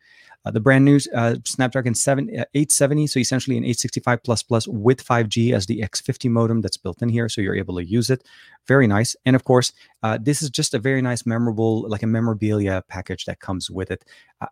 Uh, 0.47 0.51
the 0.53 0.61
brand 0.61 0.85
new 0.85 1.01
uh, 1.13 1.35
Snapdragon 1.45 1.93
7 1.93 2.29
uh, 2.29 2.45
870, 2.55 3.09
so 3.09 3.19
essentially 3.19 3.57
an 3.57 3.65
865 3.65 4.23
plus 4.23 4.43
plus 4.45 4.69
with 4.69 5.05
5G 5.05 5.53
as 5.53 5.67
the 5.67 5.81
X50 5.81 6.31
modem 6.31 6.61
that's 6.61 6.77
built 6.77 7.03
in 7.03 7.09
here, 7.09 7.29
so 7.29 7.41
you're 7.41 7.57
able 7.57 7.75
to 7.75 7.85
use 7.85 8.11
it. 8.11 8.23
Very 8.69 8.87
nice, 8.87 9.17
and 9.27 9.35
of 9.35 9.43
course, 9.43 9.73
uh, 10.05 10.19
this 10.23 10.43
is 10.43 10.51
just 10.51 10.73
a 10.73 10.79
very 10.79 11.03
nice, 11.03 11.27
memorable, 11.27 11.89
like 11.89 12.05
a 12.05 12.07
memorabilia 12.07 12.85
package 12.87 13.25
that 13.25 13.41
comes 13.41 13.69
with 13.73 13.91
it. 13.91 14.05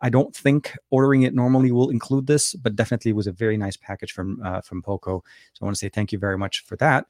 I 0.02 0.08
don't 0.10 0.34
think 0.34 0.76
ordering 0.90 1.22
it 1.22 1.32
normally 1.32 1.70
will 1.70 1.90
include 1.90 2.26
this, 2.26 2.54
but 2.54 2.74
definitely 2.74 3.12
was 3.12 3.28
a 3.28 3.32
very 3.32 3.56
nice 3.56 3.76
package 3.76 4.10
from 4.10 4.40
uh, 4.44 4.62
from 4.62 4.82
Poco. 4.82 5.22
So 5.52 5.62
I 5.62 5.64
want 5.64 5.76
to 5.76 5.78
say 5.78 5.90
thank 5.90 6.10
you 6.10 6.18
very 6.18 6.36
much 6.36 6.64
for 6.64 6.74
that. 6.76 7.06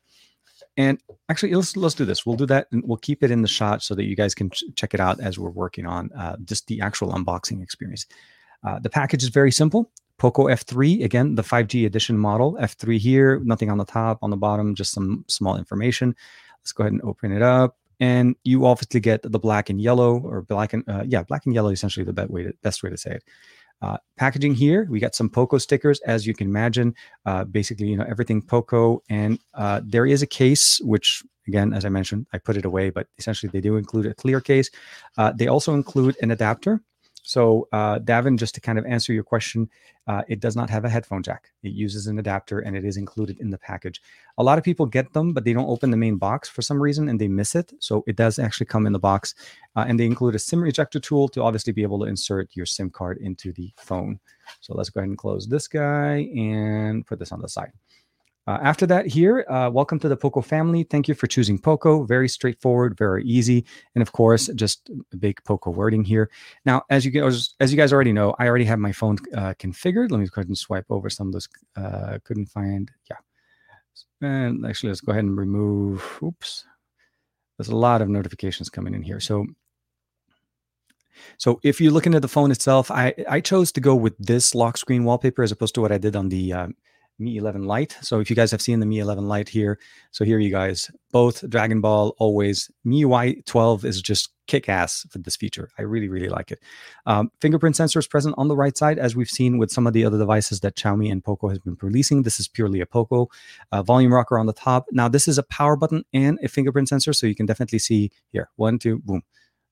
And 0.76 1.00
actually, 1.28 1.54
let's 1.54 1.74
let's 1.76 1.94
do 1.94 2.04
this. 2.04 2.26
We'll 2.26 2.36
do 2.36 2.46
that, 2.46 2.66
and 2.70 2.82
we'll 2.84 2.98
keep 2.98 3.22
it 3.22 3.30
in 3.30 3.42
the 3.42 3.48
shot 3.48 3.82
so 3.82 3.94
that 3.94 4.04
you 4.04 4.16
guys 4.16 4.34
can 4.34 4.50
ch- 4.50 4.64
check 4.76 4.92
it 4.92 5.00
out 5.00 5.20
as 5.20 5.38
we're 5.38 5.50
working 5.50 5.86
on 5.86 6.10
uh, 6.12 6.36
just 6.44 6.66
the 6.66 6.80
actual 6.80 7.12
unboxing 7.12 7.62
experience. 7.62 8.06
Uh, 8.64 8.78
the 8.78 8.90
package 8.90 9.22
is 9.22 9.28
very 9.28 9.52
simple. 9.52 9.90
Poco 10.18 10.44
F3, 10.44 11.04
again, 11.04 11.34
the 11.34 11.42
5G 11.42 11.86
edition 11.86 12.16
model. 12.16 12.56
F3 12.60 12.98
here, 12.98 13.40
nothing 13.44 13.70
on 13.70 13.78
the 13.78 13.84
top, 13.84 14.18
on 14.22 14.30
the 14.30 14.36
bottom, 14.36 14.74
just 14.74 14.92
some 14.92 15.24
small 15.28 15.56
information. 15.56 16.14
Let's 16.60 16.72
go 16.72 16.84
ahead 16.84 16.92
and 16.92 17.02
open 17.02 17.32
it 17.32 17.42
up. 17.42 17.76
And 18.00 18.36
you 18.44 18.66
obviously 18.66 19.00
get 19.00 19.22
the 19.22 19.38
black 19.38 19.70
and 19.70 19.80
yellow, 19.80 20.18
or 20.20 20.42
black 20.42 20.72
and, 20.72 20.88
uh, 20.88 21.04
yeah, 21.06 21.22
black 21.22 21.46
and 21.46 21.54
yellow, 21.54 21.70
essentially 21.70 22.04
the 22.04 22.12
best 22.12 22.30
way 22.30 22.44
to, 22.44 22.52
best 22.62 22.82
way 22.82 22.90
to 22.90 22.96
say 22.96 23.12
it. 23.12 23.24
Uh, 23.82 23.98
packaging 24.16 24.54
here, 24.54 24.86
we 24.88 24.98
got 24.98 25.14
some 25.14 25.28
Poco 25.28 25.58
stickers, 25.58 26.00
as 26.00 26.26
you 26.26 26.34
can 26.34 26.46
imagine. 26.46 26.94
Uh, 27.26 27.44
basically, 27.44 27.88
you 27.88 27.96
know, 27.96 28.06
everything 28.08 28.40
Poco. 28.40 29.02
And 29.10 29.38
uh, 29.52 29.80
there 29.84 30.06
is 30.06 30.22
a 30.22 30.26
case, 30.26 30.80
which, 30.82 31.22
again, 31.46 31.74
as 31.74 31.84
I 31.84 31.88
mentioned, 31.88 32.26
I 32.32 32.38
put 32.38 32.56
it 32.56 32.64
away, 32.64 32.90
but 32.90 33.08
essentially 33.18 33.50
they 33.50 33.60
do 33.60 33.76
include 33.76 34.06
a 34.06 34.14
clear 34.14 34.40
case. 34.40 34.70
Uh, 35.18 35.32
they 35.32 35.48
also 35.48 35.74
include 35.74 36.16
an 36.22 36.30
adapter 36.30 36.80
so, 37.26 37.66
uh, 37.72 37.98
Davin, 38.00 38.38
just 38.38 38.54
to 38.54 38.60
kind 38.60 38.78
of 38.78 38.84
answer 38.84 39.14
your 39.14 39.24
question, 39.24 39.70
uh, 40.06 40.20
it 40.28 40.40
does 40.40 40.56
not 40.56 40.68
have 40.68 40.84
a 40.84 40.90
headphone 40.90 41.22
jack. 41.22 41.50
It 41.62 41.72
uses 41.72 42.06
an 42.06 42.18
adapter 42.18 42.60
and 42.60 42.76
it 42.76 42.84
is 42.84 42.98
included 42.98 43.40
in 43.40 43.48
the 43.48 43.56
package. 43.56 44.02
A 44.36 44.42
lot 44.42 44.58
of 44.58 44.64
people 44.64 44.84
get 44.84 45.10
them, 45.14 45.32
but 45.32 45.42
they 45.42 45.54
don't 45.54 45.68
open 45.68 45.90
the 45.90 45.96
main 45.96 46.16
box 46.16 46.50
for 46.50 46.60
some 46.60 46.80
reason 46.80 47.08
and 47.08 47.18
they 47.18 47.26
miss 47.26 47.54
it. 47.54 47.72
So, 47.80 48.04
it 48.06 48.16
does 48.16 48.38
actually 48.38 48.66
come 48.66 48.86
in 48.86 48.92
the 48.92 48.98
box. 48.98 49.34
Uh, 49.74 49.86
and 49.88 49.98
they 49.98 50.04
include 50.04 50.34
a 50.34 50.38
SIM 50.38 50.64
ejector 50.66 51.00
tool 51.00 51.26
to 51.28 51.42
obviously 51.42 51.72
be 51.72 51.82
able 51.82 51.98
to 52.00 52.04
insert 52.04 52.54
your 52.54 52.66
SIM 52.66 52.90
card 52.90 53.16
into 53.18 53.52
the 53.54 53.72
phone. 53.78 54.20
So, 54.60 54.74
let's 54.74 54.90
go 54.90 55.00
ahead 55.00 55.08
and 55.08 55.18
close 55.18 55.48
this 55.48 55.66
guy 55.66 56.28
and 56.36 57.06
put 57.06 57.18
this 57.18 57.32
on 57.32 57.40
the 57.40 57.48
side. 57.48 57.72
Uh, 58.46 58.58
after 58.62 58.86
that, 58.86 59.06
here, 59.06 59.46
uh, 59.48 59.70
welcome 59.72 59.98
to 59.98 60.06
the 60.06 60.16
Poco 60.16 60.42
family. 60.42 60.82
Thank 60.82 61.08
you 61.08 61.14
for 61.14 61.26
choosing 61.26 61.58
Poco. 61.58 62.04
Very 62.04 62.28
straightforward, 62.28 62.94
very 62.96 63.24
easy, 63.24 63.64
and 63.94 64.02
of 64.02 64.12
course, 64.12 64.48
just 64.54 64.90
a 65.12 65.16
big 65.16 65.42
Poco 65.44 65.70
wording 65.70 66.04
here. 66.04 66.30
Now, 66.66 66.82
as 66.90 67.06
you 67.06 67.10
guys, 67.10 67.54
as 67.60 67.72
you 67.72 67.78
guys 67.78 67.90
already 67.90 68.12
know, 68.12 68.34
I 68.38 68.46
already 68.46 68.66
have 68.66 68.78
my 68.78 68.92
phone 68.92 69.16
uh, 69.34 69.54
configured. 69.58 70.10
Let 70.10 70.20
me 70.20 70.26
go 70.26 70.40
ahead 70.40 70.48
and 70.48 70.58
swipe 70.58 70.84
over 70.90 71.08
some 71.08 71.28
of 71.28 71.32
those. 71.32 71.48
Uh, 71.74 72.18
couldn't 72.24 72.46
find, 72.46 72.90
yeah. 73.08 73.16
And 74.20 74.66
actually, 74.66 74.90
let's 74.90 75.00
go 75.00 75.12
ahead 75.12 75.24
and 75.24 75.38
remove. 75.38 76.18
Oops, 76.22 76.64
there's 77.56 77.68
a 77.68 77.76
lot 77.76 78.02
of 78.02 78.10
notifications 78.10 78.68
coming 78.68 78.92
in 78.92 79.02
here. 79.02 79.20
So 79.20 79.46
so 81.38 81.60
if 81.62 81.80
you're 81.80 81.92
looking 81.92 82.14
at 82.14 82.22
the 82.22 82.28
phone 82.28 82.50
itself, 82.50 82.90
I, 82.90 83.14
I 83.28 83.40
chose 83.40 83.72
to 83.72 83.80
go 83.80 83.94
with 83.94 84.18
this 84.18 84.54
lock 84.54 84.76
screen 84.76 85.04
wallpaper 85.04 85.42
as 85.42 85.52
opposed 85.52 85.74
to 85.76 85.80
what 85.80 85.92
I 85.92 85.98
did 85.98 86.16
on 86.16 86.28
the 86.28 86.52
uh, 86.52 86.68
Mi 87.18 87.36
11 87.36 87.64
Lite. 87.64 87.96
So 88.00 88.20
if 88.20 88.28
you 88.28 88.36
guys 88.36 88.50
have 88.50 88.62
seen 88.62 88.80
the 88.80 88.86
Mi 88.86 88.98
11 88.98 89.28
Lite 89.28 89.48
here, 89.48 89.78
so 90.10 90.24
here 90.24 90.38
you 90.38 90.50
guys, 90.50 90.90
both 91.12 91.48
Dragon 91.48 91.80
Ball, 91.80 92.14
always 92.18 92.70
MIUI 92.86 93.44
12 93.46 93.84
is 93.84 94.02
just 94.02 94.30
kick 94.46 94.68
ass 94.68 95.06
for 95.10 95.18
this 95.18 95.36
feature. 95.36 95.70
I 95.78 95.82
really, 95.82 96.08
really 96.08 96.28
like 96.28 96.50
it. 96.52 96.60
Um, 97.06 97.30
fingerprint 97.40 97.76
sensor 97.76 97.98
is 97.98 98.06
present 98.06 98.34
on 98.36 98.48
the 98.48 98.56
right 98.56 98.76
side, 98.76 98.98
as 98.98 99.16
we've 99.16 99.30
seen 99.30 99.58
with 99.58 99.70
some 99.70 99.86
of 99.86 99.92
the 99.92 100.04
other 100.04 100.18
devices 100.18 100.60
that 100.60 100.76
Xiaomi 100.76 101.10
and 101.10 101.24
Poco 101.24 101.48
has 101.48 101.58
been 101.58 101.76
releasing. 101.80 102.22
This 102.22 102.40
is 102.40 102.48
purely 102.48 102.80
a 102.80 102.86
Poco. 102.86 103.28
Uh, 103.72 103.82
volume 103.82 104.12
rocker 104.12 104.38
on 104.38 104.46
the 104.46 104.52
top. 104.52 104.86
Now, 104.92 105.08
this 105.08 105.28
is 105.28 105.38
a 105.38 105.44
power 105.44 105.76
button 105.76 106.04
and 106.12 106.38
a 106.42 106.48
fingerprint 106.48 106.88
sensor, 106.88 107.12
so 107.12 107.26
you 107.26 107.34
can 107.34 107.46
definitely 107.46 107.78
see 107.78 108.10
here 108.32 108.50
one, 108.56 108.78
two, 108.78 108.98
boom, 108.98 109.22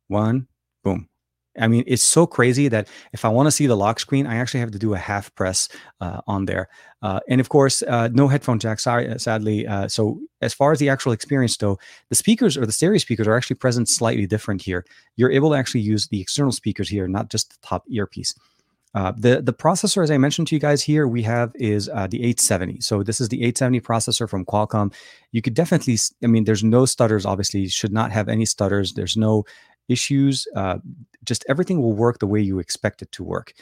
one, 0.09 0.47
boom, 0.83 1.09
I 1.59 1.69
mean, 1.69 1.85
it's 1.87 2.03
so 2.03 2.27
crazy 2.27 2.69
that 2.69 2.89
if 3.13 3.25
I 3.25 3.29
want 3.29 3.47
to 3.47 3.51
see 3.51 3.67
the 3.67 3.77
lock 3.77 4.01
screen, 4.01 4.27
I 4.27 4.37
actually 4.37 4.61
have 4.61 4.71
to 4.71 4.79
do 4.79 4.95
a 4.95 4.99
half 4.99 5.35
press 5.35 5.69
uh, 6.01 6.21
on 6.27 6.47
there. 6.47 6.69
Uh, 7.03 7.21
and 7.29 7.41
of 7.41 7.49
course, 7.49 7.83
uh, 7.83 8.09
no 8.13 8.29
headphone 8.29 8.59
jack, 8.59 8.81
sorry, 8.81 9.09
uh, 9.09 9.19
sadly. 9.19 9.67
Uh, 9.67 9.89
so, 9.89 10.21
as 10.41 10.55
far 10.55 10.73
as 10.73 10.79
the 10.79 10.89
actual 10.89 11.13
experience, 11.13 11.57
though, 11.57 11.79
the 12.09 12.15
speakers 12.15 12.57
or 12.57 12.65
the 12.65 12.73
stereo 12.73 12.99
speakers 12.99 13.27
are 13.27 13.37
actually 13.37 13.57
present 13.57 13.89
slightly 13.89 14.27
different 14.27 14.63
here. 14.63 14.85
You're 15.17 15.31
able 15.31 15.51
to 15.51 15.57
actually 15.57 15.83
use 15.83 16.09
the 16.09 16.21
external 16.21 16.53
speakers 16.53 16.89
here, 16.89 17.07
not 17.07 17.29
just 17.29 17.51
the 17.51 17.67
top 17.67 17.85
earpiece. 17.91 18.35
Uh, 18.95 19.13
the 19.17 19.41
the 19.41 19.55
processor, 19.55 20.03
as 20.03 20.11
I 20.11 20.19
mentioned 20.19 20.49
to 20.49 20.55
you 20.55 20.61
guys 20.61 20.83
here, 20.83 21.09
we 21.09 21.23
have 21.23 21.53
is 21.55 21.89
uh, 21.89 22.07
the 22.07 22.19
870. 22.19 22.81
So 22.81 23.03
this 23.03 23.21
is 23.23 23.29
the 23.31 23.39
870 23.39 23.81
processor 23.81 24.29
from 24.29 24.45
Qualcomm. 24.45 24.93
You 25.33 25.41
could 25.41 25.55
definitely, 25.55 25.97
I 26.23 26.27
mean, 26.27 26.45
there's 26.45 26.63
no 26.63 26.85
stutters. 26.85 27.25
Obviously, 27.25 27.67
should 27.69 27.93
not 27.93 28.13
have 28.13 28.29
any 28.29 28.45
stutters. 28.45 28.93
There's 28.93 29.17
no 29.17 29.45
issues. 29.89 30.47
Uh, 30.55 30.79
just 31.25 31.45
everything 31.49 31.81
will 31.81 31.95
work 31.95 32.19
the 32.19 32.27
way 32.27 32.41
you 32.41 32.59
expect 32.59 33.03
it 33.03 33.13
to 33.13 33.25
work. 33.25 33.53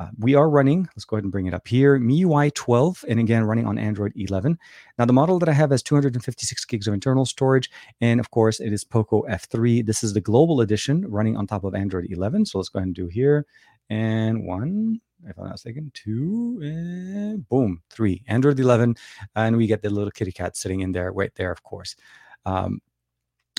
Uh, 0.00 0.08
we 0.18 0.34
are 0.34 0.48
running, 0.48 0.88
let's 0.96 1.04
go 1.04 1.16
ahead 1.16 1.24
and 1.24 1.32
bring 1.32 1.44
it 1.44 1.52
up 1.52 1.68
here, 1.68 1.98
MIUI 1.98 2.54
12, 2.54 3.04
and 3.06 3.20
again, 3.20 3.44
running 3.44 3.66
on 3.66 3.76
Android 3.76 4.12
11. 4.16 4.58
Now, 4.98 5.04
the 5.04 5.12
model 5.12 5.38
that 5.38 5.48
I 5.50 5.52
have 5.52 5.70
has 5.72 5.82
256 5.82 6.64
gigs 6.64 6.88
of 6.88 6.94
internal 6.94 7.26
storage, 7.26 7.70
and 8.00 8.18
of 8.18 8.30
course, 8.30 8.60
it 8.60 8.72
is 8.72 8.82
Poco 8.82 9.24
F3. 9.28 9.84
This 9.84 10.02
is 10.02 10.14
the 10.14 10.20
global 10.22 10.62
edition 10.62 11.04
running 11.06 11.36
on 11.36 11.46
top 11.46 11.64
of 11.64 11.74
Android 11.74 12.06
11. 12.08 12.46
So 12.46 12.56
let's 12.56 12.70
go 12.70 12.78
ahead 12.78 12.86
and 12.86 12.94
do 12.94 13.08
here. 13.08 13.44
And 13.90 14.46
one, 14.46 15.02
if 15.26 15.36
I'm 15.36 15.44
not 15.44 15.52
mistaken, 15.52 15.90
two, 15.92 16.60
and 16.62 17.46
boom, 17.50 17.82
three. 17.90 18.24
Android 18.26 18.58
11, 18.58 18.96
and 19.36 19.54
we 19.54 19.66
get 19.66 19.82
the 19.82 19.90
little 19.90 20.10
kitty 20.10 20.32
cat 20.32 20.56
sitting 20.56 20.80
in 20.80 20.92
there, 20.92 21.12
right 21.12 21.34
there, 21.34 21.52
of 21.52 21.62
course. 21.62 21.94
Um, 22.46 22.80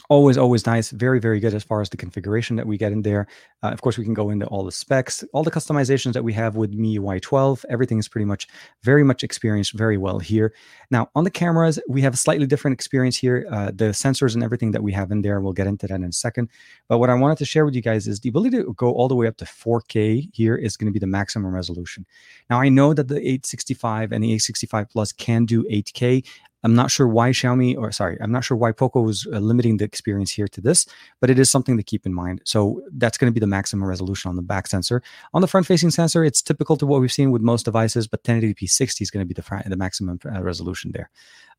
always 0.09 0.37
always 0.37 0.65
nice 0.65 0.89
very 0.91 1.19
very 1.19 1.39
good 1.39 1.53
as 1.53 1.63
far 1.63 1.81
as 1.81 1.89
the 1.89 1.97
configuration 1.97 2.55
that 2.55 2.67
we 2.67 2.77
get 2.77 2.91
in 2.91 3.01
there. 3.01 3.27
Uh, 3.63 3.67
of 3.67 3.81
course 3.81 3.97
we 3.97 4.03
can 4.03 4.13
go 4.13 4.29
into 4.29 4.45
all 4.47 4.63
the 4.63 4.71
specs 4.71 5.23
all 5.33 5.43
the 5.43 5.51
customizations 5.51 6.13
that 6.13 6.23
we 6.23 6.33
have 6.33 6.55
with 6.55 6.77
miui 6.77 7.21
12 7.21 7.65
everything 7.69 7.99
is 7.99 8.07
pretty 8.07 8.25
much 8.25 8.47
very 8.83 9.03
much 9.03 9.23
experienced 9.23 9.73
very 9.73 9.97
well 9.97 10.19
here. 10.19 10.53
Now 10.89 11.09
on 11.15 11.23
the 11.23 11.31
cameras 11.31 11.79
we 11.87 12.01
have 12.01 12.13
a 12.13 12.17
slightly 12.17 12.47
different 12.47 12.73
experience 12.73 13.17
here. 13.17 13.47
Uh, 13.51 13.71
the 13.73 13.91
sensors 13.91 14.33
and 14.33 14.43
everything 14.43 14.71
that 14.71 14.83
we 14.83 14.91
have 14.93 15.11
in 15.11 15.21
there 15.21 15.39
we'll 15.41 15.53
get 15.53 15.67
into 15.67 15.87
that 15.87 15.95
in 15.95 16.03
a 16.03 16.11
second. 16.11 16.49
But 16.87 16.99
what 16.99 17.09
i 17.09 17.13
wanted 17.13 17.37
to 17.39 17.45
share 17.45 17.65
with 17.65 17.75
you 17.75 17.81
guys 17.81 18.07
is 18.07 18.19
the 18.19 18.29
ability 18.29 18.57
to 18.57 18.73
go 18.73 18.91
all 18.91 19.07
the 19.07 19.15
way 19.15 19.27
up 19.27 19.37
to 19.37 19.45
4k 19.45 20.29
here 20.33 20.55
is 20.55 20.77
going 20.77 20.87
to 20.87 20.93
be 20.93 20.99
the 20.99 21.07
maximum 21.07 21.53
resolution. 21.53 22.05
Now 22.49 22.59
i 22.61 22.69
know 22.69 22.93
that 22.93 23.07
the 23.07 23.17
865 23.17 24.11
and 24.11 24.23
the 24.23 24.27
865 24.27 24.89
plus 24.89 25.11
can 25.11 25.45
do 25.45 25.63
8k 25.63 26.25
I'm 26.63 26.75
not 26.75 26.91
sure 26.91 27.07
why 27.07 27.31
Xiaomi, 27.31 27.77
or 27.77 27.91
sorry, 27.91 28.17
I'm 28.21 28.31
not 28.31 28.43
sure 28.43 28.57
why 28.57 28.71
Poco 28.71 29.01
was 29.01 29.27
uh, 29.27 29.39
limiting 29.39 29.77
the 29.77 29.85
experience 29.85 30.31
here 30.31 30.47
to 30.47 30.61
this, 30.61 30.85
but 31.19 31.29
it 31.29 31.39
is 31.39 31.49
something 31.49 31.77
to 31.77 31.83
keep 31.83 32.05
in 32.05 32.13
mind. 32.13 32.41
So 32.45 32.81
that's 32.93 33.17
going 33.17 33.31
to 33.31 33.33
be 33.33 33.39
the 33.39 33.47
maximum 33.47 33.87
resolution 33.87 34.29
on 34.29 34.35
the 34.35 34.41
back 34.41 34.67
sensor. 34.67 35.01
On 35.33 35.41
the 35.41 35.47
front-facing 35.47 35.91
sensor, 35.91 36.23
it's 36.23 36.41
typical 36.41 36.77
to 36.77 36.85
what 36.85 37.01
we've 37.01 37.11
seen 37.11 37.31
with 37.31 37.41
most 37.41 37.63
devices, 37.63 38.07
but 38.07 38.23
1080p 38.23 38.69
60 38.69 39.03
is 39.03 39.11
going 39.11 39.23
to 39.23 39.27
be 39.27 39.33
the, 39.33 39.41
fr- 39.41 39.67
the 39.67 39.77
maximum 39.77 40.19
uh, 40.25 40.41
resolution 40.41 40.91
there. 40.93 41.09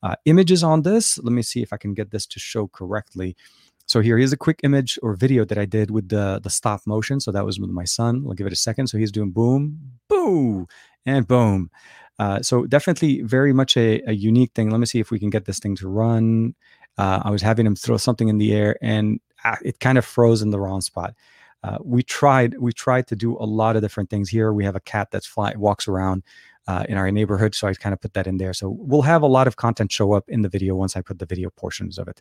Uh, 0.03 0.15
images 0.25 0.63
on 0.63 0.83
this, 0.83 1.19
let 1.19 1.33
me 1.33 1.43
see 1.43 1.63
if 1.63 1.73
I 1.73 1.77
can 1.77 1.95
get 1.95 2.11
this 2.11 2.27
to 2.27 2.39
show 2.39 2.69
correctly. 2.69 3.37
So 3.87 4.01
here 4.01 4.19
is 4.19 4.33
a 4.33 4.37
quick 4.37 4.61
image 4.63 4.99
or 5.03 5.15
video 5.15 5.45
that 5.45 5.59
I 5.59 5.65
did 5.65 5.91
with 5.91 6.09
the 6.09 6.41
the 6.43 6.51
stop 6.51 6.87
motion. 6.87 7.21
So 7.21 7.33
that 7.33 7.45
was 7.45 7.59
with 7.59 7.71
my 7.71 7.85
son. 7.85 8.25
I'll 8.27 8.35
give 8.35 8.47
it 8.47 8.53
a 8.53 8.57
second. 8.57 8.87
So 8.87 8.97
he's 8.97 9.13
doing 9.13 9.33
boom, 9.33 9.99
boom, 10.09 10.67
and 11.05 11.27
boom. 11.27 11.71
Uh, 12.19 12.43
so 12.43 12.67
definitely 12.67 13.23
very 13.23 13.53
much 13.53 13.77
a, 13.77 14.03
a, 14.07 14.13
unique 14.13 14.53
thing. 14.55 14.71
Let 14.71 14.81
me 14.81 14.87
see 14.87 15.01
if 15.01 15.11
we 15.11 15.19
can 15.19 15.31
get 15.31 15.47
this 15.47 15.59
thing 15.59 15.75
to 15.77 15.89
run. 15.89 16.55
Uh, 16.99 17.23
I 17.25 17.31
was 17.31 17.43
having 17.43 17.67
him 17.67 17.75
throw 17.75 17.97
something 17.97 18.29
in 18.29 18.39
the 18.39 18.53
air 18.53 18.77
and 18.83 19.19
uh, 19.45 19.57
it 19.65 19.81
kind 19.81 19.99
of 19.99 20.05
froze 20.05 20.43
in 20.43 20.51
the 20.51 20.61
wrong 20.61 20.81
spot. 20.81 21.15
Uh, 21.65 21.79
we 21.83 22.03
tried 22.03 22.59
we 22.59 22.73
tried 22.73 23.07
to 23.07 23.17
do 23.17 23.37
a 23.39 23.47
lot 23.47 23.77
of 23.77 23.83
different 23.83 24.11
things 24.11 24.29
here. 24.29 24.53
We 24.53 24.65
have 24.65 24.77
a 24.77 24.81
cat 24.81 25.09
that's 25.11 25.27
fly 25.27 25.55
walks 25.57 25.87
around 25.87 26.25
uh, 26.67 26.85
in 26.89 26.97
our 26.97 27.11
neighborhood, 27.11 27.55
so 27.55 27.69
I 27.69 27.75
kind 27.75 27.93
of 27.93 28.01
put 28.01 28.15
that 28.15 28.27
in 28.27 28.37
there. 28.37 28.53
So 28.53 28.69
we'll 28.69 29.03
have 29.03 29.23
a 29.23 29.27
lot 29.29 29.47
of 29.47 29.57
content 29.57 29.93
show 29.93 30.13
up 30.13 30.29
in 30.29 30.43
the 30.43 30.49
video 30.49 30.75
once 30.75 30.97
I 30.97 31.03
put 31.03 31.19
the 31.19 31.27
video 31.27 31.51
portions 31.51 31.99
of 31.99 32.09
it. 32.09 32.21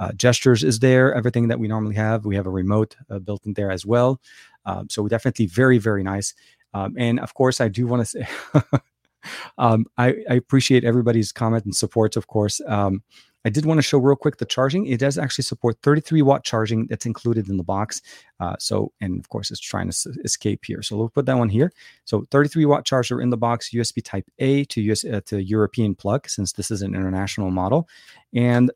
Uh, 0.00 0.12
gestures 0.12 0.64
is 0.64 0.78
there, 0.78 1.14
everything 1.14 1.48
that 1.48 1.58
we 1.58 1.68
normally 1.68 1.96
have. 1.96 2.24
We 2.24 2.36
have 2.36 2.46
a 2.46 2.50
remote 2.50 2.96
built 3.24 3.44
in 3.44 3.54
there 3.54 3.70
as 3.70 3.84
well. 3.84 4.20
Um, 4.64 4.88
so 4.88 5.06
definitely 5.08 5.46
very, 5.46 5.78
very 5.78 6.02
nice. 6.02 6.34
Um, 6.72 6.94
and 6.98 7.18
of 7.20 7.34
course, 7.34 7.60
I 7.60 7.68
do 7.68 7.86
want 7.86 8.02
to 8.02 8.06
say, 8.06 8.28
um, 9.58 9.86
I, 9.96 10.14
I, 10.28 10.34
appreciate 10.34 10.84
everybody's 10.84 11.32
comment 11.32 11.64
and 11.64 11.74
support, 11.74 12.16
of 12.16 12.26
course. 12.26 12.60
Um, 12.66 13.02
I 13.44 13.50
did 13.50 13.64
want 13.64 13.78
to 13.78 13.82
show 13.82 13.98
real 13.98 14.16
quick 14.16 14.36
the 14.36 14.44
charging. 14.44 14.86
It 14.86 14.98
does 14.98 15.16
actually 15.16 15.44
support 15.44 15.78
33 15.82 16.22
watt 16.22 16.44
charging 16.44 16.86
that's 16.86 17.06
included 17.06 17.48
in 17.48 17.56
the 17.56 17.62
box. 17.62 18.02
Uh, 18.40 18.56
so, 18.58 18.92
and 19.00 19.18
of 19.18 19.28
course, 19.28 19.50
it's 19.50 19.60
trying 19.60 19.86
to 19.86 19.90
s- 19.90 20.06
escape 20.24 20.64
here. 20.64 20.82
So 20.82 20.96
we'll 20.96 21.08
put 21.08 21.26
that 21.26 21.38
one 21.38 21.48
here. 21.48 21.72
So 22.04 22.26
33 22.30 22.66
watt 22.66 22.84
charger 22.84 23.20
in 23.20 23.30
the 23.30 23.36
box, 23.36 23.70
USB 23.70 24.02
Type 24.04 24.26
A 24.40 24.64
to 24.64 24.82
US 24.82 25.04
uh, 25.04 25.20
to 25.26 25.42
European 25.42 25.94
plug, 25.94 26.28
since 26.28 26.52
this 26.52 26.70
is 26.70 26.82
an 26.82 26.94
international 26.94 27.50
model, 27.50 27.88
and 28.34 28.70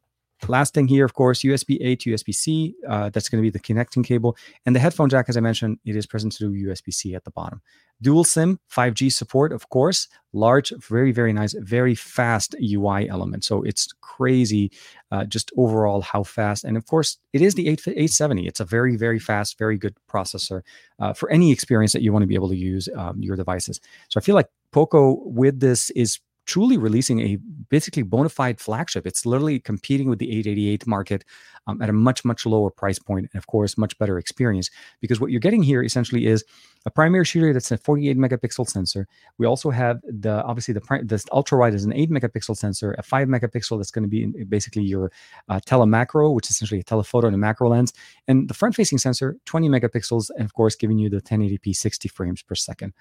Last 0.48 0.74
thing 0.74 0.89
here, 0.89 1.05
of 1.05 1.14
course, 1.14 1.43
USB 1.43 1.78
A 1.81 1.97
to 1.97 2.10
USB 2.10 2.35
C. 2.35 2.74
Uh, 2.89 3.10
that's 3.10 3.28
going 3.28 3.40
to 3.40 3.47
be 3.47 3.51
the 3.51 3.60
connecting 3.60 4.02
cable. 4.02 4.36
And 4.66 4.74
the 4.74 4.81
headphone 4.81 5.09
jack, 5.09 5.27
as 5.28 5.36
I 5.36 5.40
mentioned, 5.40 5.78
it 5.85 5.94
is 5.94 6.06
present 6.06 6.35
through 6.35 6.52
USB 6.52 6.93
C 6.93 7.14
at 7.14 7.24
the 7.24 7.31
bottom. 7.31 7.60
Dual 8.01 8.24
SIM, 8.24 8.59
5G 8.69 9.12
support, 9.12 9.52
of 9.52 9.69
course. 9.69 10.09
Large, 10.32 10.73
very, 10.89 11.12
very 11.12 11.32
nice, 11.32 11.55
very 11.55 11.94
fast 11.94 12.56
UI 12.60 13.09
element. 13.09 13.44
So 13.44 13.62
it's 13.62 13.93
crazy, 14.01 14.73
uh, 15.12 15.24
just 15.24 15.52
overall 15.56 16.01
how 16.01 16.24
fast. 16.24 16.64
And 16.64 16.77
of 16.77 16.86
course, 16.86 17.19
it 17.32 17.40
is 17.40 17.55
the 17.55 17.69
8, 17.69 17.86
870. 17.86 18.48
It's 18.48 18.60
a 18.60 18.64
very, 18.64 18.97
very 18.97 19.20
fast, 19.20 19.56
very 19.59 19.78
good 19.78 19.94
processor 20.10 20.62
uh, 20.98 21.12
for 21.12 21.31
any 21.31 21.52
experience 21.52 21.93
that 21.93 22.02
you 22.02 22.12
want 22.12 22.24
to 22.24 22.27
be 22.27 22.35
able 22.35 22.48
to 22.48 22.56
use 22.56 22.89
um, 22.97 23.23
your 23.23 23.36
devices. 23.36 23.81
So 24.09 24.19
I 24.19 24.23
feel 24.23 24.35
like 24.35 24.48
Poco 24.73 25.23
with 25.24 25.60
this 25.60 25.90
is 25.90 26.19
truly 26.47 26.77
releasing 26.77 27.20
a 27.20 27.39
basically 27.69 28.02
bona 28.02 28.28
fide 28.28 28.60
flagship. 28.60 29.06
It's 29.06 29.24
literally 29.24 29.60
competing 29.60 30.09
with 30.09 30.19
the 30.19 30.31
888 30.31 30.86
market 30.86 31.24
um, 31.66 31.81
at 31.81 31.89
a 31.89 31.93
much, 31.93 32.24
much 32.24 32.44
lower 32.44 32.70
price 32.70 32.98
point, 32.98 33.28
and 33.32 33.39
of 33.39 33.47
course, 33.47 33.78
much 33.78 33.97
better 33.98 34.19
experience. 34.19 34.70
Because 35.01 35.20
what 35.20 35.31
you're 35.31 35.40
getting 35.40 35.62
here 35.62 35.82
essentially 35.82 36.27
is 36.27 36.44
a 36.85 36.90
primary 36.90 37.24
shooter 37.24 37.52
that's 37.52 37.70
a 37.70 37.78
48 37.78 38.19
megapixel 38.19 38.69
sensor. 38.69 39.06
We 39.39 39.47
also 39.47 39.70
have 39.70 40.01
the 40.02 40.43
obviously 40.43 40.74
the 40.74 40.81
the 41.05 41.24
ultra 41.31 41.59
wide 41.59 41.74
is 41.74 41.85
an 41.85 41.93
8 41.93 42.10
megapixel 42.10 42.56
sensor, 42.56 42.94
a 42.98 43.02
5 43.02 43.28
megapixel 43.28 43.78
that's 43.78 43.93
going 43.93 44.02
to 44.02 44.09
be 44.09 44.27
basically 44.44 44.82
your 44.82 45.12
uh, 45.48 45.60
telemacro, 45.64 46.35
which 46.35 46.47
is 46.47 46.56
essentially 46.56 46.81
a 46.81 46.85
telephoto 46.85 47.28
and 47.28 47.36
a 47.36 47.39
macro 47.39 47.69
lens, 47.69 47.93
and 48.27 48.48
the 48.48 48.55
front 48.55 48.74
facing 48.74 48.98
sensor 48.98 49.36
20 49.44 49.69
megapixels, 49.69 50.31
and 50.36 50.44
of 50.44 50.55
course, 50.55 50.74
giving 50.74 50.98
you 50.98 51.09
the 51.09 51.20
1080p 51.20 51.74
60 51.74 52.09
frames 52.09 52.43
per 52.43 52.55
second. 52.55 52.93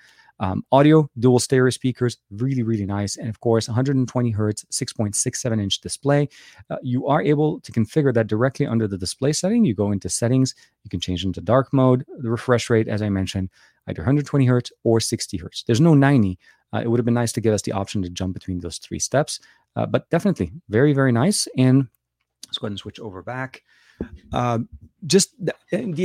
Um, 0.42 0.66
audio, 0.72 1.08
dual 1.20 1.38
stereo 1.38 1.70
speakers, 1.70 2.18
really, 2.32 2.64
really 2.64 2.86
nice. 2.86 3.16
And 3.16 3.30
of 3.30 3.40
course, 3.42 3.68
120 3.68 4.32
hertz, 4.32 4.66
6.67 4.72 5.62
inch 5.62 5.80
display. 5.82 6.28
Uh, 6.72 6.78
you 6.82 7.06
are 7.06 7.22
able 7.22 7.60
to 7.62 7.72
configure 7.72 8.12
that 8.12 8.26
directly 8.26 8.66
under 8.66 8.88
the 8.88 8.98
display 8.98 9.34
setting. 9.34 9.64
You 9.64 9.76
go 9.76 9.92
into 9.92 10.10
settings, 10.10 10.56
you 10.84 10.90
can 10.90 11.00
change 11.00 11.24
into 11.24 11.42
dark 11.42 11.72
mode, 11.72 12.04
the 12.18 12.32
refresh 12.32 12.72
rate, 12.72 12.88
as 12.88 13.04
I 13.04 13.10
mentioned, 13.10 13.52
either 13.88 14.02
120 14.02 14.46
hertz 14.48 14.72
or 14.84 15.00
60 15.00 15.38
hertz. 15.38 15.64
There's 15.64 15.80
no 15.80 15.94
90. 15.94 16.40
Uh, 16.74 16.80
it 16.80 16.88
would 16.90 17.00
have 17.00 17.06
been 17.06 17.14
nice 17.14 17.34
to 17.34 17.42
give 17.42 17.54
us 17.54 17.62
the 17.62 17.74
option 17.74 18.02
to 18.02 18.10
jump 18.10 18.34
between 18.34 18.62
those 18.62 18.80
three 18.80 19.00
steps, 19.00 19.40
uh, 19.76 19.86
but 19.86 20.10
definitely 20.10 20.52
very, 20.70 20.94
very 20.94 21.12
nice. 21.12 21.48
And 21.56 21.88
let's 22.48 22.58
go 22.58 22.66
ahead 22.66 22.72
and 22.72 22.80
switch 22.80 23.00
over 23.00 23.22
back. 23.22 23.62
Uh, 24.34 24.60
just 25.06 25.34
the, 25.44 25.54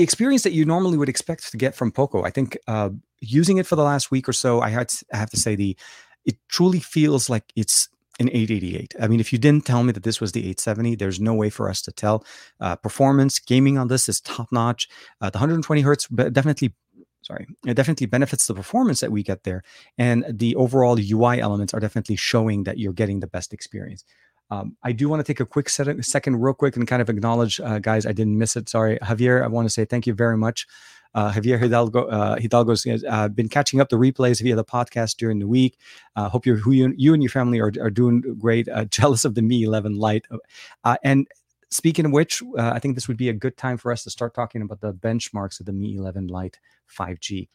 experience 0.00 0.42
that 0.42 0.52
you 0.52 0.64
normally 0.64 0.96
would 0.96 1.08
expect 1.08 1.50
to 1.50 1.56
get 1.56 1.74
from 1.74 1.92
Poco. 1.92 2.24
I 2.24 2.30
think 2.30 2.56
uh, 2.66 2.90
using 3.20 3.58
it 3.58 3.66
for 3.66 3.76
the 3.76 3.82
last 3.82 4.10
week 4.10 4.28
or 4.28 4.32
so, 4.32 4.60
I 4.60 4.70
had 4.70 4.88
to, 4.88 5.04
I 5.12 5.16
have 5.16 5.30
to 5.30 5.36
say 5.36 5.54
the 5.54 5.76
it 6.24 6.36
truly 6.48 6.80
feels 6.80 7.30
like 7.30 7.44
it's 7.54 7.88
an 8.18 8.28
888. 8.28 8.94
I 9.00 9.08
mean, 9.08 9.20
if 9.20 9.32
you 9.32 9.38
didn't 9.38 9.66
tell 9.66 9.84
me 9.84 9.92
that 9.92 10.02
this 10.02 10.20
was 10.20 10.32
the 10.32 10.40
870, 10.40 10.96
there's 10.96 11.20
no 11.20 11.34
way 11.34 11.50
for 11.50 11.68
us 11.68 11.82
to 11.82 11.92
tell. 11.92 12.24
Uh, 12.60 12.74
performance 12.74 13.38
gaming 13.38 13.78
on 13.78 13.88
this 13.88 14.08
is 14.08 14.20
top 14.20 14.50
notch. 14.50 14.88
Uh, 15.20 15.30
the 15.30 15.38
120 15.38 15.80
hertz 15.82 16.08
definitely. 16.08 16.74
Sorry, 17.22 17.44
it 17.66 17.74
definitely 17.74 18.06
benefits 18.06 18.46
the 18.46 18.54
performance 18.54 19.00
that 19.00 19.10
we 19.10 19.24
get 19.24 19.42
there, 19.42 19.64
and 19.98 20.24
the 20.28 20.54
overall 20.54 20.96
UI 20.96 21.40
elements 21.40 21.74
are 21.74 21.80
definitely 21.80 22.14
showing 22.14 22.62
that 22.64 22.78
you're 22.78 22.92
getting 22.92 23.18
the 23.18 23.26
best 23.26 23.52
experience. 23.52 24.04
Um, 24.50 24.76
I 24.82 24.92
do 24.92 25.08
want 25.08 25.20
to 25.20 25.24
take 25.24 25.40
a 25.40 25.46
quick 25.46 25.68
set, 25.68 26.04
second, 26.04 26.40
real 26.40 26.54
quick, 26.54 26.76
and 26.76 26.86
kind 26.86 27.02
of 27.02 27.10
acknowledge, 27.10 27.60
uh, 27.60 27.78
guys, 27.78 28.06
I 28.06 28.12
didn't 28.12 28.38
miss 28.38 28.56
it. 28.56 28.68
Sorry, 28.68 28.98
Javier. 28.98 29.42
I 29.42 29.48
want 29.48 29.66
to 29.66 29.70
say 29.70 29.84
thank 29.84 30.06
you 30.06 30.14
very 30.14 30.36
much 30.36 30.66
uh, 31.16 31.32
Javier 31.32 31.58
Hidalgo, 31.58 32.06
uh, 32.06 32.36
Hidalgo's 32.36 32.86
uh, 33.08 33.28
been 33.28 33.48
catching 33.48 33.80
up 33.80 33.88
the 33.88 33.96
replays 33.96 34.42
via 34.42 34.54
the 34.54 34.64
podcast 34.64 35.16
during 35.16 35.38
the 35.38 35.48
week. 35.48 35.78
Uh, 36.14 36.28
hope 36.28 36.44
you, 36.44 36.60
you, 36.66 37.14
and 37.14 37.22
your 37.22 37.30
family 37.30 37.58
are, 37.58 37.72
are 37.80 37.90
doing 37.90 38.20
great. 38.38 38.68
Uh, 38.68 38.84
jealous 38.90 39.24
of 39.24 39.34
the 39.34 39.42
Mi 39.42 39.62
11 39.62 39.96
Lite. 39.96 40.26
Uh, 40.84 40.96
and 41.02 41.26
speaking 41.70 42.04
of 42.04 42.12
which, 42.12 42.42
uh, 42.58 42.70
I 42.70 42.78
think 42.78 42.94
this 42.94 43.08
would 43.08 43.16
be 43.16 43.30
a 43.30 43.32
good 43.32 43.56
time 43.56 43.78
for 43.78 43.90
us 43.90 44.04
to 44.04 44.10
start 44.10 44.34
talking 44.34 44.60
about 44.60 44.82
the 44.82 44.92
benchmarks 44.92 45.58
of 45.58 45.64
the 45.64 45.72
Mi 45.72 45.96
11 45.96 46.28
Lite 46.28 46.60
5G. 46.94 47.48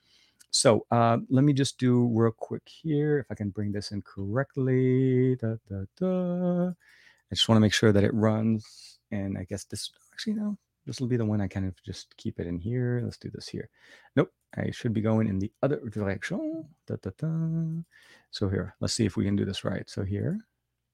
So 0.52 0.86
uh, 0.92 1.18
let 1.30 1.44
me 1.44 1.54
just 1.54 1.80
do 1.80 2.10
real 2.14 2.32
quick 2.32 2.64
here, 2.66 3.20
if 3.20 3.26
I 3.30 3.36
can 3.36 3.50
bring 3.50 3.72
this 3.72 3.92
in 3.92 4.02
correctly. 4.02 5.36
Da, 5.38 5.56
da, 5.70 5.86
da. 5.98 6.68
I 6.70 7.36
just 7.36 7.48
want 7.48 7.58
to 7.58 7.62
make 7.62 7.74
sure 7.74 7.92
that 7.92 8.04
it 8.04 8.14
runs. 8.14 9.00
And 9.12 9.38
I 9.38 9.46
guess 9.46 9.64
this, 9.64 9.92
actually, 10.14 10.34
no, 10.34 10.58
this 10.86 11.00
will 11.00 11.08
be 11.08 11.18
the 11.18 11.26
one 11.26 11.42
I 11.42 11.48
kind 11.48 11.66
of 11.66 11.82
just 11.84 12.16
keep 12.18 12.40
it 12.40 12.48
in 12.48 12.60
here. 12.60 13.02
Let's 13.04 13.18
do 13.18 13.30
this 13.30 13.48
here. 13.48 13.70
Nope, 14.16 14.32
I 14.58 14.72
should 14.72 14.94
be 14.94 15.02
going 15.02 15.28
in 15.28 15.40
the 15.40 15.52
other 15.64 15.80
direction. 15.90 16.66
Da, 16.86 16.96
da, 17.02 17.12
da. 17.18 17.84
So 18.32 18.50
here, 18.50 18.76
let's 18.82 18.94
see 18.94 19.06
if 19.06 19.16
we 19.16 19.26
can 19.26 19.36
do 19.36 19.46
this 19.46 19.64
right. 19.64 19.90
So 19.90 20.04
here, 20.04 20.38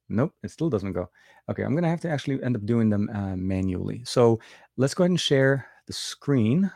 nope, 0.08 0.34
it 0.42 0.50
still 0.50 0.70
doesn't 0.70 0.92
go. 0.92 1.10
Okay, 1.48 1.62
I'm 1.62 1.74
gonna 1.74 1.88
have 1.88 2.00
to 2.02 2.10
actually 2.10 2.42
end 2.42 2.56
up 2.56 2.66
doing 2.66 2.90
them 2.90 3.08
uh, 3.12 3.36
manually. 3.36 4.02
So 4.04 4.40
let's 4.76 4.94
go 4.94 5.04
ahead 5.04 5.10
and 5.10 5.20
share 5.20 5.66
the 5.86 5.92
screen. 5.92 6.70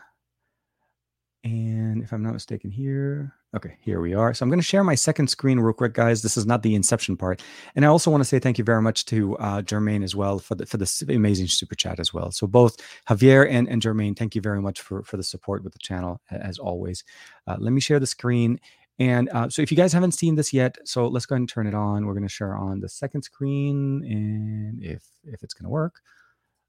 And 1.43 2.03
if 2.03 2.13
I'm 2.13 2.23
not 2.23 2.33
mistaken 2.33 2.71
here, 2.71 3.33
Okay, 3.55 3.77
here 3.81 4.01
we 4.01 4.15
are. 4.15 4.33
So 4.33 4.43
I'm 4.43 4.49
going 4.49 4.59
to 4.59 4.65
share 4.65 4.83
my 4.83 4.95
second 4.95 5.27
screen 5.27 5.59
real 5.59 5.73
quick, 5.73 5.93
guys. 5.93 6.23
This 6.23 6.37
is 6.37 6.47
not 6.47 6.63
the 6.63 6.73
inception 6.73 7.15
part, 7.15 7.43
and 7.75 7.85
I 7.85 7.87
also 7.87 8.09
want 8.09 8.21
to 8.21 8.25
say 8.25 8.39
thank 8.39 8.57
you 8.57 8.63
very 8.63 8.81
much 8.81 9.05
to 9.05 9.37
uh, 9.37 9.61
Jermaine 9.61 10.03
as 10.03 10.15
well 10.15 10.39
for 10.39 10.55
the 10.55 10.65
for 10.65 10.77
the 10.77 11.05
amazing 11.09 11.47
super 11.47 11.75
chat 11.75 11.99
as 11.99 12.11
well. 12.11 12.31
So 12.31 12.47
both 12.47 12.77
Javier 13.07 13.47
and, 13.47 13.69
and 13.69 13.79
Jermaine, 13.79 14.17
thank 14.17 14.33
you 14.33 14.41
very 14.41 14.59
much 14.59 14.81
for 14.81 15.03
for 15.03 15.17
the 15.17 15.23
support 15.23 15.63
with 15.63 15.73
the 15.73 15.79
channel 15.79 16.19
as 16.31 16.57
always. 16.57 17.03
Uh, 17.45 17.57
let 17.59 17.73
me 17.73 17.79
share 17.79 17.99
the 17.99 18.07
screen, 18.07 18.59
and 18.97 19.29
uh, 19.29 19.49
so 19.49 19.61
if 19.61 19.69
you 19.69 19.77
guys 19.77 19.93
haven't 19.93 20.13
seen 20.13 20.33
this 20.33 20.51
yet, 20.51 20.75
so 20.83 21.07
let's 21.07 21.27
go 21.27 21.35
ahead 21.35 21.41
and 21.41 21.49
turn 21.49 21.67
it 21.67 21.75
on. 21.75 22.07
We're 22.07 22.13
going 22.13 22.23
to 22.23 22.29
share 22.29 22.57
on 22.57 22.79
the 22.79 22.89
second 22.89 23.21
screen, 23.21 24.03
and 24.03 24.81
if 24.81 25.03
if 25.25 25.43
it's 25.43 25.53
going 25.53 25.65
to 25.65 25.69
work, 25.69 26.01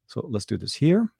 so 0.05 0.23
let's 0.29 0.45
do 0.45 0.55
this 0.55 0.75
here. 0.75 1.11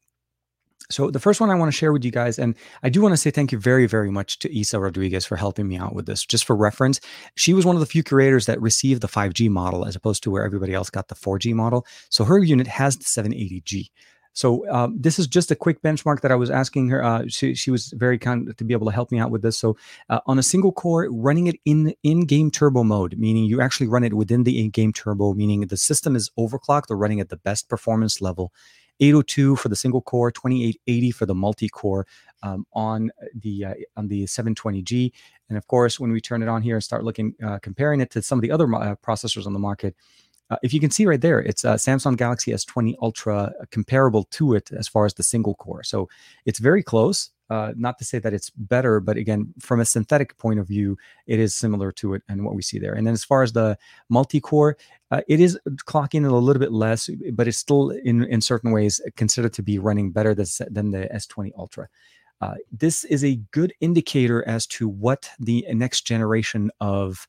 So 0.89 1.09
the 1.09 1.19
first 1.19 1.41
one 1.41 1.49
I 1.49 1.55
want 1.55 1.71
to 1.71 1.77
share 1.77 1.91
with 1.91 2.05
you 2.05 2.11
guys, 2.11 2.37
and 2.37 2.55
I 2.83 2.89
do 2.89 3.01
want 3.01 3.13
to 3.13 3.17
say 3.17 3.31
thank 3.31 3.51
you 3.51 3.59
very, 3.59 3.87
very 3.87 4.11
much 4.11 4.39
to 4.39 4.55
Isa 4.55 4.79
Rodriguez 4.79 5.25
for 5.25 5.35
helping 5.35 5.67
me 5.67 5.77
out 5.77 5.93
with 5.95 6.05
this. 6.05 6.25
Just 6.25 6.45
for 6.45 6.55
reference, 6.55 6.99
she 7.35 7.53
was 7.53 7.65
one 7.65 7.75
of 7.75 7.79
the 7.79 7.85
few 7.85 8.03
curators 8.03 8.45
that 8.45 8.61
received 8.61 9.01
the 9.01 9.07
5G 9.07 9.49
model 9.49 9.85
as 9.85 9.95
opposed 9.95 10.23
to 10.23 10.31
where 10.31 10.45
everybody 10.45 10.73
else 10.73 10.89
got 10.89 11.07
the 11.07 11.15
4G 11.15 11.53
model. 11.53 11.85
So 12.09 12.23
her 12.25 12.37
unit 12.37 12.67
has 12.67 12.97
the 12.97 13.05
780G. 13.05 13.89
So 14.33 14.69
um, 14.69 14.97
this 14.99 15.17
is 15.17 15.27
just 15.27 15.49
a 15.49 15.55
quick 15.55 15.81
benchmark 15.81 16.19
that 16.19 16.31
I 16.31 16.35
was 16.35 16.51
asking 16.51 16.89
her. 16.89 17.01
Uh, 17.01 17.23
she, 17.29 17.55
she 17.55 17.71
was 17.71 17.93
very 17.95 18.19
kind 18.19 18.53
to 18.57 18.63
be 18.65 18.73
able 18.73 18.85
to 18.87 18.91
help 18.91 19.09
me 19.09 19.17
out 19.17 19.31
with 19.31 19.41
this. 19.41 19.57
So 19.57 19.77
uh, 20.09 20.19
on 20.25 20.37
a 20.37 20.43
single 20.43 20.73
core, 20.73 21.07
running 21.09 21.47
it 21.47 21.55
in 21.63 21.95
in-game 22.03 22.51
turbo 22.51 22.83
mode, 22.83 23.17
meaning 23.17 23.45
you 23.45 23.61
actually 23.61 23.87
run 23.87 24.03
it 24.03 24.13
within 24.13 24.43
the 24.43 24.59
in-game 24.61 24.91
turbo, 24.91 25.33
meaning 25.33 25.61
the 25.61 25.77
system 25.77 26.17
is 26.17 26.29
overclocked 26.37 26.91
or 26.91 26.97
running 26.97 27.21
at 27.21 27.29
the 27.29 27.37
best 27.37 27.69
performance 27.69 28.19
level 28.19 28.51
802 28.99 29.55
for 29.57 29.69
the 29.69 29.75
single 29.75 30.01
core, 30.01 30.31
2880 30.31 31.11
for 31.11 31.25
the 31.25 31.35
multi 31.35 31.69
core 31.69 32.07
um, 32.43 32.65
on 32.73 33.11
the 33.33 33.65
uh, 33.65 33.73
on 33.97 34.07
the 34.07 34.25
720G. 34.25 35.11
And 35.49 35.57
of 35.57 35.67
course, 35.67 35.99
when 35.99 36.11
we 36.11 36.21
turn 36.21 36.41
it 36.41 36.49
on 36.49 36.61
here 36.61 36.75
and 36.75 36.83
start 36.83 37.03
looking, 37.03 37.35
uh, 37.43 37.59
comparing 37.59 38.01
it 38.01 38.09
to 38.11 38.21
some 38.21 38.39
of 38.39 38.41
the 38.41 38.51
other 38.51 38.65
uh, 38.73 38.95
processors 38.95 39.45
on 39.45 39.53
the 39.53 39.59
market, 39.59 39.95
Uh, 40.51 40.57
if 40.61 40.73
you 40.73 40.79
can 40.79 40.91
see 40.91 41.05
right 41.07 41.21
there, 41.21 41.39
it's 41.39 41.63
a 41.65 41.75
Samsung 41.77 42.15
Galaxy 42.15 42.51
S20 42.51 42.95
Ultra 43.01 43.37
uh, 43.37 43.65
comparable 43.71 44.23
to 44.37 44.53
it 44.53 44.71
as 44.71 44.87
far 44.87 45.05
as 45.05 45.13
the 45.15 45.23
single 45.23 45.55
core. 45.55 45.83
So 45.83 46.07
it's 46.45 46.59
very 46.59 46.83
close. 46.83 47.31
Uh, 47.49 47.73
not 47.75 47.97
to 47.99 48.05
say 48.05 48.17
that 48.17 48.33
it's 48.33 48.49
better, 48.49 48.99
but 48.99 49.17
again, 49.17 49.53
from 49.59 49.79
a 49.79 49.85
synthetic 49.85 50.35
point 50.37 50.59
of 50.59 50.67
view, 50.67 50.97
it 51.27 51.39
is 51.39 51.53
similar 51.53 51.91
to 51.91 52.15
it 52.15 52.23
and 52.27 52.43
what 52.43 52.55
we 52.55 52.61
see 52.61 52.79
there. 52.79 52.93
And 52.93 53.05
then 53.05 53.13
as 53.13 53.23
far 53.23 53.43
as 53.43 53.53
the 53.53 53.77
multi-core, 54.09 54.77
uh, 55.11 55.21
it 55.27 55.39
is 55.39 55.59
clocking 55.85 56.27
a 56.27 56.33
little 56.33 56.59
bit 56.59 56.71
less, 56.71 57.09
but 57.33 57.47
it's 57.47 57.57
still 57.57 57.91
in 57.91 58.23
in 58.23 58.41
certain 58.41 58.71
ways 58.71 58.99
considered 59.15 59.53
to 59.53 59.61
be 59.61 59.77
running 59.77 60.11
better 60.11 60.33
than, 60.33 60.45
the 60.91 61.07
S20 61.13 61.51
Ultra. 61.57 61.87
Uh, 62.41 62.55
this 62.71 63.03
is 63.05 63.23
a 63.23 63.35
good 63.51 63.73
indicator 63.79 64.45
as 64.47 64.67
to 64.67 64.89
what 64.89 65.29
the 65.39 65.65
next 65.71 66.01
generation 66.01 66.71
of 66.81 67.27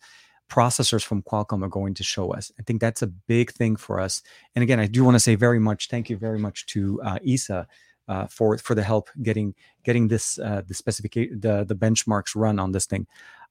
processors 0.49 1.05
from 1.05 1.23
Qualcomm 1.23 1.63
are 1.63 1.69
going 1.69 1.95
to 1.95 2.05
show 2.05 2.33
us. 2.33 2.51
I 2.59 2.63
think 2.63 2.81
that's 2.81 3.03
a 3.03 3.07
big 3.07 3.53
thing 3.53 3.77
for 3.77 4.01
us. 4.01 4.23
And 4.55 4.63
again, 4.63 4.81
I 4.81 4.87
do 4.87 5.05
want 5.05 5.15
to 5.17 5.21
say 5.21 5.35
very 5.35 5.59
much 5.59 5.89
thank 5.89 6.09
you 6.09 6.17
very 6.17 6.39
much 6.39 6.67
to 6.67 7.01
uh, 7.03 7.19
Isa 7.23 7.67
uh, 8.09 8.27
for 8.27 8.59
for 8.59 8.75
the 8.75 8.83
help 8.83 9.09
getting 9.23 9.55
getting 9.85 10.09
this 10.09 10.39
uh, 10.39 10.63
the 10.67 10.75
specification 10.75 11.41
the 11.41 11.65
the 11.65 11.75
benchmarks 11.75 12.35
run 12.35 12.59
on 12.59 12.73
this 12.73 12.87
thing. 12.87 13.07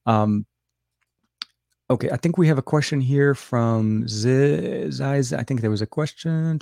Um, 0.06 0.46
okay, 1.90 2.10
I 2.10 2.16
think 2.16 2.38
we 2.38 2.48
have 2.48 2.58
a 2.58 2.62
question 2.62 3.00
here 3.00 3.34
from 3.34 4.06
Ziz. 4.08 5.00
I 5.00 5.22
think 5.22 5.60
there 5.60 5.70
was 5.70 5.82
a 5.82 5.86
question. 5.86 6.58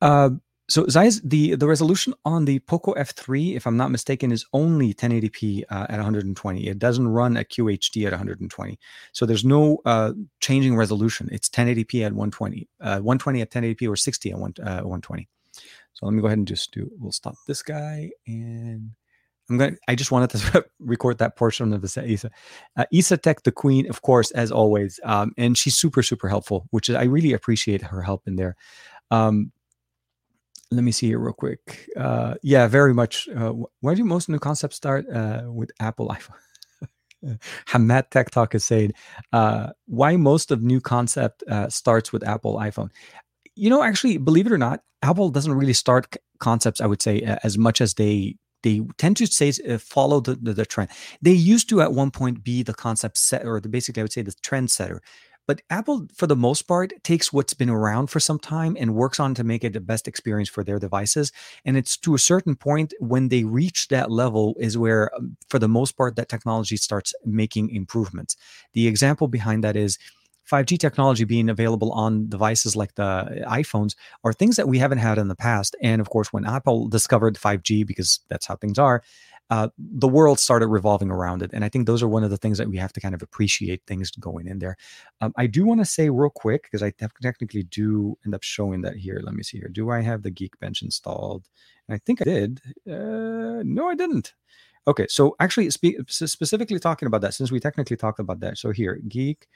Uh, 0.00 0.30
so 0.68 0.84
Zeiss, 0.88 1.20
the 1.22 1.54
the 1.54 1.66
resolution 1.66 2.12
on 2.24 2.44
the 2.44 2.58
Poco 2.60 2.92
F3, 2.94 3.54
if 3.54 3.66
I'm 3.66 3.76
not 3.76 3.92
mistaken, 3.92 4.32
is 4.32 4.44
only 4.52 4.92
1080p 4.92 5.62
uh, 5.70 5.86
at 5.88 5.96
120. 5.96 6.66
It 6.66 6.78
doesn't 6.78 7.06
run 7.06 7.36
at 7.36 7.50
QHD 7.50 8.04
at 8.04 8.12
120. 8.12 8.78
So 9.12 9.26
there's 9.26 9.44
no 9.44 9.78
uh, 9.84 10.12
changing 10.40 10.76
resolution. 10.76 11.28
It's 11.30 11.48
1080p 11.48 12.04
at 12.04 12.12
120, 12.12 12.68
uh, 12.80 12.98
120 12.98 13.40
at 13.42 13.50
1080p, 13.50 13.88
or 13.88 13.94
60 13.94 14.32
at 14.32 14.38
one, 14.38 14.54
120. 14.58 15.28
So 15.96 16.04
let 16.04 16.14
me 16.14 16.20
go 16.20 16.26
ahead 16.26 16.38
and 16.38 16.46
just 16.46 16.72
do. 16.72 16.90
We'll 16.98 17.10
stop 17.10 17.36
this 17.46 17.62
guy, 17.62 18.10
and 18.26 18.90
I'm 19.48 19.56
gonna. 19.56 19.76
I 19.88 19.94
just 19.94 20.12
wanted 20.12 20.30
to 20.30 20.66
record 20.78 21.16
that 21.18 21.36
portion 21.36 21.72
of 21.72 21.80
the 21.80 22.04
Isa. 22.06 22.30
Uh, 22.76 22.84
Isa 22.92 23.16
Tech, 23.16 23.44
the 23.44 23.52
queen, 23.52 23.88
of 23.88 24.02
course, 24.02 24.30
as 24.32 24.52
always, 24.52 25.00
um, 25.04 25.32
and 25.38 25.56
she's 25.56 25.74
super 25.74 26.02
super 26.02 26.28
helpful, 26.28 26.66
which 26.70 26.90
is 26.90 26.96
I 26.96 27.04
really 27.04 27.32
appreciate 27.32 27.80
her 27.80 28.02
help 28.02 28.28
in 28.28 28.36
there. 28.36 28.56
Um, 29.10 29.52
let 30.70 30.84
me 30.84 30.92
see 30.92 31.06
here 31.06 31.18
real 31.18 31.32
quick. 31.32 31.88
Uh, 31.96 32.34
yeah, 32.42 32.66
very 32.66 32.92
much. 32.92 33.26
Uh, 33.34 33.54
where 33.80 33.94
do 33.94 34.04
most 34.04 34.28
new 34.28 34.38
concepts 34.38 34.76
start 34.76 35.08
uh, 35.08 35.44
with 35.46 35.70
Apple 35.80 36.08
iPhone? 36.08 37.38
Hamad 37.68 38.10
Tech 38.10 38.30
Talk 38.30 38.54
is 38.54 38.66
saying, 38.66 38.92
uh, 39.32 39.68
why 39.86 40.16
most 40.16 40.50
of 40.50 40.62
new 40.62 40.80
concept 40.80 41.42
uh, 41.48 41.70
starts 41.70 42.12
with 42.12 42.26
Apple 42.26 42.56
iPhone? 42.56 42.90
You 43.54 43.70
know, 43.70 43.82
actually, 43.82 44.18
believe 44.18 44.46
it 44.46 44.52
or 44.52 44.58
not, 44.58 44.82
Apple 45.06 45.30
doesn't 45.30 45.52
really 45.52 45.72
start 45.72 46.06
c- 46.12 46.20
concepts. 46.38 46.80
I 46.80 46.86
would 46.86 47.02
say 47.02 47.22
as 47.42 47.56
much 47.56 47.80
as 47.80 47.94
they 47.94 48.36
they 48.62 48.80
tend 48.98 49.16
to 49.18 49.26
say 49.26 49.52
uh, 49.68 49.78
follow 49.78 50.18
the, 50.20 50.34
the, 50.34 50.52
the 50.52 50.66
trend. 50.66 50.90
They 51.22 51.32
used 51.32 51.68
to 51.68 51.80
at 51.82 51.92
one 51.92 52.10
point 52.10 52.42
be 52.42 52.62
the 52.62 52.74
concept 52.74 53.16
set, 53.18 53.46
or 53.46 53.60
the, 53.60 53.68
basically 53.68 54.00
I 54.00 54.04
would 54.04 54.12
say 54.12 54.22
the 54.22 54.34
trend 54.42 54.70
setter. 54.70 55.00
But 55.46 55.62
Apple, 55.70 56.08
for 56.16 56.26
the 56.26 56.34
most 56.34 56.62
part, 56.62 56.92
takes 57.04 57.32
what's 57.32 57.54
been 57.54 57.70
around 57.70 58.08
for 58.08 58.18
some 58.18 58.40
time 58.40 58.76
and 58.80 58.96
works 58.96 59.20
on 59.20 59.34
to 59.34 59.44
make 59.44 59.62
it 59.62 59.74
the 59.74 59.80
best 59.80 60.08
experience 60.08 60.48
for 60.48 60.64
their 60.64 60.80
devices. 60.80 61.30
And 61.64 61.76
it's 61.76 61.96
to 61.98 62.16
a 62.16 62.18
certain 62.18 62.56
point 62.56 62.92
when 62.98 63.28
they 63.28 63.44
reach 63.44 63.86
that 63.88 64.10
level 64.10 64.56
is 64.58 64.76
where, 64.76 65.14
um, 65.14 65.36
for 65.48 65.60
the 65.60 65.68
most 65.68 65.92
part, 65.96 66.16
that 66.16 66.28
technology 66.28 66.76
starts 66.76 67.14
making 67.24 67.70
improvements. 67.70 68.36
The 68.72 68.88
example 68.88 69.28
behind 69.28 69.62
that 69.62 69.76
is 69.76 69.98
5G 70.50 70.78
technology 70.78 71.24
being 71.24 71.48
available 71.48 71.92
on 71.92 72.28
devices 72.28 72.76
like 72.76 72.94
the 72.94 73.44
iPhones 73.48 73.96
are 74.24 74.32
things 74.32 74.56
that 74.56 74.68
we 74.68 74.78
haven't 74.78 74.98
had 74.98 75.18
in 75.18 75.28
the 75.28 75.34
past. 75.34 75.74
And 75.82 76.00
of 76.00 76.10
course, 76.10 76.32
when 76.32 76.46
Apple 76.46 76.88
discovered 76.88 77.34
5G, 77.34 77.86
because 77.86 78.20
that's 78.28 78.46
how 78.46 78.56
things 78.56 78.78
are, 78.78 79.02
uh, 79.48 79.68
the 79.78 80.08
world 80.08 80.40
started 80.40 80.66
revolving 80.66 81.10
around 81.10 81.42
it. 81.42 81.50
And 81.52 81.64
I 81.64 81.68
think 81.68 81.86
those 81.86 82.02
are 82.02 82.08
one 82.08 82.24
of 82.24 82.30
the 82.30 82.36
things 82.36 82.58
that 82.58 82.68
we 82.68 82.76
have 82.78 82.92
to 82.94 83.00
kind 83.00 83.14
of 83.14 83.22
appreciate 83.22 83.82
things 83.86 84.10
going 84.12 84.48
in 84.48 84.58
there. 84.58 84.76
Um, 85.20 85.32
I 85.36 85.46
do 85.46 85.64
want 85.64 85.80
to 85.80 85.84
say 85.84 86.10
real 86.10 86.30
quick, 86.30 86.64
because 86.64 86.82
I 86.82 86.92
technically 87.22 87.62
do 87.62 88.18
end 88.24 88.34
up 88.34 88.42
showing 88.42 88.82
that 88.82 88.96
here. 88.96 89.20
Let 89.22 89.34
me 89.34 89.44
see 89.44 89.58
here. 89.58 89.68
Do 89.68 89.90
I 89.90 90.00
have 90.00 90.22
the 90.22 90.32
Geekbench 90.32 90.82
installed? 90.82 91.48
And 91.88 91.94
I 91.94 91.98
think 92.04 92.20
I 92.20 92.24
did. 92.24 92.60
Uh, 92.88 93.62
no, 93.64 93.88
I 93.88 93.94
didn't. 93.94 94.34
Okay, 94.88 95.06
so 95.08 95.34
actually, 95.40 95.70
spe- 95.70 96.08
specifically 96.08 96.78
talking 96.78 97.06
about 97.06 97.20
that, 97.20 97.34
since 97.34 97.50
we 97.50 97.58
technically 97.58 97.96
talked 97.96 98.20
about 98.20 98.40
that. 98.40 98.58
So 98.58 98.70
here, 98.70 99.00
Geek 99.08 99.48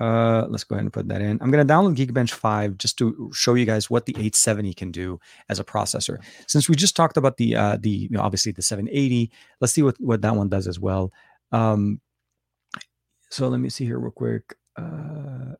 uh, 0.00 0.46
let's 0.48 0.64
go 0.64 0.74
ahead 0.74 0.84
and 0.84 0.92
put 0.92 1.08
that 1.08 1.20
in. 1.20 1.38
I'm 1.40 1.50
going 1.50 1.66
to 1.66 1.72
download 1.72 1.96
Geekbench 1.96 2.30
5 2.30 2.78
just 2.78 2.98
to 2.98 3.30
show 3.34 3.54
you 3.54 3.64
guys 3.64 3.90
what 3.90 4.06
the 4.06 4.12
870 4.12 4.74
can 4.74 4.92
do 4.92 5.18
as 5.48 5.58
a 5.58 5.64
processor. 5.64 6.18
Since 6.46 6.68
we 6.68 6.76
just 6.76 6.94
talked 6.94 7.16
about 7.16 7.36
the 7.36 7.56
uh, 7.56 7.76
the 7.80 7.90
you 7.90 8.10
know, 8.10 8.20
obviously 8.20 8.52
the 8.52 8.62
780, 8.62 9.30
let's 9.60 9.72
see 9.72 9.82
what 9.82 10.00
what 10.00 10.22
that 10.22 10.36
one 10.36 10.48
does 10.48 10.68
as 10.68 10.78
well. 10.78 11.12
Um, 11.52 12.00
so 13.30 13.48
let 13.48 13.58
me 13.58 13.68
see 13.68 13.84
here 13.84 13.98
real 13.98 14.12
quick. 14.12 14.54
Uh, 14.76 15.54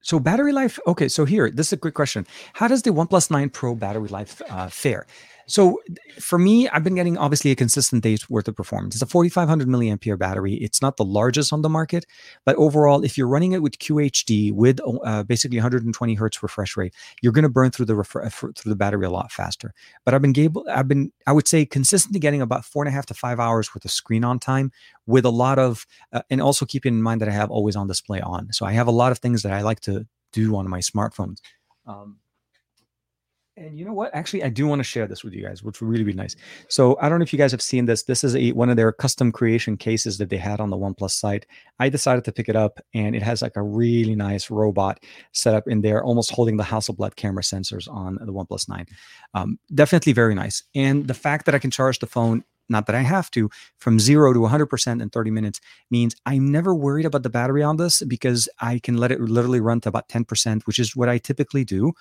so 0.00 0.18
battery 0.18 0.52
life. 0.52 0.78
Okay, 0.86 1.08
so 1.08 1.24
here 1.24 1.50
this 1.50 1.68
is 1.68 1.74
a 1.74 1.76
quick 1.76 1.94
question. 1.94 2.26
How 2.54 2.66
does 2.66 2.82
the 2.82 2.90
OnePlus 2.90 3.30
9 3.30 3.50
Pro 3.50 3.74
battery 3.74 4.08
life 4.08 4.42
uh, 4.50 4.68
fare? 4.68 5.06
So 5.48 5.80
for 6.20 6.38
me, 6.38 6.68
I've 6.68 6.84
been 6.84 6.94
getting 6.94 7.16
obviously 7.16 7.50
a 7.50 7.56
consistent 7.56 8.02
day's 8.02 8.28
worth 8.28 8.48
of 8.48 8.54
performance. 8.54 8.94
It's 8.94 9.02
a 9.02 9.06
4500 9.06 9.66
milliampere 9.66 10.18
battery. 10.18 10.54
It's 10.54 10.82
not 10.82 10.98
the 10.98 11.06
largest 11.06 11.54
on 11.54 11.62
the 11.62 11.70
market, 11.70 12.04
but 12.44 12.54
overall, 12.56 13.02
if 13.02 13.16
you're 13.16 13.26
running 13.26 13.52
it 13.52 13.62
with 13.62 13.78
QHD 13.78 14.52
with 14.52 14.78
uh, 15.04 15.22
basically 15.22 15.56
120 15.56 16.14
hertz 16.14 16.42
refresh 16.42 16.76
rate, 16.76 16.94
you're 17.22 17.32
going 17.32 17.44
to 17.44 17.48
burn 17.48 17.70
through 17.70 17.86
the 17.86 17.94
ref- 17.94 18.32
through 18.32 18.52
the 18.70 18.76
battery 18.76 19.06
a 19.06 19.10
lot 19.10 19.32
faster. 19.32 19.72
But 20.04 20.12
I've 20.12 20.20
been 20.20 20.38
able, 20.38 20.66
I've 20.70 20.86
been, 20.86 21.12
I 21.26 21.32
would 21.32 21.48
say, 21.48 21.64
consistently 21.64 22.20
getting 22.20 22.42
about 22.42 22.66
four 22.66 22.82
and 22.82 22.88
a 22.88 22.92
half 22.92 23.06
to 23.06 23.14
five 23.14 23.40
hours 23.40 23.74
worth 23.74 23.86
of 23.86 23.90
screen 23.90 24.24
on 24.24 24.38
time 24.38 24.70
with 25.06 25.24
a 25.24 25.30
lot 25.30 25.58
of, 25.58 25.86
uh, 26.12 26.20
and 26.28 26.42
also 26.42 26.66
keeping 26.66 26.92
in 26.92 27.02
mind 27.02 27.22
that 27.22 27.28
I 27.28 27.32
have 27.32 27.50
always 27.50 27.74
on 27.74 27.86
display 27.86 28.20
on. 28.20 28.52
So 28.52 28.66
I 28.66 28.72
have 28.72 28.86
a 28.86 28.92
lot 28.92 29.12
of 29.12 29.18
things 29.18 29.42
that 29.44 29.52
I 29.52 29.62
like 29.62 29.80
to 29.80 30.06
do 30.32 30.56
on 30.56 30.68
my 30.68 30.80
smartphones. 30.80 31.38
Um, 31.86 32.18
and 33.58 33.78
you 33.78 33.84
know 33.84 33.92
what? 33.92 34.14
Actually, 34.14 34.44
I 34.44 34.48
do 34.48 34.66
want 34.66 34.80
to 34.80 34.84
share 34.84 35.06
this 35.06 35.24
with 35.24 35.34
you 35.34 35.42
guys, 35.44 35.62
which 35.62 35.80
would 35.80 35.88
really 35.88 36.04
be 36.04 36.12
nice. 36.12 36.36
So 36.68 36.96
I 37.00 37.08
don't 37.08 37.18
know 37.18 37.22
if 37.22 37.32
you 37.32 37.38
guys 37.38 37.50
have 37.52 37.62
seen 37.62 37.86
this. 37.86 38.04
This 38.04 38.24
is 38.24 38.36
a, 38.36 38.52
one 38.52 38.70
of 38.70 38.76
their 38.76 38.92
custom 38.92 39.32
creation 39.32 39.76
cases 39.76 40.18
that 40.18 40.30
they 40.30 40.36
had 40.36 40.60
on 40.60 40.70
the 40.70 40.76
OnePlus 40.76 41.10
site. 41.10 41.46
I 41.78 41.88
decided 41.88 42.24
to 42.24 42.32
pick 42.32 42.48
it 42.48 42.56
up, 42.56 42.80
and 42.94 43.16
it 43.16 43.22
has 43.22 43.42
like 43.42 43.56
a 43.56 43.62
really 43.62 44.14
nice 44.14 44.50
robot 44.50 45.00
set 45.32 45.54
up 45.54 45.66
in 45.66 45.80
there, 45.80 46.02
almost 46.02 46.30
holding 46.30 46.56
the 46.56 46.64
Hasselblad 46.64 47.16
camera 47.16 47.42
sensors 47.42 47.88
on 47.88 48.18
the 48.20 48.32
OnePlus 48.32 48.68
9. 48.68 48.86
Um, 49.34 49.58
definitely 49.74 50.12
very 50.12 50.34
nice. 50.34 50.62
And 50.74 51.06
the 51.06 51.14
fact 51.14 51.46
that 51.46 51.54
I 51.54 51.58
can 51.58 51.70
charge 51.70 51.98
the 51.98 52.06
phone 52.06 52.44
not 52.70 52.86
that 52.86 52.94
I 52.94 53.00
have 53.00 53.30
to, 53.30 53.48
from 53.78 53.98
zero 53.98 54.32
to 54.34 54.40
100% 54.40 55.02
in 55.02 55.08
30 55.08 55.30
minutes 55.30 55.60
means 55.90 56.14
I'm 56.26 56.52
never 56.52 56.74
worried 56.74 57.06
about 57.06 57.22
the 57.22 57.30
battery 57.30 57.62
on 57.62 57.78
this 57.78 58.02
because 58.02 58.46
I 58.60 58.78
can 58.78 58.98
let 58.98 59.10
it 59.10 59.20
literally 59.20 59.60
run 59.60 59.80
to 59.80 59.88
about 59.88 60.08
10%, 60.08 60.66
which 60.66 60.78
is 60.78 60.94
what 60.94 61.08
I 61.08 61.16
typically 61.16 61.64
do. 61.64 61.94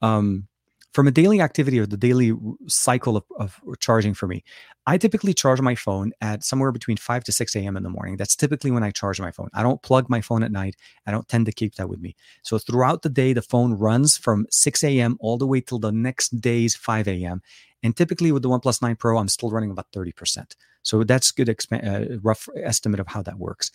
Um, 0.00 0.48
from 0.94 1.08
a 1.08 1.10
daily 1.10 1.40
activity 1.40 1.80
or 1.80 1.86
the 1.86 1.96
daily 1.96 2.32
cycle 2.68 3.16
of, 3.16 3.24
of 3.38 3.60
charging 3.80 4.14
for 4.14 4.28
me, 4.28 4.44
I 4.86 4.96
typically 4.96 5.34
charge 5.34 5.60
my 5.60 5.74
phone 5.74 6.12
at 6.20 6.44
somewhere 6.44 6.70
between 6.70 6.96
5 6.96 7.24
to 7.24 7.32
6 7.32 7.56
a.m. 7.56 7.76
in 7.76 7.82
the 7.82 7.90
morning. 7.90 8.16
That's 8.16 8.36
typically 8.36 8.70
when 8.70 8.84
I 8.84 8.92
charge 8.92 9.20
my 9.20 9.32
phone. 9.32 9.48
I 9.52 9.64
don't 9.64 9.82
plug 9.82 10.08
my 10.08 10.20
phone 10.20 10.44
at 10.44 10.52
night. 10.52 10.76
I 11.04 11.10
don't 11.10 11.28
tend 11.28 11.46
to 11.46 11.52
keep 11.52 11.74
that 11.74 11.88
with 11.88 12.00
me. 12.00 12.14
So 12.42 12.58
throughout 12.58 13.02
the 13.02 13.08
day, 13.08 13.32
the 13.32 13.42
phone 13.42 13.74
runs 13.74 14.16
from 14.16 14.46
6 14.50 14.84
a.m. 14.84 15.16
all 15.20 15.36
the 15.36 15.48
way 15.48 15.60
till 15.60 15.80
the 15.80 15.92
next 15.92 16.40
day's 16.40 16.76
5 16.76 17.08
a.m. 17.08 17.42
And 17.82 17.96
typically 17.96 18.30
with 18.30 18.42
the 18.42 18.48
OnePlus 18.48 18.80
9 18.80 18.94
Pro, 18.96 19.18
I'm 19.18 19.28
still 19.28 19.50
running 19.50 19.72
about 19.72 19.90
30%. 19.92 20.54
So 20.84 21.02
that's 21.02 21.32
good 21.32 21.48
exp- 21.48 22.14
uh, 22.14 22.18
rough 22.22 22.48
estimate 22.56 23.00
of 23.00 23.08
how 23.08 23.22
that 23.22 23.38
works. 23.38 23.70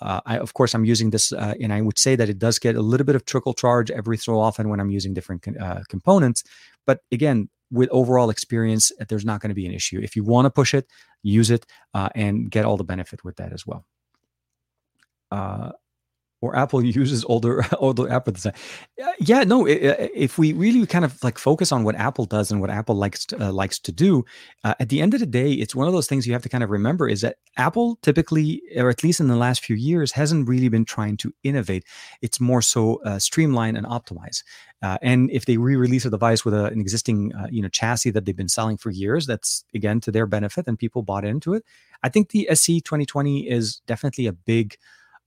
Uh, 0.00 0.20
I, 0.26 0.38
of 0.38 0.54
course, 0.54 0.74
I'm 0.74 0.84
using 0.84 1.10
this, 1.10 1.32
uh, 1.32 1.54
and 1.60 1.72
I 1.72 1.80
would 1.80 1.98
say 1.98 2.16
that 2.16 2.28
it 2.28 2.38
does 2.38 2.58
get 2.58 2.76
a 2.76 2.82
little 2.82 3.04
bit 3.04 3.16
of 3.16 3.24
trickle 3.24 3.54
charge 3.54 3.90
every 3.90 4.16
so 4.16 4.38
often 4.38 4.68
when 4.68 4.80
I'm 4.80 4.90
using 4.90 5.14
different 5.14 5.46
uh, 5.60 5.80
components. 5.88 6.42
But 6.86 7.00
again, 7.12 7.48
with 7.70 7.88
overall 7.90 8.30
experience, 8.30 8.90
uh, 9.00 9.04
there's 9.08 9.24
not 9.24 9.40
going 9.40 9.50
to 9.50 9.54
be 9.54 9.66
an 9.66 9.72
issue. 9.72 10.00
If 10.02 10.16
you 10.16 10.24
want 10.24 10.46
to 10.46 10.50
push 10.50 10.74
it, 10.74 10.86
use 11.22 11.50
it 11.50 11.66
uh, 11.94 12.08
and 12.14 12.50
get 12.50 12.64
all 12.64 12.76
the 12.76 12.84
benefit 12.84 13.24
with 13.24 13.36
that 13.36 13.52
as 13.52 13.66
well. 13.66 13.84
Or 16.42 16.56
Apple 16.56 16.84
uses 17.00 17.24
older 17.24 17.64
older 17.78 18.10
Apple 18.10 18.32
design. 18.32 18.54
Yeah, 19.18 19.44
no. 19.44 19.66
If 19.66 20.38
we 20.38 20.52
really 20.52 20.86
kind 20.86 21.04
of 21.04 21.22
like 21.22 21.38
focus 21.38 21.72
on 21.72 21.84
what 21.84 21.96
Apple 21.96 22.24
does 22.24 22.50
and 22.50 22.60
what 22.60 22.70
Apple 22.70 22.94
likes 22.94 23.26
to, 23.26 23.48
uh, 23.48 23.52
likes 23.52 23.78
to 23.80 23.92
do, 23.92 24.24
uh, 24.64 24.74
at 24.80 24.88
the 24.88 25.00
end 25.00 25.14
of 25.14 25.20
the 25.20 25.26
day, 25.26 25.52
it's 25.52 25.74
one 25.74 25.86
of 25.86 25.92
those 25.92 26.06
things 26.06 26.26
you 26.26 26.32
have 26.32 26.42
to 26.42 26.48
kind 26.48 26.64
of 26.64 26.70
remember 26.70 27.08
is 27.08 27.20
that 27.20 27.36
Apple 27.56 27.98
typically, 28.02 28.62
or 28.76 28.88
at 28.88 29.02
least 29.02 29.20
in 29.20 29.28
the 29.28 29.36
last 29.36 29.64
few 29.64 29.76
years, 29.76 30.12
hasn't 30.12 30.48
really 30.48 30.68
been 30.68 30.84
trying 30.84 31.16
to 31.18 31.32
innovate. 31.42 31.84
It's 32.22 32.40
more 32.40 32.62
so 32.62 33.02
uh, 33.04 33.18
streamline 33.18 33.76
and 33.76 33.86
optimize. 33.86 34.42
Uh, 34.82 34.96
and 35.02 35.30
if 35.30 35.44
they 35.44 35.58
re-release 35.58 36.04
a 36.06 36.10
device 36.10 36.44
with 36.44 36.54
a, 36.54 36.66
an 36.66 36.80
existing 36.80 37.34
uh, 37.34 37.46
you 37.50 37.62
know 37.62 37.68
chassis 37.68 38.10
that 38.10 38.24
they've 38.24 38.36
been 38.36 38.48
selling 38.48 38.76
for 38.76 38.90
years, 38.90 39.26
that's 39.26 39.64
again 39.74 40.00
to 40.00 40.10
their 40.10 40.26
benefit 40.26 40.66
and 40.66 40.78
people 40.78 41.02
bought 41.02 41.24
into 41.24 41.54
it. 41.54 41.64
I 42.02 42.08
think 42.08 42.30
the 42.30 42.48
SE 42.50 42.80
2020 42.80 43.48
is 43.48 43.80
definitely 43.86 44.26
a 44.26 44.32
big 44.32 44.76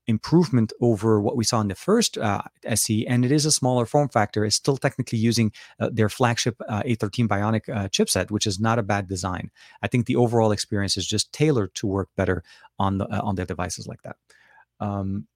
improvement 0.07 0.73
over 0.81 1.21
what 1.21 1.35
we 1.35 1.43
saw 1.43 1.61
in 1.61 1.67
the 1.67 1.75
first 1.75 2.17
uh, 2.17 2.41
SE, 2.65 3.07
and 3.07 3.25
it 3.25 3.31
is 3.31 3.45
a 3.45 3.51
smaller 3.51 3.85
form 3.85 4.09
factor. 4.09 4.43
It's 4.45 4.55
still 4.55 4.77
technically 4.77 5.19
using 5.19 5.51
uh, 5.80 5.89
their 5.91 6.09
flagship 6.09 6.61
uh, 6.67 6.84
A13 6.84 7.27
Bionic 7.27 7.69
uh, 7.69 7.88
chipset, 7.89 8.31
which 8.31 8.45
is 8.45 8.59
not 8.59 8.80
a 8.80 8.84
bad 8.84 9.07
design. 9.07 9.51
I 9.81 9.88
think 9.88 10.05
the 10.05 10.15
overall 10.15 10.51
experience 10.51 10.97
is 10.97 11.07
just 11.07 11.31
tailored 11.31 11.73
to 11.75 11.88
work 11.88 12.09
better 12.15 12.43
on 12.80 12.97
the 12.97 13.05
uh, 13.05 13.21
on 13.23 13.35
their 13.35 13.45
devices 13.45 13.88
like 13.88 14.01
that. 14.03 14.17
Um, 14.80 15.27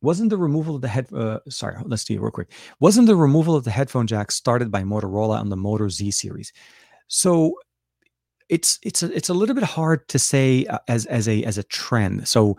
wasn't 0.00 0.30
the 0.30 0.36
removal 0.36 0.74
of 0.74 0.82
the 0.82 0.88
head 0.88 1.06
uh, 1.12 1.38
sorry 1.48 1.76
let's 1.84 2.04
do 2.04 2.14
it 2.14 2.20
real 2.20 2.30
quick 2.30 2.50
wasn't 2.80 3.06
the 3.06 3.14
removal 3.14 3.54
of 3.54 3.62
the 3.62 3.70
headphone 3.70 4.06
jack 4.06 4.32
started 4.32 4.68
by 4.68 4.82
motorola 4.82 5.38
on 5.38 5.48
the 5.48 5.56
moto 5.56 5.88
z 5.88 6.10
series 6.10 6.52
so 7.06 7.54
it's 8.48 8.78
it's 8.82 9.02
a, 9.02 9.10
it's 9.16 9.28
a 9.28 9.34
little 9.34 9.54
bit 9.54 9.64
hard 9.64 10.06
to 10.08 10.18
say 10.18 10.66
uh, 10.66 10.78
as 10.88 11.06
as 11.06 11.28
a 11.28 11.42
as 11.44 11.56
a 11.56 11.62
trend 11.62 12.28
so 12.28 12.56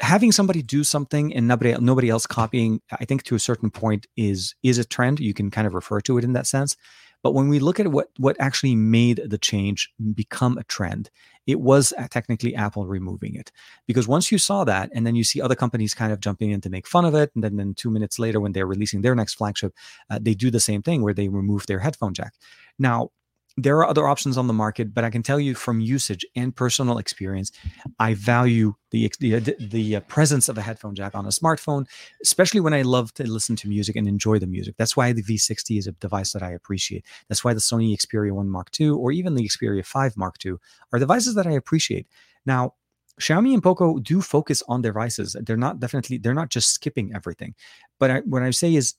having 0.00 0.32
somebody 0.32 0.62
do 0.62 0.84
something 0.84 1.34
and 1.34 1.48
nobody 1.48 1.74
nobody 1.80 2.08
else 2.08 2.26
copying 2.26 2.80
i 2.92 3.04
think 3.04 3.22
to 3.22 3.34
a 3.34 3.38
certain 3.38 3.70
point 3.70 4.06
is 4.16 4.54
is 4.62 4.78
a 4.78 4.84
trend 4.84 5.20
you 5.20 5.34
can 5.34 5.50
kind 5.50 5.66
of 5.66 5.74
refer 5.74 6.00
to 6.00 6.18
it 6.18 6.24
in 6.24 6.32
that 6.32 6.46
sense 6.46 6.76
but 7.22 7.32
when 7.32 7.48
we 7.48 7.58
look 7.58 7.78
at 7.78 7.88
what 7.88 8.08
what 8.16 8.36
actually 8.40 8.74
made 8.74 9.20
the 9.26 9.38
change 9.38 9.92
become 10.14 10.56
a 10.56 10.64
trend, 10.64 11.10
it 11.46 11.60
was 11.60 11.92
uh, 11.98 12.08
technically 12.08 12.54
Apple 12.54 12.86
removing 12.86 13.34
it. 13.34 13.52
Because 13.86 14.08
once 14.08 14.32
you 14.32 14.38
saw 14.38 14.64
that, 14.64 14.90
and 14.94 15.06
then 15.06 15.14
you 15.14 15.24
see 15.24 15.40
other 15.40 15.54
companies 15.54 15.94
kind 15.94 16.12
of 16.12 16.20
jumping 16.20 16.50
in 16.50 16.60
to 16.62 16.70
make 16.70 16.86
fun 16.86 17.04
of 17.04 17.14
it, 17.14 17.30
and 17.34 17.44
then, 17.44 17.56
then 17.56 17.74
two 17.74 17.90
minutes 17.90 18.18
later, 18.18 18.40
when 18.40 18.52
they're 18.52 18.66
releasing 18.66 19.02
their 19.02 19.14
next 19.14 19.34
flagship, 19.34 19.74
uh, 20.08 20.18
they 20.20 20.34
do 20.34 20.50
the 20.50 20.60
same 20.60 20.82
thing 20.82 21.02
where 21.02 21.14
they 21.14 21.28
remove 21.28 21.66
their 21.66 21.80
headphone 21.80 22.14
jack. 22.14 22.34
Now, 22.78 23.10
there 23.56 23.76
are 23.78 23.86
other 23.86 24.06
options 24.06 24.38
on 24.38 24.46
the 24.46 24.52
market, 24.52 24.94
but 24.94 25.04
I 25.04 25.10
can 25.10 25.22
tell 25.22 25.40
you 25.40 25.54
from 25.54 25.80
usage 25.80 26.24
and 26.36 26.54
personal 26.54 26.98
experience, 26.98 27.52
I 27.98 28.14
value 28.14 28.74
the 28.90 29.10
the, 29.18 29.56
the 29.58 29.96
uh, 29.96 30.00
presence 30.00 30.48
of 30.48 30.56
a 30.56 30.62
headphone 30.62 30.94
jack 30.94 31.14
on 31.14 31.26
a 31.26 31.30
smartphone, 31.30 31.86
especially 32.22 32.60
when 32.60 32.74
I 32.74 32.82
love 32.82 33.12
to 33.14 33.28
listen 33.28 33.56
to 33.56 33.68
music 33.68 33.96
and 33.96 34.06
enjoy 34.08 34.38
the 34.38 34.46
music. 34.46 34.76
That's 34.76 34.96
why 34.96 35.12
the 35.12 35.22
V60 35.22 35.78
is 35.78 35.86
a 35.86 35.92
device 35.92 36.32
that 36.32 36.42
I 36.42 36.52
appreciate. 36.52 37.04
That's 37.28 37.44
why 37.44 37.54
the 37.54 37.60
Sony 37.60 37.96
Xperia 37.96 38.32
1 38.32 38.48
Mark 38.48 38.68
II 38.78 38.90
or 38.90 39.12
even 39.12 39.34
the 39.34 39.48
Xperia 39.48 39.84
5 39.84 40.16
Mark 40.16 40.36
II 40.44 40.54
are 40.92 40.98
devices 40.98 41.34
that 41.34 41.46
I 41.46 41.52
appreciate. 41.52 42.06
Now, 42.46 42.74
Xiaomi 43.20 43.52
and 43.52 43.62
Poco 43.62 43.98
do 43.98 44.22
focus 44.22 44.62
on 44.66 44.82
devices. 44.82 45.36
They're 45.42 45.56
not 45.56 45.78
definitely 45.78 46.18
they're 46.18 46.34
not 46.34 46.48
just 46.48 46.72
skipping 46.72 47.12
everything. 47.14 47.54
But 47.98 48.10
I, 48.10 48.20
what 48.20 48.42
I 48.42 48.50
say 48.50 48.74
is 48.74 48.94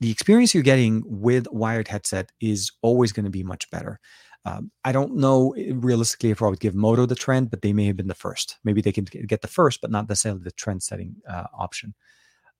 the 0.00 0.10
experience 0.10 0.54
you're 0.54 0.62
getting 0.62 1.02
with 1.06 1.46
wired 1.50 1.88
headset 1.88 2.30
is 2.40 2.70
always 2.82 3.12
going 3.12 3.24
to 3.24 3.30
be 3.30 3.42
much 3.42 3.70
better. 3.70 3.98
Um, 4.44 4.70
I 4.84 4.92
don't 4.92 5.16
know 5.16 5.54
eh, 5.58 5.72
realistically 5.74 6.30
if 6.30 6.40
I 6.40 6.48
would 6.48 6.60
give 6.60 6.74
Moto 6.74 7.04
the 7.06 7.14
trend, 7.14 7.50
but 7.50 7.62
they 7.62 7.72
may 7.72 7.86
have 7.86 7.96
been 7.96 8.06
the 8.06 8.14
first. 8.14 8.58
Maybe 8.62 8.80
they 8.80 8.92
can 8.92 9.04
get 9.04 9.42
the 9.42 9.48
first, 9.48 9.80
but 9.80 9.90
not 9.90 10.08
necessarily 10.08 10.42
the 10.42 10.52
trend 10.52 10.82
setting 10.82 11.16
uh, 11.28 11.44
option. 11.52 11.94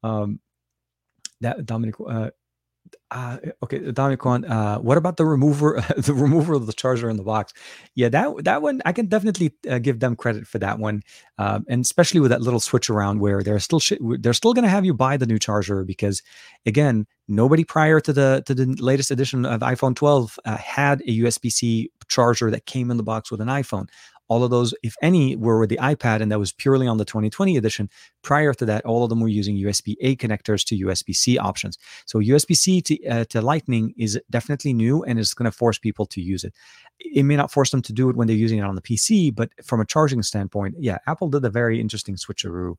Um, 0.03 0.41
that 1.41 1.65
Dominic, 1.65 1.95
uh, 2.07 2.31
uh, 3.11 3.39
okay, 3.63 3.91
Dominic. 3.93 4.25
Uh, 4.27 4.79
what 4.79 4.99
about 4.99 5.17
the 5.17 5.25
remover, 5.25 5.83
the 5.97 6.15
remover 6.15 6.55
of 6.55 6.67
the 6.67 6.73
charger 6.73 7.09
in 7.09 7.17
the 7.17 7.23
box? 7.23 7.53
Yeah, 7.95 8.09
that 8.11 8.45
that 8.45 8.63
one 8.63 8.83
I 8.85 8.93
can 8.93 9.07
definitely 9.07 9.55
uh, 9.69 9.79
give 9.79 10.01
them 10.01 10.17
credit 10.17 10.47
for 10.47 10.59
that 10.59 10.79
one, 10.79 11.03
um, 11.39 11.65
and 11.69 11.85
especially 11.85 12.21
with 12.21 12.31
that 12.31 12.43
little 12.43 12.61
switch 12.61 12.91
around 12.91 13.21
where 13.21 13.43
they're 13.43 13.59
still 13.59 13.81
sh- 13.81 14.01
they're 14.21 14.33
still 14.33 14.55
going 14.55 14.65
to 14.65 14.69
have 14.69 14.85
you 14.85 14.95
buy 14.95 15.17
the 15.17 15.27
new 15.27 15.39
charger 15.39 15.85
because, 15.85 16.23
again, 16.67 17.07
nobody 17.29 17.65
prior 17.65 18.01
to 18.01 18.13
the 18.13 18.43
to 18.47 18.55
the 18.55 18.67
latest 18.81 19.11
edition 19.11 19.45
of 19.47 19.61
iPhone 19.61 19.95
12 19.95 20.39
uh, 20.45 20.57
had 20.57 21.01
a 21.03 21.19
USB 21.21 21.51
C 21.51 21.91
charger 22.09 22.51
that 22.51 22.67
came 22.67 22.91
in 22.91 22.97
the 22.97 23.03
box 23.03 23.31
with 23.31 23.41
an 23.41 23.49
iPhone. 23.49 23.89
All 24.29 24.43
of 24.43 24.51
those, 24.51 24.75
if 24.83 24.95
any, 25.03 25.37
were 25.37 25.61
with 25.61 25.71
the 25.71 25.79
iPad, 25.79 26.21
and 26.21 26.31
that 26.33 26.39
was 26.39 26.53
purely 26.53 26.87
on 26.87 26.99
the 26.99 27.05
2020 27.05 27.57
edition. 27.57 27.89
Prior 28.23 28.53
to 28.55 28.65
that, 28.67 28.85
all 28.85 29.05
of 29.05 29.09
them 29.11 29.21
were 29.21 29.29
using 29.29 29.57
USB 29.57 29.97
A 30.01 30.17
connectors 30.17 30.65
to 30.67 30.87
USB 30.87 31.15
C 31.15 31.39
options. 31.39 31.79
So 32.07 32.19
USB 32.19 32.57
C 32.57 32.81
to, 32.83 33.07
uh, 33.07 33.25
to 33.27 33.41
Lightning 33.41 33.95
is 33.97 34.21
definitely 34.31 34.73
new, 34.73 35.03
and 35.05 35.19
it's 35.19 35.35
going 35.35 35.51
to 35.51 35.57
force 35.57 35.79
people 35.79 36.07
to 36.07 36.21
use 36.21 36.45
it. 36.45 36.55
It 36.99 37.25
may 37.25 37.37
not 37.37 37.53
force 37.53 37.71
them 37.71 37.83
to 37.83 37.93
do 37.93 38.09
it 38.11 38.17
when 38.17 38.27
they're 38.27 38.37
using 38.37 38.59
it 38.59 38.63
on 38.63 38.75
the 38.75 38.83
PC, 38.83 39.35
but 39.35 39.51
from 39.65 39.81
a 39.81 39.85
charging 39.85 40.23
standpoint, 40.23 40.77
yeah, 40.79 40.99
Apple 41.07 41.29
did 41.29 41.45
a 41.45 41.51
very 41.51 41.81
interesting 41.81 42.17
switcheroo. 42.17 42.77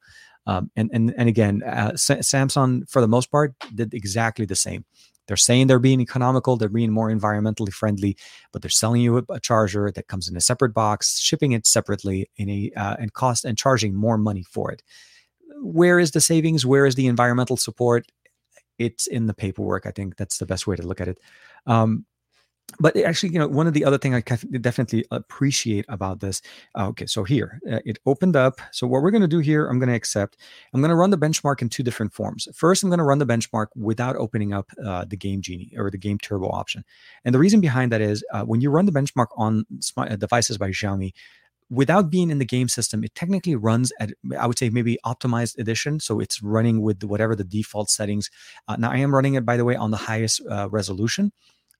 Um, 0.48 0.72
and 0.76 0.90
and 0.94 1.14
and 1.18 1.30
again, 1.30 1.62
uh, 1.64 1.92
Samsung 1.92 2.90
for 2.90 3.02
the 3.02 3.08
most 3.08 3.30
part 3.30 3.54
did 3.76 3.94
exactly 3.94 4.46
the 4.46 4.56
same. 4.56 4.86
They're 5.28 5.36
saying 5.36 5.68
they're 5.68 5.78
being 5.78 6.00
economical, 6.00 6.56
they're 6.56 6.70
being 6.70 6.92
more 6.92 7.12
environmentally 7.12 7.74
friendly, 7.74 8.18
but 8.54 8.62
they're 8.62 8.72
selling 8.72 9.02
you 9.02 9.18
a, 9.18 9.24
a 9.30 9.40
charger 9.42 9.92
that 9.92 10.08
comes 10.08 10.30
in 10.30 10.38
a 10.38 10.42
separate 10.42 10.74
box, 10.74 11.20
shipping 11.20 11.52
it 11.52 11.68
separately 11.68 12.30
in 12.38 12.50
a 12.50 12.72
uh, 12.78 12.96
and 12.98 13.14
cost 13.14 13.44
and 13.44 13.58
charging 13.58 13.94
more 13.94 14.18
money 14.18 14.44
for 14.44 14.72
it. 14.72 14.82
Where 15.62 16.00
is 16.00 16.12
the 16.12 16.22
savings? 16.22 16.66
Where 16.66 16.86
is 16.86 16.96
the 16.96 17.08
environmental 17.08 17.58
support? 17.58 18.06
It's 18.80 19.06
in 19.06 19.28
the 19.28 19.34
paperwork. 19.34 19.86
I 19.86 19.92
think 19.92 20.16
that's 20.16 20.38
the 20.38 20.46
best 20.46 20.66
way 20.66 20.78
to 20.78 20.88
look 20.88 21.02
at 21.02 21.10
it. 21.10 21.20
Um, 21.66 22.06
but 22.80 22.96
actually, 22.98 23.34
you 23.34 23.40
know, 23.40 23.48
one 23.48 23.66
of 23.66 23.74
the 23.74 23.86
other 23.86 23.98
thing 23.98 24.14
I 24.14 24.22
definitely 24.22 25.06
appreciate 25.10 25.86
about 25.88 26.20
this. 26.20 26.42
Uh, 26.78 26.90
okay, 26.90 27.06
so 27.06 27.24
here 27.24 27.60
uh, 27.72 27.80
it 27.86 27.98
opened 28.06 28.36
up. 28.36 28.60
So 28.72 28.86
what 28.86 29.02
we're 29.02 29.12
going 29.12 29.22
to 29.22 29.28
do 29.28 29.40
here, 29.40 29.68
I'm 29.68 29.80
going 29.80 29.90
to 29.90 29.96
accept. 29.96 30.38
I'm 30.74 30.82
going 30.82 30.90
to 30.90 30.96
run 30.96 31.10
the 31.10 31.18
benchmark 31.18 31.62
in 31.62 31.70
two 31.70 31.82
different 31.82 32.14
forms. 32.14 32.48
First, 32.54 32.84
I'm 32.84 32.90
going 32.90 33.00
to 33.00 33.06
run 33.06 33.20
the 33.20 33.26
benchmark 33.26 33.68
without 33.76 34.16
opening 34.18 34.54
up 34.54 34.70
uh, 34.86 35.06
the 35.06 35.18
Game 35.18 35.42
Genie 35.42 35.74
or 35.78 35.90
the 35.90 35.98
Game 35.98 36.18
Turbo 36.18 36.50
option. 36.50 36.84
And 37.24 37.34
the 37.34 37.40
reason 37.40 37.62
behind 37.62 37.92
that 37.94 38.02
is 38.02 38.24
uh, 38.34 38.44
when 38.44 38.62
you 38.62 38.70
run 38.70 38.86
the 38.86 38.92
benchmark 38.92 39.28
on 39.38 39.66
smart 39.80 40.12
uh, 40.12 40.16
devices 40.18 40.58
by 40.58 40.70
Xiaomi, 40.70 41.14
without 41.70 42.10
being 42.10 42.30
in 42.30 42.40
the 42.40 42.46
game 42.46 42.68
system, 42.68 43.04
it 43.04 43.14
technically 43.16 43.56
runs 43.56 43.92
at, 44.00 44.12
I 44.38 44.48
would 44.48 44.58
say, 44.58 44.70
maybe 44.70 44.98
optimized 45.06 45.58
edition. 45.58 46.00
So 46.00 46.20
it's 46.20 46.42
running 46.42 46.82
with 46.82 47.04
whatever 47.04 47.36
the 47.36 47.44
default 47.44 47.90
settings. 47.90 48.30
Uh, 48.68 48.76
now, 48.78 48.92
I 48.92 48.98
am 48.98 49.14
running 49.14 49.34
it, 49.34 49.46
by 49.46 49.58
the 49.58 49.66
way, 49.66 49.76
on 49.76 49.92
the 49.92 49.98
highest 49.98 50.42
uh, 50.50 50.70
resolution. 50.70 51.32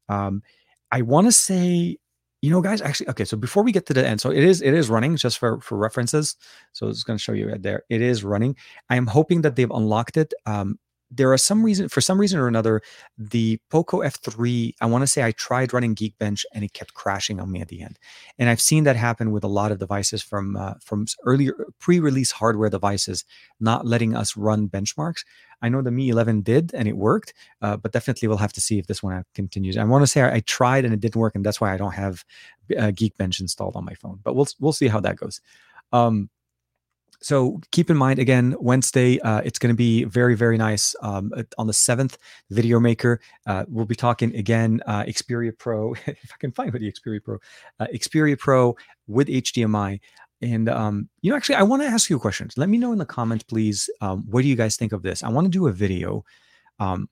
Um, 0.10 0.44
I 0.92 1.02
want 1.02 1.28
to 1.28 1.32
say, 1.32 1.98
you 2.42 2.52
know, 2.52 2.62
guys, 2.62 2.82
actually, 2.82 3.10
okay. 3.10 3.26
So 3.26 3.36
before 3.36 3.64
we 3.64 3.72
get 3.72 3.86
to 3.88 3.94
the 3.94 4.08
end, 4.08 4.22
so 4.22 4.32
it 4.32 4.44
is 4.44 4.62
it 4.62 4.74
is 4.74 4.90
running 4.90 5.18
just 5.18 5.38
for 5.40 5.60
for 5.62 5.78
references. 5.78 6.36
So 6.74 6.88
it's 6.88 7.04
going 7.04 7.18
to 7.18 7.24
show 7.24 7.34
you 7.34 7.50
right 7.50 7.62
there. 7.62 7.84
It 7.90 8.02
is 8.02 8.24
running. 8.24 8.56
I 8.90 8.96
am 8.96 9.08
hoping 9.08 9.42
that 9.42 9.56
they've 9.56 9.72
unlocked 9.72 10.18
it. 10.18 10.34
Um, 10.46 10.80
there 11.10 11.32
are 11.32 11.38
some 11.38 11.64
reason 11.64 11.88
for 11.88 12.02
some 12.02 12.20
reason 12.20 12.40
or 12.40 12.48
another 12.48 12.82
the 13.18 13.60
poco 13.70 14.00
f3 14.00 14.74
i 14.82 14.86
want 14.86 15.02
to 15.02 15.08
say 15.08 15.24
i 15.24 15.32
tried 15.32 15.74
running 15.74 15.96
geekbench 15.96 16.44
and 16.54 16.64
it 16.64 16.74
kept 16.74 16.94
crashing 16.94 17.40
on 17.40 17.52
me 17.52 17.62
at 17.62 17.70
the 17.70 17.82
end. 17.82 17.98
And 18.38 18.50
i've 18.50 18.62
seen 18.62 18.84
that 18.84 18.96
happen 18.96 19.32
with 19.32 19.44
a 19.44 19.48
lot 19.48 19.72
of 19.72 19.80
devices 19.80 20.22
from 20.22 20.56
uh, 20.56 20.76
from 20.82 21.06
earlier 21.26 21.54
pre-release 21.80 22.32
hardware 22.32 22.70
devices 22.70 23.24
not 23.60 23.86
letting 23.86 24.16
us 24.16 24.36
run 24.38 24.68
benchmarks. 24.68 25.24
I 25.62 25.70
know 25.70 25.82
the 25.82 25.92
mi 25.92 26.10
11 26.10 26.42
did 26.42 26.74
and 26.74 26.88
it 26.88 26.98
worked 26.98 27.34
uh, 27.62 27.78
but 27.78 27.92
definitely 27.92 28.28
we'll 28.28 28.38
have 28.38 28.54
to 28.54 28.62
see 28.62 28.78
if 28.78 28.88
this 28.88 29.02
one 29.02 29.24
continues. 29.34 29.78
I 29.78 29.84
want 29.86 30.04
to 30.04 30.08
say 30.08 30.22
I, 30.22 30.36
I, 30.36 30.40
tried 30.42 30.86
and 30.86 30.94
it 30.94 31.00
didn't 31.00 31.20
work 31.20 31.36
and 31.36 31.46
that's 31.46 31.60
why 31.62 31.74
i 31.74 31.78
don't 31.78 31.94
have 31.94 32.24
uh, 32.78 32.92
geekbench 32.92 33.40
installed 33.40 33.76
on 33.76 33.86
my 33.86 33.94
phone 33.94 34.20
but 34.24 34.36
we'll 34.36 34.48
we'll 34.60 34.74
see 34.74 34.88
how 34.88 35.00
that 35.00 35.16
goes. 35.16 35.42
Um, 35.94 36.30
so 37.20 37.60
keep 37.72 37.90
in 37.90 37.98
mind 37.98 38.20
again 38.20 38.56
wednesday 38.60 39.20
uh, 39.22 39.42
it's 39.44 39.60
going 39.60 39.74
to 39.74 39.78
be 39.78 40.04
very 40.06 40.36
very 40.36 40.58
nice 40.58 40.96
um, 41.02 41.32
on 41.58 41.68
the 41.68 41.74
7th 41.74 42.18
video 42.50 42.80
maker 42.80 43.20
uh, 43.46 43.66
we'll 43.68 43.86
be 43.86 43.96
talking 43.96 44.36
again 44.36 44.82
uh, 44.88 45.04
xperia 45.04 45.58
pro 45.58 45.94
if 46.06 46.32
i 46.34 46.38
can 46.40 46.52
find 46.52 46.72
what 46.74 46.82
the 46.82 46.92
xperia 46.92 47.24
pro 47.24 47.38
uh, 47.80 47.88
xperia 47.94 48.38
pro 48.38 48.76
with 49.08 49.28
hdmi 49.28 50.00
and 50.42 50.70
um, 50.70 51.10
you 51.22 51.32
know 51.32 51.38
actually 51.38 51.56
i 51.56 51.64
want 51.64 51.82
to 51.82 51.88
ask 51.88 52.10
you 52.10 52.18
a 52.18 52.20
question. 52.20 52.48
Let 52.58 52.70
me 52.70 52.78
know 52.78 52.92
in 52.92 53.00
the 53.00 53.06
comments 53.06 53.44
please 53.44 53.90
um, 54.02 54.24
what 54.30 54.42
do 54.42 54.48
you 54.48 54.56
guys 54.56 54.76
think 54.76 54.92
of 54.92 55.02
this? 55.02 55.24
I 55.24 55.30
want 55.30 55.46
to 55.46 55.52
do 55.52 55.68
a 55.68 55.72
video. 55.72 56.24
Um, 56.80 57.10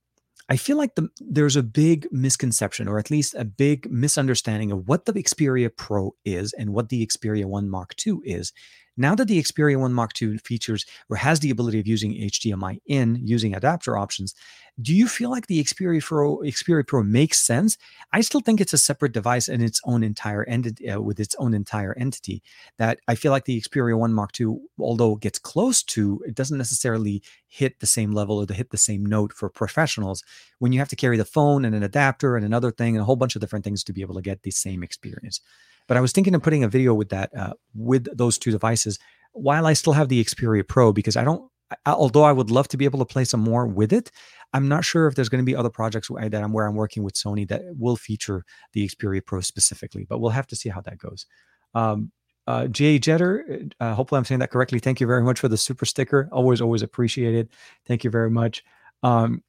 I 0.48 0.57
feel 0.57 0.77
like 0.77 0.94
the, 0.95 1.10
there's 1.19 1.56
a 1.56 1.64
big 1.64 2.07
misconception, 2.11 2.88
or 2.88 2.99
at 2.99 3.10
least 3.10 3.34
a 3.36 3.45
big 3.45 3.90
misunderstanding 3.91 4.72
of 4.72 4.88
what 4.88 5.06
the 5.06 5.14
Xperia 5.14 5.76
Pro 5.76 6.15
is 6.23 6.53
and 6.53 6.72
what 6.72 6.90
the 6.90 7.06
Xperia 7.06 7.45
1 7.45 7.68
Mark 7.68 7.95
II 8.06 8.18
is. 8.23 8.53
Now 8.98 9.14
that 9.16 9.28
the 9.28 9.42
Xperia 9.42 9.78
1 9.78 9.94
Mark 9.94 10.12
II 10.22 10.38
features 10.38 10.86
or 11.10 11.18
has 11.18 11.40
the 11.40 11.50
ability 11.50 11.80
of 11.80 11.88
using 11.88 12.14
HDMI 12.14 12.80
in 12.86 13.20
using 13.24 13.54
adapter 13.54 13.98
options, 13.98 14.34
do 14.82 14.94
you 14.94 15.08
feel 15.08 15.30
like 15.30 15.48
the 15.48 15.64
Xperia 15.64 16.04
Pro 16.04 16.40
Xperia 16.40 16.86
Pro 16.86 17.02
makes 17.02 17.40
sense? 17.40 17.78
I 18.12 18.22
still 18.22 18.42
think 18.42 18.60
it's 18.60 18.74
a 18.74 18.78
separate 18.78 19.14
device 19.14 19.48
in 19.48 19.62
its 19.62 19.80
own 19.86 20.04
entire 20.04 20.44
entity 20.46 20.90
uh, 20.90 21.00
with 21.00 21.20
its 21.20 21.36
own 21.40 21.54
entire 21.54 21.98
entity. 21.98 22.44
That 22.78 23.00
I 23.08 23.16
feel 23.16 23.32
like 23.32 23.46
the 23.46 23.60
Xperia 23.62 23.98
1 23.98 24.14
Mark 24.14 24.32
II, 24.40 24.58
although 24.80 25.14
it 25.14 25.22
gets 25.22 25.40
close 25.40 25.82
to, 25.84 26.22
it 26.28 26.36
doesn't 26.36 26.58
necessarily 26.58 27.24
hit 27.48 27.80
the 27.80 27.86
same 27.86 28.12
level 28.12 28.40
or 28.40 28.46
to 28.46 28.54
hit 28.54 28.72
the 28.72 28.78
same 28.78 29.06
note 29.06 29.32
for 29.32 29.50
professionals 29.50 30.24
when 30.60 30.74
you 30.74 30.80
have 30.80 30.90
to 30.90 30.96
carry 30.98 31.16
the 31.16 31.26
phone 31.26 31.64
and 31.64 31.74
an 31.74 31.84
adapter 31.84 32.36
and 32.36 32.46
another 32.46 32.72
thing 32.72 32.96
and 32.96 33.02
a 33.02 33.06
whole 33.06 33.16
bunch 33.16 33.36
of 33.36 33.42
different 33.42 33.64
things 33.64 33.84
to 33.86 33.94
be 33.94 34.02
able 34.02 34.16
to 34.16 34.22
get 34.22 34.44
the 34.44 34.52
same 34.52 34.84
experience. 34.84 35.40
But 35.88 35.98
I 35.98 36.02
was 36.02 36.12
thinking 36.12 36.36
of 36.36 36.44
putting 36.44 36.64
a 36.64 36.68
video 36.68 36.94
with 36.94 37.10
that, 37.10 37.36
uh, 37.38 37.53
with 37.74 38.07
those 38.18 38.38
two 38.38 38.52
devices, 38.52 38.99
while 39.34 39.66
I 39.68 39.74
still 39.74 39.94
have 39.94 40.10
the 40.10 40.24
Xperia 40.24 40.68
Pro, 40.68 40.94
because 40.94 41.16
I 41.16 41.24
don't. 41.24 41.49
Although 41.86 42.24
I 42.24 42.32
would 42.32 42.52
love 42.52 42.68
to 42.70 42.78
be 42.78 42.86
able 42.86 42.99
to 42.99 43.06
play 43.06 43.26
some 43.26 43.40
more 43.40 43.66
with 43.66 43.91
it, 43.91 44.12
I'm 44.53 44.68
not 44.68 44.86
sure 44.86 45.07
if 45.07 45.16
there's 45.16 45.30
going 45.30 45.44
to 45.44 45.52
be 45.52 45.56
other 45.56 45.72
projects 45.72 46.10
that 46.10 46.44
I'm 46.44 46.53
where 46.53 46.68
I'm 46.68 46.76
working 46.76 47.03
with 47.03 47.16
Sony 47.16 47.48
that 47.48 47.62
will 47.78 47.95
feature 47.95 48.44
the 48.74 48.88
Xperia 48.88 49.26
Pro 49.26 49.41
specifically. 49.41 50.06
But 50.07 50.20
we'll 50.20 50.30
have 50.30 50.48
to 50.48 50.56
see 50.56 50.70
how 50.70 50.82
that 50.82 50.98
goes. 50.98 51.26
Um, 51.74 52.12
Uh, 52.48 52.68
Jay 52.68 52.99
Jetter, 52.99 53.72
uh, 53.80 53.95
hopefully 53.95 54.20
I'm 54.20 54.26
saying 54.26 54.41
that 54.41 54.52
correctly. 54.52 54.78
Thank 54.80 55.02
you 55.02 55.07
very 55.07 55.24
much 55.24 55.40
for 55.40 55.49
the 55.49 55.57
super 55.57 55.84
sticker. 55.84 56.30
Always, 56.32 56.62
always 56.62 56.84
appreciate 56.84 57.34
it. 57.34 57.49
Thank 57.88 58.03
you 58.03 58.12
very 58.12 58.30
much. 58.30 58.64
Um, 59.02 59.41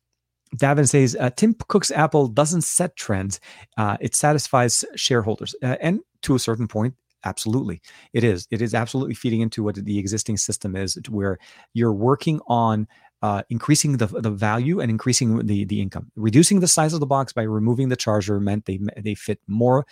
Davin 0.54 0.88
says 0.88 1.16
uh, 1.18 1.30
Tim 1.30 1.54
Cook's 1.68 1.90
Apple 1.90 2.28
doesn't 2.28 2.62
set 2.62 2.96
trends; 2.96 3.40
uh, 3.76 3.96
it 4.00 4.14
satisfies 4.14 4.84
shareholders, 4.94 5.54
uh, 5.62 5.76
and 5.80 6.00
to 6.22 6.34
a 6.34 6.38
certain 6.38 6.68
point, 6.68 6.94
absolutely, 7.24 7.80
it 8.12 8.24
is. 8.24 8.46
It 8.50 8.62
is 8.62 8.74
absolutely 8.74 9.14
feeding 9.14 9.40
into 9.40 9.62
what 9.62 9.76
the 9.76 9.98
existing 9.98 10.36
system 10.36 10.76
is, 10.76 10.98
where 11.08 11.38
you're 11.74 11.92
working 11.92 12.40
on 12.46 12.86
uh, 13.22 13.42
increasing 13.50 13.96
the, 13.96 14.06
the 14.06 14.30
value 14.30 14.80
and 14.80 14.90
increasing 14.90 15.46
the 15.46 15.64
the 15.64 15.80
income. 15.80 16.10
Reducing 16.16 16.60
the 16.60 16.68
size 16.68 16.92
of 16.92 17.00
the 17.00 17.06
box 17.06 17.32
by 17.32 17.42
removing 17.42 17.88
the 17.88 17.96
charger 17.96 18.38
meant 18.38 18.66
they 18.66 18.78
they 18.98 19.14
fit 19.14 19.40
more 19.46 19.86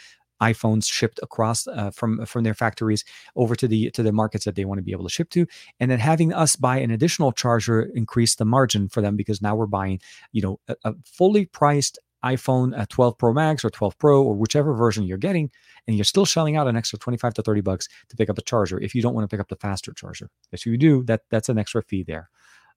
iPhones 0.50 0.90
shipped 0.90 1.20
across 1.22 1.66
uh, 1.66 1.90
from 1.90 2.24
from 2.26 2.44
their 2.44 2.54
factories 2.54 3.04
over 3.34 3.54
to 3.56 3.66
the 3.68 3.90
to 3.90 4.02
the 4.02 4.12
markets 4.12 4.44
that 4.44 4.54
they 4.56 4.64
want 4.64 4.78
to 4.78 4.82
be 4.82 4.92
able 4.92 5.04
to 5.04 5.10
ship 5.10 5.30
to, 5.30 5.46
and 5.80 5.90
then 5.90 5.98
having 5.98 6.32
us 6.32 6.56
buy 6.56 6.78
an 6.78 6.90
additional 6.90 7.32
charger 7.32 7.82
increase 7.94 8.34
the 8.36 8.44
margin 8.44 8.88
for 8.88 9.00
them 9.00 9.16
because 9.16 9.40
now 9.40 9.54
we're 9.54 9.66
buying 9.66 10.00
you 10.32 10.42
know 10.42 10.60
a, 10.68 10.76
a 10.84 10.94
fully 11.04 11.46
priced 11.46 11.98
iPhone 12.24 12.76
uh, 12.78 12.86
12 12.88 13.18
Pro 13.18 13.32
Max 13.32 13.64
or 13.64 13.70
12 13.70 13.98
Pro 13.98 14.22
or 14.22 14.34
whichever 14.34 14.74
version 14.74 15.04
you're 15.04 15.18
getting, 15.18 15.50
and 15.86 15.96
you're 15.96 16.04
still 16.04 16.24
shelling 16.24 16.56
out 16.56 16.66
an 16.66 16.76
extra 16.76 16.98
25 16.98 17.34
to 17.34 17.42
30 17.42 17.60
bucks 17.60 17.88
to 18.08 18.16
pick 18.16 18.30
up 18.30 18.38
a 18.38 18.42
charger 18.42 18.80
if 18.80 18.94
you 18.94 19.02
don't 19.02 19.14
want 19.14 19.28
to 19.28 19.32
pick 19.32 19.40
up 19.40 19.48
the 19.48 19.56
faster 19.56 19.92
charger. 19.92 20.30
If 20.50 20.66
you 20.66 20.76
do, 20.76 21.04
that 21.04 21.22
that's 21.30 21.48
an 21.48 21.58
extra 21.58 21.82
fee 21.82 22.02
there. 22.02 22.30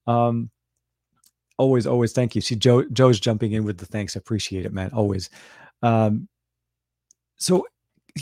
Um, 0.06 0.50
always, 1.56 1.86
always 1.86 2.12
thank 2.12 2.34
you. 2.34 2.40
See, 2.40 2.56
Joe 2.56 2.84
Joe's 2.92 3.18
jumping 3.18 3.52
in 3.52 3.64
with 3.64 3.78
the 3.78 3.86
thanks. 3.86 4.16
Appreciate 4.16 4.66
it, 4.66 4.72
man. 4.72 4.90
Always. 4.92 5.30
Um, 5.82 6.28
so 7.38 7.66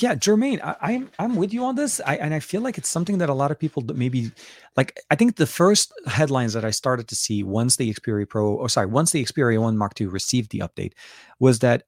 yeah, 0.02 0.14
Jermaine, 0.14 0.60
I, 0.62 0.76
I'm 0.80 1.10
I'm 1.18 1.36
with 1.36 1.52
you 1.52 1.64
on 1.64 1.74
this. 1.74 2.00
I 2.04 2.16
and 2.16 2.34
I 2.34 2.40
feel 2.40 2.60
like 2.60 2.78
it's 2.78 2.88
something 2.88 3.18
that 3.18 3.28
a 3.28 3.34
lot 3.34 3.50
of 3.50 3.58
people 3.58 3.84
maybe 3.94 4.30
like. 4.76 4.98
I 5.10 5.14
think 5.14 5.36
the 5.36 5.46
first 5.46 5.92
headlines 6.06 6.52
that 6.52 6.64
I 6.64 6.70
started 6.70 7.08
to 7.08 7.16
see 7.16 7.42
once 7.42 7.76
the 7.76 7.92
Xperia 7.92 8.28
Pro, 8.28 8.52
or 8.52 8.68
sorry, 8.68 8.86
once 8.86 9.12
the 9.12 9.24
Xperia 9.24 9.60
One 9.60 9.78
Mark 9.78 9.98
II 10.00 10.08
received 10.08 10.50
the 10.50 10.58
update, 10.60 10.92
was 11.40 11.60
that 11.60 11.84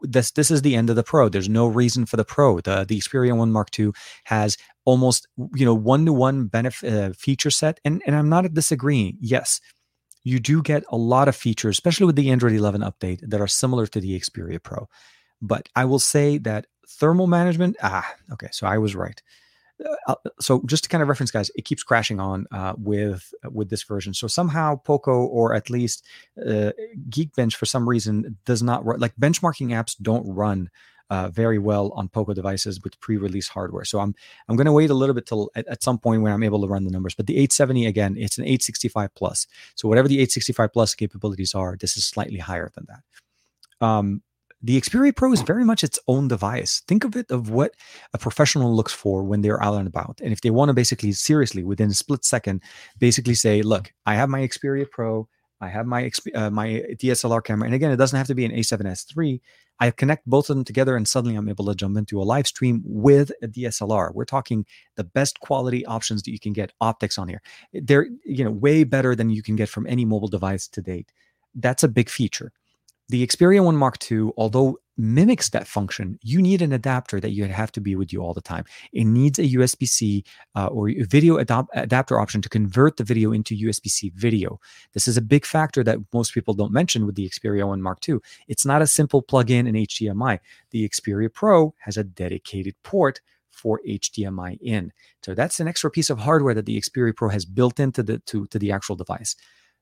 this 0.00 0.30
this 0.30 0.50
is 0.50 0.62
the 0.62 0.76
end 0.76 0.90
of 0.90 0.96
the 0.96 1.02
Pro. 1.02 1.28
There's 1.28 1.48
no 1.48 1.66
reason 1.66 2.06
for 2.06 2.16
the 2.16 2.24
Pro. 2.24 2.60
The 2.60 2.84
the 2.84 2.98
Xperia 2.98 3.36
One 3.36 3.52
Mark 3.52 3.68
II 3.78 3.90
has 4.24 4.56
almost 4.84 5.26
you 5.54 5.66
know 5.66 5.74
one 5.74 6.06
to 6.06 6.12
one 6.12 6.46
benefit 6.46 6.92
uh, 6.92 7.12
feature 7.12 7.50
set, 7.50 7.80
and 7.84 8.02
and 8.06 8.16
I'm 8.16 8.28
not 8.28 8.52
disagreeing. 8.54 9.18
Yes, 9.20 9.60
you 10.24 10.38
do 10.38 10.62
get 10.62 10.84
a 10.88 10.96
lot 10.96 11.28
of 11.28 11.36
features, 11.36 11.74
especially 11.74 12.06
with 12.06 12.16
the 12.16 12.30
Android 12.30 12.52
11 12.52 12.80
update, 12.80 13.20
that 13.28 13.40
are 13.40 13.48
similar 13.48 13.86
to 13.88 14.00
the 14.00 14.18
Xperia 14.18 14.62
Pro. 14.62 14.88
But 15.42 15.68
I 15.76 15.84
will 15.84 15.98
say 15.98 16.38
that 16.38 16.66
thermal 16.88 17.26
management, 17.26 17.76
ah, 17.82 18.08
okay, 18.32 18.48
so 18.52 18.66
I 18.66 18.78
was 18.78 18.94
right. 18.94 19.20
Uh, 19.84 19.96
uh, 20.06 20.30
so 20.40 20.62
just 20.66 20.84
to 20.84 20.88
kind 20.88 21.02
of 21.02 21.08
reference 21.08 21.30
guys 21.30 21.50
it 21.56 21.64
keeps 21.64 21.82
crashing 21.82 22.20
on 22.20 22.46
uh, 22.52 22.74
with 22.76 23.32
uh, 23.44 23.50
with 23.50 23.70
this 23.70 23.82
version. 23.82 24.14
So 24.14 24.26
somehow 24.26 24.76
poco 24.76 25.24
or 25.24 25.54
at 25.54 25.70
least 25.70 26.04
uh, 26.40 26.72
geekbench 27.08 27.54
for 27.54 27.66
some 27.66 27.88
reason 27.88 28.36
does 28.44 28.62
not 28.62 28.84
run 28.84 29.00
like 29.00 29.14
benchmarking 29.16 29.68
apps 29.68 29.96
don't 30.00 30.26
run 30.26 30.70
very 31.30 31.58
well 31.58 31.90
on 31.90 32.08
poco 32.08 32.32
devices 32.32 32.80
with 32.82 32.98
pre-release 33.00 33.46
hardware. 33.46 33.84
So 33.84 34.00
i'm 34.00 34.14
i'm 34.48 34.56
going 34.56 34.66
to 34.66 34.72
wait 34.72 34.88
a 34.88 34.94
little 34.94 35.14
bit 35.14 35.26
till 35.26 35.50
at, 35.54 35.66
at, 35.68 35.82
some 35.82 35.98
point 35.98 36.22
when 36.22 36.32
i'm 36.32 36.42
able 36.42 36.62
to 36.62 36.68
run 36.68 36.84
the 36.84 36.90
numbers. 36.90 37.14
But 37.14 37.26
the 37.26 37.34
870 37.34 37.86
again 37.86 38.16
it's 38.16 38.38
an 38.38 38.44
865 38.44 39.14
plus. 39.14 39.46
So 39.74 39.88
whatever 39.88 40.08
the 40.08 40.16
865 40.16 40.72
plus 40.72 40.94
capabilities 40.94 41.54
are 41.54 41.76
this 41.78 41.96
is 41.96 42.06
slightly 42.06 42.38
higher 42.38 42.70
than 42.74 42.86
that. 42.88 43.86
Um, 43.86 44.22
the 44.62 44.80
Xperia 44.80 45.14
Pro 45.14 45.32
is 45.32 45.42
very 45.42 45.64
much 45.64 45.82
its 45.82 45.98
own 46.06 46.28
device. 46.28 46.82
Think 46.86 47.04
of 47.04 47.16
it 47.16 47.30
of 47.30 47.50
what 47.50 47.74
a 48.14 48.18
professional 48.18 48.74
looks 48.74 48.92
for 48.92 49.24
when 49.24 49.40
they're 49.40 49.62
out 49.62 49.78
and 49.78 49.88
about. 49.88 50.20
And 50.22 50.32
if 50.32 50.40
they 50.40 50.50
want 50.50 50.68
to 50.68 50.74
basically 50.74 51.12
seriously 51.12 51.64
within 51.64 51.90
a 51.90 51.94
split 51.94 52.24
second, 52.24 52.62
basically 52.98 53.34
say, 53.34 53.62
look, 53.62 53.92
I 54.06 54.14
have 54.14 54.28
my 54.28 54.40
Xperia 54.40 54.88
Pro, 54.88 55.28
I 55.62 55.68
have 55.68 55.86
my 55.86 56.10
uh, 56.34 56.50
my 56.50 56.82
DSLR 57.00 57.42
camera, 57.44 57.66
and 57.66 57.74
again, 57.74 57.92
it 57.92 57.96
doesn't 57.96 58.16
have 58.16 58.26
to 58.26 58.34
be 58.34 58.44
an 58.44 58.50
A7S 58.50 59.16
III. 59.16 59.40
I 59.78 59.90
connect 59.92 60.26
both 60.26 60.50
of 60.50 60.56
them 60.56 60.64
together, 60.64 60.96
and 60.96 61.06
suddenly 61.06 61.36
I'm 61.36 61.48
able 61.48 61.66
to 61.66 61.74
jump 61.74 61.96
into 61.96 62.20
a 62.20 62.24
live 62.24 62.48
stream 62.48 62.82
with 62.84 63.30
a 63.42 63.48
DSLR. 63.48 64.12
We're 64.12 64.24
talking 64.24 64.66
the 64.96 65.04
best 65.04 65.38
quality 65.38 65.86
options 65.86 66.24
that 66.24 66.32
you 66.32 66.40
can 66.40 66.52
get 66.52 66.72
optics 66.80 67.16
on 67.16 67.28
here. 67.28 67.42
They're 67.72 68.08
you 68.24 68.44
know 68.44 68.50
way 68.50 68.82
better 68.82 69.14
than 69.14 69.30
you 69.30 69.42
can 69.42 69.54
get 69.54 69.68
from 69.68 69.86
any 69.86 70.04
mobile 70.04 70.28
device 70.28 70.66
to 70.66 70.82
date. 70.82 71.12
That's 71.54 71.84
a 71.84 71.88
big 71.88 72.10
feature. 72.10 72.52
The 73.08 73.26
Xperia 73.26 73.62
1 73.62 73.76
Mark 73.76 73.98
II, 74.10 74.30
although 74.36 74.78
mimics 74.96 75.50
that 75.50 75.66
function, 75.66 76.18
you 76.22 76.40
need 76.40 76.62
an 76.62 76.72
adapter 76.72 77.20
that 77.20 77.30
you 77.30 77.44
have 77.46 77.72
to 77.72 77.80
be 77.80 77.96
with 77.96 78.12
you 78.12 78.22
all 78.22 78.34
the 78.34 78.40
time. 78.40 78.64
It 78.92 79.04
needs 79.04 79.38
a 79.38 79.48
USB 79.48 79.88
C 79.88 80.24
uh, 80.54 80.66
or 80.66 80.88
a 80.88 81.02
video 81.02 81.36
adapter 81.36 82.20
option 82.20 82.40
to 82.42 82.48
convert 82.48 82.96
the 82.96 83.04
video 83.04 83.32
into 83.32 83.56
USB 83.56 83.88
C 83.88 84.12
video. 84.14 84.60
This 84.92 85.08
is 85.08 85.16
a 85.16 85.22
big 85.22 85.44
factor 85.44 85.82
that 85.84 85.98
most 86.12 86.34
people 86.34 86.54
don't 86.54 86.72
mention 86.72 87.06
with 87.06 87.14
the 87.14 87.28
Xperia 87.28 87.66
1 87.66 87.82
Mark 87.82 88.06
II. 88.08 88.18
It's 88.48 88.66
not 88.66 88.82
a 88.82 88.86
simple 88.86 89.22
plug 89.22 89.50
in 89.50 89.66
and 89.66 89.76
HDMI. 89.76 90.38
The 90.70 90.88
Xperia 90.88 91.32
Pro 91.32 91.74
has 91.80 91.96
a 91.96 92.04
dedicated 92.04 92.74
port 92.82 93.20
for 93.50 93.80
HDMI 93.86 94.58
in. 94.60 94.92
So 95.22 95.34
that's 95.34 95.60
an 95.60 95.68
extra 95.68 95.90
piece 95.90 96.10
of 96.10 96.18
hardware 96.18 96.54
that 96.54 96.66
the 96.66 96.80
Xperia 96.80 97.14
Pro 97.14 97.28
has 97.28 97.44
built 97.44 97.78
into 97.78 98.02
the 98.02 98.18
to, 98.20 98.46
to 98.46 98.58
the 98.58 98.72
actual 98.72 98.96
device. 98.96 99.36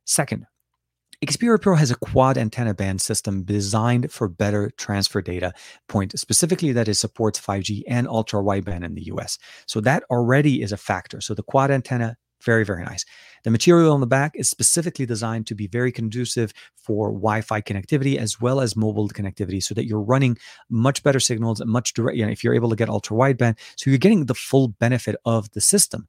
Second, 0.04 0.46
Xperia 1.26 1.60
Pro 1.60 1.76
has 1.76 1.90
a 1.90 1.96
quad 1.96 2.38
antenna 2.38 2.72
band 2.72 3.02
system 3.02 3.42
designed 3.42 4.10
for 4.10 4.26
better 4.26 4.70
transfer 4.78 5.20
data 5.20 5.52
point, 5.86 6.18
specifically 6.18 6.72
that 6.72 6.88
it 6.88 6.94
supports 6.94 7.38
5G 7.38 7.82
and 7.86 8.08
ultra 8.08 8.40
wideband 8.40 8.84
in 8.84 8.94
the 8.94 9.04
US. 9.12 9.38
So 9.66 9.82
that 9.82 10.02
already 10.10 10.62
is 10.62 10.72
a 10.72 10.78
factor. 10.78 11.20
So 11.20 11.34
the 11.34 11.42
quad 11.42 11.70
antenna, 11.70 12.16
very, 12.42 12.64
very 12.64 12.84
nice. 12.84 13.04
The 13.44 13.50
material 13.50 13.92
on 13.92 14.00
the 14.00 14.06
back 14.06 14.32
is 14.34 14.48
specifically 14.48 15.04
designed 15.04 15.46
to 15.48 15.54
be 15.54 15.66
very 15.66 15.92
conducive 15.92 16.54
for 16.74 17.10
Wi 17.10 17.42
Fi 17.42 17.60
connectivity 17.60 18.16
as 18.16 18.40
well 18.40 18.62
as 18.62 18.74
mobile 18.74 19.10
connectivity 19.10 19.62
so 19.62 19.74
that 19.74 19.84
you're 19.84 20.00
running 20.00 20.38
much 20.70 21.02
better 21.02 21.20
signals 21.20 21.60
and 21.60 21.70
much 21.70 21.92
direct, 21.92 22.16
you 22.16 22.24
know, 22.24 22.32
if 22.32 22.42
you're 22.42 22.54
able 22.54 22.70
to 22.70 22.76
get 22.76 22.88
ultra 22.88 23.14
wideband. 23.14 23.58
So 23.76 23.90
you're 23.90 23.98
getting 23.98 24.24
the 24.24 24.34
full 24.34 24.68
benefit 24.68 25.16
of 25.26 25.52
the 25.52 25.60
system. 25.60 26.08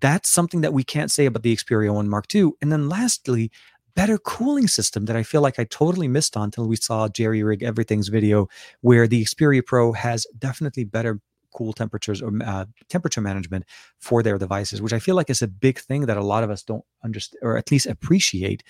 That's 0.00 0.30
something 0.30 0.62
that 0.62 0.72
we 0.72 0.82
can't 0.82 1.10
say 1.10 1.26
about 1.26 1.42
the 1.42 1.54
Xperia 1.54 1.92
1 1.92 2.08
Mark 2.08 2.32
II. 2.34 2.52
And 2.62 2.72
then 2.72 2.88
lastly, 2.88 3.50
better 3.94 4.18
cooling 4.18 4.68
system 4.68 5.04
that 5.06 5.16
I 5.16 5.22
feel 5.22 5.40
like 5.40 5.58
I 5.58 5.64
totally 5.64 6.08
missed 6.08 6.36
on 6.36 6.44
until 6.44 6.66
we 6.66 6.76
saw 6.76 7.08
JerryRigEverything's 7.08 8.08
video, 8.08 8.48
where 8.80 9.06
the 9.06 9.24
Xperia 9.24 9.64
Pro 9.64 9.92
has 9.92 10.26
definitely 10.38 10.84
better 10.84 11.20
cool 11.54 11.72
temperatures 11.72 12.20
or 12.20 12.32
uh, 12.44 12.64
temperature 12.88 13.20
management 13.20 13.64
for 13.98 14.22
their 14.22 14.38
devices, 14.38 14.82
which 14.82 14.92
I 14.92 14.98
feel 14.98 15.14
like 15.14 15.30
is 15.30 15.42
a 15.42 15.48
big 15.48 15.78
thing 15.78 16.06
that 16.06 16.16
a 16.16 16.22
lot 16.22 16.42
of 16.42 16.50
us 16.50 16.62
don't 16.62 16.84
understand 17.04 17.40
or 17.42 17.56
at 17.56 17.70
least 17.70 17.86
appreciate 17.86 18.62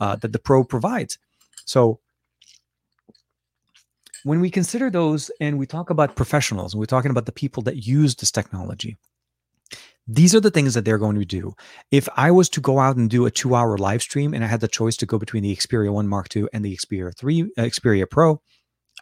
uh, 0.00 0.16
that 0.16 0.32
the 0.32 0.38
Pro 0.38 0.64
provides. 0.64 1.18
So 1.66 2.00
when 4.24 4.40
we 4.40 4.50
consider 4.50 4.90
those 4.90 5.30
and 5.40 5.58
we 5.58 5.66
talk 5.66 5.90
about 5.90 6.16
professionals 6.16 6.72
and 6.72 6.80
we're 6.80 6.86
talking 6.86 7.10
about 7.10 7.26
the 7.26 7.32
people 7.32 7.62
that 7.64 7.86
use 7.86 8.16
this 8.16 8.30
technology, 8.30 8.96
these 10.06 10.34
are 10.34 10.40
the 10.40 10.50
things 10.50 10.74
that 10.74 10.84
they're 10.84 10.98
going 10.98 11.18
to 11.18 11.24
do. 11.24 11.54
If 11.90 12.08
I 12.16 12.30
was 12.30 12.48
to 12.50 12.60
go 12.60 12.78
out 12.78 12.96
and 12.96 13.08
do 13.08 13.26
a 13.26 13.30
two 13.30 13.54
hour 13.54 13.78
live 13.78 14.02
stream 14.02 14.34
and 14.34 14.44
I 14.44 14.48
had 14.48 14.60
the 14.60 14.68
choice 14.68 14.96
to 14.98 15.06
go 15.06 15.18
between 15.18 15.42
the 15.42 15.54
Xperia 15.54 15.92
1 15.92 16.08
Mark 16.08 16.34
II 16.34 16.46
and 16.52 16.64
the 16.64 16.76
Xperia 16.76 17.16
3, 17.16 17.42
uh, 17.42 17.62
Xperia 17.62 18.08
Pro, 18.08 18.40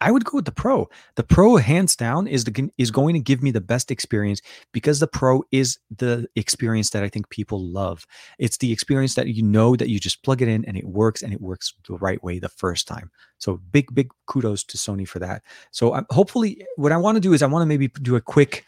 I 0.01 0.11
would 0.11 0.25
go 0.25 0.37
with 0.37 0.45
the 0.45 0.53
Pro. 0.53 0.89
The 1.17 1.23
Pro, 1.23 1.57
hands 1.57 1.97
down, 1.97 2.27
is 2.27 2.45
the 2.45 2.71
is 2.79 2.91
going 2.91 3.15
to 3.15 3.21
give 3.21 3.43
me 3.43 3.51
the 3.51 3.61
best 3.61 3.91
experience 3.91 4.41
because 4.73 5.01
the 5.01 5.07
Pro 5.07 5.43
is 5.51 5.79
the 5.97 6.29
experience 6.37 6.91
that 6.91 7.03
I 7.03 7.09
think 7.09 7.31
people 7.31 7.61
love. 7.61 8.07
It's 8.39 8.59
the 8.59 8.73
experience 8.73 9.15
that 9.15 9.29
you 9.29 9.43
know 9.43 9.77
that 9.77 9.89
you 9.89 9.99
just 9.99 10.23
plug 10.23 10.43
it 10.43 10.49
in 10.49 10.65
and 10.67 10.77
it 10.77 10.85
works 10.85 11.23
and 11.23 11.33
it 11.33 11.41
works 11.41 11.75
the 11.89 11.97
right 11.97 12.23
way 12.23 12.39
the 12.39 12.49
first 12.49 12.87
time. 12.87 13.11
So 13.39 13.57
big, 13.73 13.93
big 13.95 14.11
kudos 14.27 14.65
to 14.65 14.77
Sony 14.77 15.07
for 15.07 15.19
that. 15.19 15.43
So 15.71 15.95
um, 15.95 16.07
hopefully, 16.11 16.65
what 16.77 16.93
I 16.93 16.97
want 16.97 17.17
to 17.17 17.21
do 17.21 17.33
is 17.33 17.43
I 17.43 17.47
want 17.47 17.63
to 17.63 17.67
maybe 17.67 17.89
do 17.89 18.17
a 18.17 18.21
quick 18.21 18.65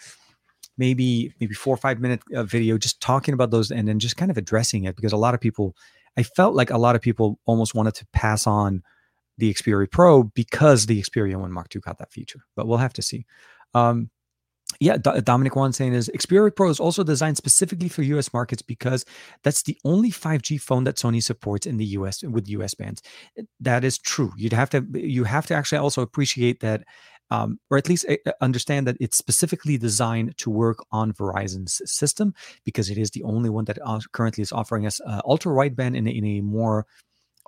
maybe 0.80 1.32
maybe 1.38 1.54
four 1.54 1.74
or 1.74 1.76
five 1.76 2.00
minute 2.00 2.20
uh, 2.34 2.42
video 2.42 2.78
just 2.78 3.00
talking 3.00 3.34
about 3.34 3.50
those 3.50 3.70
and 3.70 3.86
then 3.86 3.98
just 3.98 4.16
kind 4.16 4.30
of 4.30 4.38
addressing 4.38 4.84
it 4.84 4.96
because 4.96 5.12
a 5.12 5.16
lot 5.16 5.34
of 5.34 5.40
people 5.40 5.76
i 6.16 6.22
felt 6.22 6.54
like 6.54 6.70
a 6.70 6.78
lot 6.78 6.96
of 6.96 7.02
people 7.02 7.38
almost 7.44 7.74
wanted 7.74 7.94
to 7.94 8.06
pass 8.12 8.46
on 8.46 8.82
the 9.38 9.52
xperia 9.54 9.88
pro 9.88 10.24
because 10.24 10.86
the 10.86 11.00
xperia 11.02 11.36
1 11.36 11.52
mark 11.52 11.76
ii 11.76 11.82
got 11.82 11.98
that 11.98 12.10
feature 12.10 12.40
but 12.56 12.66
we'll 12.66 12.78
have 12.78 12.94
to 12.94 13.02
see 13.02 13.24
um, 13.74 14.10
yeah, 14.78 14.96
D- 14.96 15.20
Dominic 15.22 15.56
Wan 15.56 15.72
saying 15.72 15.94
is 15.94 16.10
Xperia 16.14 16.54
Pro 16.54 16.70
is 16.70 16.78
also 16.78 17.02
designed 17.02 17.36
specifically 17.36 17.88
for 17.88 18.02
US 18.02 18.32
markets 18.32 18.62
because 18.62 19.04
that's 19.42 19.62
the 19.62 19.76
only 19.84 20.10
5G 20.10 20.60
phone 20.60 20.84
that 20.84 20.96
Sony 20.96 21.22
supports 21.22 21.66
in 21.66 21.76
the 21.76 21.84
US 21.96 22.22
with 22.22 22.48
US 22.48 22.74
bands. 22.74 23.02
That 23.58 23.84
is 23.84 23.98
true. 23.98 24.32
You'd 24.36 24.52
have 24.52 24.70
to 24.70 24.86
you 24.94 25.24
have 25.24 25.46
to 25.46 25.54
actually 25.54 25.78
also 25.78 26.02
appreciate 26.02 26.60
that 26.60 26.84
um, 27.30 27.58
or 27.70 27.78
at 27.78 27.88
least 27.88 28.04
eh, 28.08 28.16
eh, 28.26 28.32
understand 28.40 28.86
that 28.86 28.96
it's 29.00 29.16
specifically 29.16 29.78
designed 29.78 30.36
to 30.38 30.50
work 30.50 30.78
on 30.90 31.12
Verizon's 31.12 31.80
system 31.84 32.34
because 32.64 32.90
it 32.90 32.98
is 32.98 33.10
the 33.10 33.22
only 33.22 33.50
one 33.50 33.64
that 33.66 33.78
currently 34.12 34.42
is 34.42 34.52
offering 34.52 34.86
us 34.86 35.00
uh, 35.06 35.20
ultra 35.24 35.52
wideband 35.52 35.96
in, 35.96 36.06
in 36.06 36.24
a 36.24 36.40
more 36.40 36.86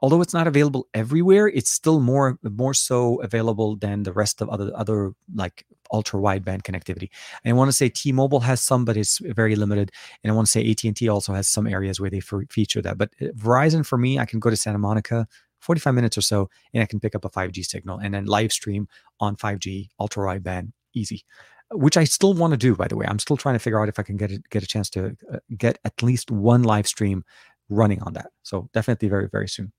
although 0.03 0.21
it's 0.21 0.35
not 0.35 0.49
available 0.49 0.89
everywhere 0.95 1.47
it's 1.47 1.71
still 1.71 2.01
more 2.01 2.39
more 2.43 2.75
so 2.75 3.21
available 3.23 3.77
than 3.77 4.03
the 4.03 4.13
rest 4.13 4.41
of 4.41 4.49
other 4.49 4.71
other 4.75 5.13
like 5.35 5.65
ultra 5.93 6.21
wideband 6.21 6.63
connectivity. 6.63 7.11
And 7.45 7.51
I 7.51 7.53
want 7.53 7.69
to 7.69 7.77
say 7.77 7.89
T-Mobile 7.89 8.41
has 8.41 8.61
some, 8.61 8.85
but 8.85 8.97
it's 8.97 9.19
very 9.19 9.55
limited. 9.55 9.91
And 10.23 10.33
I 10.33 10.35
want 10.35 10.47
to 10.47 10.51
say 10.51 10.69
AT&T 10.69 11.09
also 11.09 11.35
has 11.35 11.49
some 11.49 11.67
areas 11.67 12.01
where 12.01 12.11
they 12.11 12.21
feature 12.21 12.83
that. 12.83 12.99
But 12.99 13.11
uh, 13.21 13.27
Verizon, 13.27 13.87
for 13.87 13.99
me, 13.99 14.19
I 14.19 14.25
can 14.25 14.41
go 14.41 14.51
to 14.51 14.57
Santa 14.57 14.79
Monica, 14.79 15.29
45 15.63 15.95
minutes 15.95 16.19
or 16.19 16.23
so, 16.23 16.51
and 16.75 16.83
I 16.83 16.87
can 16.87 17.01
pick 17.01 17.15
up 17.15 17.25
a 17.25 17.31
5G 17.31 17.65
signal 17.65 17.99
and 17.99 18.15
then 18.15 18.27
live 18.27 18.53
stream 18.53 18.89
on 19.21 19.37
5G 19.37 19.89
ultra 19.99 20.27
wideband, 20.27 20.73
easy. 20.95 21.25
Which 21.71 21.97
I 21.97 22.05
still 22.05 22.35
want 22.35 22.53
to 22.53 22.59
do, 22.59 22.77
by 22.77 22.87
the 22.87 22.97
way. 22.97 23.07
I'm 23.09 23.19
still 23.19 23.39
trying 23.39 23.55
to 23.55 23.59
figure 23.59 23.81
out 23.81 23.89
if 23.89 23.99
I 23.99 24.03
can 24.03 24.19
get 24.19 24.31
a, 24.31 24.43
get 24.51 24.63
a 24.63 24.67
chance 24.67 24.91
to 24.91 25.17
uh, 25.33 25.39
get 25.57 25.79
at 25.87 26.03
least 26.03 26.31
one 26.31 26.65
live 26.65 26.87
stream 26.87 27.25
running 27.71 28.03
on 28.03 28.13
that. 28.13 28.31
So 28.43 28.69
definitely 28.75 29.09
very 29.09 29.29
very 29.31 29.49
soon. 29.49 29.73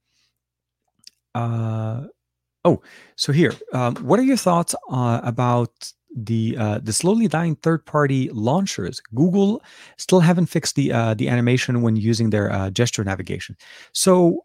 Uh, 1.34 2.06
oh, 2.64 2.82
so 3.16 3.32
here, 3.32 3.52
um, 3.72 3.96
what 3.96 4.18
are 4.18 4.24
your 4.24 4.36
thoughts 4.36 4.74
uh, 4.90 5.20
about 5.22 5.92
the 6.16 6.56
uh, 6.58 6.78
the 6.82 6.92
slowly 6.92 7.28
dying 7.28 7.56
third 7.56 7.84
party 7.86 8.30
launchers? 8.32 9.00
Google 9.14 9.62
still 9.96 10.20
haven't 10.20 10.46
fixed 10.46 10.76
the 10.76 10.92
uh, 10.92 11.14
the 11.14 11.28
animation 11.28 11.82
when 11.82 11.96
using 11.96 12.30
their 12.30 12.50
uh, 12.50 12.70
gesture 12.70 13.04
navigation. 13.04 13.56
So 13.92 14.44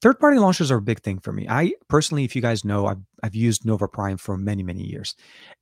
third 0.00 0.20
party 0.20 0.38
launchers 0.38 0.70
are 0.70 0.76
a 0.76 0.82
big 0.82 1.00
thing 1.00 1.18
for 1.18 1.32
me. 1.32 1.46
I 1.48 1.72
personally, 1.88 2.24
if 2.24 2.36
you 2.36 2.42
guys 2.42 2.64
know, 2.64 2.86
I've, 2.86 3.00
I've 3.22 3.34
used 3.34 3.64
Nova 3.64 3.88
Prime 3.88 4.16
for 4.16 4.36
many, 4.36 4.62
many 4.62 4.82
years. 4.82 5.14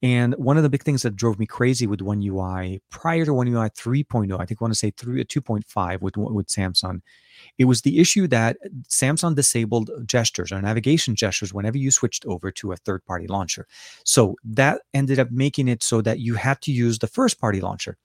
And 0.03 0.35
one 0.35 0.57
of 0.57 0.63
the 0.63 0.69
big 0.69 0.83
things 0.83 1.03
that 1.03 1.17
drove 1.17 1.39
me 1.39 1.47
crazy 1.47 1.87
with 1.87 2.03
One 2.03 2.23
UI 2.23 2.83
prior 2.91 3.25
to 3.25 3.33
One 3.33 3.49
UI 3.49 3.71
3.0, 3.71 4.39
I 4.39 4.45
think 4.45 4.61
I 4.61 4.65
want 4.65 4.75
to 4.75 4.79
say 4.79 4.91
3, 4.91 5.25
2.5 5.25 6.01
with, 6.01 6.17
with 6.17 6.49
Samsung, 6.49 7.01
it 7.59 7.65
was 7.65 7.83
the 7.83 7.99
issue 7.99 8.27
that 8.29 8.59
Samsung 8.89 9.35
disabled 9.35 9.91
gestures 10.07 10.53
or 10.53 10.61
navigation 10.61 11.15
gestures 11.15 11.55
whenever 11.55 11.79
you 11.79 11.91
switched 11.91 12.27
over 12.27 12.51
to 12.53 12.73
a 12.73 12.77
third 12.77 13.05
party 13.05 13.27
launcher. 13.27 13.67
So 14.05 14.37
that 14.45 14.83
ended 14.95 15.19
up 15.19 15.31
making 15.31 15.69
it 15.69 15.83
so 15.83 16.01
that 16.03 16.21
you 16.21 16.35
had 16.35 16.61
to 16.63 16.73
use 16.73 16.99
the 16.99 17.07
first 17.07 17.41
party 17.41 17.61
launcher. 17.61 17.97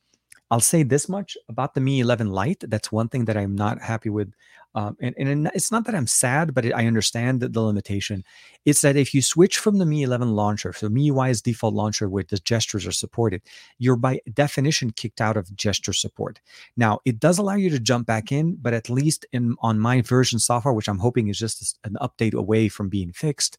I'll 0.52 0.60
say 0.60 0.84
this 0.84 1.10
much 1.10 1.36
about 1.50 1.74
the 1.74 1.82
Mi 1.82 2.02
11 2.02 2.30
Lite. 2.30 2.66
That's 2.68 2.92
one 2.92 3.10
thing 3.10 3.26
that 3.26 3.38
I'm 3.38 3.56
not 3.56 3.82
happy 3.82 4.10
with 4.10 4.34
um, 4.74 4.96
and, 5.02 5.16
and 5.18 5.52
it's 5.54 5.72
not 5.72 5.86
that 5.86 5.96
I'm 5.96 6.08
sad, 6.08 6.54
but 6.54 6.66
I 6.66 6.88
understand 6.88 7.42
the 7.42 7.62
limitation. 7.62 8.24
It's 8.66 8.82
that 8.82 8.96
if 8.96 9.14
you 9.14 9.22
switch 9.22 9.58
from 9.58 9.78
the 9.78 9.86
Mi 9.86 10.04
11 10.04 10.32
launcher, 10.34 10.72
so 10.72 10.88
MIUI's 10.88 11.42
default 11.42 11.74
launcher 11.74 12.08
where 12.08 12.24
the 12.24 12.38
gestures 12.38 12.88
are 12.88 12.92
supported, 12.94 13.42
you're 13.80 13.98
by 13.98 14.22
definition 14.34 14.92
kicked 14.92 15.20
out 15.20 15.36
of 15.36 15.54
gesture 15.56 15.94
support. 15.94 16.40
Now, 16.78 17.00
it 17.04 17.20
does 17.20 17.38
allow 17.38 17.56
you 17.56 17.70
to 17.70 17.80
jump 17.80 18.08
back 18.08 18.32
in, 18.32 18.56
but 18.62 18.74
at 18.74 18.90
least 18.90 19.26
in 19.34 19.56
on 19.62 19.80
my 19.80 20.02
version 20.02 20.40
software, 20.40 20.74
which 20.74 20.88
I'm 20.88 21.00
hoping 21.00 21.28
is 21.28 21.40
just 21.40 21.78
an 21.84 21.98
update 22.02 22.34
away 22.34 22.70
from 22.70 22.88
being 22.88 23.12
fixed, 23.12 23.58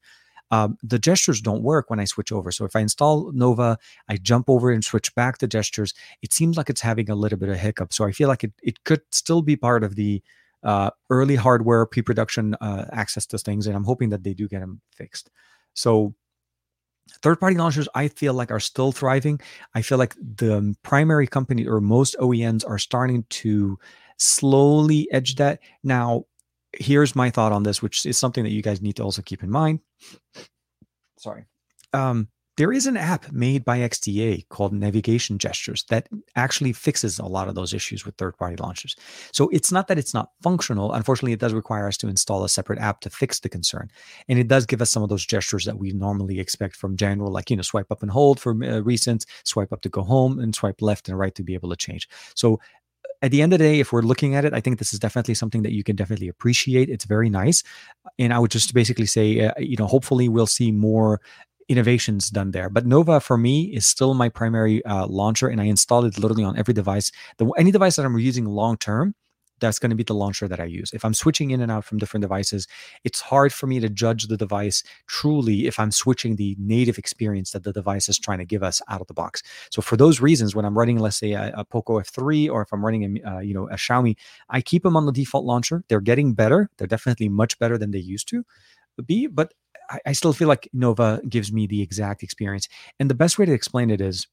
um, 0.52 0.76
the 0.82 0.98
gestures 0.98 1.40
don't 1.40 1.62
work 1.62 1.88
when 1.88 1.98
I 1.98 2.04
switch 2.04 2.30
over. 2.30 2.52
So 2.52 2.66
if 2.66 2.76
I 2.76 2.80
install 2.80 3.32
Nova, 3.32 3.78
I 4.08 4.18
jump 4.18 4.50
over 4.50 4.70
and 4.70 4.84
switch 4.84 5.12
back 5.14 5.38
the 5.38 5.48
gestures. 5.48 5.94
It 6.20 6.34
seems 6.34 6.58
like 6.58 6.68
it's 6.68 6.82
having 6.82 7.08
a 7.08 7.14
little 7.14 7.38
bit 7.38 7.48
of 7.48 7.56
hiccup. 7.56 7.92
So 7.94 8.04
I 8.04 8.12
feel 8.12 8.28
like 8.28 8.44
it, 8.44 8.52
it 8.62 8.84
could 8.84 9.00
still 9.10 9.40
be 9.40 9.56
part 9.56 9.82
of 9.82 9.96
the 9.96 10.22
uh, 10.62 10.90
early 11.08 11.36
hardware 11.36 11.86
pre-production 11.86 12.54
uh, 12.60 12.84
access 12.92 13.24
to 13.26 13.38
things, 13.38 13.66
and 13.66 13.74
I'm 13.74 13.84
hoping 13.84 14.10
that 14.10 14.24
they 14.24 14.34
do 14.34 14.46
get 14.46 14.60
them 14.60 14.82
fixed. 14.94 15.30
So 15.74 16.14
third-party 17.20 17.56
launchers 17.56 17.88
i 17.96 18.06
feel 18.06 18.32
like 18.32 18.50
are 18.50 18.60
still 18.60 18.92
thriving 18.92 19.40
i 19.74 19.82
feel 19.82 19.98
like 19.98 20.14
the 20.14 20.74
primary 20.82 21.26
company 21.26 21.66
or 21.66 21.80
most 21.80 22.16
oems 22.20 22.66
are 22.66 22.78
starting 22.78 23.24
to 23.28 23.76
slowly 24.18 25.08
edge 25.10 25.34
that 25.34 25.58
now 25.82 26.24
here's 26.78 27.14
my 27.14 27.30
thought 27.30 27.52
on 27.52 27.62
this 27.62 27.82
which 27.82 28.06
is 28.06 28.18
something 28.18 28.44
that 28.44 28.50
you 28.50 28.62
guys 28.62 28.82
need 28.82 28.96
to 28.96 29.02
also 29.02 29.22
keep 29.22 29.42
in 29.42 29.50
mind 29.50 29.80
sorry 31.18 31.44
um, 31.92 32.28
there 32.58 32.72
is 32.72 32.86
an 32.86 32.98
app 32.98 33.32
made 33.32 33.64
by 33.64 33.78
XDA 33.78 34.46
called 34.50 34.74
Navigation 34.74 35.38
Gestures 35.38 35.84
that 35.88 36.08
actually 36.36 36.74
fixes 36.74 37.18
a 37.18 37.24
lot 37.24 37.48
of 37.48 37.54
those 37.54 37.72
issues 37.72 38.04
with 38.04 38.14
third 38.16 38.36
party 38.36 38.56
launchers. 38.56 38.94
So 39.32 39.48
it's 39.48 39.72
not 39.72 39.88
that 39.88 39.98
it's 39.98 40.12
not 40.12 40.30
functional. 40.42 40.92
Unfortunately, 40.92 41.32
it 41.32 41.40
does 41.40 41.54
require 41.54 41.88
us 41.88 41.96
to 41.98 42.08
install 42.08 42.44
a 42.44 42.50
separate 42.50 42.78
app 42.78 43.00
to 43.00 43.10
fix 43.10 43.40
the 43.40 43.48
concern. 43.48 43.90
And 44.28 44.38
it 44.38 44.48
does 44.48 44.66
give 44.66 44.82
us 44.82 44.90
some 44.90 45.02
of 45.02 45.08
those 45.08 45.24
gestures 45.24 45.64
that 45.64 45.78
we 45.78 45.92
normally 45.92 46.40
expect 46.40 46.76
from 46.76 46.96
general, 46.96 47.32
like, 47.32 47.48
you 47.48 47.56
know, 47.56 47.62
swipe 47.62 47.90
up 47.90 48.02
and 48.02 48.10
hold 48.10 48.38
for 48.38 48.52
uh, 48.52 48.80
recent, 48.80 49.24
swipe 49.44 49.72
up 49.72 49.80
to 49.82 49.88
go 49.88 50.02
home, 50.02 50.38
and 50.38 50.54
swipe 50.54 50.82
left 50.82 51.08
and 51.08 51.18
right 51.18 51.34
to 51.36 51.42
be 51.42 51.54
able 51.54 51.70
to 51.70 51.76
change. 51.76 52.06
So 52.34 52.60
at 53.22 53.30
the 53.30 53.40
end 53.40 53.52
of 53.52 53.60
the 53.60 53.64
day, 53.64 53.80
if 53.80 53.92
we're 53.92 54.02
looking 54.02 54.34
at 54.34 54.44
it, 54.44 54.52
I 54.52 54.60
think 54.60 54.78
this 54.78 54.92
is 54.92 54.98
definitely 54.98 55.34
something 55.34 55.62
that 55.62 55.72
you 55.72 55.84
can 55.84 55.96
definitely 55.96 56.28
appreciate. 56.28 56.88
It's 56.88 57.04
very 57.04 57.30
nice. 57.30 57.62
And 58.18 58.34
I 58.34 58.38
would 58.38 58.50
just 58.50 58.74
basically 58.74 59.06
say, 59.06 59.46
uh, 59.46 59.52
you 59.58 59.76
know, 59.76 59.86
hopefully 59.86 60.28
we'll 60.28 60.46
see 60.46 60.72
more 60.72 61.20
innovations 61.68 62.30
done 62.30 62.50
there. 62.50 62.68
But 62.68 62.84
Nova 62.84 63.20
for 63.20 63.38
me 63.38 63.74
is 63.74 63.86
still 63.86 64.14
my 64.14 64.28
primary 64.28 64.84
uh, 64.84 65.06
launcher, 65.06 65.46
and 65.48 65.60
I 65.60 65.64
install 65.64 66.04
it 66.04 66.18
literally 66.18 66.44
on 66.44 66.58
every 66.58 66.74
device. 66.74 67.12
The, 67.38 67.48
any 67.56 67.70
device 67.70 67.96
that 67.96 68.04
I'm 68.04 68.18
using 68.18 68.44
long 68.44 68.76
term, 68.76 69.14
that's 69.62 69.78
going 69.78 69.90
to 69.90 69.96
be 69.96 70.02
the 70.02 70.14
launcher 70.14 70.46
that 70.46 70.60
I 70.60 70.66
use. 70.66 70.92
If 70.92 71.04
I'm 71.04 71.14
switching 71.14 71.50
in 71.50 71.62
and 71.62 71.72
out 71.72 71.84
from 71.84 71.96
different 71.96 72.20
devices, 72.20 72.68
it's 73.04 73.22
hard 73.22 73.52
for 73.52 73.66
me 73.66 73.80
to 73.80 73.88
judge 73.88 74.26
the 74.26 74.36
device 74.36 74.82
truly 75.06 75.66
if 75.66 75.80
I'm 75.80 75.90
switching 75.90 76.36
the 76.36 76.54
native 76.58 76.98
experience 76.98 77.52
that 77.52 77.64
the 77.64 77.72
device 77.72 78.08
is 78.08 78.18
trying 78.18 78.38
to 78.38 78.44
give 78.44 78.62
us 78.62 78.82
out 78.88 79.00
of 79.00 79.06
the 79.06 79.14
box. 79.14 79.42
So 79.70 79.80
for 79.80 79.96
those 79.96 80.20
reasons, 80.20 80.54
when 80.54 80.66
I'm 80.66 80.76
running, 80.76 80.98
let's 80.98 81.16
say 81.16 81.32
a, 81.32 81.52
a 81.56 81.64
Poco 81.64 81.98
F3, 81.98 82.50
or 82.50 82.60
if 82.60 82.72
I'm 82.72 82.84
running 82.84 83.20
a 83.24 83.30
uh, 83.30 83.40
you 83.40 83.54
know 83.54 83.68
a 83.68 83.76
Xiaomi, 83.76 84.16
I 84.50 84.60
keep 84.60 84.82
them 84.82 84.96
on 84.96 85.06
the 85.06 85.12
default 85.12 85.46
launcher. 85.46 85.84
They're 85.88 86.00
getting 86.00 86.34
better. 86.34 86.68
They're 86.76 86.86
definitely 86.86 87.30
much 87.30 87.58
better 87.58 87.78
than 87.78 87.92
they 87.92 87.98
used 87.98 88.28
to 88.28 88.44
be, 89.06 89.26
but 89.26 89.54
I, 89.88 90.00
I 90.06 90.12
still 90.12 90.32
feel 90.32 90.48
like 90.48 90.68
Nova 90.72 91.20
gives 91.28 91.52
me 91.52 91.66
the 91.66 91.82
exact 91.82 92.22
experience. 92.22 92.68
And 92.98 93.08
the 93.08 93.14
best 93.14 93.38
way 93.38 93.46
to 93.46 93.52
explain 93.52 93.90
it 93.90 94.00
is 94.00 94.26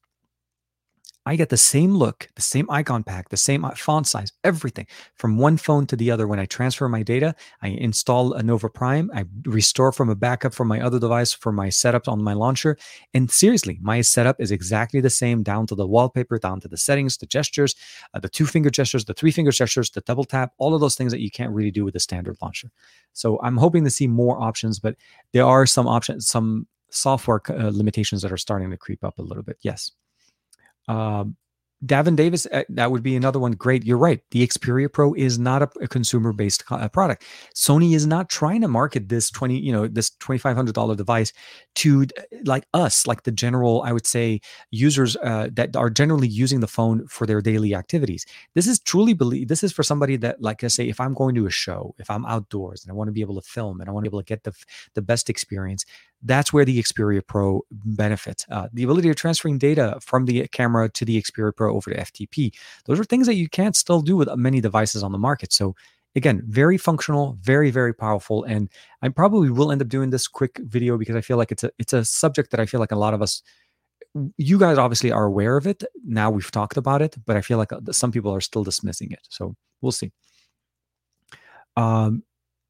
I 1.26 1.36
get 1.36 1.50
the 1.50 1.56
same 1.56 1.94
look, 1.94 2.28
the 2.34 2.42
same 2.42 2.70
icon 2.70 3.04
pack, 3.04 3.28
the 3.28 3.36
same 3.36 3.64
uh, 3.64 3.74
font 3.74 4.06
size, 4.06 4.32
everything 4.42 4.86
from 5.16 5.36
one 5.36 5.58
phone 5.58 5.86
to 5.86 5.96
the 5.96 6.10
other. 6.10 6.26
When 6.26 6.40
I 6.40 6.46
transfer 6.46 6.88
my 6.88 7.02
data, 7.02 7.34
I 7.62 7.68
install 7.68 8.30
Nova 8.42 8.70
Prime, 8.70 9.10
I 9.14 9.26
restore 9.44 9.92
from 9.92 10.08
a 10.08 10.14
backup 10.14 10.54
from 10.54 10.68
my 10.68 10.80
other 10.80 10.98
device 10.98 11.32
for 11.32 11.52
my 11.52 11.68
setup 11.68 12.08
on 12.08 12.22
my 12.22 12.32
launcher. 12.32 12.78
And 13.12 13.30
seriously, 13.30 13.78
my 13.82 14.00
setup 14.00 14.40
is 14.40 14.50
exactly 14.50 15.00
the 15.00 15.10
same 15.10 15.42
down 15.42 15.66
to 15.66 15.74
the 15.74 15.86
wallpaper, 15.86 16.38
down 16.38 16.60
to 16.60 16.68
the 16.68 16.78
settings, 16.78 17.18
the 17.18 17.26
gestures, 17.26 17.74
uh, 18.14 18.20
the 18.20 18.28
two 18.28 18.46
finger 18.46 18.70
gestures, 18.70 19.04
the 19.04 19.14
three 19.14 19.30
finger 19.30 19.50
gestures, 19.50 19.90
the 19.90 20.00
double 20.00 20.24
tap, 20.24 20.52
all 20.56 20.74
of 20.74 20.80
those 20.80 20.94
things 20.94 21.12
that 21.12 21.20
you 21.20 21.30
can't 21.30 21.52
really 21.52 21.70
do 21.70 21.84
with 21.84 21.94
a 21.96 22.00
standard 22.00 22.38
launcher. 22.40 22.70
So 23.12 23.38
I'm 23.42 23.58
hoping 23.58 23.84
to 23.84 23.90
see 23.90 24.06
more 24.06 24.40
options, 24.40 24.78
but 24.78 24.96
there 25.32 25.44
are 25.44 25.66
some 25.66 25.86
options, 25.86 26.26
some 26.26 26.66
software 26.90 27.40
uh, 27.50 27.70
limitations 27.72 28.22
that 28.22 28.32
are 28.32 28.36
starting 28.36 28.70
to 28.70 28.76
creep 28.76 29.04
up 29.04 29.18
a 29.18 29.22
little 29.22 29.42
bit. 29.42 29.58
Yes. 29.60 29.92
Um, 30.90 31.36
Davin 31.84 32.14
Davis, 32.14 32.46
uh, 32.52 32.62
that 32.68 32.90
would 32.90 33.02
be 33.02 33.16
another 33.16 33.38
one. 33.38 33.52
Great. 33.52 33.84
You're 33.84 33.96
right. 33.96 34.20
The 34.32 34.46
Xperia 34.46 34.92
Pro 34.92 35.14
is 35.14 35.38
not 35.38 35.62
a, 35.62 35.70
a 35.80 35.88
consumer 35.88 36.32
based 36.32 36.66
co- 36.66 36.86
product. 36.90 37.24
Sony 37.54 37.94
is 37.94 38.06
not 38.06 38.28
trying 38.28 38.60
to 38.60 38.68
market 38.68 39.08
this 39.08 39.30
20, 39.30 39.58
you 39.58 39.72
know, 39.72 39.88
this 39.88 40.10
$2,500 40.10 40.96
device 40.96 41.32
to 41.76 42.02
uh, 42.02 42.22
like 42.44 42.64
us, 42.74 43.06
like 43.06 43.22
the 43.22 43.32
general, 43.32 43.82
I 43.82 43.92
would 43.92 44.06
say, 44.06 44.40
users 44.70 45.16
uh, 45.16 45.48
that 45.54 45.74
are 45.74 45.88
generally 45.88 46.28
using 46.28 46.60
the 46.60 46.66
phone 46.66 47.06
for 47.06 47.26
their 47.26 47.40
daily 47.40 47.74
activities. 47.74 48.26
This 48.54 48.66
is 48.66 48.78
truly 48.80 49.14
believe, 49.14 49.48
this 49.48 49.64
is 49.64 49.72
for 49.72 49.82
somebody 49.82 50.16
that, 50.18 50.42
like 50.42 50.62
I 50.62 50.68
say, 50.68 50.86
if 50.86 51.00
I'm 51.00 51.14
going 51.14 51.34
to 51.36 51.46
a 51.46 51.50
show, 51.50 51.94
if 51.98 52.10
I'm 52.10 52.26
outdoors 52.26 52.84
and 52.84 52.92
I 52.92 52.94
want 52.94 53.08
to 53.08 53.12
be 53.12 53.22
able 53.22 53.40
to 53.40 53.48
film 53.48 53.80
and 53.80 53.88
I 53.88 53.92
want 53.92 54.04
to 54.04 54.10
be 54.10 54.14
able 54.14 54.22
to 54.22 54.28
get 54.28 54.44
the, 54.44 54.52
the 54.94 55.02
best 55.02 55.30
experience, 55.30 55.86
that's 56.22 56.52
where 56.52 56.64
the 56.64 56.82
Xperia 56.82 57.26
Pro 57.26 57.62
benefits. 57.70 58.44
Uh, 58.50 58.68
the 58.72 58.82
ability 58.82 59.08
of 59.08 59.16
transferring 59.16 59.58
data 59.58 59.98
from 60.00 60.26
the 60.26 60.46
camera 60.48 60.88
to 60.90 61.04
the 61.04 61.20
Xperia 61.20 61.54
Pro 61.54 61.74
over 61.74 61.90
to 61.90 61.96
FTP. 61.96 62.52
Those 62.84 63.00
are 63.00 63.04
things 63.04 63.26
that 63.26 63.34
you 63.34 63.48
can't 63.48 63.76
still 63.76 64.02
do 64.02 64.16
with 64.16 64.28
many 64.36 64.60
devices 64.60 65.02
on 65.02 65.12
the 65.12 65.18
market. 65.18 65.52
So 65.52 65.74
again, 66.16 66.42
very 66.46 66.76
functional, 66.76 67.38
very 67.40 67.70
very 67.70 67.94
powerful, 67.94 68.44
and 68.44 68.68
I 69.02 69.08
probably 69.08 69.50
will 69.50 69.72
end 69.72 69.82
up 69.82 69.88
doing 69.88 70.10
this 70.10 70.28
quick 70.28 70.58
video 70.64 70.98
because 70.98 71.16
I 71.16 71.20
feel 71.20 71.36
like 71.36 71.52
it's 71.52 71.64
a 71.64 71.70
it's 71.78 71.92
a 71.92 72.04
subject 72.04 72.50
that 72.50 72.60
I 72.60 72.66
feel 72.66 72.80
like 72.80 72.92
a 72.92 72.96
lot 72.96 73.14
of 73.14 73.22
us. 73.22 73.42
You 74.36 74.58
guys 74.58 74.76
obviously 74.76 75.12
are 75.12 75.24
aware 75.24 75.56
of 75.56 75.68
it. 75.68 75.84
Now 76.04 76.30
we've 76.30 76.50
talked 76.50 76.76
about 76.76 77.00
it, 77.00 77.16
but 77.26 77.36
I 77.36 77.42
feel 77.42 77.58
like 77.58 77.72
uh, 77.72 77.80
some 77.92 78.10
people 78.10 78.34
are 78.34 78.40
still 78.40 78.64
dismissing 78.64 79.12
it. 79.12 79.20
So 79.28 79.54
we'll 79.80 79.92
see. 79.92 80.10
Um, 81.76 82.24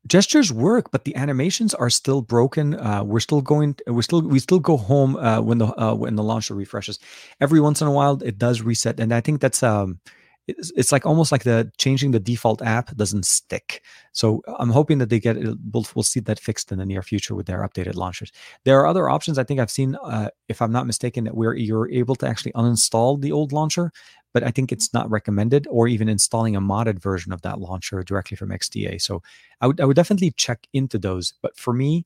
gestures 0.06 0.52
work 0.52 0.90
but 0.90 1.04
the 1.04 1.14
animations 1.14 1.74
are 1.74 1.90
still 1.90 2.22
broken 2.22 2.74
uh, 2.80 3.02
we're 3.04 3.20
still 3.20 3.42
going 3.42 3.76
we're 3.86 4.02
still 4.02 4.22
we 4.22 4.38
still 4.38 4.58
go 4.58 4.76
home 4.76 5.16
uh, 5.16 5.40
when 5.40 5.58
the 5.58 5.66
uh, 5.80 5.94
when 5.94 6.16
the 6.16 6.22
launcher 6.22 6.54
refreshes 6.54 6.98
every 7.40 7.60
once 7.60 7.82
in 7.82 7.88
a 7.88 7.92
while 7.92 8.20
it 8.22 8.38
does 8.38 8.62
reset 8.62 8.98
and 8.98 9.12
i 9.12 9.20
think 9.20 9.40
that's 9.40 9.62
um 9.62 10.00
it's, 10.46 10.72
it's 10.76 10.92
like 10.92 11.06
almost 11.06 11.32
like 11.32 11.44
the 11.44 11.70
changing 11.78 12.10
the 12.10 12.20
default 12.20 12.62
app 12.62 12.94
doesn't 12.96 13.24
stick. 13.24 13.82
So 14.12 14.42
I'm 14.58 14.70
hoping 14.70 14.98
that 14.98 15.08
they 15.08 15.20
get. 15.20 15.36
We'll, 15.36 15.86
we'll 15.94 16.02
see 16.02 16.20
that 16.20 16.40
fixed 16.40 16.72
in 16.72 16.78
the 16.78 16.86
near 16.86 17.02
future 17.02 17.34
with 17.34 17.46
their 17.46 17.66
updated 17.66 17.94
launchers. 17.94 18.32
There 18.64 18.78
are 18.80 18.86
other 18.86 19.08
options. 19.08 19.38
I 19.38 19.44
think 19.44 19.60
I've 19.60 19.70
seen, 19.70 19.96
uh, 20.02 20.30
if 20.48 20.60
I'm 20.60 20.72
not 20.72 20.86
mistaken, 20.86 21.24
that 21.24 21.36
where 21.36 21.54
you're 21.54 21.90
able 21.90 22.16
to 22.16 22.26
actually 22.26 22.52
uninstall 22.52 23.20
the 23.20 23.32
old 23.32 23.52
launcher, 23.52 23.92
but 24.32 24.42
I 24.44 24.50
think 24.50 24.72
it's 24.72 24.92
not 24.94 25.10
recommended, 25.10 25.66
or 25.70 25.88
even 25.88 26.08
installing 26.08 26.56
a 26.56 26.60
modded 26.60 27.00
version 27.00 27.32
of 27.32 27.42
that 27.42 27.58
launcher 27.60 28.02
directly 28.02 28.36
from 28.36 28.50
XDA. 28.50 29.00
So 29.00 29.22
I 29.60 29.66
would 29.66 29.80
I 29.80 29.84
would 29.84 29.96
definitely 29.96 30.32
check 30.32 30.66
into 30.72 30.98
those. 30.98 31.34
But 31.42 31.56
for 31.56 31.72
me, 31.72 32.04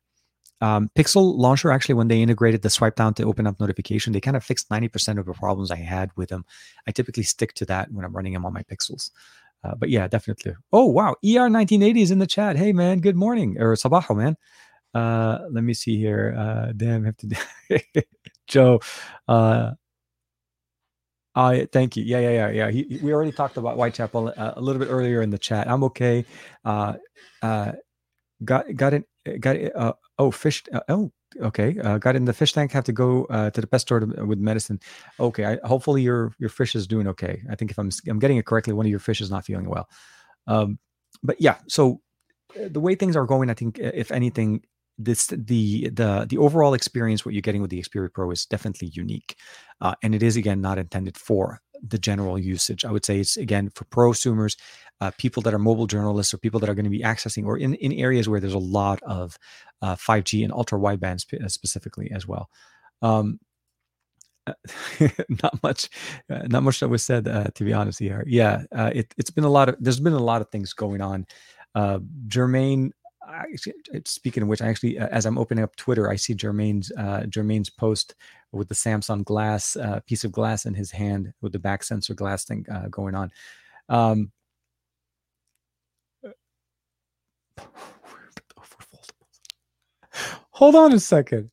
Um, 0.60 0.88
Pixel 0.96 1.36
Launcher 1.36 1.70
actually, 1.72 1.96
when 1.96 2.08
they 2.08 2.22
integrated 2.22 2.62
the 2.62 2.70
swipe 2.70 2.96
down 2.96 3.12
to 3.14 3.24
open 3.24 3.46
up 3.46 3.58
notification, 3.60 4.12
they 4.12 4.20
kind 4.20 4.36
of 4.36 4.44
fixed 4.44 4.70
ninety 4.70 4.88
percent 4.88 5.18
of 5.18 5.26
the 5.26 5.32
problems 5.34 5.70
I 5.70 5.76
had 5.76 6.10
with 6.16 6.28
them. 6.30 6.44
I 6.88 6.92
typically 6.92 7.24
stick 7.24 7.52
to 7.54 7.66
that 7.66 7.90
when 7.92 8.04
I'm 8.04 8.12
running 8.16 8.32
them 8.32 8.46
on 8.46 8.52
my 8.54 8.62
Pixels. 8.62 9.10
Uh, 9.64 9.74
but 9.74 9.90
yeah, 9.90 10.06
definitely. 10.08 10.54
Oh 10.72 10.86
wow, 10.86 11.16
ER1980 11.24 12.02
is 12.02 12.10
in 12.10 12.18
the 12.20 12.26
chat. 12.26 12.56
Hey 12.56 12.72
man, 12.72 13.00
good 13.00 13.16
morning 13.16 13.56
or 13.60 13.74
sabaho 13.74 14.16
man. 14.16 14.36
Uh, 14.94 15.38
let 15.50 15.64
me 15.64 15.74
see 15.74 15.98
here. 15.98 16.34
Uh, 16.38 16.72
damn, 16.76 17.04
have 17.04 17.16
to. 17.18 18.04
Joe, 18.46 18.80
uh, 19.28 19.72
uh, 21.34 21.66
thank 21.72 21.96
you. 21.96 22.04
Yeah, 22.04 22.20
yeah, 22.20 22.30
yeah, 22.30 22.50
yeah. 22.50 22.70
He, 22.70 23.00
we 23.02 23.12
already 23.12 23.32
talked 23.32 23.56
about 23.56 23.76
Whitechapel 23.76 24.34
uh, 24.36 24.52
a 24.56 24.60
little 24.60 24.78
bit 24.78 24.88
earlier 24.90 25.22
in 25.22 25.30
the 25.30 25.38
chat. 25.38 25.68
I'm 25.68 25.82
okay. 25.84 26.24
Uh, 26.64 26.94
uh, 27.42 27.72
got 28.44 28.74
got 28.76 28.94
it. 28.94 29.04
Got. 29.40 29.56
Uh, 29.74 29.92
oh, 30.18 30.30
fish. 30.30 30.62
Uh, 30.72 30.80
oh, 30.88 31.10
okay. 31.40 31.78
Uh, 31.78 31.98
got 31.98 32.14
in 32.14 32.24
the 32.24 32.32
fish 32.32 32.52
tank. 32.52 32.72
Have 32.72 32.84
to 32.84 32.92
go 32.92 33.24
uh, 33.24 33.50
to 33.50 33.60
the 33.60 33.66
pet 33.66 33.80
store 33.80 34.00
to, 34.00 34.24
with 34.24 34.38
medicine. 34.38 34.78
Okay. 35.18 35.44
I, 35.44 35.58
hopefully 35.66 36.02
your 36.02 36.32
your 36.38 36.50
fish 36.50 36.74
is 36.74 36.86
doing 36.86 37.08
okay. 37.08 37.42
I 37.50 37.56
think 37.56 37.70
if 37.70 37.78
I'm 37.78 37.90
I'm 38.08 38.18
getting 38.18 38.36
it 38.36 38.46
correctly, 38.46 38.72
one 38.72 38.86
of 38.86 38.90
your 38.90 39.00
fish 39.00 39.20
is 39.20 39.30
not 39.30 39.44
feeling 39.44 39.68
well. 39.68 39.88
Um, 40.46 40.78
but 41.22 41.40
yeah. 41.40 41.56
So 41.68 42.00
uh, 42.56 42.68
the 42.70 42.80
way 42.80 42.94
things 42.94 43.16
are 43.16 43.26
going, 43.26 43.50
I 43.50 43.54
think 43.54 43.78
if 43.78 44.12
anything, 44.12 44.62
this 44.98 45.26
the 45.26 45.88
the 45.90 46.26
the 46.28 46.38
overall 46.38 46.74
experience 46.74 47.24
what 47.24 47.34
you're 47.34 47.42
getting 47.42 47.62
with 47.62 47.70
the 47.70 47.82
Xperia 47.82 48.12
Pro 48.12 48.30
is 48.30 48.46
definitely 48.46 48.88
unique, 48.88 49.36
uh, 49.80 49.94
and 50.02 50.14
it 50.14 50.22
is 50.22 50.36
again 50.36 50.60
not 50.60 50.78
intended 50.78 51.16
for 51.16 51.60
the 51.86 51.98
general 51.98 52.38
usage. 52.38 52.84
I 52.84 52.92
would 52.92 53.04
say 53.04 53.18
it's 53.18 53.36
again 53.36 53.70
for 53.74 53.84
prosumers, 53.86 54.56
uh, 55.00 55.10
people 55.18 55.42
that 55.42 55.54
are 55.54 55.58
mobile 55.58 55.86
journalists 55.86 56.32
or 56.32 56.38
people 56.38 56.60
that 56.60 56.68
are 56.68 56.74
going 56.74 56.84
to 56.84 56.90
be 56.90 57.00
accessing 57.00 57.44
or 57.44 57.58
in 57.58 57.74
in 57.74 57.92
areas 57.92 58.28
where 58.28 58.40
there's 58.40 58.54
a 58.54 58.58
lot 58.58 59.02
of 59.02 59.36
uh, 59.82 59.96
5G 59.96 60.44
and 60.44 60.52
ultra 60.52 60.78
wideband 60.78 61.20
sp- 61.20 61.42
uh, 61.44 61.48
specifically 61.48 62.10
as 62.14 62.26
well. 62.26 62.48
Um, 63.02 63.40
not 65.42 65.62
much, 65.62 65.88
uh, 66.30 66.42
not 66.46 66.62
much 66.62 66.80
that 66.80 66.88
was 66.88 67.02
said. 67.02 67.26
Uh, 67.26 67.44
to 67.54 67.64
be 67.64 67.72
honest, 67.72 67.98
here, 67.98 68.22
yeah, 68.26 68.64
it, 68.72 69.12
has 69.16 69.30
been 69.30 69.44
a 69.44 69.50
lot 69.50 69.70
of. 69.70 69.76
There's 69.80 70.00
been 70.00 70.12
a 70.12 70.18
lot 70.18 70.42
of 70.42 70.50
things 70.50 70.72
going 70.72 71.00
on. 71.00 71.26
Jermaine 71.76 72.90
I, 72.90 73.03
speaking 74.04 74.42
of 74.42 74.48
which, 74.48 74.62
I 74.62 74.68
actually, 74.68 74.98
uh, 74.98 75.08
as 75.08 75.26
I'm 75.26 75.38
opening 75.38 75.64
up 75.64 75.76
Twitter, 75.76 76.10
I 76.10 76.16
see 76.16 76.34
Jermaine's 76.34 76.92
uh, 76.98 77.24
Jermaine's 77.28 77.70
post 77.70 78.14
with 78.52 78.68
the 78.68 78.74
Samsung 78.74 79.24
glass 79.24 79.76
uh, 79.76 80.00
piece 80.06 80.24
of 80.24 80.32
glass 80.32 80.66
in 80.66 80.74
his 80.74 80.90
hand 80.90 81.32
with 81.40 81.52
the 81.52 81.58
back 81.58 81.82
sensor 81.82 82.14
glass 82.14 82.44
thing 82.44 82.66
uh, 82.70 82.88
going 82.88 83.14
on. 83.14 83.30
Um, 83.88 84.32
hold 90.50 90.74
on 90.74 90.92
a 90.92 91.00
second. 91.00 91.50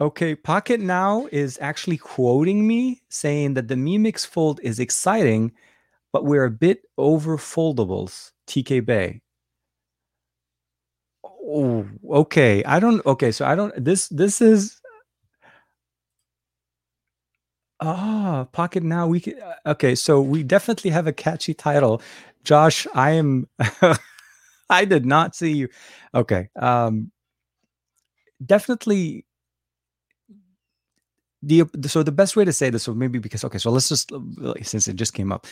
Okay, 0.00 0.34
Pocketnow 0.34 1.28
is 1.30 1.56
actually 1.60 1.98
quoting 1.98 2.66
me 2.66 3.00
saying 3.10 3.54
that 3.54 3.68
the 3.68 3.76
Mi 3.76 3.96
Mix 3.96 4.24
Fold 4.24 4.58
is 4.62 4.80
exciting, 4.80 5.52
but 6.14 6.24
we're 6.24 6.44
a 6.44 6.50
bit 6.50 6.82
over 6.96 7.36
foldables. 7.36 8.30
TK 8.46 8.86
Bay. 8.86 9.20
Oh, 11.24 11.84
okay. 12.08 12.62
I 12.62 12.78
don't. 12.78 13.04
Okay, 13.04 13.32
so 13.32 13.44
I 13.44 13.56
don't. 13.56 13.74
This 13.84 14.08
this 14.10 14.40
is. 14.40 14.80
Ah, 17.80 18.46
Pocketnow. 18.52 19.08
We 19.08 19.18
can. 19.18 19.42
Uh, 19.42 19.72
okay, 19.72 19.96
so 19.96 20.20
we 20.20 20.44
definitely 20.44 20.90
have 20.90 21.08
a 21.08 21.12
catchy 21.12 21.52
title. 21.52 22.00
Josh, 22.44 22.86
I 22.94 23.10
am. 23.12 23.48
I 24.70 24.84
did 24.84 25.04
not 25.04 25.34
see 25.34 25.50
you. 25.52 25.68
Okay. 26.14 26.48
Um. 26.54 27.10
Definitely. 28.46 29.26
The 31.42 31.64
so 31.88 32.04
the 32.04 32.12
best 32.12 32.36
way 32.36 32.44
to 32.44 32.52
say 32.52 32.70
this, 32.70 32.84
so 32.84 32.94
maybe 32.94 33.18
because 33.18 33.44
okay, 33.44 33.58
so 33.58 33.70
let's 33.72 33.88
just 33.88 34.12
since 34.62 34.86
it 34.86 34.94
just 34.94 35.12
came 35.12 35.32
up 35.32 35.46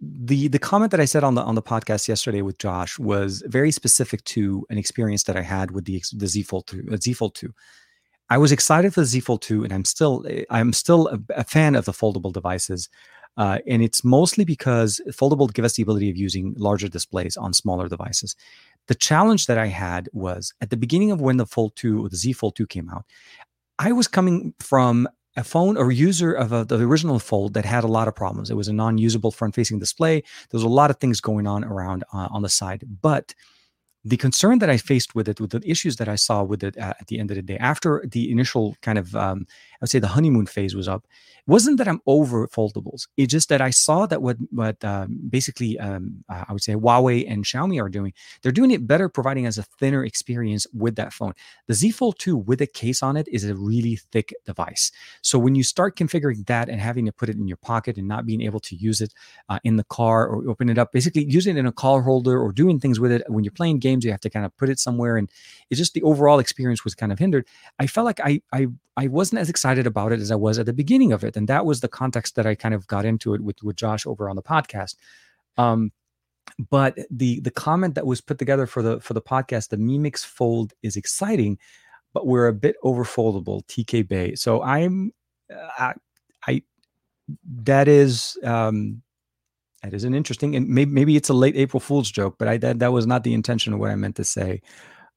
the 0.00 0.48
the 0.48 0.58
comment 0.58 0.90
that 0.90 1.00
I 1.00 1.04
said 1.04 1.24
on 1.24 1.34
the 1.34 1.42
on 1.42 1.54
the 1.54 1.62
podcast 1.62 2.08
yesterday 2.08 2.42
with 2.42 2.58
Josh 2.58 2.98
was 2.98 3.42
very 3.46 3.70
specific 3.70 4.22
to 4.24 4.64
an 4.70 4.78
experience 4.78 5.24
that 5.24 5.36
I 5.36 5.42
had 5.42 5.70
with 5.72 5.84
the 5.84 6.02
the 6.12 6.26
Z 6.26 6.42
Fold 6.42 6.66
2, 6.68 6.88
uh, 6.92 6.96
Z 6.96 7.14
Fold 7.14 7.34
2. 7.34 7.52
I 8.30 8.38
was 8.38 8.52
excited 8.52 8.92
for 8.94 9.00
the 9.00 9.06
Z 9.06 9.20
Fold 9.20 9.42
2, 9.42 9.64
and 9.64 9.72
I'm 9.72 9.84
still 9.84 10.24
I'm 10.50 10.72
still 10.72 11.08
a, 11.08 11.18
a 11.34 11.44
fan 11.44 11.74
of 11.74 11.84
the 11.84 11.92
foldable 11.92 12.32
devices, 12.32 12.88
uh, 13.36 13.58
and 13.66 13.82
it's 13.82 14.04
mostly 14.04 14.44
because 14.44 15.00
foldable 15.10 15.52
give 15.52 15.64
us 15.64 15.74
the 15.74 15.82
ability 15.82 16.10
of 16.10 16.16
using 16.16 16.54
larger 16.56 16.88
displays 16.88 17.36
on 17.36 17.52
smaller 17.52 17.88
devices. 17.88 18.36
The 18.86 18.94
challenge 18.94 19.46
that 19.46 19.58
I 19.58 19.66
had 19.66 20.08
was 20.12 20.52
at 20.60 20.70
the 20.70 20.76
beginning 20.76 21.10
of 21.10 21.20
when 21.20 21.36
the 21.36 21.46
Fold 21.46 21.76
2 21.76 22.04
or 22.04 22.08
the 22.08 22.16
Z 22.16 22.34
Fold 22.34 22.56
2 22.56 22.66
came 22.66 22.88
out, 22.88 23.04
I 23.78 23.92
was 23.92 24.08
coming 24.08 24.54
from 24.60 25.08
a 25.38 25.44
phone 25.44 25.76
or 25.76 25.90
user 25.92 26.32
of 26.32 26.52
a, 26.52 26.64
the 26.64 26.80
original 26.80 27.18
Fold 27.18 27.54
that 27.54 27.64
had 27.64 27.84
a 27.84 27.88
lot 27.98 28.08
of 28.08 28.14
problems. 28.14 28.50
It 28.50 28.56
was 28.56 28.68
a 28.68 28.72
non-usable 28.72 29.30
front-facing 29.30 29.78
display. 29.78 30.20
There 30.20 30.58
was 30.60 30.64
a 30.64 30.68
lot 30.68 30.90
of 30.90 30.96
things 30.98 31.20
going 31.20 31.46
on 31.46 31.64
around 31.64 32.04
uh, 32.12 32.28
on 32.30 32.42
the 32.42 32.48
side, 32.48 32.84
but 33.00 33.34
the 34.04 34.16
concern 34.16 34.58
that 34.60 34.70
I 34.70 34.76
faced 34.76 35.14
with 35.14 35.28
it, 35.28 35.40
with 35.40 35.50
the 35.50 35.62
issues 35.68 35.96
that 35.96 36.08
I 36.08 36.16
saw 36.16 36.42
with 36.42 36.62
it 36.62 36.78
uh, 36.78 36.94
at 37.00 37.06
the 37.08 37.18
end 37.18 37.30
of 37.30 37.36
the 37.36 37.42
day, 37.42 37.58
after 37.58 38.04
the 38.10 38.30
initial 38.30 38.76
kind 38.80 38.98
of, 38.98 39.14
um, 39.14 39.46
would 39.84 39.90
say 39.90 39.98
the 39.98 40.08
honeymoon 40.08 40.46
phase 40.46 40.74
was 40.74 40.88
up, 40.88 41.04
It 41.38 41.50
wasn't 41.50 41.78
that 41.78 41.88
I'm 41.88 42.00
over 42.06 42.46
foldables. 42.48 43.08
It's 43.16 43.30
just 43.30 43.48
that 43.48 43.60
I 43.60 43.70
saw 43.70 44.06
that 44.06 44.22
what 44.22 44.36
what 44.50 44.82
um, 44.84 45.18
basically 45.28 45.78
um, 45.78 46.24
uh, 46.28 46.44
I 46.48 46.52
would 46.52 46.62
say 46.62 46.74
Huawei 46.74 47.30
and 47.30 47.44
Xiaomi 47.44 47.82
are 47.82 47.88
doing, 47.88 48.12
they're 48.42 48.52
doing 48.52 48.70
it 48.70 48.86
better, 48.86 49.08
providing 49.08 49.46
us 49.46 49.58
a 49.58 49.62
thinner 49.62 50.04
experience 50.04 50.66
with 50.72 50.96
that 50.96 51.12
phone. 51.12 51.32
The 51.66 51.74
Z 51.74 51.92
Fold 51.92 52.18
2 52.18 52.36
with 52.36 52.60
a 52.60 52.66
case 52.66 53.02
on 53.02 53.16
it 53.16 53.28
is 53.28 53.44
a 53.44 53.54
really 53.54 53.96
thick 54.12 54.34
device. 54.44 54.90
So 55.22 55.38
when 55.38 55.54
you 55.54 55.62
start 55.62 55.96
configuring 55.96 56.46
that 56.46 56.68
and 56.68 56.80
having 56.80 57.06
to 57.06 57.12
put 57.12 57.28
it 57.28 57.36
in 57.36 57.46
your 57.46 57.56
pocket 57.56 57.96
and 57.96 58.08
not 58.08 58.26
being 58.26 58.42
able 58.42 58.60
to 58.60 58.76
use 58.76 59.00
it 59.00 59.12
uh, 59.48 59.58
in 59.64 59.76
the 59.76 59.84
car 59.84 60.26
or 60.26 60.48
open 60.48 60.68
it 60.68 60.78
up, 60.78 60.92
basically 60.92 61.24
using 61.24 61.56
it 61.56 61.60
in 61.60 61.66
a 61.66 61.72
call 61.72 62.02
holder 62.02 62.40
or 62.40 62.52
doing 62.52 62.80
things 62.80 62.98
with 62.98 63.12
it 63.12 63.22
when 63.28 63.44
you're 63.44 63.52
playing 63.52 63.78
games, 63.78 64.04
you 64.04 64.10
have 64.10 64.20
to 64.20 64.30
kind 64.30 64.44
of 64.44 64.56
put 64.56 64.68
it 64.68 64.78
somewhere, 64.78 65.16
and 65.16 65.30
it's 65.70 65.78
just 65.78 65.94
the 65.94 66.02
overall 66.02 66.38
experience 66.38 66.84
was 66.84 66.94
kind 66.94 67.12
of 67.12 67.18
hindered. 67.18 67.46
I 67.78 67.86
felt 67.86 68.04
like 68.04 68.20
I 68.20 68.42
I 68.52 68.68
I 68.96 69.06
wasn't 69.06 69.40
as 69.40 69.48
excited 69.48 69.67
about 69.76 70.12
it 70.12 70.20
as 70.20 70.30
I 70.30 70.36
was 70.36 70.58
at 70.58 70.66
the 70.66 70.72
beginning 70.72 71.12
of 71.12 71.24
it 71.24 71.36
and 71.36 71.48
that 71.48 71.66
was 71.66 71.80
the 71.80 71.88
context 71.88 72.36
that 72.36 72.46
I 72.46 72.54
kind 72.54 72.74
of 72.74 72.86
got 72.86 73.04
into 73.04 73.34
it 73.34 73.42
with 73.42 73.62
with 73.62 73.76
Josh 73.76 74.06
over 74.06 74.30
on 74.30 74.36
the 74.36 74.42
podcast. 74.42 74.94
Um, 75.58 75.92
but 76.70 76.98
the 77.10 77.40
the 77.40 77.50
comment 77.50 77.94
that 77.96 78.06
was 78.06 78.20
put 78.20 78.38
together 78.38 78.66
for 78.66 78.82
the 78.82 79.00
for 79.00 79.14
the 79.14 79.22
podcast, 79.22 79.68
the 79.68 79.76
Mi 79.76 79.98
Mix 79.98 80.24
Fold 80.24 80.72
is 80.82 80.96
exciting, 80.96 81.58
but 82.12 82.26
we're 82.26 82.48
a 82.48 82.52
bit 82.52 82.76
over 82.82 83.04
foldable. 83.04 83.66
TK 83.66 84.08
Bay. 84.08 84.34
So 84.34 84.62
I'm 84.62 85.12
uh, 85.52 85.68
I, 85.78 85.94
I 86.46 86.62
that 87.62 87.88
is 87.88 88.38
um 88.42 89.02
that 89.82 89.94
is 89.94 90.04
an 90.04 90.14
interesting 90.14 90.56
and 90.56 90.68
maybe 90.68 90.90
maybe 90.90 91.16
it's 91.16 91.28
a 91.28 91.34
late 91.34 91.56
April 91.56 91.80
Fool's 91.80 92.10
joke, 92.10 92.36
but 92.38 92.48
I 92.48 92.56
that 92.58 92.78
that 92.78 92.92
was 92.92 93.06
not 93.06 93.24
the 93.24 93.34
intention 93.34 93.72
of 93.72 93.78
what 93.78 93.90
I 93.90 93.96
meant 93.96 94.16
to 94.16 94.24
say. 94.24 94.62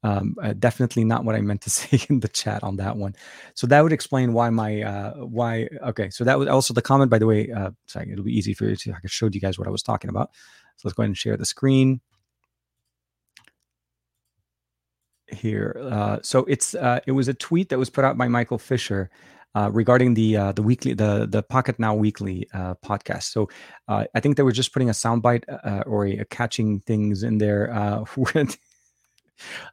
Um, 0.03 0.35
uh, 0.41 0.53
definitely 0.53 1.03
not 1.03 1.25
what 1.25 1.35
I 1.35 1.41
meant 1.41 1.61
to 1.61 1.69
say 1.79 1.99
in 2.09 2.19
the 2.21 2.27
chat 2.27 2.63
on 2.63 2.77
that 2.77 2.97
one. 2.97 3.15
So 3.53 3.67
that 3.67 3.81
would 3.81 3.93
explain 3.93 4.33
why 4.33 4.49
my 4.49 4.81
uh, 4.81 5.13
why. 5.15 5.67
Okay, 5.87 6.09
so 6.09 6.23
that 6.23 6.39
was 6.39 6.47
also 6.47 6.73
the 6.73 6.81
comment. 6.81 7.11
By 7.11 7.19
the 7.19 7.27
way, 7.27 7.51
uh, 7.51 7.71
sorry, 7.87 8.11
it'll 8.11 8.25
be 8.25 8.37
easy 8.37 8.53
for 8.53 8.65
you 8.65 8.75
to 8.75 8.93
I 8.93 8.97
showed 9.05 9.35
you 9.35 9.41
guys 9.41 9.59
what 9.59 9.67
I 9.67 9.71
was 9.71 9.83
talking 9.83 10.09
about. 10.09 10.31
So 10.77 10.87
let's 10.87 10.95
go 10.95 11.03
ahead 11.03 11.09
and 11.09 11.17
share 11.17 11.37
the 11.37 11.45
screen 11.45 12.01
here. 15.33 15.77
Uh, 15.79 16.19
so 16.21 16.39
it's 16.45 16.75
uh, 16.75 16.99
it 17.07 17.11
was 17.11 17.27
a 17.27 17.33
tweet 17.33 17.69
that 17.69 17.79
was 17.79 17.89
put 17.89 18.03
out 18.03 18.17
by 18.17 18.27
Michael 18.27 18.57
Fisher. 18.57 19.09
Uh, 19.53 19.69
regarding 19.69 20.13
the 20.13 20.37
uh, 20.37 20.53
the 20.53 20.61
weekly 20.61 20.93
the 20.93 21.27
the 21.29 21.43
Pocketnow 21.43 21.97
weekly 21.97 22.47
uh, 22.53 22.73
podcast. 22.75 23.23
So 23.23 23.49
uh, 23.89 24.05
I 24.15 24.21
think 24.21 24.37
they 24.37 24.43
were 24.43 24.53
just 24.53 24.71
putting 24.71 24.87
a 24.87 24.93
soundbite 24.93 25.43
uh, 25.49 25.83
or 25.85 26.05
a, 26.05 26.19
a, 26.19 26.25
catching 26.25 26.79
things 26.79 27.21
in 27.21 27.37
there 27.37 27.69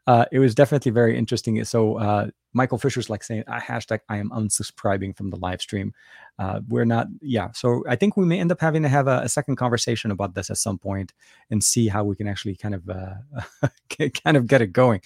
uh, 0.07 0.25
it 0.33 0.39
was 0.39 0.55
definitely 0.55 0.93
very 0.93 1.17
interesting. 1.17 1.63
So 1.65 1.99
uh, 1.99 2.29
Michael 2.53 2.79
Fisher's 2.79 3.11
like 3.11 3.23
saying, 3.23 3.45
uh, 3.47 3.61
hashtag 3.61 4.01
I 4.09 4.19
am 4.19 4.31
unsubscribing 4.31 5.17
from 5.17 5.31
the 5.31 5.37
live 5.37 5.61
stream. 5.61 5.93
Uh, 6.39 6.61
we're 6.69 6.85
not, 6.85 7.09
yeah. 7.21 7.51
So 7.53 7.85
I 7.89 7.97
think 7.97 8.17
we 8.17 8.25
may 8.25 8.41
end 8.41 8.53
up 8.53 8.61
having 8.61 8.83
to 8.83 8.89
have 8.89 9.09
a, 9.09 9.21
a, 9.21 9.29
second 9.29 9.57
conversation 9.57 10.11
about 10.11 10.35
this 10.35 10.51
at 10.51 10.59
some 10.59 10.79
point 10.79 11.13
and 11.51 11.63
see 11.63 11.89
how 11.89 12.05
we 12.05 12.17
can 12.17 12.29
actually 12.29 12.57
kind 12.57 12.75
of 12.75 12.89
uh, 12.89 13.69
kind 14.25 14.37
of 14.37 14.47
get 14.47 14.63
it 14.63 14.73
going. 14.73 15.01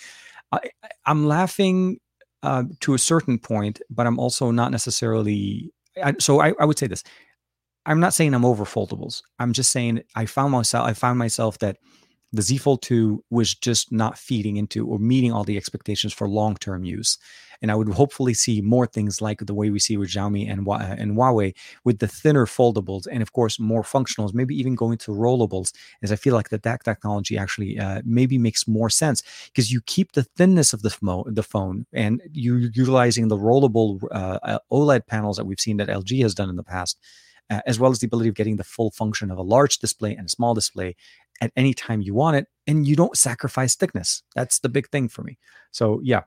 I, 0.52 0.60
am 1.06 1.26
laughing 1.26 2.00
uh, 2.42 2.64
to 2.80 2.94
a 2.94 2.98
certain 2.98 3.38
point, 3.38 3.80
but 3.90 4.06
I'm 4.06 4.18
also 4.18 4.50
not 4.50 4.70
necessarily. 4.70 5.72
I, 6.02 6.14
so 6.18 6.40
I, 6.40 6.52
I 6.60 6.64
would 6.64 6.78
say 6.78 6.86
this. 6.86 7.02
I'm 7.84 8.00
not 8.00 8.14
saying 8.14 8.34
I'm 8.34 8.44
over 8.44 8.64
foldables. 8.64 9.22
I'm 9.38 9.52
just 9.52 9.72
saying 9.72 10.02
I 10.14 10.26
found 10.26 10.52
myself. 10.52 10.86
I 10.86 10.92
found 10.92 11.18
myself 11.18 11.58
that 11.58 11.78
the 12.32 12.42
Z 12.42 12.58
Fold 12.58 12.82
2 12.82 13.24
was 13.30 13.54
just 13.54 13.92
not 13.92 14.18
feeding 14.18 14.56
into 14.56 14.86
or 14.86 14.98
meeting 14.98 15.32
all 15.32 15.44
the 15.44 15.56
expectations 15.56 16.12
for 16.12 16.28
long 16.28 16.56
term 16.56 16.84
use. 16.84 17.18
And 17.60 17.70
I 17.70 17.76
would 17.76 17.88
hopefully 17.90 18.34
see 18.34 18.60
more 18.60 18.86
things 18.86 19.22
like 19.22 19.38
the 19.38 19.54
way 19.54 19.70
we 19.70 19.78
see 19.78 19.96
with 19.96 20.10
Xiaomi 20.10 20.50
and, 20.50 20.66
and 20.66 21.16
Huawei 21.16 21.54
with 21.84 22.00
the 22.00 22.08
thinner 22.08 22.44
foldables 22.44 23.06
and, 23.08 23.22
of 23.22 23.32
course, 23.32 23.60
more 23.60 23.84
functionals, 23.84 24.34
maybe 24.34 24.56
even 24.56 24.74
going 24.74 24.98
to 24.98 25.12
rollables, 25.12 25.72
as 26.02 26.10
I 26.10 26.16
feel 26.16 26.34
like 26.34 26.48
that, 26.48 26.64
that 26.64 26.82
technology 26.82 27.38
actually 27.38 27.78
uh, 27.78 28.02
maybe 28.04 28.36
makes 28.36 28.66
more 28.66 28.90
sense 28.90 29.22
because 29.46 29.70
you 29.70 29.80
keep 29.82 30.12
the 30.12 30.24
thinness 30.24 30.72
of 30.72 30.82
the, 30.82 30.96
mo- 31.00 31.24
the 31.28 31.44
phone 31.44 31.86
and 31.92 32.20
you're 32.32 32.58
utilizing 32.58 33.28
the 33.28 33.36
rollable 33.36 34.02
uh, 34.10 34.38
uh 34.42 34.58
OLED 34.72 35.06
panels 35.06 35.36
that 35.36 35.44
we've 35.44 35.60
seen 35.60 35.76
that 35.76 35.88
LG 35.88 36.20
has 36.22 36.34
done 36.34 36.50
in 36.50 36.56
the 36.56 36.64
past. 36.64 36.98
Uh, 37.50 37.60
as 37.66 37.78
well 37.78 37.90
as 37.90 37.98
the 37.98 38.06
ability 38.06 38.30
of 38.30 38.34
getting 38.34 38.56
the 38.56 38.64
full 38.64 38.90
function 38.90 39.30
of 39.30 39.36
a 39.36 39.42
large 39.42 39.76
display 39.76 40.14
and 40.14 40.26
a 40.26 40.30
small 40.30 40.54
display 40.54 40.96
at 41.40 41.52
any 41.56 41.74
time 41.74 42.00
you 42.00 42.14
want 42.14 42.36
it 42.36 42.46
and 42.66 42.86
you 42.86 42.94
don't 42.94 43.16
sacrifice 43.16 43.74
thickness 43.74 44.22
that's 44.34 44.60
the 44.60 44.68
big 44.68 44.88
thing 44.90 45.08
for 45.08 45.22
me 45.22 45.38
so 45.70 46.00
yeah 46.02 46.22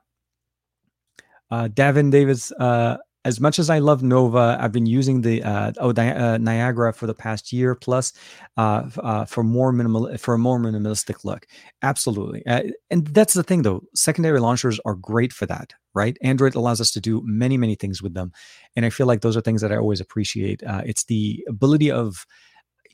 uh, 1.50 1.68
Davin 1.68 2.10
Davis, 2.10 2.52
uh, 2.52 2.96
as 3.24 3.40
much 3.40 3.58
as 3.58 3.70
I 3.70 3.80
love 3.80 4.04
Nova, 4.04 4.56
I've 4.60 4.70
been 4.70 4.86
using 4.86 5.20
the 5.20 5.42
uh, 5.42 5.72
oh 5.78 5.90
uh, 5.90 6.38
Niagara 6.38 6.92
for 6.92 7.08
the 7.08 7.14
past 7.14 7.52
year 7.52 7.74
plus 7.74 8.12
uh, 8.56 8.88
uh, 8.98 9.24
for 9.24 9.42
more 9.42 9.72
minimal 9.72 10.16
for 10.16 10.34
a 10.34 10.38
more 10.38 10.60
minimalistic 10.60 11.24
look. 11.24 11.44
Absolutely, 11.82 12.46
uh, 12.46 12.62
and 12.88 13.08
that's 13.08 13.34
the 13.34 13.42
thing 13.42 13.62
though. 13.62 13.82
Secondary 13.96 14.38
launchers 14.38 14.78
are 14.84 14.94
great 14.94 15.32
for 15.32 15.44
that, 15.46 15.72
right? 15.92 16.16
Android 16.22 16.54
allows 16.54 16.80
us 16.80 16.92
to 16.92 17.00
do 17.00 17.20
many 17.24 17.56
many 17.56 17.74
things 17.74 18.00
with 18.00 18.14
them, 18.14 18.30
and 18.76 18.86
I 18.86 18.90
feel 18.90 19.08
like 19.08 19.22
those 19.22 19.36
are 19.36 19.40
things 19.40 19.60
that 19.60 19.72
I 19.72 19.76
always 19.76 20.00
appreciate. 20.00 20.62
Uh, 20.62 20.82
it's 20.86 21.04
the 21.04 21.44
ability 21.48 21.90
of 21.90 22.26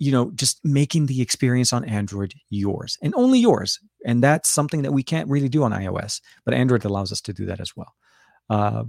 you 0.02 0.10
know 0.10 0.32
just 0.34 0.64
making 0.64 1.06
the 1.06 1.22
experience 1.22 1.72
on 1.72 1.84
android 1.84 2.34
yours 2.50 2.98
and 3.02 3.14
only 3.14 3.38
yours 3.38 3.78
and 4.04 4.22
that's 4.22 4.48
something 4.50 4.82
that 4.82 4.92
we 4.92 5.02
can't 5.02 5.28
really 5.28 5.48
do 5.48 5.62
on 5.62 5.72
ios 5.72 6.20
but 6.44 6.54
android 6.54 6.84
allows 6.84 7.12
us 7.12 7.20
to 7.20 7.32
do 7.32 7.46
that 7.46 7.60
as 7.60 7.76
well 7.76 7.94
uh, 8.50 8.84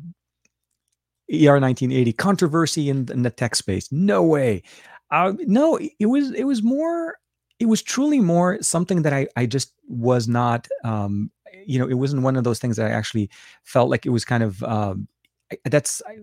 ER 1.32 1.60
1980 1.60 2.14
controversy 2.14 2.90
in, 2.90 3.08
in, 3.12 3.24
the 3.24 3.30
tech 3.30 3.56
space. 3.56 3.90
No 3.92 4.24
way. 4.24 4.62
Uh, 5.10 5.34
no, 5.40 5.80
it 6.00 6.06
was 6.06 6.32
it 6.32 6.44
was 6.44 6.62
more. 6.62 7.18
It 7.60 7.68
was 7.68 7.82
truly 7.82 8.20
more 8.20 8.62
something 8.62 9.04
that 9.04 9.14
I 9.14 9.28
I 9.36 9.46
just 9.46 9.74
was 9.88 10.28
not. 10.28 10.68
Um, 10.84 11.32
you 11.66 11.80
know, 11.80 11.88
it 11.88 11.94
wasn't 11.94 12.24
one 12.24 12.36
of 12.36 12.44
those 12.44 12.60
things 12.60 12.76
that 12.78 12.88
I 12.88 12.94
actually 12.94 13.30
felt 13.64 13.90
like 13.90 14.06
it 14.06 14.10
was 14.10 14.26
kind 14.26 14.44
of. 14.44 14.62
Um, 14.64 15.08
that's 15.66 16.02
I, 16.08 16.14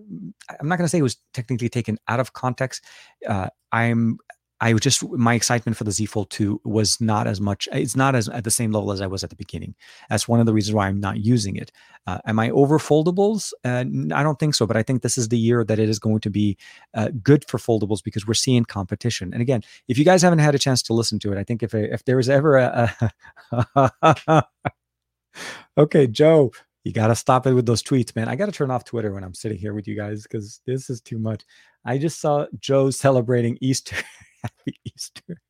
am 0.60 0.68
not 0.68 0.76
going 0.76 0.84
to 0.84 0.88
say 0.88 0.98
it 0.98 1.02
was 1.02 1.16
technically 1.32 1.68
taken 1.68 1.98
out 2.08 2.20
of 2.20 2.32
context. 2.32 2.84
Uh, 3.26 3.48
I'm 3.72 4.18
I 4.60 4.74
just 4.74 5.08
my 5.10 5.34
excitement 5.34 5.76
for 5.76 5.84
the 5.84 5.90
Z 5.90 6.06
Fold 6.06 6.30
2 6.30 6.60
was 6.64 7.00
not 7.00 7.26
as 7.26 7.40
much. 7.40 7.68
It's 7.72 7.96
not 7.96 8.14
as 8.14 8.28
at 8.28 8.44
the 8.44 8.50
same 8.50 8.72
level 8.72 8.92
as 8.92 9.00
I 9.00 9.06
was 9.06 9.24
at 9.24 9.30
the 9.30 9.36
beginning. 9.36 9.74
That's 10.10 10.28
one 10.28 10.38
of 10.38 10.46
the 10.46 10.52
reasons 10.52 10.74
why 10.74 10.86
I'm 10.86 11.00
not 11.00 11.18
using 11.18 11.56
it. 11.56 11.72
Uh, 12.06 12.18
am 12.26 12.38
I 12.38 12.50
over 12.50 12.78
foldables? 12.78 13.52
Uh, 13.64 13.84
I 14.14 14.22
don't 14.22 14.38
think 14.38 14.54
so. 14.54 14.66
But 14.66 14.76
I 14.76 14.82
think 14.82 15.02
this 15.02 15.16
is 15.16 15.28
the 15.28 15.38
year 15.38 15.64
that 15.64 15.78
it 15.78 15.88
is 15.88 15.98
going 15.98 16.20
to 16.20 16.30
be 16.30 16.58
uh, 16.94 17.08
good 17.22 17.48
for 17.48 17.58
foldables 17.58 18.04
because 18.04 18.26
we're 18.26 18.34
seeing 18.34 18.64
competition. 18.64 19.32
And 19.32 19.40
again, 19.40 19.62
if 19.88 19.96
you 19.96 20.04
guys 20.04 20.22
haven't 20.22 20.40
had 20.40 20.54
a 20.54 20.58
chance 20.58 20.82
to 20.84 20.92
listen 20.92 21.18
to 21.20 21.32
it, 21.32 21.38
I 21.38 21.44
think 21.44 21.62
if 21.62 21.74
if 21.74 22.04
there 22.04 22.18
is 22.18 22.28
ever 22.28 22.58
a, 22.58 23.12
a 23.52 24.44
okay, 25.78 26.06
Joe, 26.06 26.52
you 26.84 26.92
got 26.92 27.08
to 27.08 27.16
stop 27.16 27.46
it 27.46 27.54
with 27.54 27.66
those 27.66 27.82
tweets, 27.82 28.14
man. 28.14 28.28
I 28.28 28.36
got 28.36 28.46
to 28.46 28.52
turn 28.52 28.70
off 28.70 28.84
Twitter 28.84 29.12
when 29.12 29.24
I'm 29.24 29.34
sitting 29.34 29.58
here 29.58 29.74
with 29.74 29.88
you 29.88 29.96
guys 29.96 30.22
because 30.24 30.60
this 30.66 30.90
is 30.90 31.00
too 31.00 31.18
much. 31.18 31.44
I 31.84 31.98
just 31.98 32.20
saw 32.20 32.46
Joe 32.58 32.90
celebrating 32.90 33.56
Easter. 33.60 33.96
Happy 34.42 34.74
Easter. 34.84 35.40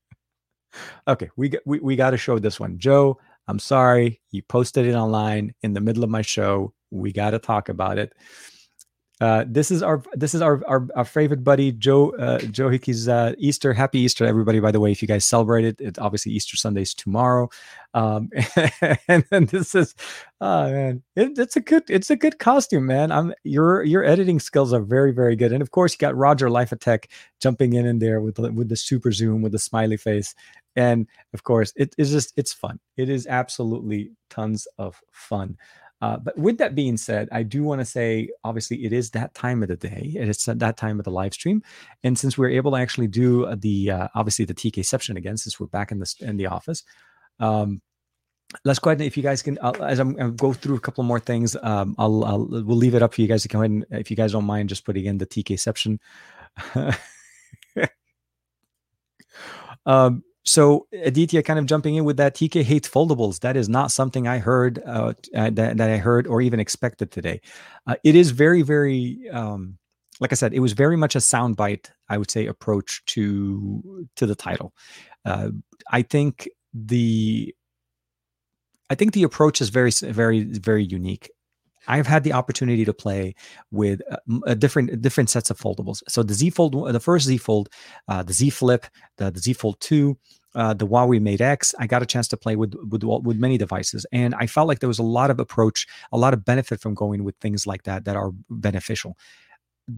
okay, 1.08 1.30
we 1.36 1.52
we, 1.66 1.80
we 1.80 1.96
got 1.96 2.10
to 2.10 2.16
show 2.16 2.38
this 2.38 2.60
one. 2.60 2.78
Joe, 2.78 3.18
I'm 3.48 3.58
sorry. 3.58 4.20
You 4.30 4.42
posted 4.42 4.86
it 4.86 4.94
online 4.94 5.54
in 5.62 5.72
the 5.72 5.80
middle 5.80 6.04
of 6.04 6.10
my 6.10 6.22
show. 6.22 6.72
We 6.90 7.12
got 7.12 7.30
to 7.30 7.38
talk 7.38 7.68
about 7.68 7.98
it. 7.98 8.12
Uh, 9.20 9.44
this 9.46 9.70
is 9.70 9.82
our 9.82 10.02
this 10.14 10.34
is 10.34 10.40
our 10.40 10.62
our, 10.66 10.88
our 10.96 11.04
favorite 11.04 11.44
buddy 11.44 11.72
Joe 11.72 12.10
uh, 12.16 12.38
Joe 12.38 12.70
Hickey's 12.70 13.06
uh, 13.06 13.34
Easter. 13.36 13.74
Happy 13.74 13.98
Easter, 13.98 14.24
everybody! 14.24 14.60
By 14.60 14.70
the 14.70 14.80
way, 14.80 14.92
if 14.92 15.02
you 15.02 15.08
guys 15.08 15.26
celebrate 15.26 15.66
it, 15.66 15.76
it's 15.78 15.98
obviously 15.98 16.32
Easter 16.32 16.56
Sunday's 16.56 16.94
tomorrow. 16.94 17.50
Um, 17.92 18.30
and 19.08 19.24
then 19.30 19.44
this 19.46 19.74
is, 19.74 19.94
oh 20.40 20.70
man, 20.70 21.02
it, 21.16 21.38
it's 21.38 21.56
a 21.56 21.60
good 21.60 21.82
it's 21.90 22.08
a 22.08 22.16
good 22.16 22.38
costume, 22.38 22.86
man. 22.86 23.12
I'm 23.12 23.34
your 23.44 23.82
your 23.82 24.04
editing 24.04 24.40
skills 24.40 24.72
are 24.72 24.80
very 24.80 25.12
very 25.12 25.36
good, 25.36 25.52
and 25.52 25.60
of 25.60 25.70
course 25.70 25.92
you 25.92 25.98
got 25.98 26.16
Roger 26.16 26.48
Life 26.48 26.72
Tech 26.80 27.10
jumping 27.42 27.74
in 27.74 27.84
in 27.84 27.98
there 27.98 28.22
with 28.22 28.36
the, 28.36 28.50
with 28.50 28.70
the 28.70 28.76
super 28.76 29.12
zoom 29.12 29.42
with 29.42 29.52
the 29.52 29.58
smiley 29.58 29.98
face, 29.98 30.34
and 30.76 31.06
of 31.34 31.42
course 31.42 31.74
it 31.76 31.94
is 31.98 32.10
just 32.10 32.32
it's 32.38 32.54
fun. 32.54 32.80
It 32.96 33.10
is 33.10 33.26
absolutely 33.26 34.12
tons 34.30 34.66
of 34.78 34.98
fun. 35.12 35.58
Uh, 36.00 36.16
but 36.16 36.36
with 36.38 36.58
that 36.58 36.74
being 36.74 36.96
said, 36.96 37.28
I 37.30 37.42
do 37.42 37.62
want 37.62 37.80
to 37.80 37.84
say, 37.84 38.30
obviously, 38.42 38.84
it 38.84 38.92
is 38.92 39.10
that 39.10 39.34
time 39.34 39.62
of 39.62 39.68
the 39.68 39.76
day. 39.76 40.12
It's 40.14 40.46
that 40.46 40.76
time 40.76 40.98
of 40.98 41.04
the 41.04 41.10
live 41.10 41.34
stream, 41.34 41.62
and 42.02 42.18
since 42.18 42.38
we're 42.38 42.50
able 42.50 42.72
to 42.72 42.78
actually 42.78 43.08
do 43.08 43.44
uh, 43.44 43.56
the 43.58 43.90
uh, 43.90 44.08
obviously 44.14 44.44
the 44.44 44.54
TKception 44.54 45.16
again, 45.16 45.36
since 45.36 45.60
we're 45.60 45.66
back 45.66 45.92
in 45.92 45.98
the 45.98 46.14
in 46.20 46.36
the 46.36 46.46
office, 46.46 46.84
um, 47.38 47.82
let's 48.64 48.78
go 48.78 48.90
ahead 48.90 48.98
and 48.98 49.06
if 49.06 49.16
you 49.16 49.22
guys 49.22 49.42
can, 49.42 49.58
I'll, 49.62 49.82
as 49.82 49.98
I'm, 49.98 50.16
I'm 50.18 50.36
go 50.36 50.52
through 50.52 50.76
a 50.76 50.80
couple 50.80 51.04
more 51.04 51.20
things, 51.20 51.56
um, 51.62 51.94
I'll, 51.98 52.24
I'll 52.24 52.46
we'll 52.46 52.76
leave 52.76 52.94
it 52.94 53.02
up 53.02 53.14
for 53.14 53.20
you 53.20 53.28
guys 53.28 53.42
to 53.42 53.48
go 53.48 53.60
ahead 53.60 53.70
and 53.70 53.86
if 53.90 54.10
you 54.10 54.16
guys 54.16 54.32
don't 54.32 54.44
mind, 54.44 54.68
just 54.68 54.84
putting 54.84 55.04
in 55.04 55.18
the 55.18 55.26
TKception. 55.26 55.98
um, 59.86 60.22
so 60.44 60.86
Aditya 60.92 61.42
kind 61.42 61.58
of 61.58 61.66
jumping 61.66 61.96
in 61.96 62.04
with 62.04 62.16
that 62.16 62.34
TK 62.34 62.62
hates 62.62 62.88
foldables. 62.88 63.40
That 63.40 63.56
is 63.56 63.68
not 63.68 63.90
something 63.90 64.26
I 64.26 64.38
heard 64.38 64.82
uh, 64.86 65.14
uh, 65.34 65.50
that, 65.50 65.76
that 65.76 65.90
I 65.90 65.98
heard 65.98 66.26
or 66.26 66.40
even 66.40 66.60
expected 66.60 67.10
today. 67.10 67.40
Uh, 67.86 67.96
it 68.04 68.14
is 68.14 68.30
very, 68.30 68.62
very, 68.62 69.28
um, 69.30 69.78
like 70.18 70.32
I 70.32 70.34
said, 70.34 70.54
it 70.54 70.60
was 70.60 70.72
very 70.72 70.96
much 70.96 71.14
a 71.14 71.18
soundbite, 71.18 71.90
I 72.08 72.18
would 72.18 72.30
say, 72.30 72.46
approach 72.46 73.02
to 73.06 74.06
to 74.16 74.26
the 74.26 74.34
title. 74.34 74.74
Uh, 75.24 75.50
I 75.90 76.02
think 76.02 76.48
the 76.72 77.54
I 78.90 78.94
think 78.96 79.12
the 79.12 79.22
approach 79.22 79.60
is 79.60 79.68
very, 79.68 79.90
very, 79.90 80.42
very 80.42 80.84
unique. 80.84 81.30
I've 81.88 82.06
had 82.06 82.24
the 82.24 82.32
opportunity 82.32 82.84
to 82.84 82.92
play 82.92 83.34
with 83.70 84.00
uh, 84.46 84.54
different 84.54 85.00
different 85.00 85.30
sets 85.30 85.50
of 85.50 85.58
foldables. 85.58 86.02
So 86.08 86.22
the 86.22 86.34
Z 86.34 86.50
Fold, 86.50 86.92
the 86.92 87.00
first 87.00 87.26
Z 87.26 87.38
Fold, 87.38 87.68
uh, 88.08 88.22
the 88.22 88.32
Z 88.32 88.50
Flip, 88.50 88.86
the, 89.16 89.30
the 89.30 89.40
Z 89.40 89.54
Fold 89.54 89.80
Two, 89.80 90.18
uh, 90.54 90.74
the 90.74 90.86
Huawei 90.86 91.20
Mate 91.20 91.40
X. 91.40 91.74
I 91.78 91.86
got 91.86 92.02
a 92.02 92.06
chance 92.06 92.28
to 92.28 92.36
play 92.36 92.56
with 92.56 92.74
with 92.88 93.04
with 93.04 93.38
many 93.38 93.58
devices, 93.58 94.06
and 94.12 94.34
I 94.34 94.46
felt 94.46 94.68
like 94.68 94.80
there 94.80 94.88
was 94.88 94.98
a 94.98 95.04
lot 95.04 95.30
of 95.30 95.40
approach, 95.40 95.86
a 96.12 96.18
lot 96.18 96.34
of 96.34 96.44
benefit 96.44 96.80
from 96.80 96.94
going 96.94 97.24
with 97.24 97.36
things 97.36 97.66
like 97.66 97.84
that 97.84 98.04
that 98.04 98.16
are 98.16 98.30
beneficial 98.48 99.16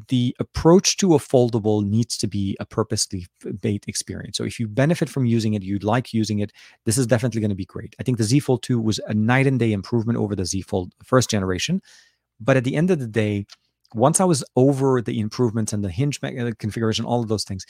the 0.09 0.35
approach 0.39 0.97
to 0.99 1.15
a 1.15 1.19
foldable 1.19 1.85
needs 1.85 2.17
to 2.19 2.27
be 2.27 2.57
a 2.61 2.67
purposely 2.67 3.27
made 3.63 3.85
experience. 3.89 4.37
So 4.39 4.45
if 4.45 4.61
you 4.61 4.69
benefit 4.69 5.09
from 5.09 5.25
using 5.27 5.55
it, 5.55 5.63
you'd 5.63 5.85
like 5.85 6.15
using 6.15 6.39
it, 6.39 6.53
this 6.85 6.99
is 6.99 7.07
definitely 7.07 7.41
going 7.41 7.51
to 7.51 7.57
be 7.57 7.65
great. 7.65 7.95
I 7.99 8.03
think 8.03 8.19
the 8.19 8.25
Z 8.25 8.41
Fold 8.41 8.63
2 8.63 8.81
was 8.81 9.01
a 9.07 9.15
night 9.15 9.47
and 9.47 9.59
day 9.59 9.73
improvement 9.73 10.19
over 10.19 10.37
the 10.37 10.47
Z 10.47 10.63
Fold 10.63 10.93
first 11.03 11.31
generation. 11.31 11.83
But 12.41 12.57
at 12.57 12.65
the 12.65 12.77
end 12.77 12.91
of 12.91 12.99
the 12.99 13.07
day, 13.07 13.47
once 13.95 14.21
I 14.21 14.25
was 14.25 14.45
over 14.57 15.03
the 15.03 15.21
improvements 15.21 15.73
and 15.73 15.85
the 15.85 15.91
hinge 15.91 16.19
uh, 16.23 16.51
configuration, 16.59 17.05
all 17.05 17.21
of 17.21 17.29
those 17.29 17.45
things, 17.45 17.67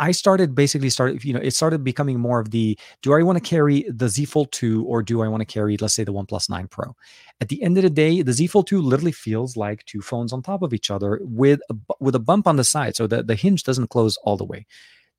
I 0.00 0.10
started 0.10 0.54
basically 0.54 0.90
started, 0.90 1.22
you 1.24 1.32
know, 1.32 1.40
it 1.40 1.52
started 1.52 1.84
becoming 1.84 2.18
more 2.18 2.40
of 2.40 2.50
the 2.50 2.78
do 3.02 3.14
I 3.14 3.22
want 3.22 3.36
to 3.36 3.48
carry 3.48 3.84
the 3.88 4.08
Z 4.08 4.24
Fold 4.24 4.50
2 4.52 4.84
or 4.84 5.02
do 5.02 5.22
I 5.22 5.28
want 5.28 5.40
to 5.40 5.46
carry, 5.46 5.76
let's 5.76 5.94
say, 5.94 6.04
the 6.04 6.12
OnePlus 6.12 6.50
9 6.50 6.66
Pro? 6.68 6.96
At 7.40 7.48
the 7.48 7.62
end 7.62 7.76
of 7.78 7.84
the 7.84 7.90
day, 7.90 8.22
the 8.22 8.32
Z 8.32 8.48
Fold 8.48 8.66
2 8.66 8.80
literally 8.80 9.12
feels 9.12 9.56
like 9.56 9.84
two 9.84 10.00
phones 10.02 10.32
on 10.32 10.42
top 10.42 10.62
of 10.62 10.74
each 10.74 10.90
other 10.90 11.20
with 11.22 11.60
a, 11.70 11.76
with 12.00 12.14
a 12.16 12.20
bump 12.20 12.48
on 12.48 12.56
the 12.56 12.64
side. 12.64 12.96
So 12.96 13.06
the, 13.06 13.22
the 13.22 13.36
hinge 13.36 13.62
doesn't 13.62 13.90
close 13.90 14.16
all 14.24 14.36
the 14.36 14.44
way. 14.44 14.66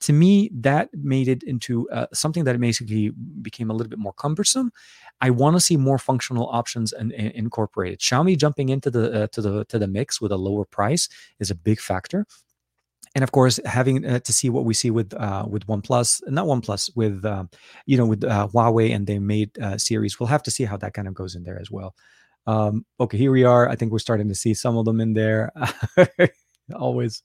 To 0.02 0.14
me, 0.14 0.52
that 0.54 0.90
made 0.94 1.30
it 1.30 1.42
into 1.44 1.90
uh, 1.90 2.08
something 2.14 2.44
that 2.44 2.60
basically 2.60 3.12
became 3.42 3.70
a 3.70 3.74
little 3.74 3.90
bit 3.90 3.98
more 3.98 4.12
cumbersome. 4.14 4.72
I 5.22 5.30
want 5.30 5.56
to 5.56 5.62
see 5.62 5.78
more 5.78 5.98
functional 5.98 6.50
options 6.50 6.92
and, 6.92 7.14
and 7.14 7.32
incorporated. 7.32 8.00
Xiaomi 8.00 8.38
jumping 8.38 8.70
into 8.70 8.92
the 8.92 9.24
uh, 9.24 9.28
to 9.28 9.42
the 9.42 9.66
to 9.66 9.80
the 9.80 9.88
mix 9.88 10.20
with 10.20 10.34
a 10.34 10.38
lower 10.38 10.66
price 10.66 11.08
is 11.40 11.50
a 11.50 11.56
big 11.56 11.80
factor 11.80 12.28
and 13.16 13.24
of 13.24 13.32
course 13.32 13.60
having 13.66 14.06
uh, 14.06 14.20
to 14.20 14.34
see 14.34 14.50
what 14.50 14.66
we 14.66 14.74
see 14.74 14.92
with 14.92 15.14
uh, 15.14 15.46
with 15.50 15.66
OnePlus, 15.68 16.22
not 16.28 16.46
OnePlus, 16.46 16.92
with 16.96 17.26
uh, 17.26 17.46
you 17.86 17.98
know 17.98 18.06
with 18.06 18.24
uh, 18.24 18.48
Huawei 18.54 18.94
and 18.94 19.08
their 19.08 19.22
Mate 19.22 19.58
uh, 19.58 19.78
series. 19.78 20.20
We'll 20.20 20.28
have 20.28 20.44
to 20.44 20.52
see 20.52 20.66
how 20.66 20.78
that 20.78 20.94
kind 20.94 21.08
of 21.08 21.14
goes 21.14 21.34
in 21.34 21.44
there 21.44 21.60
as 21.60 21.72
well. 21.72 21.96
Um, 22.46 22.86
okay, 23.00 23.18
here 23.18 23.32
we 23.32 23.44
are. 23.44 23.68
I 23.70 23.76
think 23.76 23.92
we're 23.92 24.00
starting 24.00 24.28
to 24.28 24.36
see 24.36 24.54
some 24.54 24.78
of 24.78 24.86
them 24.86 25.00
in 25.00 25.14
there. 25.14 25.52
Always 26.76 27.24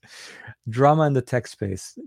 drama 0.68 1.02
in 1.02 1.12
the 1.12 1.22
tech 1.22 1.46
space. 1.46 1.98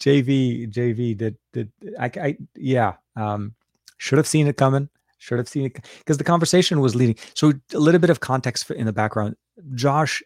JV, 0.00 0.70
JV 0.70 1.16
did 1.16 1.36
did 1.52 1.70
I, 1.98 2.10
I 2.20 2.36
yeah 2.56 2.94
um, 3.14 3.54
should 3.98 4.18
have 4.18 4.26
seen 4.26 4.48
it 4.48 4.56
coming. 4.56 4.88
Should 5.18 5.38
have 5.38 5.48
seen 5.48 5.66
it 5.66 5.86
because 5.98 6.18
the 6.18 6.24
conversation 6.24 6.80
was 6.80 6.96
leading. 6.96 7.14
So 7.34 7.52
a 7.72 7.78
little 7.78 8.00
bit 8.00 8.10
of 8.10 8.18
context 8.18 8.68
in 8.72 8.86
the 8.86 8.92
background. 8.92 9.36
Josh 9.74 10.20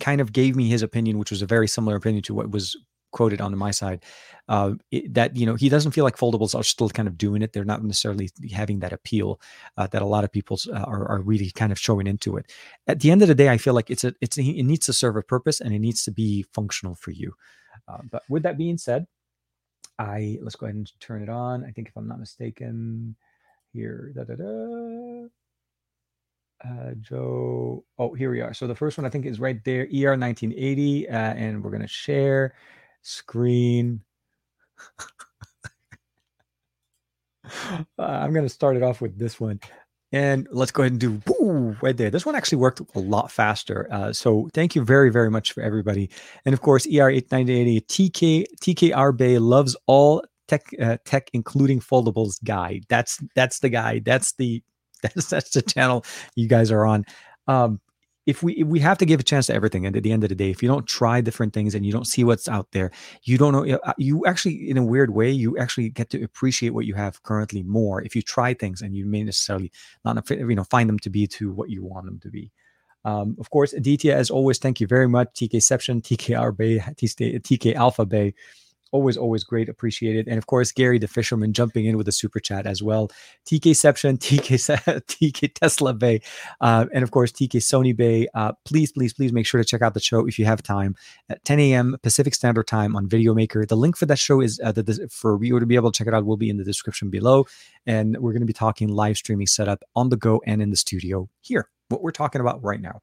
kind 0.00 0.20
of 0.20 0.32
gave 0.32 0.56
me 0.56 0.68
his 0.68 0.82
opinion, 0.82 1.18
which 1.18 1.30
was 1.30 1.42
a 1.42 1.46
very 1.46 1.68
similar 1.68 1.96
opinion 1.96 2.22
to 2.24 2.34
what 2.34 2.50
was 2.50 2.76
quoted 3.12 3.40
on 3.40 3.56
my 3.58 3.72
side 3.72 4.04
uh, 4.50 4.74
it, 4.90 5.14
that 5.14 5.36
you 5.36 5.46
know 5.46 5.54
he 5.54 5.68
doesn't 5.68 5.92
feel 5.92 6.04
like 6.04 6.16
foldables 6.16 6.56
are 6.56 6.64
still 6.64 6.88
kind 6.90 7.06
of 7.06 7.16
doing 7.16 7.40
it. 7.40 7.52
They're 7.52 7.64
not 7.64 7.82
necessarily 7.84 8.30
having 8.52 8.80
that 8.80 8.92
appeal 8.92 9.40
uh, 9.76 9.86
that 9.86 10.02
a 10.02 10.06
lot 10.06 10.24
of 10.24 10.32
people 10.32 10.58
uh, 10.72 10.80
are, 10.80 11.08
are 11.08 11.20
really 11.20 11.52
kind 11.52 11.70
of 11.70 11.78
showing 11.78 12.08
into 12.08 12.36
it. 12.36 12.52
At 12.88 12.98
the 13.00 13.12
end 13.12 13.22
of 13.22 13.28
the 13.28 13.34
day, 13.34 13.48
I 13.48 13.58
feel 13.58 13.74
like 13.74 13.90
it's 13.90 14.02
a 14.02 14.12
it's 14.20 14.38
a, 14.38 14.42
it 14.42 14.64
needs 14.64 14.86
to 14.86 14.92
serve 14.92 15.16
a 15.16 15.22
purpose 15.22 15.60
and 15.60 15.72
it 15.72 15.78
needs 15.78 16.02
to 16.04 16.10
be 16.10 16.44
functional 16.52 16.96
for 16.96 17.12
you. 17.12 17.32
Uh, 17.86 17.98
but 18.10 18.22
with 18.28 18.42
that 18.42 18.58
being 18.58 18.76
said, 18.76 19.06
I 20.00 20.38
let's 20.42 20.56
go 20.56 20.66
ahead 20.66 20.74
and 20.74 20.92
turn 20.98 21.22
it 21.22 21.28
on. 21.28 21.64
I 21.64 21.70
think 21.70 21.86
if 21.88 21.96
I'm 21.96 22.08
not 22.08 22.18
mistaken, 22.18 23.14
here. 23.72 24.12
Da, 24.16 24.24
da, 24.24 24.34
da. 24.34 25.28
Uh, 26.64 26.92
Joe. 27.00 27.84
Oh, 27.98 28.12
here 28.14 28.30
we 28.30 28.40
are. 28.40 28.52
So 28.52 28.66
the 28.66 28.74
first 28.74 28.98
one 28.98 29.06
I 29.06 29.10
think 29.10 29.24
is 29.24 29.40
right 29.40 29.62
there, 29.64 29.82
ER 29.84 30.16
1980, 30.16 31.08
uh, 31.08 31.12
and 31.12 31.64
we're 31.64 31.70
gonna 31.70 31.86
share 31.86 32.54
screen. 33.02 34.02
uh, 37.44 37.82
I'm 37.98 38.34
gonna 38.34 38.48
start 38.48 38.76
it 38.76 38.82
off 38.82 39.00
with 39.00 39.18
this 39.18 39.40
one, 39.40 39.60
and 40.12 40.46
let's 40.50 40.70
go 40.70 40.82
ahead 40.82 40.92
and 40.92 41.00
do 41.00 41.22
right 41.80 41.96
there. 41.96 42.10
This 42.10 42.26
one 42.26 42.34
actually 42.34 42.58
worked 42.58 42.82
a 42.94 42.98
lot 42.98 43.32
faster. 43.32 43.88
Uh, 43.90 44.12
so 44.12 44.50
thank 44.52 44.74
you 44.74 44.84
very 44.84 45.10
very 45.10 45.30
much 45.30 45.52
for 45.52 45.62
everybody, 45.62 46.10
and 46.44 46.52
of 46.52 46.60
course 46.60 46.86
ER 46.86 47.08
8980 47.08 47.80
TK 47.82 48.44
TKR 48.60 49.16
Bay 49.16 49.38
loves 49.38 49.74
all 49.86 50.22
tech 50.46 50.66
uh, 50.82 50.98
tech 51.06 51.30
including 51.32 51.80
foldables 51.80 52.42
guy. 52.44 52.82
That's 52.90 53.18
that's 53.34 53.60
the 53.60 53.70
guy. 53.70 54.00
That's 54.00 54.32
the 54.34 54.62
That's 55.14 55.28
that's 55.28 55.50
the 55.50 55.62
channel 55.62 56.04
you 56.34 56.48
guys 56.48 56.70
are 56.70 56.84
on. 56.84 57.04
Um, 57.46 57.80
if 58.26 58.42
we 58.42 58.52
if 58.54 58.66
we 58.66 58.78
have 58.80 58.98
to 58.98 59.06
give 59.06 59.18
a 59.18 59.22
chance 59.22 59.46
to 59.46 59.54
everything, 59.54 59.86
and 59.86 59.96
at 59.96 60.02
the 60.02 60.12
end 60.12 60.22
of 60.22 60.28
the 60.28 60.34
day, 60.34 60.50
if 60.50 60.62
you 60.62 60.68
don't 60.68 60.86
try 60.86 61.20
different 61.20 61.52
things 61.52 61.74
and 61.74 61.86
you 61.86 61.92
don't 61.92 62.06
see 62.06 62.22
what's 62.22 62.48
out 62.48 62.68
there, 62.72 62.90
you 63.24 63.38
don't 63.38 63.52
know. 63.52 63.78
Uh, 63.84 63.92
you 63.96 64.24
actually, 64.26 64.68
in 64.68 64.76
a 64.76 64.84
weird 64.84 65.10
way, 65.10 65.30
you 65.30 65.56
actually 65.58 65.88
get 65.88 66.10
to 66.10 66.22
appreciate 66.22 66.70
what 66.70 66.86
you 66.86 66.94
have 66.94 67.22
currently 67.22 67.62
more 67.62 68.02
if 68.02 68.14
you 68.14 68.22
try 68.22 68.52
things 68.54 68.82
and 68.82 68.94
you 68.94 69.06
may 69.06 69.24
necessarily 69.24 69.72
not 70.04 70.30
you 70.30 70.54
know 70.54 70.64
find 70.64 70.88
them 70.88 70.98
to 70.98 71.10
be 71.10 71.26
to 71.26 71.50
what 71.52 71.70
you 71.70 71.82
want 71.82 72.04
them 72.06 72.20
to 72.20 72.28
be. 72.28 72.52
Um, 73.04 73.36
of 73.40 73.48
course, 73.50 73.72
Aditya, 73.72 74.14
as 74.14 74.30
always, 74.30 74.58
thank 74.58 74.80
you 74.80 74.86
very 74.86 75.08
much. 75.08 75.28
TKception, 75.34 76.02
TKR 76.02 76.54
Bay, 76.54 76.78
TK 76.78 77.74
Alpha 77.74 78.04
Bay 78.04 78.34
always 78.92 79.16
always 79.16 79.44
great 79.44 79.68
appreciated. 79.68 80.28
And 80.28 80.38
of 80.38 80.46
course 80.46 80.72
gary 80.72 80.98
the 80.98 81.08
fisherman 81.08 81.52
jumping 81.52 81.86
in 81.86 81.96
with 81.96 82.08
a 82.08 82.12
super 82.12 82.40
chat 82.40 82.66
as 82.66 82.82
well. 82.82 83.10
Tkception 83.46 84.18
tk 84.24 85.02
tk 85.06 85.54
tesla 85.54 85.94
bay 85.94 86.20
uh, 86.60 86.86
and 86.92 87.02
of 87.02 87.10
course 87.10 87.32
tk 87.32 87.56
sony 87.56 87.96
bay. 87.96 88.28
Uh, 88.34 88.52
please 88.64 88.92
please 88.92 89.12
please 89.12 89.32
make 89.32 89.46
sure 89.46 89.60
to 89.60 89.64
check 89.64 89.82
out 89.82 89.94
the 89.94 90.00
show 90.00 90.26
if 90.26 90.38
you 90.38 90.44
have 90.44 90.62
time 90.62 90.94
at 91.28 91.44
10 91.44 91.60
a.m 91.60 91.96
pacific 92.02 92.34
standard 92.34 92.66
time 92.66 92.96
on 92.96 93.08
video 93.08 93.34
maker 93.34 93.64
the 93.64 93.76
link 93.76 93.96
for 93.96 94.06
that 94.06 94.18
show 94.18 94.40
is 94.40 94.60
uh, 94.64 94.72
the, 94.72 95.08
for 95.10 95.42
you 95.42 95.58
to 95.58 95.66
be 95.66 95.76
able 95.76 95.90
to 95.90 95.96
check 95.96 96.06
it 96.06 96.14
out 96.14 96.26
will 96.26 96.36
be 96.36 96.50
in 96.50 96.56
the 96.56 96.64
description 96.64 97.10
below. 97.10 97.46
And 97.86 98.16
we're 98.18 98.32
going 98.32 98.42
to 98.42 98.46
be 98.46 98.52
talking 98.52 98.88
live 98.88 99.16
streaming 99.16 99.46
setup 99.46 99.82
on 99.96 100.08
the 100.08 100.16
go 100.16 100.42
and 100.46 100.60
in 100.60 100.70
the 100.70 100.76
studio 100.76 101.28
here 101.40 101.68
what 101.88 102.02
we're 102.02 102.12
talking 102.12 102.40
about 102.40 102.62
right 102.62 102.80
now. 102.80 103.00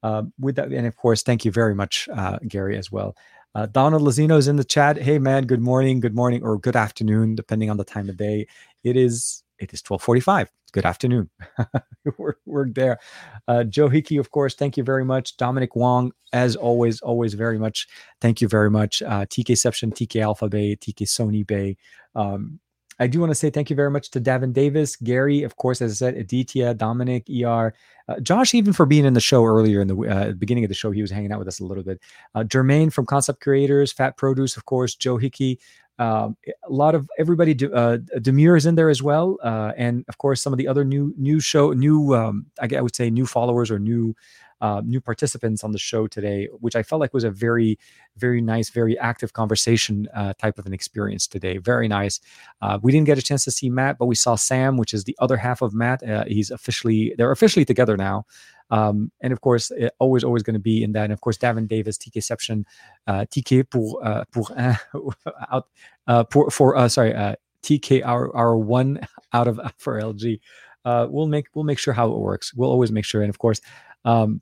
Uh, 0.00 0.22
with 0.38 0.54
that 0.54 0.72
and 0.72 0.86
of 0.86 0.96
course 0.96 1.24
thank 1.24 1.44
you 1.44 1.50
very 1.50 1.74
much 1.74 2.08
uh, 2.14 2.38
gary 2.46 2.78
as 2.78 2.92
well 2.92 3.16
uh, 3.54 3.66
Donald 3.66 4.02
Lazino 4.02 4.38
is 4.38 4.48
in 4.48 4.56
the 4.56 4.64
chat. 4.64 4.96
Hey 5.00 5.18
man, 5.18 5.46
good 5.46 5.60
morning, 5.60 6.00
good 6.00 6.14
morning, 6.14 6.42
or 6.42 6.58
good 6.58 6.76
afternoon, 6.76 7.34
depending 7.34 7.70
on 7.70 7.76
the 7.76 7.84
time 7.84 8.08
of 8.08 8.16
day. 8.16 8.46
It 8.84 8.96
is 8.96 9.42
it 9.58 9.72
is 9.72 9.82
twelve 9.82 10.02
forty 10.02 10.20
five. 10.20 10.50
Good 10.72 10.84
afternoon. 10.84 11.30
we're, 12.18 12.34
we're 12.44 12.68
there. 12.68 12.98
Uh, 13.46 13.64
Joe 13.64 13.88
Hickey, 13.88 14.18
of 14.18 14.30
course. 14.30 14.54
Thank 14.54 14.76
you 14.76 14.84
very 14.84 15.04
much. 15.04 15.36
Dominic 15.38 15.74
Wong, 15.74 16.12
as 16.32 16.56
always, 16.56 17.00
always 17.00 17.32
very 17.32 17.58
much. 17.58 17.88
Thank 18.20 18.42
you 18.42 18.48
very 18.48 18.70
much. 18.70 19.00
Uh, 19.00 19.24
TKception, 19.24 19.94
TK 19.94 20.20
Alpha 20.20 20.48
Bay, 20.48 20.76
TK 20.76 21.04
Sony 21.06 21.46
Bay. 21.46 21.78
Um, 22.14 22.60
I 22.98 23.06
do 23.06 23.20
want 23.20 23.30
to 23.30 23.34
say 23.34 23.50
thank 23.50 23.70
you 23.70 23.76
very 23.76 23.90
much 23.90 24.10
to 24.10 24.20
Davin 24.20 24.52
Davis, 24.52 24.96
Gary, 24.96 25.42
of 25.42 25.56
course, 25.56 25.80
as 25.80 25.92
I 25.92 25.94
said, 25.94 26.14
Aditya, 26.16 26.74
Dominic, 26.74 27.28
ER, 27.30 27.72
uh, 28.08 28.20
Josh, 28.20 28.54
even 28.54 28.72
for 28.72 28.86
being 28.86 29.04
in 29.04 29.14
the 29.14 29.20
show 29.20 29.44
earlier 29.44 29.80
in 29.80 29.88
the 29.88 29.96
uh, 29.96 30.32
beginning 30.32 30.64
of 30.64 30.68
the 30.68 30.74
show, 30.74 30.90
he 30.90 31.02
was 31.02 31.10
hanging 31.10 31.30
out 31.30 31.38
with 31.38 31.48
us 31.48 31.60
a 31.60 31.64
little 31.64 31.84
bit. 31.84 32.00
Uh, 32.34 32.42
Jermaine 32.42 32.92
from 32.92 33.06
Concept 33.06 33.40
Creators, 33.40 33.92
Fat 33.92 34.16
Produce, 34.16 34.56
of 34.56 34.64
course, 34.64 34.94
Joe 34.94 35.16
Hickey. 35.16 35.60
Um, 35.98 36.36
a 36.46 36.72
lot 36.72 36.94
of 36.94 37.08
everybody, 37.18 37.56
uh, 37.72 37.98
Demure 38.20 38.56
is 38.56 38.66
in 38.66 38.76
there 38.76 38.88
as 38.88 39.02
well, 39.02 39.36
uh, 39.42 39.72
and 39.76 40.04
of 40.08 40.18
course 40.18 40.40
some 40.40 40.52
of 40.52 40.56
the 40.56 40.68
other 40.68 40.84
new 40.84 41.12
new 41.16 41.40
show 41.40 41.72
new 41.72 42.14
um, 42.14 42.46
I, 42.60 42.68
I 42.76 42.80
would 42.80 42.94
say 42.94 43.10
new 43.10 43.26
followers 43.26 43.68
or 43.68 43.80
new 43.80 44.14
uh, 44.60 44.82
new 44.84 45.00
participants 45.00 45.64
on 45.64 45.72
the 45.72 45.78
show 45.78 46.06
today, 46.06 46.48
which 46.60 46.76
I 46.76 46.82
felt 46.82 47.00
like 47.00 47.14
was 47.14 47.24
a 47.24 47.30
very, 47.30 47.78
very 48.16 48.40
nice, 48.40 48.70
very 48.70 48.98
active 48.98 49.32
conversation 49.32 50.08
uh, 50.14 50.34
type 50.34 50.58
of 50.58 50.66
an 50.66 50.72
experience 50.72 51.26
today. 51.26 51.58
Very 51.58 51.88
nice. 51.88 52.20
Uh, 52.60 52.78
we 52.82 52.92
didn't 52.92 53.06
get 53.06 53.18
a 53.18 53.22
chance 53.22 53.44
to 53.44 53.50
see 53.50 53.70
Matt, 53.70 53.98
but 53.98 54.06
we 54.06 54.14
saw 54.14 54.34
Sam, 54.34 54.76
which 54.76 54.94
is 54.94 55.04
the 55.04 55.16
other 55.18 55.36
half 55.36 55.62
of 55.62 55.74
Matt. 55.74 56.02
Uh, 56.02 56.24
he's 56.26 56.50
officially, 56.50 57.14
they're 57.16 57.32
officially 57.32 57.64
together 57.64 57.96
now. 57.96 58.24
Um, 58.70 59.10
and 59.22 59.32
of 59.32 59.40
course, 59.40 59.72
always, 59.98 60.24
always 60.24 60.42
going 60.42 60.54
to 60.54 60.60
be 60.60 60.82
in 60.82 60.92
that. 60.92 61.04
And 61.04 61.12
of 61.12 61.20
course, 61.20 61.38
Davin 61.38 61.66
Davis, 61.66 61.96
TKception, 61.96 62.64
uh, 63.06 63.24
TK 63.30 63.70
pour, 63.70 64.06
uh, 64.06 64.24
pour 64.30 64.44
un, 64.56 64.76
out, 65.50 65.68
uh, 66.06 66.24
pour, 66.24 66.50
for, 66.50 66.76
uh, 66.76 66.88
sorry, 66.88 67.14
uh, 67.14 67.36
TK 67.62 68.04
our, 68.04 68.34
our 68.34 68.56
one 68.56 69.00
out 69.32 69.48
of 69.48 69.60
for 69.78 70.00
LG. 70.00 70.40
Uh, 70.84 71.06
we'll 71.10 71.26
make 71.26 71.46
we'll 71.54 71.64
make 71.64 71.78
sure 71.78 71.92
how 71.92 72.10
it 72.10 72.18
works. 72.18 72.54
We'll 72.54 72.70
always 72.70 72.92
make 72.92 73.04
sure. 73.04 73.20
And 73.20 73.28
of 73.28 73.38
course, 73.38 73.60
um, 74.04 74.40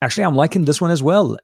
Actually, 0.00 0.24
I'm 0.24 0.36
liking 0.36 0.64
this 0.64 0.80
one 0.80 0.90
as 0.90 1.02
well. 1.02 1.36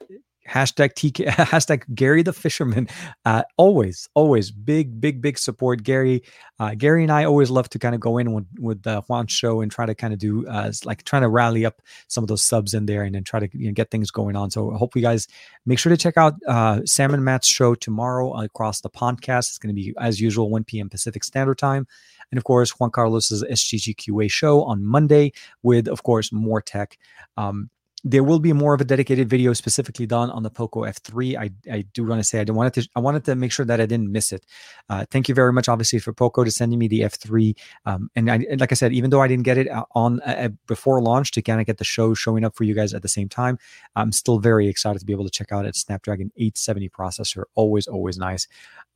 Hashtag 0.48 0.94
TK, 0.94 1.26
hashtag 1.26 1.82
Gary 1.94 2.22
the 2.22 2.32
Fisherman. 2.32 2.88
Uh, 3.24 3.42
always, 3.58 4.08
always 4.14 4.50
big, 4.50 4.98
big, 5.00 5.20
big 5.20 5.38
support. 5.38 5.82
Gary, 5.82 6.22
uh, 6.58 6.74
Gary 6.74 7.02
and 7.02 7.12
I 7.12 7.24
always 7.24 7.50
love 7.50 7.68
to 7.70 7.78
kind 7.78 7.94
of 7.94 8.00
go 8.00 8.16
in 8.16 8.46
with, 8.58 8.82
the 8.82 9.02
Juan 9.02 9.26
show 9.26 9.60
and 9.60 9.70
try 9.70 9.84
to 9.84 9.94
kind 9.94 10.14
of 10.14 10.18
do 10.18 10.46
uh, 10.46 10.72
like 10.84 11.02
trying 11.04 11.22
to 11.22 11.28
rally 11.28 11.66
up 11.66 11.82
some 12.06 12.24
of 12.24 12.28
those 12.28 12.42
subs 12.42 12.72
in 12.72 12.86
there 12.86 13.02
and 13.02 13.14
then 13.14 13.24
try 13.24 13.40
to 13.40 13.48
you 13.52 13.66
know, 13.66 13.74
get 13.74 13.90
things 13.90 14.10
going 14.10 14.36
on. 14.36 14.50
So 14.50 14.72
I 14.72 14.78
hope 14.78 14.96
you 14.96 15.02
guys 15.02 15.26
make 15.66 15.78
sure 15.78 15.90
to 15.90 15.96
check 15.96 16.16
out 16.16 16.34
uh, 16.46 16.80
Matt's 16.98 17.48
show 17.48 17.74
tomorrow 17.74 18.32
across 18.40 18.80
the 18.80 18.90
podcast. 18.90 19.50
It's 19.50 19.58
going 19.58 19.74
to 19.74 19.80
be 19.80 19.92
as 19.98 20.20
usual 20.20 20.50
1 20.50 20.64
p.m. 20.64 20.88
Pacific 20.88 21.24
Standard 21.24 21.58
Time. 21.58 21.86
And 22.30 22.38
of 22.38 22.44
course, 22.44 22.70
Juan 22.78 22.90
Carlos's 22.90 23.42
SGGQA 23.44 24.30
show 24.30 24.62
on 24.64 24.84
Monday 24.84 25.32
with, 25.62 25.88
of 25.88 26.02
course, 26.02 26.32
more 26.32 26.62
tech. 26.62 26.98
Um, 27.36 27.70
there 28.04 28.22
will 28.22 28.38
be 28.38 28.52
more 28.52 28.74
of 28.74 28.80
a 28.80 28.84
dedicated 28.84 29.28
video 29.28 29.52
specifically 29.52 30.06
done 30.06 30.30
on 30.30 30.42
the 30.42 30.50
Poco 30.50 30.82
F3. 30.82 31.36
I, 31.36 31.50
I 31.72 31.82
do 31.92 32.04
want 32.04 32.20
to 32.20 32.24
say 32.24 32.40
I 32.40 32.44
don't 32.44 32.56
wanted 32.56 32.74
to 32.74 32.88
I 32.94 33.00
wanted 33.00 33.24
to 33.24 33.34
make 33.34 33.50
sure 33.50 33.66
that 33.66 33.80
I 33.80 33.86
didn't 33.86 34.12
miss 34.12 34.32
it. 34.32 34.46
Uh, 34.88 35.04
thank 35.10 35.28
you 35.28 35.34
very 35.34 35.52
much, 35.52 35.68
obviously, 35.68 35.98
for 35.98 36.12
Poco 36.12 36.44
to 36.44 36.50
sending 36.50 36.78
me 36.78 36.86
the 36.86 37.00
F3. 37.00 37.56
Um, 37.86 38.10
and 38.14 38.30
I, 38.30 38.46
like 38.58 38.70
I 38.70 38.76
said, 38.76 38.92
even 38.92 39.10
though 39.10 39.20
I 39.20 39.26
didn't 39.26 39.44
get 39.44 39.58
it 39.58 39.68
uh, 39.68 39.84
on 39.94 40.20
uh, 40.20 40.36
uh, 40.38 40.48
before 40.66 41.02
launch 41.02 41.32
to 41.32 41.42
kind 41.42 41.60
of 41.60 41.66
get 41.66 41.78
the 41.78 41.84
show 41.84 42.14
showing 42.14 42.44
up 42.44 42.54
for 42.54 42.64
you 42.64 42.74
guys 42.74 42.94
at 42.94 43.02
the 43.02 43.08
same 43.08 43.28
time, 43.28 43.58
I'm 43.96 44.12
still 44.12 44.38
very 44.38 44.68
excited 44.68 45.00
to 45.00 45.04
be 45.04 45.12
able 45.12 45.24
to 45.24 45.30
check 45.30 45.50
out 45.50 45.66
its 45.66 45.80
Snapdragon 45.80 46.30
870 46.36 46.88
processor. 46.90 47.44
Always, 47.56 47.88
always 47.88 48.16
nice. 48.16 48.46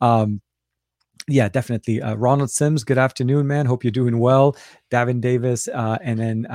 Um, 0.01 0.41
yeah, 1.29 1.49
definitely. 1.49 2.03
Uh, 2.03 2.15
Ronald 2.15 2.51
Sims, 2.51 2.83
good 2.85 2.99
afternoon, 2.99 3.47
man. 3.47 3.67
Hope 3.67 3.85
you're 3.85 3.93
doing 3.93 4.19
well. 4.19 4.57
Davin 4.91 5.21
Davis, 5.21 5.69
uh, 5.69 5.99
and 6.03 6.19
then 6.19 6.47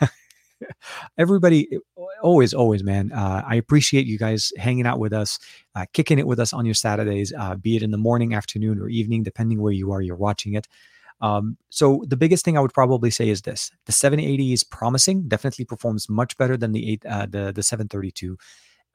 everybody 1.18 1.68
eh, 1.72 1.78
always 2.22 2.54
always 2.54 2.82
man 2.82 3.12
uh, 3.12 3.42
i 3.46 3.54
appreciate 3.54 4.06
you 4.06 4.18
guys 4.18 4.52
hanging 4.56 4.86
out 4.86 4.98
with 4.98 5.12
us 5.12 5.38
uh, 5.74 5.84
kicking 5.92 6.18
it 6.18 6.26
with 6.26 6.40
us 6.40 6.52
on 6.52 6.64
your 6.64 6.74
saturdays 6.74 7.32
uh, 7.38 7.54
be 7.54 7.76
it 7.76 7.82
in 7.82 7.90
the 7.90 7.98
morning 7.98 8.34
afternoon 8.34 8.80
or 8.80 8.88
evening 8.88 9.22
depending 9.22 9.60
where 9.60 9.72
you 9.72 9.92
are 9.92 10.00
you're 10.00 10.16
watching 10.16 10.54
it. 10.54 10.66
Um, 11.22 11.56
so 11.70 12.04
the 12.06 12.16
biggest 12.16 12.44
thing 12.44 12.58
i 12.58 12.60
would 12.60 12.74
probably 12.74 13.10
say 13.10 13.30
is 13.30 13.40
this 13.40 13.70
the 13.86 13.92
780 13.92 14.52
is 14.52 14.64
promising 14.64 15.28
definitely 15.28 15.64
performs 15.64 16.10
much 16.10 16.36
better 16.36 16.58
than 16.58 16.72
the 16.72 16.92
8 16.92 17.06
uh, 17.06 17.26
the 17.26 17.52
the 17.52 17.62
732 17.62 18.36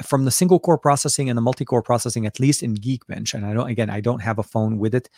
from 0.03 0.25
the 0.25 0.31
single 0.31 0.59
core 0.59 0.77
processing 0.77 1.29
and 1.29 1.37
the 1.37 1.41
multi-core 1.41 1.81
processing 1.81 2.27
at 2.27 2.39
least 2.39 2.61
in 2.61 2.75
geekbench 2.75 3.33
and 3.33 3.43
i 3.43 3.53
don't 3.53 3.69
again 3.69 3.89
i 3.89 3.99
don't 3.99 4.21
have 4.21 4.37
a 4.37 4.43
phone 4.43 4.77
with 4.77 4.93
it 4.93 5.09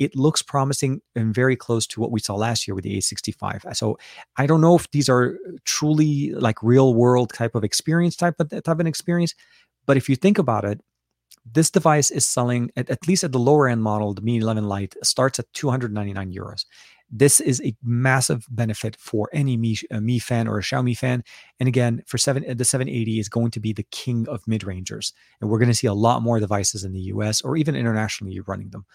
it 0.00 0.16
looks 0.16 0.42
promising 0.42 1.02
and 1.14 1.32
very 1.32 1.54
close 1.54 1.86
to 1.86 2.00
what 2.00 2.10
we 2.10 2.18
saw 2.18 2.34
last 2.34 2.66
year 2.66 2.74
with 2.74 2.84
the 2.84 2.96
A65. 2.96 3.76
So 3.76 3.98
I 4.38 4.46
don't 4.46 4.62
know 4.62 4.74
if 4.74 4.90
these 4.90 5.10
are 5.10 5.36
uh, 5.46 5.52
truly 5.64 6.32
like 6.32 6.60
real 6.62 6.94
world 6.94 7.32
type 7.34 7.54
of 7.54 7.62
experience 7.62 8.16
type 8.16 8.40
of 8.40 8.48
type 8.48 8.66
of 8.66 8.80
an 8.80 8.86
experience, 8.86 9.34
but 9.86 9.96
if 9.96 10.08
you 10.08 10.16
think 10.16 10.38
about 10.38 10.64
it, 10.64 10.80
this 11.44 11.70
device 11.70 12.10
is 12.10 12.26
selling 12.26 12.70
at, 12.76 12.88
at 12.90 13.06
least 13.06 13.24
at 13.24 13.32
the 13.32 13.38
lower 13.38 13.68
end 13.68 13.82
model, 13.82 14.14
the 14.14 14.22
Mi 14.22 14.38
11 14.38 14.64
Lite 14.64 14.96
starts 15.02 15.38
at 15.38 15.52
299 15.52 16.32
euros. 16.32 16.64
This 17.10 17.40
is 17.40 17.60
a 17.62 17.74
massive 17.82 18.46
benefit 18.50 18.96
for 18.96 19.28
any 19.32 19.56
Mi, 19.56 19.76
a 19.90 20.00
Mi 20.00 20.18
fan 20.18 20.46
or 20.46 20.58
a 20.58 20.62
Xiaomi 20.62 20.96
fan. 20.96 21.24
And 21.58 21.68
again, 21.68 22.02
for 22.06 22.18
seven, 22.18 22.44
the 22.56 22.64
780 22.64 23.18
is 23.18 23.28
going 23.28 23.50
to 23.50 23.60
be 23.60 23.72
the 23.72 23.86
king 23.90 24.28
of 24.28 24.46
mid 24.46 24.64
rangers, 24.64 25.12
and 25.40 25.50
we're 25.50 25.58
going 25.58 25.68
to 25.68 25.74
see 25.74 25.88
a 25.88 25.94
lot 25.94 26.22
more 26.22 26.40
devices 26.40 26.84
in 26.84 26.92
the 26.92 27.00
US 27.14 27.42
or 27.42 27.56
even 27.56 27.74
internationally 27.74 28.40
running 28.40 28.70
them. 28.70 28.86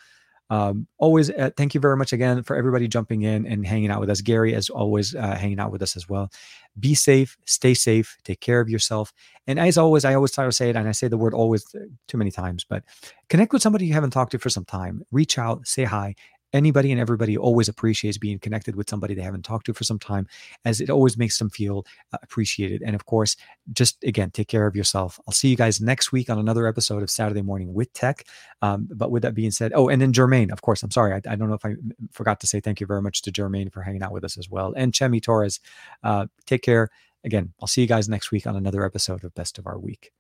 Um, 0.50 0.88
always, 0.98 1.30
uh, 1.32 1.50
thank 1.58 1.74
you 1.74 1.82
very 1.82 1.98
much 1.98 2.14
again 2.14 2.44
for 2.44 2.56
everybody 2.56 2.88
jumping 2.88 3.24
in 3.24 3.46
and 3.48 3.66
hanging 3.66 3.90
out 3.90 4.00
with 4.00 4.10
us. 4.10 4.22
Gary, 4.22 4.54
as 4.54 4.70
always, 4.70 5.16
uh, 5.16 5.36
hanging 5.36 5.60
out 5.60 5.72
with 5.72 5.82
us 5.82 5.96
as 5.96 6.08
well. 6.08 6.32
Be 6.80 6.94
safe, 6.94 7.38
stay 7.46 7.74
safe, 7.74 8.18
take 8.24 8.42
care 8.42 8.60
of 8.60 8.70
yourself. 8.70 9.12
And 9.48 9.60
as 9.60 9.78
always, 9.78 10.06
I 10.06 10.14
always 10.14 10.32
try 10.32 10.46
to 10.46 10.52
say 10.52 10.70
it, 10.70 10.76
and 10.76 10.88
I 10.88 10.92
say 10.92 11.08
the 11.08 11.18
word 11.18 11.34
always 11.34 11.74
uh, 11.74 11.80
too 12.08 12.18
many 12.18 12.32
times, 12.32 12.64
but 12.64 12.84
connect 13.30 13.54
with 13.54 13.62
somebody 13.62 13.86
you 13.88 13.94
haven't 13.94 14.12
talked 14.12 14.32
to 14.32 14.40
for 14.40 14.50
some 14.50 14.66
time. 14.66 15.04
Reach 15.12 15.38
out, 15.38 15.68
say 15.68 15.84
hi, 15.84 16.16
anybody 16.56 16.92
and 16.92 17.00
everybody 17.00 17.38
always 17.38 17.68
appreciates 17.68 18.18
being 18.18 18.40
connected 18.40 18.76
with 18.76 18.90
somebody 18.90 19.14
they 19.14 19.22
haven't 19.22 19.44
talked 19.44 19.66
to 19.68 19.74
for 19.74 19.84
some 19.84 20.00
time, 20.00 20.28
as 20.64 20.82
it 20.82 20.90
always 20.90 21.18
makes 21.18 21.38
them 21.38 21.50
feel 21.50 21.86
uh, 22.14 22.18
appreciated. 22.24 22.82
And 22.82 22.96
of 22.96 23.06
course, 23.06 23.36
just 23.74 24.04
again, 24.04 24.32
take 24.32 24.48
care 24.48 24.66
of 24.66 24.76
yourself. 24.76 25.20
I'll 25.28 25.34
see 25.34 25.50
you 25.50 25.56
guys 25.56 25.82
next 25.82 26.12
week 26.12 26.30
on 26.30 26.40
another 26.40 26.66
episode 26.66 27.04
of 27.04 27.12
Saturday 27.12 27.42
Morning 27.42 27.74
with 27.74 27.92
Tech. 27.94 28.26
Um, 28.62 28.88
but 28.92 29.12
with 29.12 29.24
that 29.24 29.36
being 29.36 29.52
said, 29.52 29.74
oh, 29.76 29.90
and 29.90 30.02
then 30.02 30.14
Jermaine, 30.14 30.52
of 30.52 30.62
course, 30.62 30.82
I'm 30.82 30.92
sorry. 30.92 31.14
I, 31.14 31.18
I, 31.30 31.36
don't 31.36 31.50
know 31.50 31.56
if 31.56 31.66
I 31.66 31.76
forgot 32.12 32.40
to 32.40 32.48
say 32.48 32.60
thank 32.60 32.80
you 32.80 32.88
very 32.88 33.02
much 33.02 33.22
to 33.24 33.32
Jermaine 33.32 33.72
for 33.72 33.82
hanging 33.82 34.02
out 34.02 34.14
with 34.14 34.24
us 34.24 34.38
as 34.38 34.50
well. 34.50 34.74
And 34.76 34.94
Chemi 34.94 35.22
Torres, 35.22 35.60
uh, 36.04 36.28
take 36.46 36.62
care. 36.64 36.90
Again, 37.24 37.54
I'll 37.62 37.68
see 37.68 37.82
you 37.82 37.88
guys 37.88 38.08
next 38.08 38.32
week 38.32 38.48
on 38.48 38.56
another 38.56 38.86
episode 38.86 39.24
of 39.24 39.34
Best 39.34 39.58
of 39.58 39.68
Our 39.68 39.80
Week. 39.80 40.12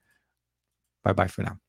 Bye 1.03 1.13
bye 1.13 1.27
for 1.27 1.43
now. 1.43 1.59